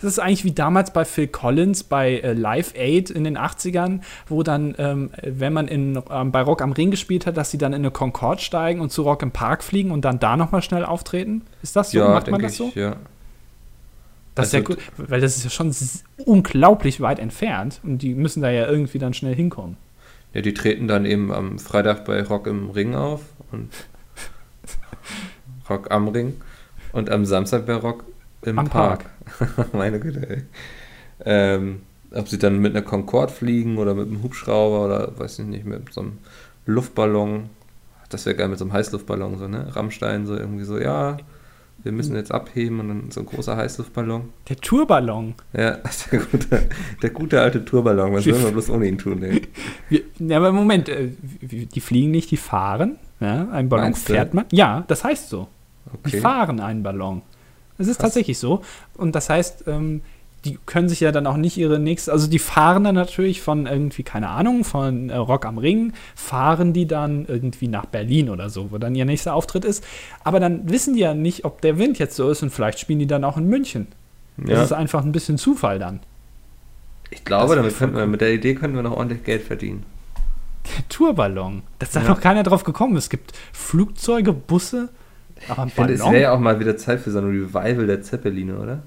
Das 0.01 0.11
ist 0.11 0.19
eigentlich 0.19 0.43
wie 0.43 0.51
damals 0.51 0.91
bei 0.91 1.05
Phil 1.05 1.27
Collins 1.27 1.83
bei 1.83 2.19
äh, 2.19 2.33
Live 2.33 2.73
Aid 2.75 3.09
in 3.09 3.23
den 3.23 3.37
80ern, 3.37 4.01
wo 4.27 4.43
dann, 4.43 4.75
ähm, 4.77 5.09
wenn 5.23 5.53
man 5.53 5.67
in, 5.67 5.99
ähm, 6.09 6.31
bei 6.31 6.41
Rock 6.41 6.61
am 6.61 6.73
Ring 6.73 6.91
gespielt 6.91 7.25
hat, 7.25 7.37
dass 7.37 7.51
sie 7.51 7.57
dann 7.57 7.73
in 7.73 7.81
eine 7.81 7.91
Concorde 7.91 8.41
steigen 8.41 8.81
und 8.81 8.91
zu 8.91 9.03
Rock 9.03 9.23
im 9.23 9.31
Park 9.31 9.63
fliegen 9.63 9.91
und 9.91 10.03
dann 10.05 10.19
da 10.19 10.37
nochmal 10.37 10.61
schnell 10.61 10.85
auftreten. 10.85 11.43
Ist 11.61 11.75
das 11.75 11.91
so? 11.91 11.99
Macht 11.99 12.29
man 12.29 12.41
das 12.41 12.57
so? 12.57 12.67
ich, 12.67 12.75
ja. 12.75 12.97
Das 14.35 14.47
ist 14.47 14.53
ja 14.53 14.59
Also, 14.59 14.73
gut, 14.75 14.79
weil 14.97 15.21
das 15.21 15.37
ist 15.37 15.43
ja 15.45 15.49
schon 15.49 15.73
unglaublich 16.25 17.01
weit 17.01 17.19
entfernt 17.19 17.79
und 17.83 17.99
die 17.99 18.13
müssen 18.13 18.41
da 18.41 18.51
ja 18.51 18.67
irgendwie 18.67 18.99
dann 18.99 19.13
schnell 19.13 19.35
hinkommen. 19.35 19.77
Ja, 20.33 20.41
die 20.41 20.53
treten 20.53 20.87
dann 20.87 21.05
eben 21.05 21.31
am 21.31 21.59
Freitag 21.59 22.05
bei 22.05 22.21
Rock 22.21 22.47
im 22.47 22.69
Ring 22.69 22.95
auf 22.95 23.21
und 23.51 23.71
Rock 25.69 25.91
am 25.91 26.09
Ring 26.09 26.41
und 26.91 27.09
am 27.09 27.25
Samstag 27.25 27.65
bei 27.65 27.75
Rock 27.75 28.03
Im 28.41 28.59
Am 28.59 28.69
Park. 28.69 29.09
Meine 29.73 29.99
Güte, 29.99 30.29
ey. 30.29 30.43
Ähm, 31.23 31.81
ob 32.11 32.27
sie 32.29 32.37
dann 32.37 32.59
mit 32.59 32.75
einer 32.75 32.85
Concorde 32.85 33.31
fliegen 33.31 33.77
oder 33.77 33.93
mit 33.95 34.07
einem 34.07 34.23
Hubschrauber 34.23 34.85
oder 34.85 35.19
weiß 35.19 35.39
ich 35.39 35.45
nicht, 35.45 35.65
mit 35.65 35.93
so 35.93 36.01
einem 36.01 36.17
Luftballon. 36.65 37.49
Das 38.09 38.25
wäre 38.25 38.35
geil 38.35 38.49
mit 38.49 38.59
so 38.59 38.65
einem 38.65 38.73
Heißluftballon, 38.73 39.37
so, 39.37 39.47
ne? 39.47 39.75
Rammstein, 39.75 40.25
so 40.25 40.35
irgendwie 40.35 40.63
so, 40.65 40.77
ja, 40.79 41.17
wir 41.85 41.91
müssen 41.91 42.15
jetzt 42.15 42.31
abheben 42.33 42.79
und 42.81 42.87
dann 42.89 43.11
so 43.11 43.21
ein 43.21 43.25
großer 43.27 43.55
Heißluftballon. 43.55 44.29
Der 44.49 44.57
Tourballon. 44.57 45.35
Ja, 45.53 45.77
der 46.11 46.19
gute, 46.19 46.69
der 47.01 47.09
gute 47.11 47.39
alte 47.41 47.63
Tourballon. 47.63 48.11
Was 48.13 48.23
sollen 48.25 48.43
wir 48.43 48.51
bloß 48.51 48.69
ohne 48.71 48.87
ihn 48.87 48.97
tun, 48.97 49.23
ey? 49.23 49.41
Ja, 50.19 50.37
aber 50.37 50.51
Moment, 50.51 50.89
äh, 50.89 51.09
die 51.41 51.79
fliegen 51.79 52.11
nicht, 52.11 52.31
die 52.31 52.37
fahren. 52.37 52.97
Ja, 53.19 53.47
ein 53.51 53.69
Ballon 53.69 53.85
Meinst 53.85 54.09
du? 54.09 54.13
fährt 54.13 54.33
man. 54.33 54.45
Ja, 54.51 54.83
das 54.87 55.03
heißt 55.03 55.29
so. 55.29 55.47
Die 56.05 56.09
Okay. 56.09 56.19
fahren 56.19 56.59
einen 56.59 56.83
Ballon. 56.83 57.21
Das 57.77 57.87
ist 57.87 57.97
Krass. 57.97 58.07
tatsächlich 58.07 58.37
so. 58.39 58.61
Und 58.97 59.13
das 59.15 59.29
heißt, 59.29 59.65
ähm, 59.67 60.01
die 60.45 60.57
können 60.65 60.87
sich 60.87 60.99
ja 60.99 61.11
dann 61.11 61.27
auch 61.27 61.37
nicht 61.37 61.57
ihre 61.57 61.79
nächste, 61.79 62.11
also 62.11 62.27
die 62.27 62.39
fahren 62.39 62.83
dann 62.83 62.95
natürlich 62.95 63.41
von 63.41 63.65
irgendwie, 63.65 64.03
keine 64.03 64.29
Ahnung, 64.29 64.63
von 64.63 65.09
äh, 65.09 65.15
Rock 65.17 65.45
am 65.45 65.57
Ring, 65.57 65.93
fahren 66.15 66.71
die 66.71 66.85
dann 66.87 67.25
irgendwie 67.27 67.67
nach 67.67 67.85
Berlin 67.85 68.29
oder 68.29 68.49
so, 68.49 68.71
wo 68.71 68.77
dann 68.77 68.95
ihr 68.95 69.05
nächster 69.05 69.33
Auftritt 69.33 69.65
ist. 69.65 69.83
Aber 70.23 70.39
dann 70.39 70.69
wissen 70.69 70.93
die 70.93 71.01
ja 71.01 71.13
nicht, 71.13 71.43
ob 71.45 71.61
der 71.61 71.77
Wind 71.77 71.99
jetzt 71.99 72.15
so 72.15 72.29
ist 72.29 72.43
und 72.43 72.51
vielleicht 72.51 72.79
spielen 72.79 72.99
die 72.99 73.07
dann 73.07 73.23
auch 73.23 73.37
in 73.37 73.47
München. 73.47 73.87
Das 74.37 74.49
Ja. 74.49 74.63
ist 74.63 74.71
einfach 74.73 75.03
ein 75.03 75.11
bisschen 75.11 75.37
Zufall 75.37 75.79
dann. 75.79 75.99
Ich 77.09 77.23
glaube, 77.23 77.55
Das 77.55 77.63
damit 77.63 77.77
könnten 77.77 77.95
wir, 77.95 78.07
mit 78.07 78.21
der 78.21 78.33
Idee 78.33 78.55
könnten 78.55 78.75
wir 78.75 78.83
noch 78.83 78.95
ordentlich 78.97 79.23
Geld 79.23 79.43
verdienen. 79.43 79.83
Der 80.77 80.87
Tourballon. 80.89 81.63
Da 81.79 81.85
ist 81.85 81.95
da 81.95 82.01
Ja. 82.01 82.09
noch 82.09 82.19
keiner 82.21 82.43
drauf 82.43 82.63
gekommen. 82.63 82.97
Es 82.97 83.09
gibt 83.09 83.33
Flugzeuge, 83.53 84.33
Busse, 84.33 84.89
aber 85.47 85.61
ein 85.63 85.67
Ich 85.69 85.73
finde, 85.75 85.93
es 85.93 86.01
wäre 86.01 86.21
ja 86.21 86.31
auch 86.33 86.39
mal 86.39 86.59
wieder 86.59 86.75
Zeit 86.77 86.99
für 87.01 87.11
so 87.11 87.19
ein 87.19 87.25
Revival 87.25 87.87
der 87.87 88.01
Zeppeline, 88.01 88.57
oder? 88.57 88.83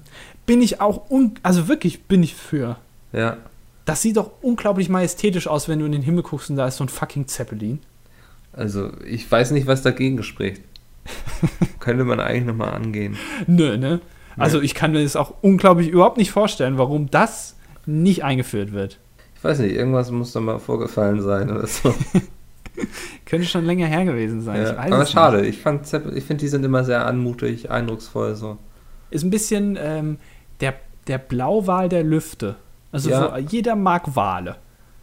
Bin 0.49 0.63
ich 0.63 0.81
auch, 0.81 1.03
also 1.43 1.67
wirklich 1.67 2.05
bin 2.05 2.23
ich 2.23 2.33
für. 2.33 2.77
Ja. 3.13 3.37
Das 3.85 4.01
sieht 4.01 4.17
doch 4.17 4.31
unglaublich 4.41 4.89
majestätisch 4.89 5.45
aus, 5.45 5.69
wenn 5.69 5.77
du 5.77 5.85
in 5.85 5.91
den 5.91 6.01
Himmel 6.01 6.23
guckst 6.23 6.49
und 6.49 6.55
da 6.55 6.65
ist 6.65 6.77
so 6.77 6.83
ein 6.83 6.89
fucking 6.89 7.27
Zeppelin. 7.27 7.77
Also, 8.51 8.89
ich 9.05 9.31
weiß 9.31 9.51
nicht, 9.51 9.67
was 9.67 9.83
dagegen 9.83 10.23
spricht. 10.23 10.63
Könnte 11.79 12.03
man 12.03 12.19
eigentlich 12.19 12.45
nochmal 12.45 12.73
angehen. 12.73 13.15
Nö, 13.45 13.77
ne? 13.77 14.01
Also 14.37 14.59
ich 14.59 14.73
kann 14.73 14.91
mir 14.91 15.03
das 15.03 15.15
auch 15.15 15.35
unglaublich 15.41 15.89
überhaupt 15.89 16.17
nicht 16.17 16.31
vorstellen, 16.31 16.79
warum 16.79 17.11
das 17.11 17.55
nicht 17.85 18.23
eingeführt 18.23 18.71
wird. 18.71 18.97
Ich 19.35 19.43
weiß 19.43 19.59
nicht, 19.59 19.75
irgendwas 19.75 20.09
muss 20.09 20.31
da 20.31 20.39
mal 20.39 20.57
vorgefallen 20.57 21.21
sein 21.21 21.51
oder 21.51 21.67
so. 21.67 21.93
Könnte 23.25 23.45
schon 23.45 23.65
länger 23.65 23.85
her 23.85 24.03
gewesen 24.03 24.41
sein. 24.41 24.63
Ja, 24.63 24.71
ich 24.83 24.93
aber 24.93 25.05
schade, 25.05 25.45
ich, 25.45 25.59
fand 25.59 25.85
Zepp- 25.85 26.11
ich 26.15 26.23
finde, 26.23 26.41
die 26.41 26.47
sind 26.47 26.65
immer 26.65 26.83
sehr 26.83 27.05
anmutig, 27.05 27.69
eindrucksvoll 27.69 28.33
so. 28.35 28.53
Nicht. 28.53 28.63
Ist 29.11 29.23
ein 29.23 29.29
bisschen 29.29 29.77
ähm, 29.79 30.17
der, 30.61 30.75
der 31.07 31.17
Blauwal 31.17 31.89
der 31.89 32.03
Lüfte. 32.03 32.55
Also 32.91 33.09
Ja. 33.09 33.29
so, 33.31 33.37
jeder 33.47 33.75
mag 33.75 34.15
Wale. 34.15 34.55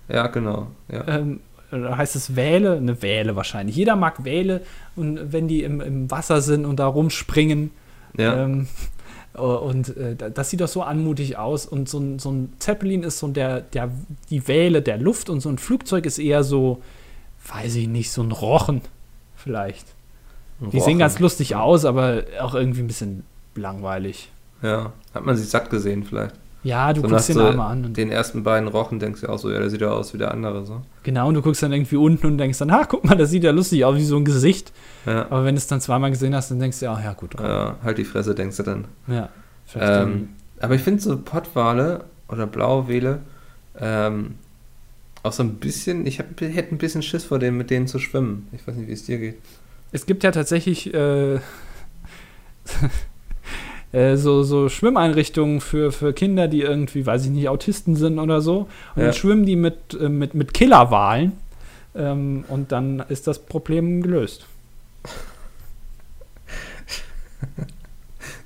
Ja, 0.09 0.27
genau. 0.29 0.69
Ja. 0.91 1.07
ähm, 1.09 1.41
oder 1.73 1.97
heißt 1.97 2.15
es 2.17 2.37
Wale? 2.37 2.77
Eine 2.77 3.03
Wale 3.03 3.35
wahrscheinlich. 3.37 3.75
Jeder 3.77 3.97
mag 3.97 4.25
Wale 4.25 4.63
und 4.95 5.33
wenn 5.33 5.49
die 5.49 5.63
im, 5.65 5.81
im 5.81 6.11
Wasser 6.11 6.41
sind 6.41 6.65
und 6.65 6.77
da 6.79 6.87
rumspringen. 6.87 7.71
ja. 8.17 8.45
Ähm, 8.45 8.69
und 9.35 9.95
äh, 9.99 10.17
da- 10.17 10.31
das 10.31 10.49
sieht 10.49 10.63
doch 10.63 10.69
so 10.69 10.83
anmutig 10.83 11.37
aus. 11.37 11.67
Und 11.67 11.91
so 11.91 11.99
ein, 11.99 12.19
so 12.19 12.31
ein 12.31 12.55
Zeppelin 12.59 13.03
ist 13.03 13.19
so 13.19 13.29
der, 13.29 13.61
der, 13.61 13.91
die 14.31 14.49
Wale 14.49 14.81
der 14.81 14.97
Luft 14.97 15.29
und 15.29 15.41
so 15.41 15.51
ein 15.51 15.59
Flugzeug 15.59 16.07
ist 16.07 16.19
eher 16.19 16.43
so, 16.43 16.83
weiß 17.53 17.75
ich 17.75 17.87
nicht, 17.87 18.11
so 18.13 18.23
ein 18.23 18.33
Rochen 18.33 18.81
vielleicht. 19.37 19.89
Die 20.61 20.71
sehen 20.71 20.81
Rochen. 20.81 20.99
ganz 21.01 21.19
lustig 21.19 21.55
aus, 21.55 21.85
aber 21.85 22.23
auch 22.41 22.55
irgendwie 22.55 22.81
ein 22.81 22.87
bisschen 22.87 23.25
langweilig. 23.55 24.31
Ja, 24.63 24.93
hat 25.15 25.25
man 25.25 25.37
sich 25.37 25.49
satt 25.49 25.71
gesehen 25.71 26.05
vielleicht. 26.05 26.35
Ja, 26.63 26.93
du 26.93 27.01
So 27.03 27.07
guckst 27.09 27.29
den 27.29 27.39
einmal 27.39 27.71
an. 27.71 27.85
Und 27.85 27.97
Den 27.97 28.11
ersten 28.11 28.43
beiden 28.43 28.69
Rochen 28.69 28.99
denkst 28.99 29.21
du 29.21 29.29
auch 29.29 29.39
so, 29.39 29.51
ja, 29.53 29.61
der 29.61 29.71
sieht 29.71 29.81
ja 29.83 29.91
aus 29.91 30.13
wie 30.15 30.19
der 30.19 30.33
andere 30.33 30.65
so. 30.67 30.81
genau, 31.05 31.29
und 31.29 31.35
du 31.35 31.43
guckst 31.43 31.63
dann 31.63 31.73
irgendwie 31.73 31.97
unten 31.97 32.27
und 32.27 32.39
denkst 32.39 32.59
dann, 32.59 32.73
ha, 32.73 32.85
guck 32.89 33.05
mal, 33.05 33.15
das 33.17 33.31
sieht 33.31 33.45
ja 33.45 33.53
lustig 33.53 33.85
aus, 33.85 33.95
wie 33.97 34.05
so 34.05 34.17
ein 34.17 34.25
Gesicht. 34.25 34.73
Ja, 35.05 35.27
Aber 35.31 35.45
wenn 35.45 35.55
du 35.55 35.59
es 35.59 35.69
dann 35.69 35.81
zweimal 35.81 36.11
gesehen 36.11 36.35
hast, 36.35 36.51
dann 36.51 36.59
denkst 36.59 36.81
du, 36.81 36.87
ja, 36.87 37.01
ja 37.01 37.13
gut, 37.13 37.35
komm. 37.37 37.47
ja 37.47 37.77
halt 37.85 37.99
die 37.99 38.05
Fresse, 38.05 38.35
denkst 38.35 38.57
du 38.57 38.63
dann. 38.65 38.85
Ja. 39.07 39.29
Ähm, 39.77 40.31
aber 40.59 40.75
ich 40.75 40.83
finde 40.83 41.01
so 41.03 41.17
Pottwale 41.19 42.05
oder 42.29 42.47
Blauwale 42.49 43.21
ähm, 43.79 44.35
auch 45.23 45.33
so 45.33 45.43
ein 45.45 45.55
bisschen, 45.57 46.05
ich 46.07 46.19
hab, 46.19 46.41
hätte 46.41 46.75
ein 46.75 46.79
bisschen 46.79 47.03
Schiss 47.03 47.25
vor 47.25 47.39
denen, 47.39 47.59
mit 47.59 47.71
denen 47.71 47.87
zu 47.87 47.99
schwimmen. 48.01 48.49
Ich 48.53 48.67
weiß 48.67 48.75
nicht, 48.75 48.89
wie 48.89 48.93
es 48.93 49.05
dir 49.05 49.19
geht. 49.19 49.37
Es 49.93 50.07
gibt 50.07 50.25
ja 50.25 50.31
tatsächlich 50.33 50.93
äh, 50.95 51.37
äh, 53.93 54.17
so, 54.17 54.43
so 54.43 54.69
Schwimmeinrichtungen 54.69 55.61
für, 55.61 55.93
für 55.93 56.13
Kinder, 56.13 56.49
die 56.49 56.63
irgendwie, 56.63 57.07
weiß 57.07 57.25
ich 57.25 57.31
nicht, 57.31 57.49
Autisten 57.49 57.97
sind 57.97 58.19
oder 58.19 58.41
so. 58.41 58.69
Und 58.95 59.03
Ja. 59.03 59.05
dann 59.07 59.13
schwimmen 59.15 59.47
die 59.47 59.57
mit, 59.57 59.77
äh, 60.01 60.09
mit, 60.09 60.35
mit 60.35 60.53
Killerwalen. 60.55 61.33
Ähm, 61.95 62.45
und 62.49 62.73
dann 62.73 63.03
ist 63.09 63.27
das 63.27 63.39
Problem 63.39 64.03
gelöst. 64.03 64.47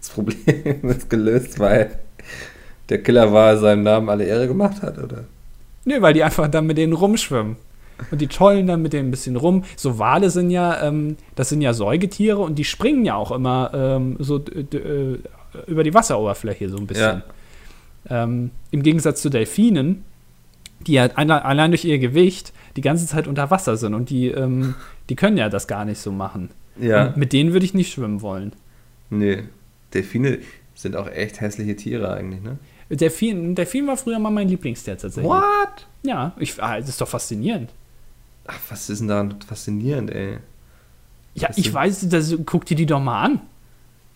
Das 0.00 0.10
Problem 0.10 0.78
ist 0.90 1.08
gelöst, 1.10 1.58
weil 1.58 1.98
der 2.88 3.02
Killerwal 3.02 3.58
seinem 3.58 3.82
Namen 3.84 4.08
alle 4.08 4.24
Ehre 4.24 4.46
gemacht 4.48 4.82
hat, 4.82 4.98
oder? 4.98 5.24
Nö, 5.84 6.00
weil 6.02 6.12
die 6.14 6.22
einfach 6.24 6.48
dann 6.48 6.66
mit 6.66 6.78
denen 6.78 6.92
rumschwimmen. 6.92 7.56
Und 8.10 8.20
die 8.20 8.26
tollen 8.26 8.66
dann 8.66 8.82
mit 8.82 8.92
denen 8.92 9.08
ein 9.08 9.10
bisschen 9.10 9.36
rum. 9.36 9.64
So 9.76 9.98
Wale 9.98 10.30
sind 10.30 10.50
ja, 10.50 10.82
ähm, 10.82 11.16
das 11.34 11.48
sind 11.48 11.60
ja 11.62 11.72
Säugetiere 11.72 12.38
und 12.38 12.56
die 12.58 12.64
springen 12.64 13.04
ja 13.04 13.14
auch 13.14 13.30
immer 13.32 13.70
ähm, 13.74 14.16
so 14.18 14.38
äh, 14.38 15.18
über 15.66 15.82
die 15.84 15.94
Wasseroberfläche 15.94 16.68
so 16.68 16.76
ein 16.78 16.86
bisschen. 16.86 17.22
Ähm, 18.08 18.50
Im 18.70 18.82
Gegensatz 18.82 19.20
zu 19.22 19.28
Delfinen, 19.30 20.04
die 20.86 20.92
ja 20.92 21.08
alle- 21.14 21.44
allein 21.44 21.70
durch 21.70 21.84
ihr 21.84 21.98
Gewicht 21.98 22.52
die 22.76 22.80
ganze 22.80 23.06
Zeit 23.06 23.26
unter 23.26 23.50
Wasser 23.50 23.76
sind 23.76 23.94
und 23.94 24.10
die, 24.10 24.28
ähm, 24.28 24.74
die 25.08 25.16
können 25.16 25.36
ja 25.36 25.48
das 25.48 25.66
gar 25.66 25.84
nicht 25.84 25.98
so 26.00 26.10
machen. 26.12 26.50
Ja. 26.80 27.08
Und 27.08 27.16
mit 27.16 27.32
denen 27.32 27.52
würde 27.52 27.66
ich 27.66 27.74
nicht 27.74 27.92
schwimmen 27.92 28.22
wollen. 28.22 28.52
Nee. 29.10 29.42
Delfine 29.92 30.38
sind 30.74 30.96
auch 30.96 31.08
echt 31.10 31.40
hässliche 31.40 31.76
Tiere 31.76 32.12
eigentlich, 32.14 32.40
ne? 32.42 32.58
Delfin, 32.88 33.54
Delfin 33.54 33.86
war 33.86 33.96
früher 33.96 34.18
mal 34.18 34.30
mein 34.30 34.48
Lieblingstier 34.48 34.96
tatsächlich. 34.96 35.30
What? 35.30 35.86
Ja, 36.02 36.32
ich, 36.38 36.60
ah, 36.62 36.78
das 36.80 36.88
ist 36.88 37.00
doch 37.00 37.08
faszinierend. 37.08 37.70
Ach, 38.46 38.58
was 38.68 38.88
ist 38.90 39.00
denn 39.00 39.08
daran 39.08 39.40
faszinierend, 39.40 40.10
ey? 40.10 40.38
Ja, 41.34 41.48
Weißt 41.48 41.58
ich 41.58 41.68
du- 41.68 41.74
weiß, 41.74 42.08
das, 42.08 42.34
guck 42.46 42.64
dir 42.66 42.76
die 42.76 42.86
doch 42.86 43.00
mal 43.00 43.22
an. 43.22 43.40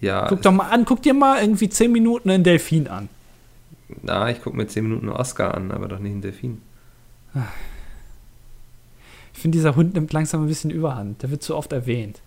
Ja, 0.01 0.27
Guck 0.29 0.43
doch 0.43 0.53
mal 0.53 0.69
an, 0.71 0.85
guck 0.85 1.03
dir 1.03 1.15
mal 1.15 1.41
irgendwie 1.41 1.69
10 1.69 1.91
Minuten 1.93 2.29
einen 2.31 2.45
Delfin 2.45 2.89
an. 2.89 3.09
na, 4.03 4.29
ich 4.31 4.43
gucke 4.43 4.57
mir 4.57 4.67
10 4.67 4.85
Minuten 4.85 5.09
einen 5.09 5.17
Oscar 5.17 5.55
an, 5.55 5.71
aber 5.71 5.89
doch 5.89 5.99
nicht 5.99 6.13
einen 6.13 6.21
Delfin. 6.23 6.61
Ich 9.33 9.41
finde, 9.41 9.57
dieser 9.57 9.77
Hund 9.77 9.95
nimmt 9.95 10.13
langsam 10.13 10.43
ein 10.45 10.49
bisschen 10.49 10.71
Überhand. 10.71 11.23
Der 11.23 11.31
wird 11.31 11.43
zu 11.43 11.57
oft 11.57 11.73
erwähnt. 11.73 12.21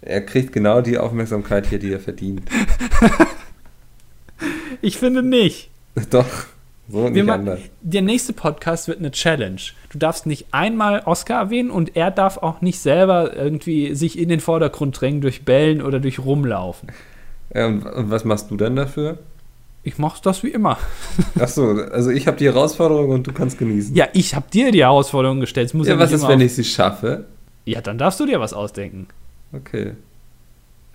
Er 0.00 0.20
kriegt 0.24 0.52
genau 0.52 0.80
die 0.80 0.98
Aufmerksamkeit 0.98 1.66
hier, 1.66 1.78
die 1.78 1.92
er 1.92 2.00
verdient. 2.00 2.42
Ich 4.80 4.98
finde 4.98 5.22
nicht. 5.22 5.70
Doch, 6.10 6.26
so 6.88 7.08
nicht 7.08 7.28
anders. 7.28 7.60
Der 7.80 8.02
nächste 8.02 8.32
Podcast 8.32 8.88
wird 8.88 8.98
eine 8.98 9.10
Challenge. 9.10 9.60
Du 9.90 9.98
darfst 9.98 10.26
nicht 10.26 10.46
einmal 10.50 11.02
Oscar 11.04 11.40
erwähnen 11.40 11.70
und 11.70 11.96
er 11.96 12.10
darf 12.10 12.38
auch 12.38 12.60
nicht 12.60 12.80
selber 12.80 13.36
irgendwie 13.36 13.94
sich 13.94 14.18
in 14.18 14.28
den 14.28 14.40
Vordergrund 14.40 15.00
drängen 15.00 15.20
durch 15.20 15.44
Bellen 15.44 15.82
oder 15.82 16.00
durch 16.00 16.18
Rumlaufen. 16.18 16.90
Ja, 17.54 17.66
und, 17.66 17.84
was 17.84 18.24
machst 18.24 18.50
du 18.50 18.56
dann 18.56 18.76
dafür? 18.76 19.18
Ich 19.84 19.98
mach's 19.98 20.20
das 20.20 20.42
wie 20.42 20.48
immer. 20.48 20.78
Ach 21.40 21.48
so, 21.48 21.70
also 21.70 22.10
ich 22.10 22.26
habe 22.26 22.36
die 22.36 22.46
Herausforderung 22.46 23.10
und 23.10 23.26
du 23.26 23.32
kannst 23.32 23.58
genießen. 23.58 23.94
Ja, 23.96 24.06
ich 24.12 24.34
habe 24.34 24.46
dir 24.52 24.70
die 24.70 24.82
Herausforderung 24.82 25.40
gestellt. 25.40 25.66
Es 25.66 25.74
muss 25.74 25.88
ja, 25.88 25.94
ja 25.94 25.98
was 25.98 26.12
ist, 26.12 26.20
immer 26.20 26.30
wenn 26.30 26.40
ich 26.40 26.54
sie 26.54 26.64
schaffe? 26.64 27.24
Ja, 27.64 27.80
dann 27.80 27.98
darfst 27.98 28.20
du 28.20 28.26
dir 28.26 28.40
was 28.40 28.52
ausdenken. 28.52 29.08
Okay. 29.52 29.92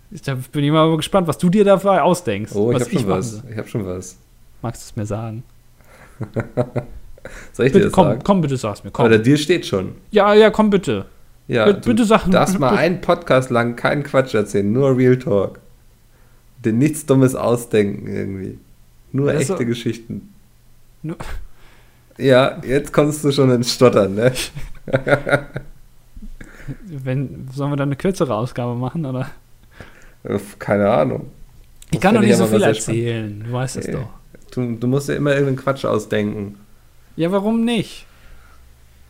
Ich, 0.10 0.22
da 0.22 0.36
bin 0.36 0.64
ich 0.64 0.72
mal 0.72 0.96
gespannt, 0.96 1.28
was 1.28 1.38
du 1.38 1.50
dir 1.50 1.66
dabei 1.66 2.02
ausdenkst. 2.02 2.56
Oh, 2.56 2.72
ich 2.72 2.80
habe 2.80 2.90
schon 2.90 3.08
machen 3.08 3.10
was. 3.10 3.44
Ich 3.50 3.58
habe 3.58 3.68
schon 3.68 3.86
was. 3.86 4.18
Magst 4.62 4.82
du 4.84 4.86
es 4.92 4.96
mir 4.96 5.06
sagen? 5.06 5.44
Soll 7.54 7.66
ich 7.66 7.72
dir 7.72 7.80
Bitte, 7.80 7.86
das 7.86 7.92
komm, 7.94 8.06
sagen? 8.08 8.22
komm, 8.24 8.42
bitte 8.42 8.58
sag's 8.58 8.84
mir. 8.84 8.92
Komm. 8.92 9.06
Oder 9.06 9.20
dir 9.20 9.38
steht 9.38 9.66
schon. 9.66 9.96
Ja, 10.12 10.34
ja, 10.34 10.50
komm 10.50 10.70
bitte. 10.70 11.06
Ja, 11.48 11.66
bitte, 11.66 11.82
du 11.82 11.90
bitte 11.90 12.06
sag 12.06 12.30
darfst 12.30 12.60
mal 12.60 12.76
einen 12.78 13.02
Podcast 13.02 13.50
lang 13.50 13.76
keinen 13.76 14.04
Quatsch 14.04 14.34
erzählen, 14.34 14.72
nur 14.72 14.96
Real 14.98 15.18
Talk. 15.18 15.60
Dir 16.64 16.74
nichts 16.74 17.06
Dummes 17.06 17.36
ausdenken 17.36 18.08
irgendwie. 18.08 18.58
Nur 19.12 19.32
Ja, 19.34 19.42
so- 19.42 19.54
echte 19.54 19.66
Geschichten. 19.66 20.34
Nur- 21.04 21.18
Ja, 22.20 22.60
jetzt 22.66 22.92
kommst 22.94 23.24
du 23.24 23.32
schon 23.32 23.52
ins 23.52 23.72
Stottern, 23.74 24.16
ne? 24.16 24.34
Wenn, 26.88 27.48
sollen 27.54 27.72
wir 27.72 27.78
dann 27.78 27.90
eine 27.90 27.96
kürzere 27.96 28.34
Ausgabe 28.34 28.76
machen, 28.76 29.06
oder? 29.06 29.30
Keine 30.60 30.90
Ahnung. 30.90 31.28
Ich 31.86 31.92
Das 31.92 32.02
kann 32.02 32.16
doch 32.16 32.22
nicht 32.22 32.36
so 32.36 32.44
aber 32.44 32.52
viel 32.54 32.60
sehr 32.60 32.74
spannend. 32.74 33.02
erzählen. 33.02 33.44
Du 33.48 33.52
weißt 33.54 33.78
es 33.78 33.88
Nee. 33.88 33.94
doch. 33.94 34.10
Du, 34.58 34.76
du 34.76 34.88
musst 34.88 35.08
ja 35.08 35.14
immer 35.16 35.32
irgendeinen 35.34 35.58
Quatsch 35.58 35.86
ausdenken. 35.86 36.56
Ja, 37.16 37.32
warum 37.32 37.64
nicht? 37.64 38.08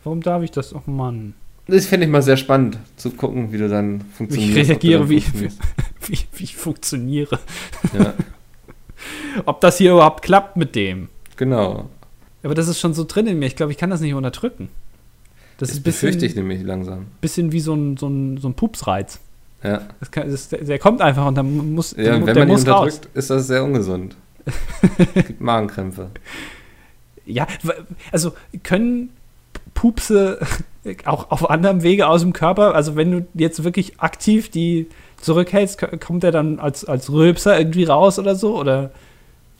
Warum 0.04 0.20
darf 0.22 0.42
ich 0.42 0.50
das? 0.50 0.74
Oh 0.74 0.82
Mann. 0.84 1.32
Das 1.66 1.86
finde 1.86 2.04
ich 2.06 2.12
mal 2.12 2.20
sehr 2.22 2.36
spannend, 2.36 2.78
zu 2.96 3.10
gucken, 3.10 3.50
wie 3.50 3.56
du 3.56 3.66
dann 3.68 4.00
Wie 4.00 4.04
funktionierst. 4.16 4.58
ich 4.58 4.76
ob 4.76 4.80
du 4.80 4.86
reagiere, 4.88 5.08
wie, 5.08 5.22
wie, 6.06 6.18
wie 6.34 6.44
ich 6.44 6.54
funktioniere. 6.56 7.38
Ja. 7.98 8.12
ob 9.46 9.60
das 9.62 9.78
hier 9.78 9.92
überhaupt 9.92 10.22
klappt 10.22 10.56
mit 10.58 10.74
dem. 10.74 11.08
Genau. 11.36 11.88
Aber 12.42 12.54
das 12.54 12.68
ist 12.68 12.78
schon 12.78 12.92
so 12.92 13.04
drin 13.04 13.26
in 13.26 13.38
mir. 13.38 13.46
Ich 13.46 13.56
glaube, 13.56 13.72
ich 13.72 13.78
kann 13.78 13.88
das 13.90 14.00
nicht 14.02 14.12
unterdrücken. 14.14 14.68
Das, 15.56 15.68
Das 15.68 15.70
ist 15.70 15.76
ein 15.78 15.82
bisschen, 15.84 16.08
befürchte 16.08 16.26
ich 16.26 16.34
nämlich 16.36 16.62
langsam. 16.62 17.06
bisschen 17.22 17.52
wie 17.52 17.60
so 17.60 17.74
ein, 17.74 17.96
so 17.96 18.06
ein, 18.08 18.36
so 18.36 18.48
ein 18.48 18.54
Pupsreiz. 18.54 19.18
Ja, 19.64 19.80
Das 19.98 20.10
kann, 20.10 20.30
das, 20.30 20.48
der, 20.50 20.78
kommt 20.78 21.00
einfach 21.00 21.26
und 21.26 21.34
dann 21.36 21.74
muss, 21.74 21.92
ja 21.96 22.04
der, 22.04 22.14
wenn 22.14 22.26
der 22.26 22.34
man 22.36 22.48
ihn 22.48 22.52
muss 22.52 22.66
raus. 22.66 22.82
unterdrückt, 22.94 23.16
ist 23.16 23.30
das 23.30 23.46
sehr 23.46 23.64
ungesund. 23.64 24.14
Gibt 25.14 25.40
Magenkrämpfe. 25.40 26.10
Ja, 27.26 27.46
also 28.12 28.32
können 28.62 29.10
Pupse 29.74 30.40
auch 31.04 31.30
auf 31.30 31.50
anderem 31.50 31.82
Wege 31.82 32.06
aus 32.08 32.22
dem 32.22 32.32
Körper, 32.32 32.74
also 32.74 32.96
wenn 32.96 33.10
du 33.10 33.26
jetzt 33.34 33.62
wirklich 33.64 34.00
aktiv 34.00 34.50
die 34.50 34.86
zurückhältst, 35.20 35.78
kommt 36.00 36.22
der 36.22 36.30
dann 36.32 36.58
als, 36.58 36.84
als 36.84 37.10
Rülpser 37.10 37.58
irgendwie 37.58 37.84
raus 37.84 38.18
oder 38.18 38.34
so? 38.36 38.56
Oder 38.58 38.90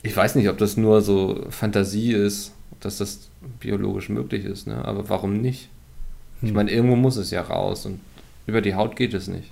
Ich 0.03 0.15
weiß 0.15 0.35
nicht, 0.35 0.49
ob 0.49 0.57
das 0.57 0.77
nur 0.77 1.01
so 1.01 1.45
Fantasie 1.49 2.13
ist, 2.13 2.53
dass 2.79 2.97
das 2.97 3.29
biologisch 3.59 4.09
möglich 4.09 4.45
ist, 4.45 4.67
ne? 4.67 4.83
aber 4.85 5.09
warum 5.09 5.33
nicht? 5.41 5.69
Ich 6.41 6.49
Hm. 6.49 6.55
meine, 6.55 6.71
irgendwo 6.71 6.95
muss 6.95 7.17
es 7.17 7.31
ja 7.31 7.41
raus 7.41 7.85
und 7.85 7.99
über 8.47 8.61
die 8.61 8.73
Haut 8.75 8.95
geht 8.95 9.13
es 9.13 9.27
nicht. 9.27 9.51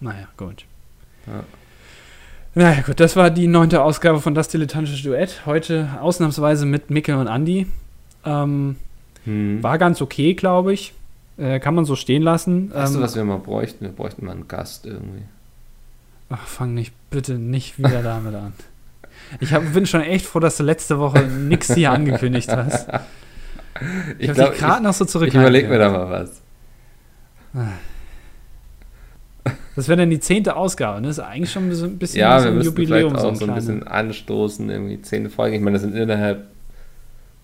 naja, 0.00 0.28
gut. 0.36 0.64
Ja. 1.26 1.42
Naja, 2.54 2.82
gut, 2.82 2.98
das 3.00 3.14
war 3.16 3.30
die 3.30 3.46
neunte 3.46 3.82
Ausgabe 3.82 4.20
von 4.20 4.34
Das 4.34 4.48
Dilettantische 4.48 5.02
Duett. 5.08 5.46
Heute 5.46 5.88
ausnahmsweise 6.00 6.66
mit 6.66 6.90
Mikkel 6.90 7.14
und 7.16 7.28
Andi. 7.28 7.66
Ähm, 8.24 8.76
Hm. 9.24 9.62
war 9.62 9.76
ganz 9.78 10.00
okay, 10.00 10.34
glaube 10.34 10.72
ich. 10.72 10.94
Äh, 11.36 11.60
kann 11.60 11.74
man 11.74 11.84
so 11.84 11.94
stehen 11.94 12.22
lassen. 12.22 12.72
Weißt 12.74 12.94
du, 12.94 12.98
Ähm, 12.98 13.04
was 13.04 13.14
wir 13.16 13.24
mal 13.24 13.38
bräuchten? 13.38 13.84
Wir 13.84 13.92
bräuchten 13.92 14.24
mal 14.24 14.32
einen 14.32 14.48
Gast 14.48 14.86
irgendwie. 14.86 15.22
Ach, 16.30 16.46
fang 16.46 16.74
nicht, 16.74 16.92
bitte 17.10 17.34
nicht 17.34 17.78
wieder 17.78 18.02
damit 18.02 18.34
an. 18.34 18.52
Ich 19.40 19.52
hab, 19.52 19.72
bin 19.74 19.86
schon 19.86 20.00
echt 20.00 20.26
froh, 20.26 20.40
dass 20.40 20.56
du 20.56 20.62
letzte 20.62 20.98
Woche 20.98 21.20
nichts 21.22 21.72
hier 21.74 21.92
angekündigt 21.92 22.50
hast. 22.50 22.88
Ich, 24.18 24.28
Ich 24.28 24.38
habe 24.38 24.50
dich 24.50 24.58
gerade 24.58 24.82
noch 24.82 24.92
so 24.92 25.06
zurück. 25.06 25.28
ich 25.28 25.34
überlege 25.34 25.68
mir 25.68 25.78
da 25.78 25.88
mal 25.90 26.10
was. 26.10 26.42
Das 29.76 29.88
wäre 29.88 29.98
dann 29.98 30.10
die 30.10 30.20
zehnte 30.20 30.56
Ausgabe, 30.56 31.00
ne? 31.00 31.08
Das 31.08 31.18
ist 31.18 31.24
eigentlich 31.24 31.52
schon 31.52 31.72
so 31.74 31.86
ein 31.86 31.98
bisschen 31.98 32.20
Ja, 32.20 32.38
so 32.38 32.44
wir 32.46 32.50
ein 32.50 32.58
müssen 32.58 32.66
Jubiläum, 32.68 33.10
vielleicht 33.10 33.20
so 33.20 33.26
auch 33.26 33.32
ein 33.32 33.36
so 33.38 33.46
ein 33.46 33.54
bisschen 33.54 33.86
anstoßen, 33.86 34.70
irgendwie 34.70 35.02
zehn 35.02 35.30
Folgen. 35.30 35.56
Ich 35.56 35.62
meine, 35.62 35.74
das 35.74 35.82
sind 35.82 35.94
innerhalb 35.94 36.46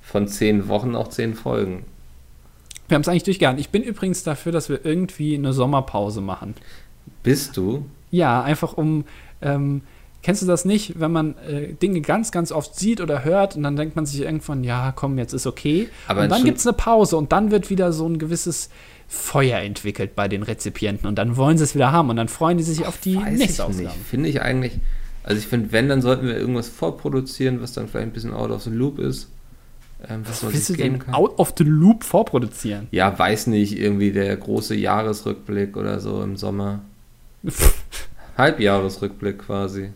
von 0.01 0.29
zehn 0.29 0.69
Wochen 0.69 0.95
auch 0.95 1.09
zehn 1.09 1.35
Folgen. 1.35 1.85
Wir 2.89 2.95
haben 2.95 3.03
es 3.03 3.09
eigentlich 3.09 3.25
durchgehalten. 3.25 3.61
Ich 3.61 3.71
bin 3.71 3.83
übrigens 3.83 4.23
dafür, 4.23 4.53
dass 4.53 4.69
wir 4.69 4.85
irgendwie 4.85 5.35
eine 5.35 5.53
Sommerpause 5.53 6.21
machen. 6.21 6.55
Bist 7.23 7.57
du? 7.57 7.87
Ja, 8.11 8.43
einfach 8.43 8.75
um. 8.75 9.05
Ähm, 9.43 9.83
kennst 10.23 10.43
du 10.43 10.47
das 10.47 10.65
nicht, 10.65 10.99
wenn 10.99 11.13
man 11.13 11.37
äh, 11.49 11.75
Dinge 11.75 12.01
ganz, 12.01 12.33
ganz 12.33 12.51
oft 12.53 12.75
sieht 12.75 13.01
oder 13.01 13.25
hört 13.25 13.57
und 13.57 13.63
dann 13.63 13.77
denkt 13.77 13.97
man 13.97 14.07
sich 14.07 14.23
irgendwann, 14.23 14.65
ja, 14.65 14.93
komm, 14.95 15.19
jetzt 15.19 15.33
ist 15.33 15.47
okay. 15.47 15.89
Aber 16.09 16.23
und 16.23 16.31
dann 16.31 16.45
gibt 16.45 16.59
es 16.59 16.67
eine 16.67 16.77
Pause 16.77 17.17
und 17.17 17.33
dann 17.33 17.51
wird 17.51 17.71
wieder 17.71 17.93
so 17.93 18.09
ein 18.09 18.19
gewisses 18.19 18.71
Feuer 19.09 19.61
entwickelt 19.61 20.15
bei 20.17 20.29
den 20.29 20.43
Rezipienten 20.43 21.07
und 21.07 21.17
dann 21.17 21.37
wollen 21.37 21.59
sie 21.59 21.65
es 21.65 21.75
wieder 21.75 21.93
haben 21.93 22.11
und 22.11 22.17
dann 22.17 22.29
freuen 22.29 22.59
die 22.59 22.65
sich 22.65 22.87
auf 22.87 22.99
die 22.99 23.17
nächste 23.17 23.65
Ausgabe. 23.65 23.95
Finde 24.09 24.29
ich 24.29 24.43
eigentlich. 24.43 24.79
Also 25.23 25.41
ich 25.41 25.47
finde, 25.47 25.73
wenn, 25.73 25.89
dann 25.89 26.03
sollten 26.03 26.27
wir 26.27 26.37
irgendwas 26.37 26.69
vorproduzieren, 26.69 27.61
was 27.61 27.73
dann 27.73 27.89
vielleicht 27.89 28.09
ein 28.09 28.13
bisschen 28.13 28.33
out 28.33 28.51
of 28.51 28.63
the 28.63 28.71
loop 28.71 28.99
ist. 28.99 29.29
Ähm, 30.09 30.23
was 30.25 30.43
man 30.43 30.53
Willst 30.53 30.69
du 30.69 30.75
denn 30.75 30.99
kann. 30.99 31.15
out 31.15 31.39
of 31.39 31.55
the 31.57 31.65
loop 31.65 32.05
vorproduzieren? 32.05 32.87
Ja, 32.91 33.17
weiß 33.19 33.49
nicht, 33.49 33.79
irgendwie 33.79 34.13
der 34.13 34.37
große 34.37 34.75
Jahresrückblick 34.75 35.77
oder 35.77 36.01
so 36.01 36.23
im 36.23 36.37
Sommer. 36.37 36.81
Halbjahresrückblick 38.37 39.39
quasi. 39.39 39.91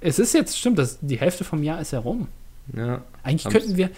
Es 0.00 0.18
ist 0.18 0.34
jetzt, 0.34 0.58
stimmt, 0.58 0.78
das, 0.78 0.98
die 1.00 1.18
Hälfte 1.18 1.44
vom 1.44 1.62
Jahr 1.62 1.80
ist 1.80 1.92
herum. 1.92 2.28
Ja. 2.76 3.02
Eigentlich 3.22 3.52
könnten 3.52 3.76
wir, 3.76 3.90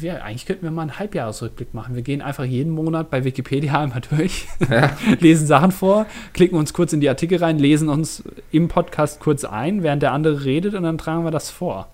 wir, 0.00 0.24
eigentlich 0.24 0.46
könnten 0.46 0.62
wir 0.64 0.70
mal 0.70 0.82
einen 0.82 0.98
Halbjahresrückblick 0.98 1.74
machen. 1.74 1.94
Wir 1.94 2.02
gehen 2.02 2.22
einfach 2.22 2.44
jeden 2.44 2.70
Monat 2.72 3.10
bei 3.10 3.24
Wikipedia 3.24 3.80
einmal 3.80 4.00
durch, 4.00 4.46
ja. 4.70 4.90
lesen 5.20 5.46
Sachen 5.46 5.72
vor, 5.72 6.06
klicken 6.32 6.58
uns 6.58 6.72
kurz 6.72 6.92
in 6.92 7.00
die 7.00 7.08
Artikel 7.08 7.38
rein, 7.38 7.58
lesen 7.58 7.88
uns 7.88 8.22
im 8.50 8.68
Podcast 8.68 9.20
kurz 9.20 9.44
ein, 9.44 9.82
während 9.82 10.02
der 10.02 10.12
andere 10.12 10.44
redet 10.44 10.74
und 10.74 10.82
dann 10.82 10.98
tragen 10.98 11.24
wir 11.24 11.30
das 11.30 11.50
vor. 11.50 11.88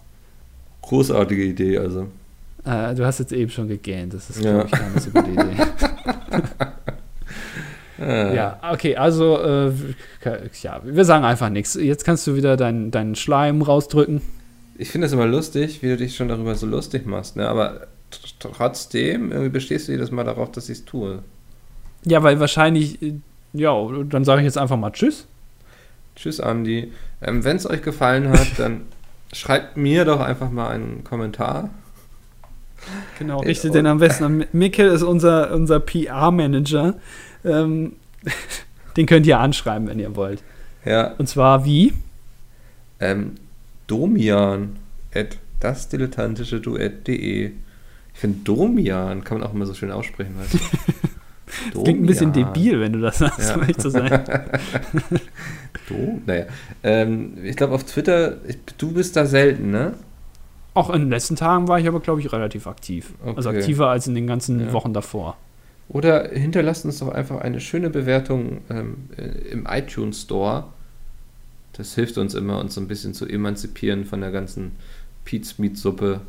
Großartige 0.83 1.45
Idee, 1.45 1.79
also. 1.79 2.09
Äh, 2.65 2.95
du 2.95 3.05
hast 3.05 3.19
jetzt 3.19 3.33
eben 3.33 3.51
schon 3.51 3.69
gegähnt, 3.69 4.15
das 4.15 4.31
ist, 4.31 4.43
Ja. 4.43 4.63
glaube 4.63 4.67
ich, 4.67 4.73
keine 4.73 5.01
so 5.01 5.11
gute 5.11 5.31
Idee. 5.31 5.63
Ja, 7.97 8.59
okay, 8.73 8.97
also, 8.97 9.39
äh, 9.41 9.73
ja, 10.63 10.81
wir 10.85 11.05
sagen 11.05 11.25
einfach 11.25 11.49
nichts. 11.49 11.75
Jetzt 11.75 12.05
kannst 12.05 12.27
du 12.27 12.35
wieder 12.35 12.57
deinen 12.57 12.91
deinen 12.91 13.15
Schleim 13.15 13.63
rausdrücken. 13.63 14.21
Ich 14.77 14.91
finde 14.91 15.07
es 15.07 15.13
immer 15.13 15.27
lustig, 15.27 15.81
wie 15.83 15.89
du 15.89 15.97
dich 15.97 16.17
schon 16.17 16.29
darüber 16.29 16.57
so 16.57 16.67
lustig 16.67 17.07
machst, 17.07 17.37
ne? 17.37 17.49
aber 17.49 17.87
trotzdem 18.39 19.31
irgendwie 19.33 19.51
bestehst 19.51 19.89
du 19.89 19.93
jedes 19.93 20.11
Mal 20.11 20.25
darauf, 20.25 20.53
dass 20.53 20.69
ich 20.69 20.79
es 20.79 20.85
tue. 20.85 21.23
Ja, 22.05 22.23
weil 22.23 22.41
wahrscheinlich, 22.41 23.01
äh, 23.03 23.15
ja, 23.53 23.75
dann 24.05 24.25
sage 24.25 24.41
ich 24.41 24.45
jetzt 24.45 24.59
einfach 24.59 24.77
mal 24.77 24.91
Tschüss. 24.91 25.27
Tschüss, 26.17 26.41
Andi. 26.41 26.93
Ähm, 27.23 27.45
Wenn 27.45 27.57
es 27.57 27.69
euch 27.69 27.83
gefallen 27.83 28.29
hat, 28.29 28.47
dann 28.59 28.83
schreibt 29.33 29.77
mir 29.77 30.05
doch 30.05 30.21
einfach 30.21 30.51
mal 30.51 30.69
einen 30.71 31.05
Kommentar. 31.05 31.71
Genau, 33.19 33.41
richtet 33.41 33.75
den 33.75 33.87
am 33.87 33.99
besten 33.99 34.25
an. 34.25 34.45
Mikkel 34.53 34.89
ist 34.89 35.03
unser, 35.03 35.53
unser 35.55 35.81
PR-Manager. 35.81 36.95
Ähm, 37.45 37.95
den 38.97 39.07
könnt 39.07 39.27
ihr 39.27 39.39
anschreiben, 39.39 39.89
wenn 39.89 39.99
ihr 39.99 40.15
wollt. 40.17 40.43
Ja, 40.85 41.15
Und 41.19 41.29
zwar 41.29 41.65
wie? 41.65 41.95
ähm, 43.01 43.35
Domian 43.87 44.77
at 45.15 45.39
Duett.de. 45.61 47.53
Ich 48.15 48.21
finde 48.21 48.39
Domian 48.45 49.25
kann 49.25 49.39
man 49.39 49.47
auch 49.49 49.53
immer 49.55 49.67
so 49.67 49.75
schön 49.75 49.91
aussprechen, 49.91 50.35
weißt 50.39 50.55
du? 50.55 50.59
Klingt 51.85 52.03
ein 52.03 52.07
bisschen 52.07 52.33
debil, 52.33 52.81
wenn 52.81 52.93
du 52.93 53.01
das 53.01 53.19
sagst, 53.19 53.49
Ja. 53.51 53.55
um 53.57 53.61
ehrlich 53.63 53.77
zu 53.79 53.91
sein. 53.91 54.09
Do, 55.89 56.21
naja. 56.27 56.47
Ähm, 56.83 57.35
ich 57.43 57.57
glaube 57.57 57.75
auf 57.75 57.85
Twitter, 57.85 58.37
ich, 58.47 58.59
du 58.79 58.93
bist 58.93 59.17
da 59.17 59.27
selten, 59.27 59.71
ne? 59.71 59.95
Auch 60.73 60.91
in 60.91 61.03
den 61.03 61.11
letzten 61.11 61.37
Tagen 61.37 61.69
war 61.69 61.79
ich 61.79 61.87
aber, 61.87 62.01
glaube 62.01 62.21
ich, 62.21 62.33
relativ 62.33 62.67
aktiv. 62.67 63.13
Also 63.37 63.51
Okay. 63.51 63.59
aktiver 63.59 63.89
als 63.91 64.07
in 64.07 64.15
den 64.15 64.27
ganzen 64.27 64.61
Ja. 64.61 64.73
Wochen 64.73 64.93
davor. 64.93 65.37
Oder 65.89 66.29
hinterlasst 66.31 66.85
uns 66.87 66.99
doch 67.01 67.09
einfach 67.13 67.41
eine 67.43 67.61
schöne 67.61 67.91
Bewertung 67.91 68.63
ähm, 68.71 68.97
äh, 69.17 69.23
im 69.51 69.67
iTunes 69.71 70.23
Store. 70.23 70.65
Das 71.75 71.95
hilft 71.95 72.17
uns 72.19 72.35
immer, 72.35 72.59
uns 72.59 72.75
so 72.75 72.81
ein 72.81 72.89
bisschen 72.89 73.13
zu 73.15 73.27
emanzipieren 73.27 74.05
von 74.05 74.21
der 74.21 74.31
ganzen 74.31 74.73
Pete's 75.25 75.59
Meat 75.59 75.77
Suppe. 75.77 76.21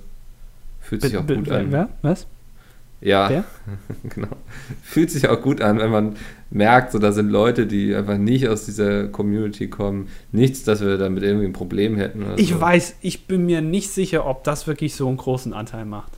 Fühlt 0.85 1.01
sich 1.01 1.17
auch 1.17 1.25
gut 1.25 1.49
an. 1.49 1.71
Wer? 1.71 1.89
Was? 2.01 2.27
Ja, 3.01 3.29
Wer? 3.29 3.43
genau. 4.15 4.27
Fühlt 4.81 5.11
sich 5.11 5.27
auch 5.27 5.41
gut 5.41 5.61
an, 5.61 5.77
wenn 5.79 5.91
man 5.91 6.15
merkt, 6.49 6.91
so 6.91 6.99
da 6.99 7.11
sind 7.11 7.29
Leute, 7.29 7.67
die 7.67 7.93
einfach 7.93 8.17
nicht 8.17 8.47
aus 8.47 8.65
dieser 8.65 9.07
Community 9.09 9.67
kommen. 9.67 10.07
Nichts, 10.31 10.63
dass 10.63 10.81
wir 10.81 10.97
damit 10.97 11.23
irgendwie 11.23 11.45
ein 11.45 11.53
Problem 11.53 11.97
hätten. 11.97 12.25
Ich 12.37 12.51
so. 12.53 12.61
weiß, 12.61 12.95
ich 13.01 13.27
bin 13.27 13.45
mir 13.45 13.61
nicht 13.61 13.89
sicher, 13.91 14.25
ob 14.25 14.43
das 14.43 14.65
wirklich 14.65 14.95
so 14.95 15.07
einen 15.07 15.17
großen 15.17 15.53
Anteil 15.53 15.85
macht. 15.85 16.13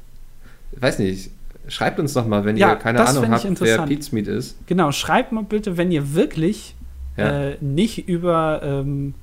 Weiß 0.79 0.99
nicht. 0.99 1.31
Schreibt 1.67 1.99
uns 1.99 2.13
doch 2.13 2.25
mal, 2.25 2.45
wenn 2.45 2.55
Ja, 2.55 2.71
ihr 2.71 2.75
keine 2.77 3.05
Ahnung 3.05 3.29
habt, 3.31 3.59
wer 3.59 3.85
Meat 3.85 4.27
ist. 4.27 4.57
Genau, 4.67 4.91
schreibt 4.91 5.31
mal 5.33 5.43
bitte, 5.43 5.75
wenn 5.77 5.91
ihr 5.91 6.13
wirklich 6.13 6.75
Ja. 7.17 7.49
äh, 7.49 7.57
nicht 7.59 8.07
über, 8.07 8.61
ähm, 8.63 9.13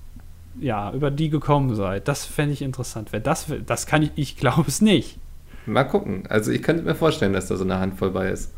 ja, 0.61 0.92
über 0.92 1.11
die 1.11 1.30
gekommen 1.30 1.74
seid. 1.74 2.09
Das 2.09 2.26
fände 2.26 2.53
ich 2.53 2.61
interessant. 2.61 3.09
Das, 3.22 3.47
das 3.64 3.86
kann 3.86 4.03
ich, 4.03 4.11
ich 4.16 4.36
glaube 4.36 4.64
es 4.68 4.82
nicht. 4.82 5.18
Mal 5.66 5.84
gucken. 5.84 6.24
Also 6.28 6.50
ich 6.50 6.62
könnte 6.62 6.82
mir 6.82 6.94
vorstellen, 6.94 7.32
dass 7.32 7.46
da 7.46 7.56
so 7.56 7.64
eine 7.64 7.78
Handvoll 7.78 8.10
bei 8.10 8.28
ist. 8.30 8.50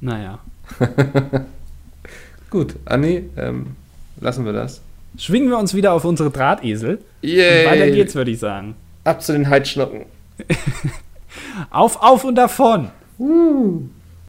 Naja. 0.00 0.38
Gut, 2.50 2.76
Anni, 2.84 3.30
ähm, 3.36 3.76
lassen 4.20 4.44
wir 4.44 4.52
das. 4.52 4.82
Schwingen 5.16 5.48
wir 5.48 5.58
uns 5.58 5.74
wieder 5.74 5.92
auf 5.92 6.04
unsere 6.04 6.30
Drahtesel. 6.30 6.98
Yay! 7.22 7.64
Und 7.64 7.72
weiter 7.72 7.90
geht's, 7.90 8.14
würde 8.14 8.30
ich 8.30 8.38
sagen. 8.38 8.74
Ab 9.04 9.22
zu 9.22 9.32
den 9.32 9.48
Heidschnucken. 9.48 10.06
Auf, 11.70 12.02
auf 12.02 12.24
und 12.24 12.34
davon! 12.34 12.90
Uh. 13.18 13.82